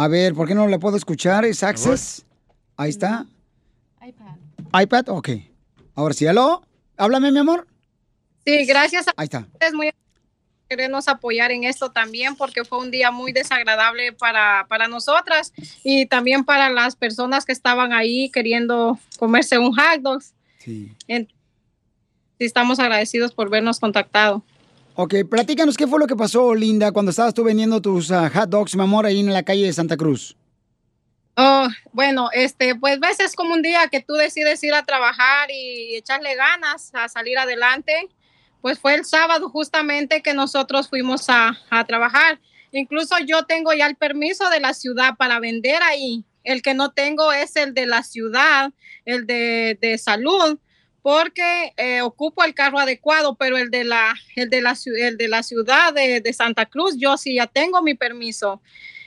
A 0.00 0.06
ver, 0.06 0.32
¿por 0.32 0.46
qué 0.46 0.54
no 0.54 0.68
le 0.68 0.78
puedo 0.78 0.96
escuchar? 0.96 1.44
¿Es 1.44 1.64
Access? 1.64 2.24
Ahí 2.76 2.90
está. 2.90 3.26
iPad? 4.80 5.08
Ok. 5.08 5.30
Ahora 5.96 6.14
sí, 6.14 6.24
¿aló? 6.24 6.62
Háblame, 6.96 7.32
mi 7.32 7.40
amor. 7.40 7.66
Sí, 8.46 8.64
gracias 8.64 9.08
a 9.08 9.14
Ahí 9.16 9.24
está. 9.24 9.40
ustedes 9.54 9.74
muy 9.74 9.90
querernos 10.68 11.08
apoyar 11.08 11.50
en 11.50 11.64
esto 11.64 11.90
también 11.90 12.36
porque 12.36 12.64
fue 12.64 12.78
un 12.78 12.92
día 12.92 13.10
muy 13.10 13.32
desagradable 13.32 14.12
para, 14.12 14.66
para 14.68 14.86
nosotras 14.86 15.52
y 15.82 16.06
también 16.06 16.44
para 16.44 16.70
las 16.70 16.94
personas 16.94 17.44
que 17.44 17.50
estaban 17.52 17.92
ahí 17.92 18.30
queriendo 18.30 19.00
comerse 19.18 19.58
un 19.58 19.74
hot 19.74 20.00
dog. 20.00 20.22
Sí. 20.58 20.92
En- 21.08 21.26
sí, 22.38 22.44
estamos 22.44 22.78
agradecidos 22.78 23.32
por 23.32 23.50
vernos 23.50 23.80
contactado. 23.80 24.44
Ok, 25.00 25.14
platícanos 25.30 25.76
qué 25.76 25.86
fue 25.86 26.00
lo 26.00 26.08
que 26.08 26.16
pasó, 26.16 26.56
Linda, 26.56 26.90
cuando 26.90 27.10
estabas 27.10 27.32
tú 27.32 27.44
vendiendo 27.44 27.80
tus 27.80 28.10
ah, 28.10 28.28
hot 28.34 28.50
dogs, 28.50 28.74
mi 28.74 28.82
amor, 28.82 29.06
ahí 29.06 29.20
en 29.20 29.32
la 29.32 29.44
calle 29.44 29.64
de 29.64 29.72
Santa 29.72 29.96
Cruz. 29.96 30.36
Oh, 31.36 31.68
bueno, 31.92 32.30
este, 32.32 32.74
pues 32.74 32.98
ves, 32.98 33.20
es 33.20 33.36
como 33.36 33.54
un 33.54 33.62
día 33.62 33.86
que 33.86 34.00
tú 34.00 34.14
decides 34.14 34.60
ir 34.64 34.74
a 34.74 34.82
trabajar 34.82 35.52
y 35.52 35.94
echarle 35.94 36.34
ganas 36.34 36.90
a 36.94 37.08
salir 37.08 37.38
adelante. 37.38 38.08
Pues 38.60 38.80
fue 38.80 38.96
el 38.96 39.04
sábado 39.04 39.48
justamente 39.50 40.20
que 40.20 40.34
nosotros 40.34 40.88
fuimos 40.88 41.30
a, 41.30 41.56
a 41.70 41.84
trabajar. 41.84 42.40
Incluso 42.72 43.14
yo 43.24 43.44
tengo 43.44 43.72
ya 43.74 43.86
el 43.86 43.94
permiso 43.94 44.50
de 44.50 44.58
la 44.58 44.74
ciudad 44.74 45.14
para 45.16 45.38
vender 45.38 45.80
ahí. 45.80 46.24
El 46.42 46.60
que 46.60 46.74
no 46.74 46.90
tengo 46.90 47.32
es 47.32 47.54
el 47.54 47.72
de 47.72 47.86
la 47.86 48.02
ciudad, 48.02 48.72
el 49.04 49.28
de, 49.28 49.78
de 49.80 49.96
salud, 49.96 50.58
porque 51.02 51.72
eh, 51.76 52.02
ocupo 52.02 52.44
el 52.44 52.54
carro 52.54 52.78
adecuado, 52.78 53.36
pero 53.36 53.56
el 53.56 53.70
de 53.70 53.84
la, 53.84 54.14
el 54.36 54.50
de 54.50 54.60
la, 54.60 54.76
el 54.98 55.16
de 55.16 55.28
la 55.28 55.42
ciudad 55.42 55.92
de, 55.94 56.20
de 56.20 56.32
Santa 56.32 56.66
Cruz, 56.66 56.96
yo 56.98 57.16
sí 57.16 57.34
ya 57.36 57.46
tengo 57.46 57.82
mi 57.82 57.94
permiso. 57.94 58.60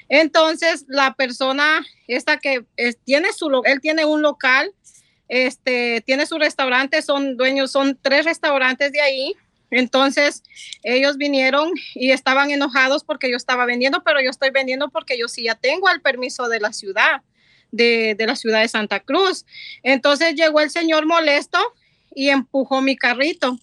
Entonces, 0.09 0.85
la 0.87 1.13
persona 1.13 1.85
esta 2.07 2.37
que 2.37 2.65
es- 2.75 2.97
tiene 3.03 3.31
su, 3.33 3.61
él 3.65 3.79
tiene 3.81 4.05
un 4.05 4.21
local, 4.21 4.73
este, 5.29 6.01
tiene 6.05 6.25
su 6.25 6.37
restaurante, 6.37 7.01
son 7.01 7.37
dueños, 7.37 7.71
son 7.71 7.97
tres 8.01 8.25
restaurantes 8.25 8.91
de 8.91 9.01
ahí. 9.01 9.33
Entonces, 9.69 10.43
ellos 10.83 11.15
vinieron 11.15 11.71
y 11.95 12.11
estaban 12.11 12.51
enojados 12.51 13.05
porque 13.05 13.31
yo 13.31 13.37
estaba 13.37 13.65
vendiendo, 13.65 14.03
pero 14.03 14.19
yo 14.21 14.29
estoy 14.29 14.49
vendiendo 14.49 14.89
porque 14.89 15.17
yo 15.17 15.29
sí 15.29 15.43
ya 15.45 15.55
tengo 15.55 15.89
el 15.89 16.01
permiso 16.01 16.49
de 16.49 16.59
la 16.59 16.73
ciudad, 16.73 17.21
de, 17.71 18.15
de 18.17 18.27
la 18.27 18.35
ciudad 18.35 18.59
de 18.59 18.67
Santa 18.67 18.99
Cruz. 18.99 19.45
Entonces 19.81 20.35
llegó 20.35 20.59
el 20.59 20.71
señor 20.71 21.05
molesto 21.05 21.57
y 22.15 22.29
empujó 22.29 22.81
mi 22.81 22.95
carrito. 22.95 23.57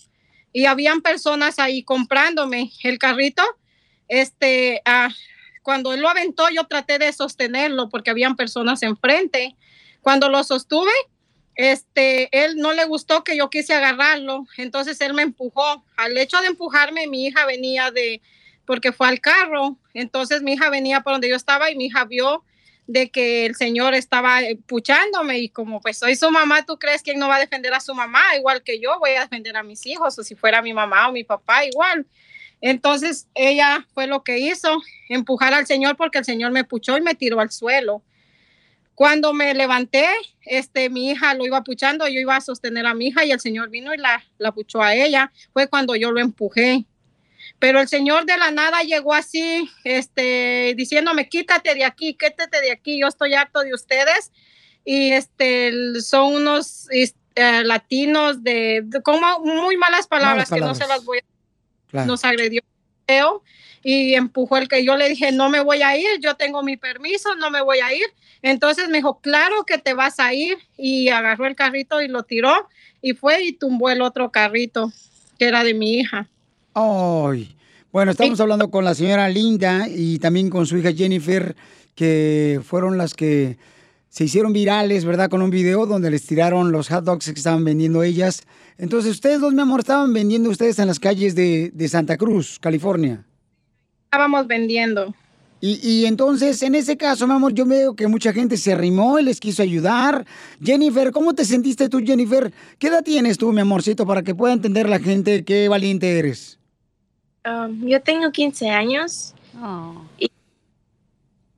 Y 0.52 0.66
habían 0.66 1.02
personas 1.02 1.58
ahí 1.58 1.82
comprándome 1.82 2.70
el 2.82 2.98
carrito. 2.98 3.42
Este, 4.08 4.80
ah, 4.84 5.10
cuando 5.62 5.92
él 5.92 6.00
lo 6.00 6.08
aventó, 6.08 6.48
yo 6.48 6.64
traté 6.64 6.98
de 6.98 7.12
sostenerlo 7.12 7.88
porque 7.88 8.10
habían 8.10 8.36
personas 8.36 8.82
enfrente. 8.82 9.56
Cuando 10.00 10.28
lo 10.28 10.42
sostuve, 10.42 10.92
este, 11.58 12.28
él 12.44 12.56
no 12.56 12.72
le 12.72 12.84
gustó 12.84 13.24
que 13.24 13.36
yo 13.36 13.50
quise 13.50 13.74
agarrarlo, 13.74 14.46
entonces 14.56 15.00
él 15.00 15.12
me 15.12 15.22
empujó. 15.22 15.84
Al 15.96 16.16
hecho 16.16 16.40
de 16.40 16.46
empujarme, 16.46 17.08
mi 17.08 17.26
hija 17.26 17.44
venía 17.46 17.90
de, 17.90 18.22
porque 18.64 18.92
fue 18.92 19.08
al 19.08 19.20
carro, 19.20 19.76
entonces 19.92 20.40
mi 20.40 20.52
hija 20.52 20.70
venía 20.70 21.00
por 21.00 21.14
donde 21.14 21.28
yo 21.28 21.34
estaba 21.34 21.68
y 21.70 21.76
mi 21.76 21.86
hija 21.86 22.04
vio 22.04 22.44
de 22.88 23.10
que 23.10 23.44
el 23.44 23.54
señor 23.54 23.94
estaba 23.94 24.42
eh, 24.42 24.58
puchándome 24.66 25.38
y 25.38 25.50
como 25.50 25.80
pues 25.80 25.98
soy 25.98 26.16
su 26.16 26.30
mamá, 26.30 26.64
¿tú 26.64 26.78
crees 26.78 27.02
que 27.02 27.10
él 27.10 27.18
no 27.18 27.28
va 27.28 27.36
a 27.36 27.40
defender 27.40 27.72
a 27.74 27.80
su 27.80 27.94
mamá? 27.94 28.20
Igual 28.36 28.62
que 28.62 28.80
yo 28.80 28.98
voy 28.98 29.10
a 29.10 29.20
defender 29.20 29.56
a 29.58 29.62
mis 29.62 29.84
hijos 29.86 30.18
o 30.18 30.24
si 30.24 30.34
fuera 30.34 30.62
mi 30.62 30.72
mamá 30.72 31.08
o 31.08 31.12
mi 31.12 31.22
papá, 31.22 31.66
igual. 31.66 32.06
Entonces 32.62 33.28
ella 33.34 33.86
fue 33.92 34.06
lo 34.06 34.24
que 34.24 34.38
hizo, 34.38 34.80
empujar 35.10 35.52
al 35.52 35.66
señor 35.66 35.96
porque 35.98 36.18
el 36.18 36.24
señor 36.24 36.50
me 36.50 36.64
puchó 36.64 36.96
y 36.96 37.02
me 37.02 37.14
tiró 37.14 37.40
al 37.40 37.50
suelo. 37.50 38.02
Cuando 38.94 39.34
me 39.34 39.52
levanté, 39.52 40.06
este, 40.40 40.88
mi 40.88 41.10
hija 41.10 41.34
lo 41.34 41.44
iba 41.44 41.62
puchando, 41.62 42.08
yo 42.08 42.18
iba 42.18 42.36
a 42.36 42.40
sostener 42.40 42.86
a 42.86 42.94
mi 42.94 43.08
hija 43.08 43.24
y 43.26 43.32
el 43.32 43.38
señor 43.38 43.68
vino 43.68 43.92
y 43.92 43.98
la, 43.98 44.24
la 44.38 44.52
puchó 44.52 44.82
a 44.82 44.94
ella. 44.94 45.30
Fue 45.52 45.68
cuando 45.68 45.94
yo 45.94 46.10
lo 46.10 46.20
empujé. 46.20 46.86
Pero 47.58 47.80
el 47.80 47.88
señor 47.88 48.24
de 48.24 48.36
la 48.36 48.50
nada 48.50 48.82
llegó 48.82 49.14
así, 49.14 49.68
este, 49.84 50.74
diciéndome, 50.76 51.28
quítate 51.28 51.74
de 51.74 51.84
aquí, 51.84 52.14
quítate 52.14 52.60
de 52.60 52.70
aquí, 52.70 53.00
yo 53.00 53.08
estoy 53.08 53.34
harto 53.34 53.60
de 53.60 53.74
ustedes. 53.74 54.32
Y 54.84 55.12
este, 55.12 56.00
son 56.00 56.34
unos 56.34 56.86
eh, 56.90 57.64
latinos 57.64 58.42
de, 58.42 58.82
de 58.84 59.02
como 59.02 59.40
muy 59.40 59.76
malas 59.76 60.06
palabras, 60.06 60.50
Malas 60.50 60.62
que 60.62 60.66
no 60.66 60.74
se 60.74 60.86
las 60.86 61.04
voy 61.04 61.18
a 61.18 61.38
Claro. 61.88 62.06
nos 62.06 62.24
agredió 62.24 62.62
y 63.82 64.14
empujó 64.14 64.58
el 64.58 64.68
que 64.68 64.84
yo 64.84 64.96
le 64.96 65.08
dije, 65.08 65.32
no 65.32 65.48
me 65.48 65.60
voy 65.60 65.82
a 65.82 65.96
ir, 65.96 66.20
yo 66.20 66.34
tengo 66.34 66.62
mi 66.62 66.76
permiso, 66.76 67.34
no 67.36 67.50
me 67.50 67.62
voy 67.62 67.78
a 67.78 67.94
ir. 67.94 68.04
Entonces 68.42 68.88
me 68.88 68.98
dijo, 68.98 69.20
claro 69.20 69.64
que 69.64 69.78
te 69.78 69.94
vas 69.94 70.20
a 70.20 70.34
ir 70.34 70.58
y 70.76 71.08
agarró 71.08 71.46
el 71.46 71.56
carrito 71.56 72.02
y 72.02 72.08
lo 72.08 72.24
tiró 72.24 72.68
y 73.00 73.14
fue 73.14 73.42
y 73.42 73.52
tumbó 73.52 73.88
el 73.88 74.02
otro 74.02 74.30
carrito 74.30 74.92
que 75.38 75.46
era 75.46 75.64
de 75.64 75.72
mi 75.72 75.94
hija. 75.94 76.28
Ay. 76.80 77.56
Bueno, 77.90 78.12
estamos 78.12 78.38
hablando 78.38 78.70
con 78.70 78.84
la 78.84 78.94
señora 78.94 79.28
Linda 79.28 79.88
y 79.88 80.20
también 80.20 80.48
con 80.48 80.64
su 80.64 80.76
hija 80.76 80.92
Jennifer, 80.92 81.56
que 81.96 82.60
fueron 82.62 82.96
las 82.96 83.14
que 83.14 83.56
se 84.08 84.24
hicieron 84.24 84.52
virales, 84.52 85.04
¿verdad? 85.04 85.28
Con 85.28 85.42
un 85.42 85.50
video 85.50 85.86
donde 85.86 86.08
les 86.08 86.24
tiraron 86.24 86.70
los 86.70 86.88
hot 86.88 87.02
dogs 87.02 87.24
que 87.24 87.32
estaban 87.32 87.64
vendiendo 87.64 88.04
ellas. 88.04 88.42
Entonces, 88.76 89.12
ustedes 89.12 89.40
dos, 89.40 89.52
mi 89.54 89.62
amor, 89.62 89.80
estaban 89.80 90.12
vendiendo 90.12 90.50
ustedes 90.50 90.78
en 90.78 90.86
las 90.86 91.00
calles 91.00 91.34
de, 91.34 91.72
de 91.74 91.88
Santa 91.88 92.16
Cruz, 92.16 92.58
California. 92.60 93.24
Estábamos 94.04 94.46
vendiendo. 94.46 95.12
Y, 95.60 95.80
y 95.82 96.06
entonces, 96.06 96.62
en 96.62 96.76
ese 96.76 96.96
caso, 96.96 97.26
mi 97.26 97.32
amor, 97.32 97.54
yo 97.54 97.66
veo 97.66 97.96
que 97.96 98.06
mucha 98.06 98.32
gente 98.32 98.56
se 98.56 98.72
arrimó 98.72 99.18
y 99.18 99.24
les 99.24 99.40
quiso 99.40 99.64
ayudar. 99.64 100.24
Jennifer, 100.62 101.10
¿cómo 101.10 101.34
te 101.34 101.44
sentiste 101.44 101.88
tú, 101.88 101.98
Jennifer? 102.06 102.52
¿Qué 102.78 102.86
edad 102.86 103.02
tienes 103.02 103.36
tú, 103.36 103.52
mi 103.52 103.62
amorcito, 103.62 104.06
para 104.06 104.22
que 104.22 104.36
pueda 104.36 104.52
entender 104.52 104.88
la 104.88 105.00
gente 105.00 105.44
qué 105.44 105.66
valiente 105.68 106.16
eres? 106.16 106.57
Um, 107.44 107.86
yo 107.86 108.00
tengo 108.02 108.30
15 108.30 108.70
años. 108.70 109.34
Y 110.18 110.30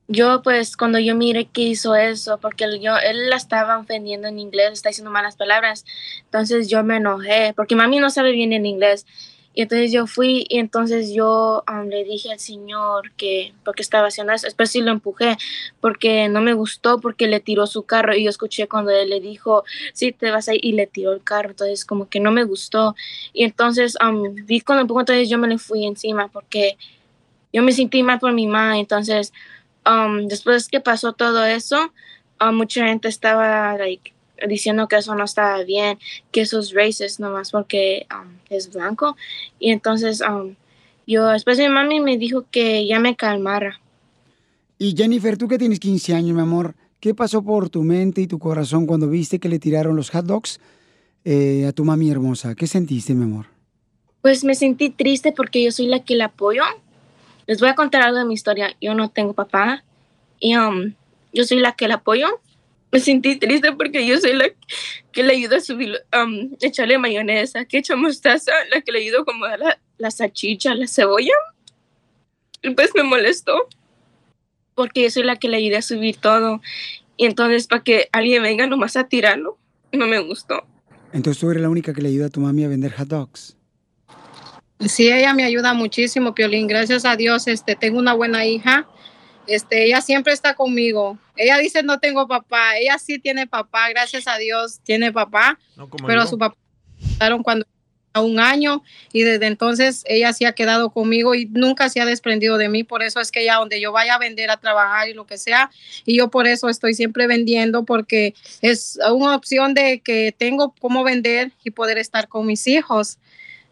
yo, 0.07 0.41
pues, 0.41 0.75
cuando 0.75 0.99
yo 0.99 1.15
miré 1.15 1.45
que 1.45 1.61
hizo 1.61 1.95
eso, 1.95 2.37
porque 2.39 2.65
yo, 2.81 2.97
él 2.97 3.29
la 3.29 3.37
estaba 3.37 3.77
ofendiendo 3.77 4.27
en 4.27 4.39
inglés, 4.39 4.73
está 4.73 4.89
diciendo 4.89 5.09
malas 5.09 5.37
palabras, 5.37 5.85
entonces 6.23 6.67
yo 6.67 6.83
me 6.83 6.97
enojé, 6.97 7.53
porque 7.55 7.75
mami 7.75 7.99
no 7.99 8.09
sabe 8.09 8.33
bien 8.33 8.51
en 8.51 8.65
inglés. 8.65 9.05
Y 9.53 9.63
entonces 9.63 9.91
yo 9.91 10.07
fui 10.07 10.45
y 10.49 10.59
entonces 10.59 11.11
yo 11.13 11.63
um, 11.67 11.87
le 11.87 12.03
dije 12.05 12.31
al 12.31 12.39
señor 12.39 13.11
que, 13.17 13.53
porque 13.65 13.81
estaba 13.81 14.07
haciendo 14.07 14.31
eso, 14.31 14.47
después 14.47 14.71
sí 14.71 14.81
lo 14.81 14.91
empujé, 14.91 15.37
porque 15.81 16.29
no 16.29 16.41
me 16.41 16.53
gustó, 16.53 17.01
porque 17.01 17.27
le 17.27 17.41
tiró 17.41 17.67
su 17.67 17.83
carro. 17.83 18.15
Y 18.15 18.23
yo 18.23 18.29
escuché 18.29 18.67
cuando 18.67 18.91
él 18.91 19.09
le 19.09 19.19
dijo, 19.19 19.65
sí, 19.93 20.13
te 20.13 20.31
vas 20.31 20.47
a 20.47 20.53
ir 20.53 20.63
y 20.63 20.71
le 20.71 20.87
tiró 20.87 21.11
el 21.11 21.23
carro, 21.23 21.49
entonces 21.49 21.85
como 21.85 22.07
que 22.07 22.19
no 22.19 22.31
me 22.31 22.45
gustó. 22.45 22.95
Y 23.33 23.43
entonces 23.43 23.97
um, 24.01 24.33
vi 24.45 24.61
cuando 24.61 24.83
empujó, 24.83 25.01
entonces 25.01 25.29
yo 25.29 25.37
me 25.37 25.47
le 25.47 25.57
fui 25.57 25.85
encima, 25.85 26.29
porque 26.29 26.77
yo 27.51 27.61
me 27.61 27.73
sentí 27.73 28.03
mal 28.03 28.19
por 28.19 28.31
mi 28.33 28.47
mamá, 28.47 28.79
entonces 28.79 29.33
um, 29.85 30.27
después 30.27 30.69
que 30.69 30.79
pasó 30.79 31.13
todo 31.13 31.45
eso, 31.45 31.91
um, 32.39 32.55
mucha 32.55 32.85
gente 32.85 33.09
estaba 33.09 33.77
like, 33.77 34.13
diciendo 34.47 34.87
que 34.87 34.97
eso 34.97 35.15
no 35.15 35.23
estaba 35.23 35.63
bien, 35.63 35.97
que 36.31 36.41
eso 36.41 36.59
es 36.59 36.73
racist 36.73 37.19
nomás 37.19 37.51
porque 37.51 38.07
um, 38.11 38.27
es 38.49 38.71
blanco. 38.71 39.15
Y 39.59 39.71
entonces 39.71 40.21
um, 40.21 40.55
yo, 41.07 41.27
después 41.27 41.57
mi 41.57 41.67
mami 41.69 41.99
me 41.99 42.17
dijo 42.17 42.45
que 42.51 42.85
ya 42.85 42.99
me 42.99 43.15
calmara. 43.15 43.79
Y 44.77 44.95
Jennifer, 44.95 45.37
tú 45.37 45.47
que 45.47 45.57
tienes 45.57 45.79
15 45.79 46.13
años, 46.13 46.35
mi 46.35 46.41
amor, 46.41 46.73
¿qué 46.99 47.13
pasó 47.13 47.43
por 47.43 47.69
tu 47.69 47.83
mente 47.83 48.21
y 48.21 48.27
tu 48.27 48.39
corazón 48.39 48.87
cuando 48.87 49.07
viste 49.07 49.39
que 49.39 49.49
le 49.49 49.59
tiraron 49.59 49.95
los 49.95 50.09
hot 50.09 50.25
dogs 50.25 50.59
eh, 51.23 51.65
a 51.67 51.71
tu 51.71 51.85
mami 51.85 52.09
hermosa? 52.09 52.55
¿Qué 52.55 52.65
sentiste, 52.65 53.13
mi 53.13 53.25
amor? 53.25 53.45
Pues 54.21 54.43
me 54.43 54.55
sentí 54.55 54.89
triste 54.89 55.31
porque 55.31 55.63
yo 55.63 55.71
soy 55.71 55.87
la 55.87 56.03
que 56.03 56.15
la 56.15 56.25
apoyo. 56.25 56.63
Les 57.47 57.59
voy 57.59 57.69
a 57.69 57.75
contar 57.75 58.03
algo 58.03 58.17
de 58.17 58.25
mi 58.25 58.33
historia. 58.33 58.75
Yo 58.79 58.93
no 58.93 59.09
tengo 59.09 59.33
papá 59.33 59.83
y 60.39 60.55
um, 60.55 60.93
yo 61.33 61.43
soy 61.43 61.59
la 61.59 61.73
que 61.73 61.87
la 61.87 61.95
apoyo. 61.95 62.27
Me 62.91 62.99
sentí 62.99 63.37
triste 63.37 63.71
porque 63.71 64.05
yo 64.05 64.19
soy 64.19 64.33
la 64.33 64.49
que 65.11 65.23
le 65.23 65.33
ayuda 65.33 65.57
a 65.57 65.61
subir, 65.61 65.97
um, 66.13 66.55
echarle 66.61 66.97
mayonesa, 66.97 67.65
que 67.65 67.77
echa 67.77 67.95
mostaza, 67.95 68.51
la 68.73 68.81
que 68.81 68.91
le 68.91 69.11
como 69.25 69.45
a 69.45 69.57
la, 69.57 69.79
la 69.97 70.11
salchicha, 70.11 70.73
la 70.75 70.87
cebolla. 70.87 71.33
Y 72.61 72.71
pues 72.71 72.91
me 72.95 73.03
molestó 73.03 73.67
porque 74.75 75.03
yo 75.03 75.09
soy 75.09 75.23
la 75.23 75.37
que 75.37 75.47
le 75.47 75.57
ayudé 75.57 75.77
a 75.77 75.81
subir 75.81 76.17
todo. 76.17 76.61
Y 77.17 77.25
entonces 77.25 77.67
para 77.67 77.83
que 77.83 78.09
alguien 78.11 78.43
venga 78.43 78.67
nomás 78.67 78.97
a 78.97 79.07
tirarlo, 79.07 79.57
no 79.91 80.07
me 80.07 80.19
gustó. 80.19 80.65
Entonces 81.13 81.39
tú 81.39 81.49
eres 81.51 81.61
la 81.61 81.69
única 81.69 81.93
que 81.93 82.01
le 82.01 82.09
ayuda 82.09 82.27
a 82.27 82.29
tu 82.29 82.39
mami 82.39 82.63
a 82.63 82.67
vender 82.67 82.91
hot 82.93 83.07
dogs. 83.07 83.57
Sí, 84.79 85.11
ella 85.11 85.33
me 85.33 85.43
ayuda 85.43 85.73
muchísimo, 85.73 86.33
Piolín. 86.33 86.67
Gracias 86.67 87.05
a 87.05 87.15
Dios, 87.15 87.47
este, 87.47 87.75
tengo 87.75 87.99
una 87.99 88.13
buena 88.13 88.45
hija. 88.45 88.87
Este, 89.53 89.85
ella 89.85 90.01
siempre 90.01 90.33
está 90.33 90.53
conmigo. 90.53 91.17
Ella 91.35 91.57
dice 91.57 91.83
no 91.83 91.99
tengo 91.99 92.27
papá. 92.27 92.77
Ella 92.77 92.97
sí 92.97 93.19
tiene 93.19 93.47
papá, 93.47 93.89
gracias 93.89 94.27
a 94.27 94.37
Dios 94.37 94.79
tiene 94.83 95.11
papá. 95.11 95.59
como 95.75 96.07
pero 96.07 96.23
yo. 96.23 96.27
su 96.27 96.37
papá 96.37 96.57
cuando 97.43 97.65
un 98.19 98.39
año 98.39 98.83
y 99.13 99.23
desde 99.23 99.47
entonces 99.47 100.03
ella 100.05 100.33
sí 100.33 100.43
ha 100.43 100.51
quedado 100.51 100.89
conmigo 100.89 101.33
y 101.33 101.45
nunca 101.45 101.87
se 101.87 102.01
ha 102.01 102.05
desprendido 102.05 102.57
de 102.57 102.67
mí. 102.67 102.83
Por 102.83 103.03
eso 103.03 103.21
es 103.21 103.31
que 103.31 103.41
ella 103.41 103.55
donde 103.55 103.79
yo 103.79 103.91
vaya 103.91 104.15
a 104.15 104.19
vender, 104.19 104.49
a 104.49 104.57
trabajar 104.57 105.07
y 105.07 105.13
lo 105.13 105.25
que 105.25 105.37
sea, 105.37 105.71
y 106.05 106.17
yo 106.17 106.29
por 106.29 106.47
eso 106.47 106.67
estoy 106.67 106.93
siempre 106.93 107.27
vendiendo 107.27 107.85
porque 107.85 108.33
es 108.61 108.99
una 109.13 109.35
opción 109.35 109.73
de 109.73 109.99
que 109.99 110.35
tengo 110.37 110.75
cómo 110.79 111.03
vender 111.03 111.51
y 111.63 111.71
poder 111.71 111.97
estar 111.97 112.27
con 112.27 112.45
mis 112.45 112.67
hijos. 112.67 113.17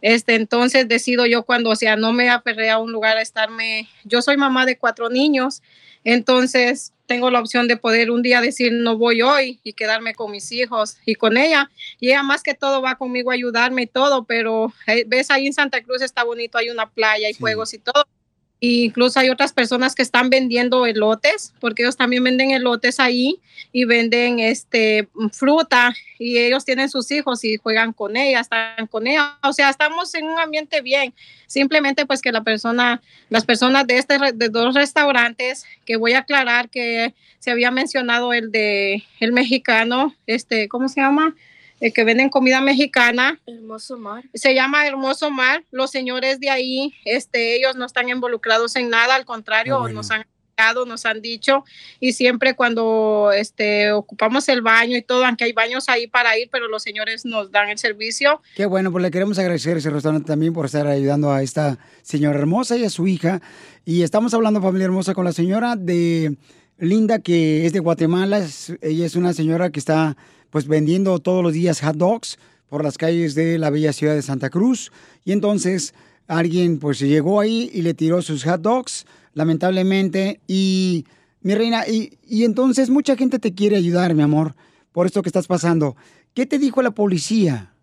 Este, 0.02 0.36
entonces 0.36 0.88
decido 0.88 1.26
yo 1.26 1.44
cuando, 1.44 1.72
o 1.72 1.76
sea, 1.76 1.96
no 1.96 2.14
me 2.14 2.30
aferré 2.30 2.70
a 2.70 2.78
un 2.78 2.92
lugar 2.92 3.18
a 3.18 3.22
estarme, 3.22 3.90
yo 4.04 4.22
soy 4.22 4.38
mamá 4.38 4.66
de 4.66 4.78
cuatro 4.78 5.10
niños, 5.10 5.62
entonces 6.04 6.94
tengo 7.06 7.32
la 7.32 7.40
opción 7.40 7.68
de 7.68 7.76
poder 7.76 8.12
un 8.12 8.22
día 8.22 8.40
decir 8.40 8.72
no 8.72 8.96
voy 8.96 9.24
hoy 9.24 9.60
y 9.64 9.74
quedarme 9.74 10.14
con 10.14 10.32
mis 10.32 10.52
hijos 10.52 10.98
y 11.06 11.16
con 11.16 11.38
ella. 11.38 11.72
Y 12.00 12.10
ella 12.10 12.22
más 12.22 12.44
que 12.44 12.54
todo 12.54 12.84
va 12.84 12.96
conmigo 12.96 13.32
a 13.32 13.34
ayudarme 13.34 13.82
y 13.82 13.88
todo, 13.88 14.26
pero 14.26 14.72
eh, 14.86 15.06
ves 15.08 15.32
ahí 15.32 15.48
en 15.48 15.54
Santa 15.54 15.82
Cruz 15.82 16.04
está 16.04 16.24
bonito, 16.24 16.60
hay 16.60 16.70
una 16.70 16.88
playa 16.88 17.28
y 17.28 17.34
juegos 17.34 17.74
y 17.74 17.80
todo. 17.80 18.06
Incluso 18.62 19.20
hay 19.20 19.30
otras 19.30 19.54
personas 19.54 19.96
que 19.96 20.02
están 20.02 20.30
vendiendo 20.30 20.86
elotes, 20.86 21.54
porque 21.62 21.84
ellos 21.84 21.96
también 21.96 22.26
venden 22.26 22.52
elotes 22.52 23.00
ahí 23.00 23.40
y 23.72 23.86
venden 23.86 24.40
este 24.40 25.08
fruta 25.32 25.94
y 26.18 26.40
ellos 26.40 26.66
tienen 26.66 26.90
sus 26.90 27.10
hijos 27.12 27.44
y 27.46 27.56
juegan 27.56 27.94
con 27.94 28.18
ella, 28.18 28.42
están 28.42 28.88
con 28.88 29.08
ella. 29.08 29.38
O 29.44 29.54
sea, 29.54 29.70
estamos 29.70 30.14
en 30.14 30.26
un 30.26 30.38
ambiente 30.38 30.82
bien. 30.82 31.14
Simplemente 31.48 32.06
pues 32.06 32.22
que 32.22 32.34
la 32.34 32.44
persona, 32.44 33.02
las 33.30 33.46
personas 33.46 33.88
de 33.88 33.98
este 33.98 34.18
de 34.34 34.50
dos 34.50 34.76
restaurantes, 34.76 35.66
que 35.86 35.96
voy 35.96 36.14
a 36.14 36.20
aclarar 36.20 36.70
que 36.70 37.14
se 37.40 37.52
había 37.52 37.72
mencionado 37.72 38.34
el 38.34 38.52
de 38.52 39.04
el 39.22 39.32
mexicano, 39.32 40.14
este, 40.28 40.68
¿cómo 40.68 40.90
se 40.90 41.00
llama? 41.00 41.34
El 41.80 41.94
que 41.94 42.04
venden 42.04 42.30
comida 42.30 42.62
mexicana 42.62 43.40
Hermoso 43.48 43.98
mar. 43.98 44.24
se 44.34 44.54
llama 44.54 44.86
Hermoso 44.88 45.32
Mar. 45.32 45.64
Los 45.72 45.92
señores 45.92 46.40
de 46.40 46.50
ahí, 46.50 46.94
este, 47.06 47.56
ellos 47.56 47.76
no 47.76 47.86
están 47.86 48.10
involucrados 48.10 48.76
en 48.76 48.90
nada, 48.90 49.16
al 49.16 49.26
contrario, 49.26 49.88
nos 49.90 50.12
han 50.12 50.26
nos 50.88 51.06
han 51.06 51.22
dicho 51.22 51.64
y 52.02 52.12
siempre 52.12 52.54
cuando 52.54 53.32
este 53.34 53.94
ocupamos 53.94 54.50
el 54.50 54.62
baño 54.62 54.98
y 54.98 55.02
todo, 55.02 55.24
aunque 55.26 55.46
hay 55.46 55.54
baños 55.54 55.88
ahí 55.88 56.06
para 56.08 56.38
ir, 56.38 56.50
pero 56.52 56.68
los 56.68 56.84
señores 56.84 57.24
nos 57.24 57.50
dan 57.50 57.70
el 57.70 57.78
servicio. 57.78 58.42
Qué 58.58 58.66
bueno, 58.66 58.92
pues 58.92 59.02
le 59.04 59.10
queremos 59.10 59.40
agradecer 59.40 59.76
a 59.76 59.80
ese 59.80 59.90
restaurante 59.90 60.28
también 60.28 60.52
por 60.52 60.66
estar 60.66 60.86
ayudando 60.86 61.32
a 61.32 61.42
esta 61.44 61.78
señora 62.02 62.38
hermosa 62.38 62.76
y 62.76 62.84
a 62.84 62.90
su 62.90 63.08
hija. 63.08 63.42
Y 63.86 64.04
estamos 64.04 64.34
hablando, 64.34 64.62
familia 64.62 64.84
hermosa, 64.84 65.14
con 65.14 65.24
la 65.24 65.32
señora 65.32 65.78
de 65.78 66.36
Linda, 66.78 67.20
que 67.20 67.66
es 67.66 67.72
de 67.72 67.80
Guatemala. 67.80 68.40
Es- 68.40 68.74
ella 68.82 69.06
es 69.06 69.16
una 69.16 69.32
señora 69.32 69.70
que 69.70 69.80
está 69.80 70.18
pues 70.50 70.68
vendiendo 70.68 71.20
todos 71.20 71.44
los 71.44 71.54
días 71.54 71.82
hot 71.82 71.96
dogs 71.96 72.38
por 72.70 72.84
las 72.84 72.98
calles 72.98 73.36
de 73.36 73.58
la 73.58 73.70
bella 73.70 73.94
ciudad 73.94 74.16
de 74.16 74.22
Santa 74.22 74.50
Cruz. 74.50 74.92
Y 75.26 75.32
entonces 75.32 75.94
alguien 76.28 76.80
pues 76.80 77.00
llegó 77.00 77.40
ahí 77.40 77.70
y 77.74 77.82
le 77.82 77.94
tiró 77.94 78.22
sus 78.22 78.44
hot 78.44 78.62
dogs, 78.62 79.06
lamentablemente. 79.34 80.40
Y 80.48 81.06
mi 81.42 81.56
reina, 81.56 81.88
y, 81.88 82.18
y 82.28 82.44
entonces 82.44 82.90
mucha 82.90 83.16
gente 83.16 83.40
te 83.40 83.54
quiere 83.54 83.78
ayudar, 83.78 84.14
mi 84.14 84.24
amor, 84.24 84.56
por 84.92 85.06
esto 85.06 85.22
que 85.22 85.30
estás 85.30 85.48
pasando. 85.48 85.96
¿Qué 86.34 86.46
te 86.46 86.60
dijo 86.60 86.82
la 86.82 86.92
policía? 86.92 87.74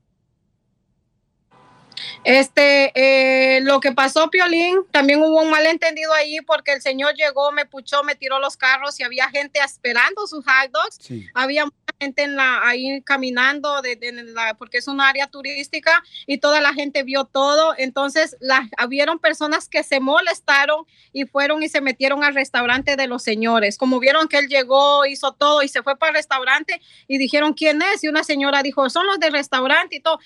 Este, 2.25 2.93
eh, 2.95 3.61
lo 3.61 3.81
que 3.81 3.93
pasó, 3.93 4.29
Piolín, 4.31 4.79
también 4.91 5.23
hubo 5.23 5.43
un 5.43 5.51
malentendido 5.51 6.13
ahí 6.13 6.41
porque 6.41 6.73
el 6.73 6.83
señor 6.83 7.15
llegó, 7.15 7.53
me 7.53 7.67
puchó, 7.67 8.03
me 8.03 8.15
tiró 8.15 8.39
los 8.39 8.57
carros 8.57 8.99
y 8.99 9.05
había 9.05 9.29
gente 9.29 9.61
esperando 9.65 10.27
sus 10.27 10.45
hot 10.45 10.71
dogs. 10.73 10.99
Había 11.35 11.65
mucha 11.65 11.86
gente 12.01 12.23
en 12.23 12.37
la, 12.37 12.67
ahí 12.67 13.03
caminando 13.03 13.83
de, 13.83 13.97
de- 13.97 14.13
la, 14.13 14.55
porque 14.55 14.79
es 14.79 14.89
un 14.89 15.01
área 15.01 15.27
turística 15.27 16.03
y 16.27 16.39
toda 16.39 16.61
la 16.61 16.75
gente 16.75 17.03
vio 17.03 17.25
todo. 17.25 17.75
Entonces, 17.79 18.37
la, 18.41 18.69
habieron 18.77 19.19
personas 19.19 19.69
que 19.69 19.83
se 19.83 20.01
molestaron 20.01 20.85
y 21.13 21.25
fueron 21.25 21.63
y 21.63 21.69
se 21.69 21.81
metieron 21.81 22.25
al 22.25 22.35
restaurante 22.35 22.97
de 22.97 23.07
los 23.07 23.23
señores. 23.23 23.79
Como 23.79 23.99
vieron 24.01 24.29
que 24.29 24.39
él 24.39 24.49
llegó, 24.49 25.07
hizo 25.07 25.33
todo 25.33 25.63
y 25.63 25.69
se 25.69 25.83
fue 25.83 25.97
para 25.97 26.11
el 26.11 26.17
restaurante 26.17 26.81
y 27.09 27.19
dijeron 27.19 27.55
quién 27.55 27.81
es. 27.83 28.05
Y 28.05 28.09
una 28.09 28.25
señora 28.25 28.63
dijo, 28.63 28.89
son 28.91 29.07
los 29.07 29.19
del 29.19 29.33
restaurante 29.33 29.97
y 29.97 30.01
todo. 30.01 30.19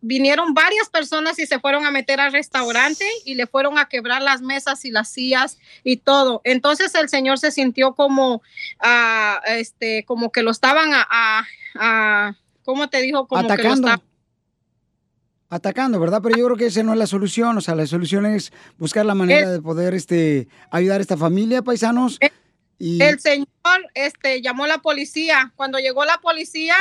Vinieron 0.00 0.54
varias 0.54 0.88
personas 0.88 1.38
y 1.38 1.46
se 1.46 1.60
fueron 1.60 1.86
a 1.86 1.90
meter 1.90 2.20
al 2.20 2.32
restaurante 2.32 3.06
y 3.24 3.34
le 3.34 3.46
fueron 3.46 3.78
a 3.78 3.88
quebrar 3.88 4.22
las 4.22 4.42
mesas 4.42 4.84
y 4.84 4.90
las 4.90 5.08
sillas 5.08 5.58
y 5.84 5.98
todo. 5.98 6.40
Entonces 6.44 6.94
el 6.94 7.08
señor 7.08 7.38
se 7.38 7.50
sintió 7.50 7.94
como, 7.94 8.42
ah, 8.80 9.40
este, 9.46 10.04
como 10.04 10.32
que 10.32 10.42
lo 10.42 10.50
estaban 10.50 10.92
a, 10.94 11.05
a, 11.10 11.44
a- 11.74 12.34
¿cómo 12.64 12.88
te 12.88 13.00
dijo? 13.02 13.26
Como 13.26 13.42
que 13.42 13.48
lo 13.48 13.52
atacando. 13.54 14.02
Atacando, 15.48 16.00
¿verdad? 16.00 16.20
Pero 16.22 16.36
yo 16.36 16.44
creo 16.46 16.56
que 16.56 16.66
esa 16.66 16.82
no 16.82 16.92
es 16.92 16.98
la 16.98 17.06
solución. 17.06 17.56
O 17.56 17.60
sea, 17.60 17.76
la 17.76 17.86
solución 17.86 18.26
es 18.26 18.52
buscar 18.78 19.06
la 19.06 19.14
manera 19.14 19.48
de 19.50 19.62
poder 19.62 19.94
este, 19.94 20.48
ayudar 20.70 20.98
a 20.98 21.02
esta 21.02 21.16
familia, 21.16 21.62
paisanos. 21.62 22.18
Y 22.78 23.00
El 23.00 23.20
señor 23.20 23.46
este, 23.94 24.42
llamó 24.42 24.64
a 24.64 24.68
la 24.68 24.78
policía. 24.78 25.52
Cuando 25.54 25.78
llegó 25.78 26.04
la 26.04 26.18
policía, 26.18 26.74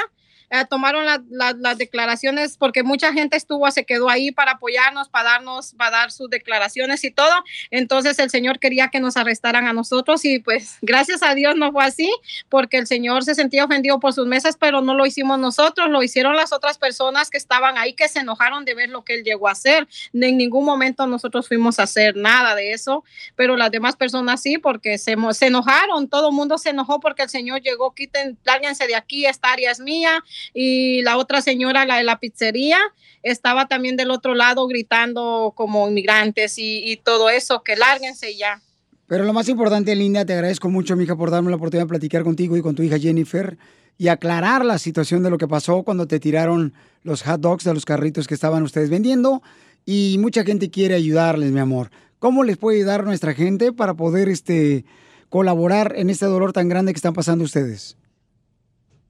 eh, 0.49 0.65
tomaron 0.69 1.05
la- 1.05 1.23
la- 1.29 1.53
las 1.57 1.77
declaraciones 1.77 2.57
porque 2.57 2.83
mucha 2.83 3.13
gente 3.13 3.37
estuvo, 3.37 3.69
se 3.71 3.85
quedó 3.85 4.09
ahí 4.09 4.31
para 4.31 4.53
apoyarnos, 4.53 5.09
para 5.09 5.31
darnos, 5.31 5.73
para 5.73 5.91
dar 5.91 6.11
sus 6.11 6.29
declaraciones 6.29 7.03
y 7.03 7.11
todo. 7.11 7.33
Entonces 7.71 8.19
el 8.19 8.29
señor 8.29 8.59
quería 8.59 8.89
que 8.89 8.99
nos 8.99 9.17
arrestaran 9.17 9.67
a 9.67 9.73
nosotros 9.73 10.23
y 10.25 10.39
pues 10.39 10.77
gracias 10.81 11.23
a 11.23 11.33
Dios 11.35 11.55
no 11.55 11.71
fue 11.71 11.83
así 11.85 12.11
porque 12.49 12.77
el 12.77 12.87
señor 12.87 13.23
se 13.23 13.35
sentía 13.35 13.65
ofendido 13.65 13.99
por 13.99 14.13
sus 14.13 14.27
mesas, 14.27 14.57
pero 14.59 14.81
no 14.81 14.93
lo 14.95 15.05
hicimos 15.05 15.39
nosotros, 15.39 15.89
lo 15.89 16.03
hicieron 16.03 16.35
las 16.35 16.53
otras 16.53 16.77
personas 16.77 17.29
que 17.29 17.37
estaban 17.37 17.77
ahí 17.77 17.93
que 17.93 18.07
se 18.07 18.19
enojaron 18.19 18.65
de 18.65 18.73
ver 18.73 18.89
lo 18.89 19.03
que 19.03 19.15
él 19.15 19.23
llegó 19.23 19.47
a 19.47 19.51
hacer. 19.51 19.87
En 20.13 20.37
ningún 20.37 20.65
momento 20.65 21.07
nosotros 21.07 21.47
fuimos 21.47 21.79
a 21.79 21.83
hacer 21.83 22.15
nada 22.15 22.55
de 22.55 22.71
eso, 22.73 23.03
pero 23.35 23.55
las 23.57 23.71
demás 23.71 23.95
personas 23.95 24.41
sí 24.41 24.57
porque 24.57 24.97
se, 24.97 25.15
se 25.31 25.45
enojaron, 25.47 26.07
todo 26.09 26.29
el 26.29 26.35
mundo 26.35 26.57
se 26.57 26.69
enojó 26.69 26.99
porque 26.99 27.23
el 27.23 27.29
señor 27.29 27.61
llegó, 27.61 27.93
quiten, 27.93 28.37
lárguense 28.43 28.87
de 28.87 28.95
aquí, 28.95 29.25
esta 29.25 29.51
área 29.51 29.71
es 29.71 29.79
mía 29.79 30.23
y 30.53 31.01
la 31.01 31.17
otra 31.17 31.41
señora, 31.41 31.85
la 31.85 31.97
de 31.97 32.03
la 32.03 32.19
pizzería, 32.19 32.79
estaba 33.23 33.67
también 33.67 33.97
del 33.97 34.11
otro 34.11 34.35
lado 34.35 34.67
gritando 34.67 35.53
como 35.55 35.89
inmigrantes 35.89 36.55
y, 36.57 36.99
todo 37.03 37.29
eso, 37.29 37.63
que 37.63 37.75
lárguense 37.75 38.35
ya. 38.35 38.61
Pero 39.07 39.23
lo 39.23 39.33
más 39.33 39.49
importante, 39.49 39.95
Linda, 39.95 40.25
te 40.25 40.33
agradezco 40.33 40.69
mucho, 40.69 40.95
mija, 40.95 41.15
por 41.15 41.31
darme 41.31 41.49
la 41.49 41.57
oportunidad 41.57 41.85
de 41.85 41.89
platicar 41.89 42.23
contigo 42.23 42.55
y 42.57 42.61
con 42.61 42.75
tu 42.75 42.83
hija 42.83 42.99
Jennifer 42.99 43.57
y 43.97 44.07
aclarar 44.09 44.65
la 44.65 44.77
situación 44.77 45.23
de 45.23 45.29
lo 45.29 45.37
que 45.37 45.47
pasó 45.47 45.83
cuando 45.83 46.07
te 46.07 46.19
tiraron 46.19 46.73
los 47.03 47.23
hot 47.23 47.39
dogs 47.39 47.63
de 47.63 47.73
los 47.73 47.85
carritos 47.85 48.27
que 48.27 48.33
estaban 48.33 48.63
ustedes 48.63 48.89
vendiendo. 48.89 49.41
Y 49.85 50.17
mucha 50.19 50.43
gente 50.43 50.69
quiere 50.69 50.95
ayudarles, 50.95 51.51
mi 51.51 51.59
amor. 51.59 51.91
¿Cómo 52.19 52.43
les 52.43 52.57
puede 52.57 52.77
ayudar 52.77 53.03
nuestra 53.03 53.33
gente 53.33 53.71
para 53.71 53.93
poder 53.93 54.29
este, 54.29 54.85
colaborar 55.29 55.93
en 55.95 56.09
este 56.09 56.25
dolor 56.25 56.53
tan 56.53 56.69
grande 56.69 56.91
que 56.91 56.97
están 56.97 57.13
pasando 57.13 57.43
ustedes? 57.43 57.97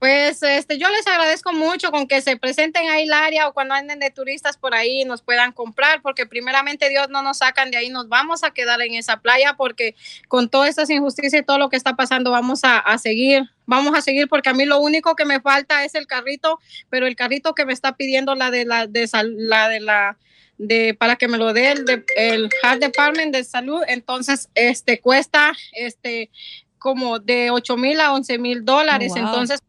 Pues 0.06 0.44
este, 0.44 0.78
yo 0.78 0.88
les 0.92 1.08
agradezco 1.08 1.52
mucho 1.52 1.90
con 1.90 2.06
que 2.08 2.22
se 2.22 2.38
presenten 2.38 2.88
ahí 2.90 3.06
el 3.06 3.14
área 3.14 3.48
o 3.48 3.54
cuando 3.54 3.74
anden 3.74 4.00
de 4.00 4.12
turistas 4.12 4.56
por 4.56 4.76
ahí 4.76 5.04
nos 5.04 5.24
puedan 5.24 5.52
comprar, 5.52 6.04
porque 6.04 6.28
primeramente 6.28 6.90
Dios 6.90 7.10
no 7.10 7.24
nos 7.24 7.40
sacan 7.40 7.72
de 7.72 7.78
ahí, 7.78 7.90
nos 7.90 8.08
vamos 8.08 8.44
a 8.44 8.52
quedar 8.52 8.80
en 8.84 8.94
esa 8.94 9.18
playa 9.18 9.56
porque 9.58 9.96
con 10.28 10.48
todas 10.48 10.70
estas 10.70 10.92
injusticias 10.92 11.34
y 11.42 11.44
todo 11.44 11.58
lo 11.58 11.70
que 11.70 11.76
está 11.76 11.96
pasando 11.96 12.30
vamos 12.30 12.64
a, 12.64 12.78
a 12.78 13.00
seguir, 13.00 13.50
vamos 13.66 13.98
a 13.98 14.02
seguir 14.02 14.28
porque 14.28 14.50
a 14.50 14.54
mí 14.54 14.66
lo 14.66 14.78
único 14.78 15.16
que 15.16 15.26
me 15.26 15.40
falta 15.42 15.84
es 15.86 15.96
el 15.96 16.06
carrito, 16.06 16.60
pero 16.92 17.08
el 17.08 17.16
carrito 17.16 17.56
que 17.56 17.66
me 17.66 17.74
está 17.74 17.96
pidiendo 17.96 18.36
la 18.36 18.52
de 18.52 18.66
la 18.66 18.86
de 18.86 19.08
sal- 19.08 19.34
la 19.36 19.70
de 19.70 19.80
la 19.80 20.18
de 20.60 20.94
para 20.94 21.16
que 21.16 21.28
me 21.28 21.40
lo 21.40 21.52
dé 21.52 21.72
el, 21.72 21.84
de- 21.86 22.06
el 22.16 22.50
Health 22.62 22.80
Department 22.80 23.34
de 23.34 23.44
salud, 23.44 23.82
entonces 23.88 24.50
este 24.54 25.00
cuesta 25.00 25.54
este 25.72 26.30
como 26.78 27.18
de 27.18 27.50
8 27.50 27.76
mil 27.76 28.00
a 28.00 28.14
11 28.14 28.38
mil 28.38 28.64
dólares, 28.64 29.12
Oh, 29.16 29.20
wow. 29.20 29.26
entonces 29.30 29.60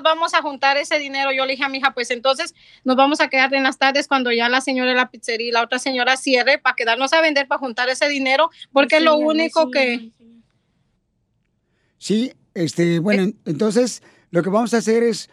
vamos 0.00 0.32
a 0.32 0.40
juntar 0.40 0.78
ese 0.78 0.98
dinero. 0.98 1.32
Yo 1.32 1.44
le 1.44 1.52
dije 1.52 1.64
a 1.64 1.68
mi 1.68 1.78
hija, 1.78 1.92
pues 1.92 2.10
entonces 2.10 2.54
nos 2.84 2.96
vamos 2.96 3.20
a 3.20 3.28
quedar 3.28 3.52
en 3.52 3.64
las 3.64 3.76
tardes 3.76 4.08
cuando 4.08 4.32
ya 4.32 4.48
la 4.48 4.62
señora 4.62 4.90
de 4.90 4.96
la 4.96 5.10
pizzería 5.10 5.48
y 5.48 5.50
la 5.50 5.62
otra 5.62 5.78
señora 5.78 6.16
cierre 6.16 6.58
para 6.58 6.76
quedarnos 6.76 7.12
a 7.12 7.20
vender, 7.20 7.46
para 7.48 7.58
juntar 7.58 7.90
ese 7.90 8.08
dinero, 8.08 8.50
porque 8.72 8.96
es 8.96 9.02
lo 9.02 9.16
único 9.16 9.64
sí. 9.64 9.70
que... 9.72 10.10
Sí, 11.98 12.32
este, 12.54 12.98
bueno, 12.98 13.24
en- 13.24 13.38
entonces 13.44 14.02
lo 14.30 14.42
que 14.42 14.50
vamos 14.50 14.72
a 14.74 14.78
hacer 14.78 15.02
es, 15.02 15.28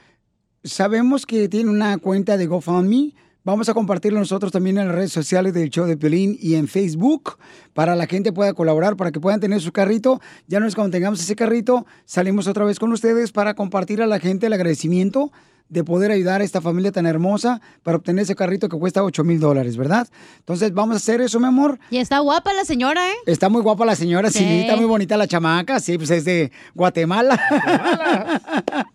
sabemos 0.64 1.26
que 1.26 1.48
tiene 1.48 1.70
una 1.70 1.98
cuenta 1.98 2.36
de 2.38 2.46
GoFundMe, 2.48 3.14
vamos 3.44 3.70
a 3.70 3.74
compartirlo 3.74 4.20
nosotros 4.20 4.52
también 4.52 4.78
en 4.78 4.88
las 4.88 4.96
redes 4.96 5.12
sociales 5.12 5.54
del 5.54 5.70
show 5.70 5.86
de 5.86 5.98
Pelín 5.98 6.38
y 6.40 6.56
en 6.56 6.68
Facebook 6.68 7.38
para 7.74 7.96
la 7.96 8.06
gente 8.08 8.32
pueda 8.32 8.54
colaborar, 8.54 8.96
para 8.96 9.12
que 9.12 9.20
puedan 9.20 9.40
tener 9.40 9.62
su 9.62 9.72
carrito. 9.72 10.22
Ya 10.48 10.60
no 10.60 10.68
es 10.68 10.76
cuando 10.76 10.92
tengamos 10.92 11.20
ese 11.22 11.36
carrito, 11.36 11.86
salimos 12.06 12.48
otra 12.48 12.66
vez 12.66 12.80
con 12.80 12.92
ustedes 12.92 13.32
para 13.32 13.54
compartir 13.56 14.02
a 14.02 14.08
la 14.08 14.20
gente 14.20 14.48
el 14.48 14.54
agradecimiento 14.54 15.32
de 15.70 15.84
poder 15.84 16.10
ayudar 16.10 16.42
a 16.42 16.44
esta 16.44 16.62
familia 16.62 16.92
tan 16.92 17.06
hermosa 17.06 17.62
para 17.84 17.98
obtener 17.98 18.24
ese 18.24 18.34
carrito 18.36 18.68
que 18.70 18.78
cuesta 18.80 19.04
8 19.04 19.24
mil 19.24 19.40
dólares, 19.40 19.78
¿verdad? 19.78 20.08
Entonces 20.40 20.74
vamos 20.74 20.96
a 20.96 20.98
hacer 20.98 21.22
eso, 21.22 21.40
mi 21.40 21.46
amor. 21.46 21.78
Y 21.92 21.98
está 21.98 22.18
guapa 22.20 22.54
la 22.54 22.66
señora, 22.66 23.08
¿eh? 23.08 23.14
Está 23.28 23.50
muy 23.50 23.62
guapa 23.62 23.86
la 23.86 23.96
señora, 23.96 24.32
sí, 24.32 24.40
Sí. 24.40 24.62
está 24.62 24.76
muy 24.76 24.86
bonita 24.86 25.16
la 25.16 25.28
chamaca, 25.28 25.80
sí, 25.80 25.96
pues 26.00 26.10
es 26.10 26.26
de 26.26 26.52
Guatemala. 26.74 27.40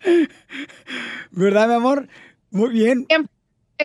¿Verdad, 1.31 1.67
mi 1.69 1.73
amor? 1.75 2.09
Muy 2.51 2.69
bien. 2.71 3.05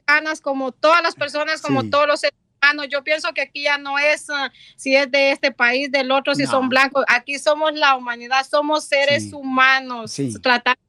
Ganas 0.07 0.41
como 0.41 0.73
todas 0.73 1.03
las 1.03 1.15
personas, 1.15 1.61
como 1.63 1.83
Sí. 1.83 1.91
todos 1.91 2.07
los 2.07 2.21
seres 2.21 2.37
humanos. 2.63 2.87
Yo 2.91 3.03
pienso 3.03 3.33
que 3.35 3.43
aquí 3.43 3.63
ya 3.65 3.79
no 3.79 3.99
es 3.99 4.29
ah, 4.31 4.53
si 4.77 4.95
es 4.97 5.11
de 5.11 5.33
este 5.33 5.51
país, 5.53 5.91
del 5.91 6.11
otro, 6.13 6.35
si 6.35 6.45
No. 6.45 6.51
son 6.51 6.69
blancos. 6.69 7.05
Aquí 7.09 7.39
somos 7.39 7.73
la 7.75 7.97
humanidad, 7.97 8.47
somos 8.49 8.85
seres 8.85 9.25
Sí. 9.25 9.31
humanos. 9.35 10.13
Sí. 10.13 10.33
Tratando 10.41 10.81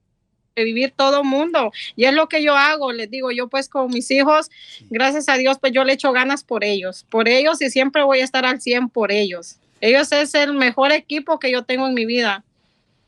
de 0.56 0.64
vivir 0.65 0.94
todo 0.95 1.23
mundo. 1.23 1.72
Y 1.95 2.03
es 2.06 2.14
lo 2.14 2.28
que 2.28 2.44
yo 2.44 2.56
hago, 2.57 2.91
les 2.91 3.10
digo, 3.10 3.32
yo 3.32 3.48
pues 3.48 3.69
con 3.69 3.88
mis 3.90 4.11
hijos, 4.11 4.49
gracias 4.90 5.30
a 5.30 5.36
Dios, 5.38 5.57
pues 5.60 5.72
yo 5.72 5.84
le 5.86 5.94
echo 5.94 6.11
ganas 6.11 6.44
por 6.44 6.64
ellos, 6.65 7.06
por 7.10 7.30
ellos 7.30 7.61
y 7.61 7.69
siempre 7.69 8.03
voy 8.03 8.19
a 8.19 8.26
estar 8.26 8.45
al 8.45 8.60
100 8.61 8.90
por 8.90 9.11
ellos. 9.14 9.57
Ellos 9.80 10.11
es 10.11 10.36
el 10.36 10.53
mejor 10.53 10.91
equipo 10.91 11.40
que 11.40 11.52
yo 11.52 11.64
tengo 11.64 11.88
en 11.88 11.94
mi 11.94 12.06
vida. 12.06 12.44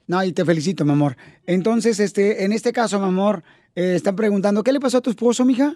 No, 0.07 0.23
y 0.23 0.31
te 0.33 0.43
felicito, 0.43 0.83
mi 0.85 0.91
amor. 0.93 1.15
Entonces, 1.45 1.99
este, 1.99 2.43
en 2.45 2.51
este 2.53 2.73
caso, 2.73 2.99
mi 2.99 3.07
amor, 3.07 3.43
eh, 3.75 3.95
están 3.95 4.15
preguntando, 4.15 4.63
¿qué 4.63 4.71
le 4.71 4.79
pasó 4.79 4.97
a 4.97 5.01
tu 5.01 5.09
esposo, 5.09 5.45
mija? 5.45 5.75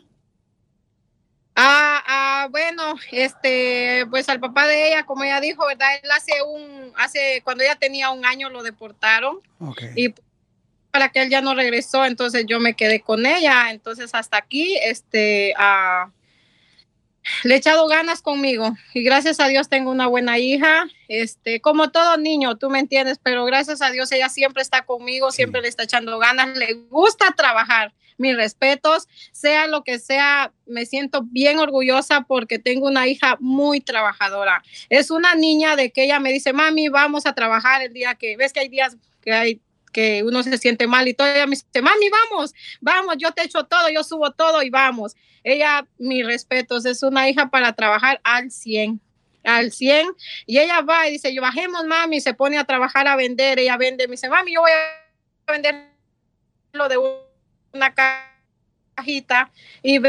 Ah, 1.56 2.04
ah, 2.06 2.48
bueno, 2.52 2.96
este, 3.12 4.06
pues 4.12 4.30
al 4.30 4.40
papá 4.40 4.68
de 4.68 4.90
ella, 4.90 5.06
como 5.06 5.24
ella 5.24 5.42
dijo, 5.42 5.66
¿verdad? 5.66 5.88
Él 6.04 6.12
hace 6.12 6.34
un, 6.44 6.94
hace, 6.96 7.42
cuando 7.44 7.64
ella 7.64 7.76
tenía 7.76 8.12
un 8.12 8.26
año 8.26 8.50
lo 8.50 8.62
deportaron 8.62 9.40
y 9.96 10.14
para 10.92 11.10
que 11.10 11.24
él 11.24 11.30
ya 11.30 11.42
no 11.42 11.56
regresó, 11.56 12.06
entonces 12.06 12.46
yo 12.48 12.60
me 12.60 12.76
quedé 12.76 13.02
con 13.02 13.26
ella, 13.26 13.72
entonces 13.72 14.14
hasta 14.14 14.38
aquí, 14.38 14.78
este, 14.84 15.56
ah, 15.58 16.12
le 17.44 17.56
he 17.56 17.58
echado 17.58 17.88
ganas 17.88 18.22
conmigo 18.22 18.76
y 18.94 19.04
gracias 19.04 19.40
a 19.40 19.48
Dios 19.48 19.70
tengo 19.70 19.92
una 19.92 20.08
buena 20.08 20.38
hija, 20.40 20.86
este, 21.08 21.62
como 21.62 21.92
todo 21.92 22.18
niño, 22.18 22.58
tú 22.58 22.70
me 22.70 22.80
entiendes, 22.80 23.20
pero 23.22 23.46
gracias 23.46 23.82
a 23.82 23.92
Dios 23.92 24.12
ella 24.12 24.30
siempre 24.30 24.62
está 24.62 24.86
conmigo, 24.86 25.32
siempre 25.32 25.62
le 25.62 25.68
está 25.68 25.84
echando 25.84 26.18
ganas, 26.20 26.58
le 26.58 26.74
gusta 26.90 27.34
trabajar. 27.36 27.94
Mis 28.20 28.36
respetos, 28.36 29.08
sea 29.32 29.68
lo 29.68 29.84
que 29.84 30.00
sea, 30.00 30.52
me 30.66 30.88
siento 30.88 31.22
bien 31.22 31.60
orgullosa 31.60 32.22
porque 32.22 32.58
tengo 32.58 32.88
una 32.88 33.08
hija 33.08 33.38
muy 33.40 33.80
trabajadora. 33.80 34.64
Es 34.90 35.12
una 35.12 35.36
niña 35.36 35.76
de 35.76 35.92
que 35.92 36.06
ella 36.06 36.20
me 36.20 36.34
dice, 36.34 36.52
mami, 36.52 36.90
vamos 36.90 37.28
a 37.28 37.36
trabajar 37.36 37.84
el 37.84 37.94
día 37.94 38.16
que, 38.16 38.36
ves 38.36 38.54
que 38.54 38.62
hay 38.62 38.70
días 38.70 38.98
que 39.22 39.34
hay 39.34 39.62
que 39.92 40.24
uno 40.24 40.44
se 40.44 40.58
siente 40.58 40.88
mal 40.88 41.08
y 41.08 41.14
todo, 41.14 41.28
ella 41.28 41.46
me 41.46 41.52
dice, 41.52 41.82
mami, 41.82 42.10
vamos, 42.10 42.54
vamos, 42.82 43.16
yo 43.18 43.32
te 43.32 43.44
echo 43.44 43.66
todo, 43.66 43.90
yo 43.90 44.04
subo 44.04 44.32
todo 44.32 44.62
y 44.62 44.70
vamos. 44.70 45.16
Ella, 45.44 45.88
mis 45.98 46.26
respetos, 46.26 46.86
es 46.86 47.04
una 47.04 47.30
hija 47.30 47.50
para 47.50 47.74
trabajar 47.74 48.20
al 48.24 48.52
100 48.52 49.02
al 49.44 49.72
100 49.72 50.08
y 50.46 50.60
ella 50.60 50.82
va 50.82 51.08
y 51.08 51.14
dice, 51.14 51.34
yo 51.34 51.42
bajemos 51.42 51.86
mami, 51.86 52.20
se 52.20 52.34
pone 52.34 52.58
a 52.58 52.66
trabajar 52.66 53.08
a 53.08 53.16
vender, 53.16 53.60
ella 53.60 53.78
vende, 53.78 54.08
me 54.08 54.12
dice, 54.12 54.30
mami, 54.30 54.54
yo 54.54 54.62
voy 54.62 54.72
a 54.72 55.52
vender 55.52 55.90
lo 56.74 56.90
de 56.90 56.98
una 57.72 57.96
cajita 58.96 59.52
y 59.82 60.00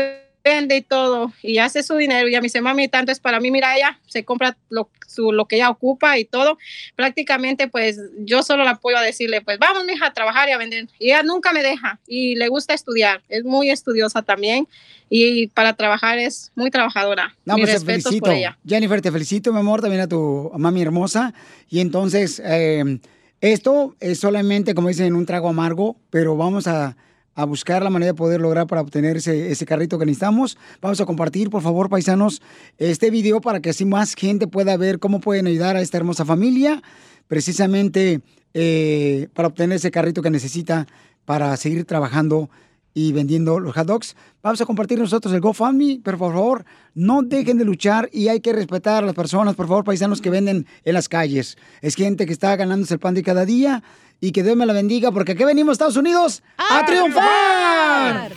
vende 0.44 0.76
y 0.76 0.82
todo 0.82 1.32
y 1.42 1.58
hace 1.58 1.82
su 1.82 1.96
dinero 1.96 2.26
y 2.26 2.30
ella 2.30 2.40
me 2.40 2.46
dice, 2.46 2.60
mami, 2.60 2.88
tanto 2.88 3.12
es 3.12 3.20
para 3.20 3.40
mí, 3.40 3.50
mira, 3.50 3.76
ella 3.76 3.98
se 4.06 4.24
compra 4.24 4.56
lo, 4.70 4.88
su, 5.06 5.32
lo 5.32 5.46
que 5.46 5.56
ella 5.56 5.70
ocupa 5.70 6.18
y 6.18 6.24
todo, 6.24 6.58
prácticamente 6.96 7.68
pues 7.68 7.98
yo 8.18 8.42
solo 8.42 8.64
la 8.64 8.72
apoyo 8.72 8.96
a 8.96 9.02
decirle, 9.02 9.40
pues 9.40 9.58
vamos, 9.58 9.84
mija, 9.84 10.06
a 10.06 10.12
trabajar 10.12 10.48
y 10.48 10.52
a 10.52 10.58
vender 10.58 10.88
y 10.98 11.06
ella 11.06 11.22
nunca 11.22 11.52
me 11.52 11.62
deja 11.62 11.98
y 12.06 12.36
le 12.36 12.48
gusta 12.48 12.74
estudiar, 12.74 13.22
es 13.28 13.44
muy 13.44 13.70
estudiosa 13.70 14.22
también 14.22 14.68
y 15.10 15.48
para 15.48 15.74
trabajar 15.74 16.18
es 16.18 16.52
muy 16.54 16.70
trabajadora. 16.70 17.34
No, 17.44 17.54
Mis 17.54 17.64
pues 17.64 17.80
te 17.80 17.86
felicito. 17.86 18.26
por 18.26 18.34
ella. 18.34 18.58
Jennifer, 18.66 19.00
te 19.00 19.10
felicito, 19.10 19.52
mi 19.52 19.58
amor, 19.58 19.80
también 19.80 20.02
a 20.02 20.06
tu 20.06 20.52
mami 20.56 20.82
hermosa. 20.82 21.32
Y 21.70 21.80
entonces, 21.80 22.42
eh, 22.44 22.98
esto 23.40 23.96
es 24.00 24.20
solamente, 24.20 24.74
como 24.74 24.88
dicen, 24.88 25.14
un 25.14 25.24
trago 25.24 25.48
amargo, 25.48 25.96
pero 26.10 26.36
vamos 26.36 26.66
a, 26.66 26.96
a 27.38 27.44
buscar 27.44 27.84
la 27.84 27.90
manera 27.90 28.10
de 28.10 28.16
poder 28.16 28.40
lograr 28.40 28.66
para 28.66 28.80
obtener 28.80 29.16
ese, 29.16 29.64
carrito 29.64 29.96
que 29.96 30.04
necesitamos. 30.04 30.58
Vamos 30.82 31.00
a 31.00 31.06
compartir, 31.06 31.50
por 31.50 31.62
favor, 31.62 31.88
paisanos, 31.88 32.42
este 32.78 33.12
video 33.12 33.40
para 33.40 33.60
que 33.60 33.70
así 33.70 33.84
más 33.84 34.14
gente 34.14 34.48
pueda 34.48 34.76
ver 34.76 34.98
cómo 34.98 35.20
pueden 35.20 35.46
ayudar 35.46 35.76
a 35.76 35.80
esta 35.80 35.98
hermosa 35.98 36.24
familia, 36.24 36.82
precisamente 37.28 38.22
eh, 38.54 39.28
para 39.34 39.46
obtener 39.46 39.76
ese 39.76 39.92
carrito 39.92 40.20
que 40.20 40.30
necesita 40.30 40.88
para 41.24 41.56
seguir 41.56 41.84
trabajando 41.84 42.50
y 42.92 43.12
vendiendo 43.12 43.60
los 43.60 43.72
hot 43.72 43.86
dogs. 43.86 44.16
Vamos 44.42 44.60
a 44.60 44.66
compartir 44.66 44.98
nosotros 44.98 45.32
el 45.32 45.40
GoFundMe, 45.40 46.00
pero 46.02 46.18
por 46.18 46.32
favor, 46.32 46.64
no 46.94 47.22
dejen 47.22 47.56
de 47.56 47.64
luchar 47.64 48.08
y 48.12 48.26
hay 48.26 48.40
que 48.40 48.52
respetar 48.52 49.04
a 49.04 49.06
las 49.06 49.14
personas, 49.14 49.54
por 49.54 49.68
favor, 49.68 49.84
paisanos 49.84 50.20
que 50.20 50.30
venden 50.30 50.66
en 50.84 50.94
las 50.94 51.08
calles. 51.08 51.56
Es 51.82 51.94
gente 51.94 52.26
que 52.26 52.32
está 52.32 52.56
ganándose 52.56 52.94
el 52.94 53.00
pan 53.00 53.14
de 53.14 53.22
cada 53.22 53.44
día 53.44 53.84
y 54.20 54.32
que 54.32 54.42
Dios 54.42 54.56
me 54.56 54.66
la 54.66 54.72
bendiga, 54.72 55.12
porque 55.12 55.32
aquí 55.32 55.44
venimos, 55.44 55.72
Estados 55.72 55.96
Unidos, 55.96 56.42
a, 56.56 56.84
triunfar. 56.84 58.32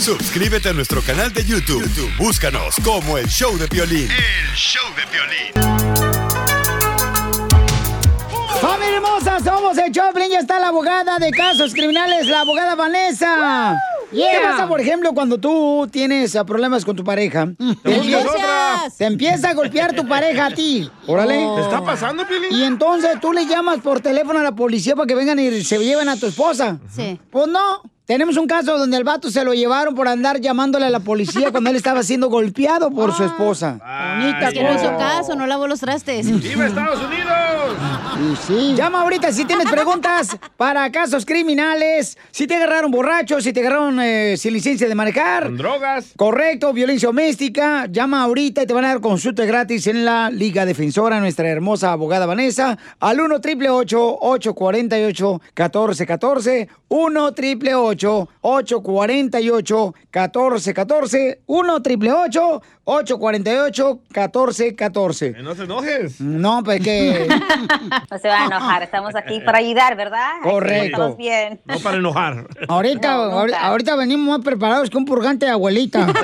Suscríbete 0.00 0.70
a 0.70 0.72
nuestro 0.72 1.02
canal 1.02 1.32
de 1.32 1.44
YouTube. 1.44 1.82
YouTube, 1.82 2.10
Búscanos 2.18 2.74
como 2.84 3.16
el 3.16 3.28
show 3.28 3.56
de 3.56 3.66
violín. 3.68 4.08
El 4.10 4.56
show 4.56 4.84
de 4.96 5.04
violín. 5.12 5.84
¡Familia 8.60 8.96
hermosa! 8.96 9.38
Somos 9.44 9.76
el 9.78 9.92
Choplin. 9.92 10.30
Ya 10.30 10.40
está 10.40 10.58
la 10.58 10.68
abogada 10.68 11.18
de 11.18 11.30
casos 11.30 11.72
criminales, 11.74 12.26
la 12.26 12.40
abogada 12.40 12.74
Vanessa. 12.74 13.78
¿Qué 14.14 14.38
pasa, 14.42 14.68
por 14.68 14.80
ejemplo, 14.80 15.12
cuando 15.12 15.38
tú 15.38 15.88
tienes 15.90 16.36
problemas 16.46 16.84
con 16.84 16.96
tu 16.96 17.04
pareja? 17.04 17.48
Te, 17.82 17.98
buscas 17.98 18.26
otra. 18.26 18.82
te 18.96 19.04
empieza 19.04 19.50
a 19.50 19.54
golpear 19.54 19.94
tu 19.94 20.06
pareja 20.06 20.46
a 20.46 20.50
ti. 20.50 20.90
Órale. 21.06 21.46
¿Te 21.56 21.62
está 21.62 21.84
pasando, 21.84 22.26
Piolín? 22.26 22.52
Y 22.52 22.64
entonces 22.64 23.18
tú 23.20 23.32
le 23.32 23.46
llamas 23.46 23.80
por 23.80 24.00
teléfono 24.00 24.38
a 24.38 24.42
la 24.42 24.52
policía 24.52 24.94
para 24.94 25.06
que 25.06 25.14
vengan 25.14 25.38
y 25.38 25.62
se 25.64 25.78
lleven 25.78 26.08
a 26.08 26.16
tu 26.16 26.26
esposa. 26.26 26.78
Sí. 26.90 27.20
Pues 27.30 27.48
no. 27.48 27.82
Tenemos 28.06 28.36
un 28.36 28.46
caso 28.46 28.76
donde 28.76 28.98
el 28.98 29.04
vato 29.04 29.30
se 29.30 29.42
lo 29.44 29.54
llevaron 29.54 29.94
por 29.94 30.08
andar 30.08 30.38
llamándole 30.38 30.84
a 30.84 30.90
la 30.90 31.00
policía 31.00 31.50
cuando 31.50 31.70
él 31.70 31.76
estaba 31.76 32.02
siendo 32.02 32.28
golpeado 32.28 32.90
por 32.90 33.14
su 33.14 33.24
esposa. 33.24 33.78
Bonita 34.18 34.48
Es 34.48 34.52
que 34.52 34.62
no 34.62 34.74
hizo 34.74 34.98
caso, 34.98 35.34
no 35.34 35.46
lavó 35.46 35.66
los 35.66 35.80
trastes. 35.80 36.26
¡Viva 36.42 36.66
Estados 36.66 37.00
Unidos! 37.02 37.32
Y 38.14 38.36
sí. 38.36 38.74
Llama 38.76 39.00
ahorita 39.00 39.32
si 39.32 39.46
tienes 39.46 39.70
preguntas 39.70 40.36
para 40.58 40.92
casos 40.92 41.24
criminales, 41.24 42.18
si 42.30 42.46
te 42.46 42.56
agarraron 42.56 42.90
borracho, 42.90 43.40
si 43.40 43.54
te 43.54 43.60
agarraron 43.60 43.98
eh, 44.00 44.36
sin 44.36 44.52
licencia 44.52 44.86
de 44.86 44.94
manejar. 44.94 45.44
Con 45.44 45.56
drogas. 45.56 46.12
Correcto, 46.14 46.74
violencia 46.74 47.08
doméstica. 47.08 47.86
Llama 47.86 48.22
ahorita 48.22 48.64
y 48.64 48.66
te 48.66 48.74
van 48.74 48.84
a 48.84 48.88
dar 48.88 49.00
consulta 49.00 49.46
gratis 49.46 49.86
en 49.86 50.04
la 50.04 50.28
Liga 50.28 50.66
Defensora, 50.66 51.20
nuestra 51.20 51.48
hermosa 51.48 51.92
abogada 51.92 52.26
Vanessa, 52.26 52.76
al 53.00 53.18
1 53.18 53.36
888 53.36 54.18
848 54.20 55.40
1414 55.56 56.68
1 56.88 57.24
888 57.24 57.93
848 58.40 59.94
1414 60.12 61.40
1 61.46 61.74
888 61.74 62.62
848 62.84 64.00
1414 64.14 65.32
No 65.42 65.54
te 65.54 65.62
enojes. 65.64 66.20
No, 66.20 66.62
pues 66.62 66.82
que... 66.82 67.26
No 68.10 68.18
se 68.18 68.28
va 68.28 68.42
a 68.42 68.46
enojar, 68.46 68.82
estamos 68.82 69.14
aquí 69.14 69.40
para 69.40 69.58
ayudar, 69.58 69.96
¿verdad? 69.96 70.32
Correcto. 70.42 70.84
Estamos 70.86 71.16
bien. 71.16 71.60
No 71.64 71.78
para 71.80 71.96
enojar. 71.98 72.46
Ahorita, 72.68 73.14
No, 73.16 73.24
nunca. 73.24 73.36
ahorita, 73.38 73.60
ahorita 73.66 73.96
venimos 73.96 74.36
más 74.38 74.44
preparados 74.44 74.90
que 74.90 74.96
un 74.96 75.04
purgante 75.04 75.46
de 75.46 75.52
abuelita. 75.52 76.06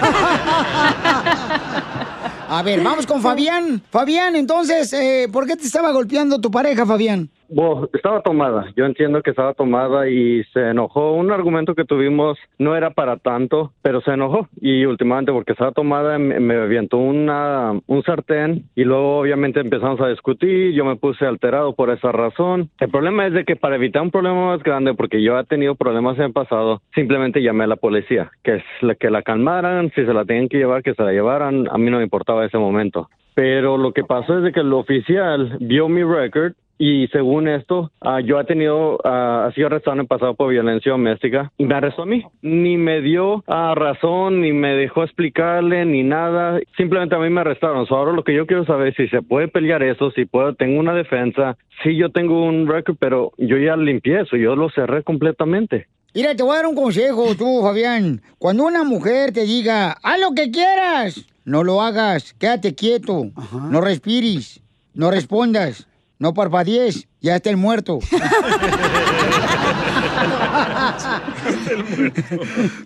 A 2.49 2.63
ver, 2.65 2.83
vamos 2.83 3.07
con 3.07 3.23
Fabián. 3.23 3.81
Fabián, 3.91 4.35
entonces, 4.35 4.93
eh, 4.93 5.29
¿por 5.33 5.47
qué 5.47 5.57
te 5.57 5.65
estaba 5.65 5.93
golpeando 5.93 6.41
tu 6.41 6.51
pareja, 6.51 6.85
Fabián? 6.85 7.31
Bueno, 7.53 7.89
estaba 7.93 8.23
tomada. 8.23 8.73
Yo 8.77 8.87
entiendo 8.87 9.23
que 9.23 9.31
estaba 9.31 9.55
tomada 9.55 10.09
y 10.09 10.45
se 10.53 10.71
enojó. 10.71 11.15
Un 11.15 11.33
argumento 11.33 11.75
que 11.75 11.85
tuvimos 11.85 12.39
no 12.59 12.77
era 12.77 12.91
para 12.91 13.17
tanto, 13.17 13.73
pero 13.83 14.01
se 14.03 14.13
enojó. 14.13 14.49
Y 14.61 14.85
últimamente, 14.85 15.33
porque 15.33 15.53
estaba 15.53 15.73
tomada, 15.73 16.17
me, 16.19 16.39
me 16.39 16.55
avientó 16.55 16.99
una, 16.99 17.73
un 17.89 18.03
sartén 18.05 18.67
y 18.77 18.85
luego 18.85 19.19
obviamente 19.19 19.59
empezamos 19.59 20.01
a 20.01 20.09
discutir. 20.09 20.73
Yo 20.75 20.85
me 20.85 20.95
puse 20.95 21.27
alterado 21.27 21.75
por 21.75 21.91
esa 21.91 22.13
razón. 22.13 22.71
El 22.79 22.89
problema 22.89 23.27
es 23.27 23.33
de 23.33 23.45
que 23.45 23.57
para 23.57 23.75
evitar 23.75 24.03
un 24.03 24.13
problema 24.13 24.47
más 24.47 24.63
grande, 24.63 24.95
porque 24.95 25.21
yo 25.21 25.37
he 25.37 25.45
tenido 25.45 25.75
problemas 25.75 26.17
en 26.19 26.27
el 26.27 26.33
pasado, 26.33 26.83
simplemente 26.95 27.43
llamé 27.43 27.65
a 27.65 27.69
la 27.69 27.77
policía, 27.77 28.31
que, 28.45 28.57
es 28.57 28.63
la, 28.81 28.95
que 28.95 29.11
la 29.11 29.23
calmaran, 29.23 29.91
si 29.97 30.05
se 30.05 30.15
la 30.15 30.25
tenían 30.25 30.49
que 30.49 30.59
llevar, 30.59 30.85
que 30.85 30.95
se 30.95 31.03
la 31.03 31.11
llevaran. 31.11 31.67
A 31.69 31.79
mí 31.79 31.91
no 31.91 31.97
me 31.97 32.05
importaba 32.05 32.47
ese 32.47 32.59
momento. 32.59 33.09
Pero 33.35 33.77
lo 33.77 33.93
que 33.93 34.05
pasó 34.05 34.39
es 34.39 34.45
de 34.45 34.53
que 34.53 34.61
el 34.61 34.73
oficial 34.73 35.57
vio 35.61 35.89
mi 35.89 36.05
record 36.05 36.53
y 36.83 37.09
según 37.09 37.47
esto, 37.47 37.93
ah, 38.01 38.21
yo 38.25 38.41
he 38.41 38.45
tenido, 38.45 38.99
ah, 39.05 39.45
ha 39.47 39.53
sido 39.53 39.67
arrestado 39.67 39.97
en 39.97 40.01
el 40.01 40.07
pasado 40.07 40.35
por 40.35 40.51
violencia 40.51 40.93
doméstica 40.93 41.53
y 41.59 41.67
me 41.67 41.75
arrestó 41.75 42.05
a 42.05 42.07
mí. 42.07 42.25
Ni 42.41 42.79
me 42.79 43.03
dio 43.03 43.45
ah, 43.49 43.75
razón, 43.77 44.41
ni 44.41 44.55
me 44.55 44.73
dejó 44.73 45.05
explicarle, 45.05 45.85
ni 45.85 46.03
nada. 46.03 46.59
Simplemente 46.79 47.15
a 47.15 47.19
mí 47.19 47.29
me 47.29 47.43
arrestaron. 47.43 47.87
So, 47.87 47.97
ahora 47.97 48.13
lo 48.13 48.25
que 48.25 48.35
yo 48.35 48.47
quiero 48.47 48.65
saber 48.65 48.89
es 48.89 48.97
si 48.97 49.09
se 49.09 49.21
puede 49.21 49.49
pelear 49.49 49.83
eso, 49.83 50.11
si 50.13 50.25
puedo, 50.25 50.55
tengo 50.55 50.81
una 50.81 50.95
defensa. 50.95 51.59
Sí, 51.83 51.99
yo 51.99 52.09
tengo 52.13 52.47
un 52.47 52.67
record, 52.67 52.97
pero 52.99 53.33
yo 53.37 53.59
ya 53.59 53.77
limpié 53.77 54.23
eso, 54.23 54.39
yo 54.39 54.57
lo 54.57 54.71
cerré 54.71 55.03
completamente. 55.03 55.87
Mira, 56.15 56.35
te 56.35 56.43
voy 56.43 56.55
a 56.55 56.63
dar 56.63 56.67
un 56.67 56.77
consejo 56.77 57.35
tú, 57.35 57.61
Fabián. 57.63 58.23
Cuando 58.39 58.65
una 58.65 58.85
mujer 58.85 59.33
te 59.33 59.45
diga, 59.45 59.99
haz 60.03 60.19
lo 60.19 60.33
que 60.33 60.51
quieras, 60.51 61.27
no 61.45 61.63
lo 61.63 61.83
hagas, 61.83 62.33
quédate 62.33 62.75
quieto, 62.75 63.27
no 63.71 63.83
respires, 63.83 64.63
no 64.95 65.11
respondas. 65.11 65.90
No 66.21 66.33
parpadees, 66.35 67.09
ya 67.23 67.37
está 67.37 67.49
el 67.49 67.57
muerto. 67.57 67.99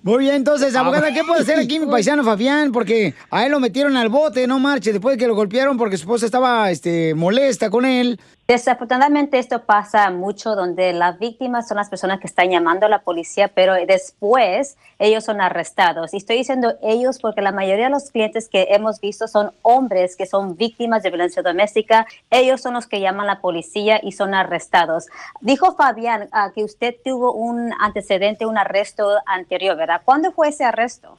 Muy 0.04 0.18
bien, 0.20 0.36
entonces, 0.36 0.76
abogada, 0.76 1.12
¿qué 1.12 1.24
puede 1.24 1.40
hacer 1.40 1.58
aquí 1.58 1.80
mi 1.80 1.86
paisano 1.86 2.22
Fabián? 2.22 2.70
Porque 2.70 3.14
a 3.30 3.44
él 3.44 3.50
lo 3.50 3.58
metieron 3.58 3.96
al 3.96 4.08
bote, 4.08 4.46
no 4.46 4.60
marche, 4.60 4.92
después 4.92 5.16
de 5.16 5.18
que 5.18 5.26
lo 5.26 5.34
golpearon 5.34 5.76
porque 5.76 5.96
su 5.96 6.02
esposa 6.02 6.26
estaba 6.26 6.70
este, 6.70 7.14
molesta 7.14 7.70
con 7.70 7.84
él. 7.84 8.20
Desafortunadamente 8.46 9.38
esto 9.38 9.62
pasa 9.62 10.10
mucho 10.10 10.54
donde 10.54 10.92
las 10.92 11.18
víctimas 11.18 11.66
son 11.66 11.78
las 11.78 11.88
personas 11.88 12.20
que 12.20 12.26
están 12.26 12.50
llamando 12.50 12.84
a 12.84 12.90
la 12.90 12.98
policía, 12.98 13.48
pero 13.48 13.72
después 13.72 14.76
ellos 14.98 15.24
son 15.24 15.40
arrestados. 15.40 16.12
Y 16.12 16.18
estoy 16.18 16.36
diciendo 16.36 16.74
ellos 16.82 17.20
porque 17.20 17.40
la 17.40 17.52
mayoría 17.52 17.86
de 17.86 17.90
los 17.90 18.10
clientes 18.10 18.50
que 18.50 18.66
hemos 18.68 19.00
visto 19.00 19.28
son 19.28 19.52
hombres 19.62 20.14
que 20.14 20.26
son 20.26 20.58
víctimas 20.58 21.02
de 21.02 21.08
violencia 21.08 21.42
doméstica. 21.42 22.06
Ellos 22.30 22.60
son 22.60 22.74
los 22.74 22.86
que 22.86 23.00
llaman 23.00 23.30
a 23.30 23.34
la 23.34 23.40
policía 23.40 23.98
y 24.02 24.12
son 24.12 24.34
arrestados. 24.34 25.06
Dijo 25.40 25.74
Fabián 25.74 26.28
ah, 26.30 26.52
que 26.54 26.64
usted 26.64 26.96
tuvo 27.02 27.32
un 27.32 27.72
antecedente, 27.80 28.44
un 28.44 28.58
arresto 28.58 29.08
anterior, 29.24 29.74
¿verdad? 29.74 30.02
¿Cuándo 30.04 30.32
fue 30.32 30.48
ese 30.48 30.64
arresto? 30.64 31.16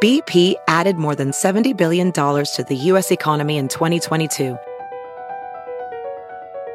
BP 0.00 0.56
added 0.68 0.96
more 0.96 1.14
than 1.14 1.30
$70 1.30 1.76
billion 1.78 2.12
to 2.12 2.64
the 2.68 2.76
U.S. 2.92 3.10
economy 3.10 3.56
in 3.56 3.68
2022. 3.68 4.58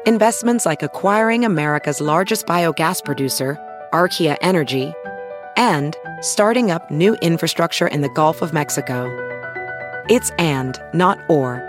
Investments 0.06 0.64
like 0.64 0.82
acquiring 0.82 1.44
America's 1.44 2.00
largest 2.00 2.46
biogas 2.46 3.04
producer, 3.04 3.58
Archaea 3.92 4.38
Energy, 4.40 4.94
and 5.58 5.94
starting 6.22 6.70
up 6.70 6.90
new 6.90 7.16
infrastructure 7.16 7.86
in 7.86 8.00
the 8.00 8.08
Gulf 8.08 8.40
of 8.40 8.54
Mexico. 8.54 9.10
It's 10.08 10.30
and, 10.38 10.80
not 10.94 11.18
or. 11.28 11.60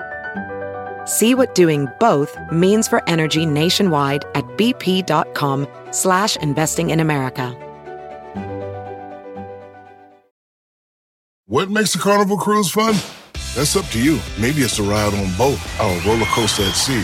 See 1.05 1.35
what 1.35 1.55
doing 1.55 1.89
both 1.99 2.37
means 2.53 2.87
for 2.87 3.03
energy 3.09 3.45
nationwide 3.45 4.23
at 4.33 4.45
bp.com 4.57 5.67
slash 5.91 6.37
investing 6.37 6.91
in 6.91 7.01
America. 7.01 7.49
What 11.47 11.69
makes 11.69 11.95
a 11.95 11.99
carnival 11.99 12.37
cruise 12.37 12.71
fun? 12.71 12.95
That's 13.55 13.75
up 13.75 13.85
to 13.87 14.01
you. 14.01 14.21
Maybe 14.39 14.61
it's 14.61 14.79
a 14.79 14.83
ride 14.83 15.13
on 15.13 15.35
boat, 15.37 15.59
or 15.81 15.91
a 15.91 16.01
roller 16.07 16.25
coaster 16.27 16.63
at 16.63 16.71
sea, 16.71 17.03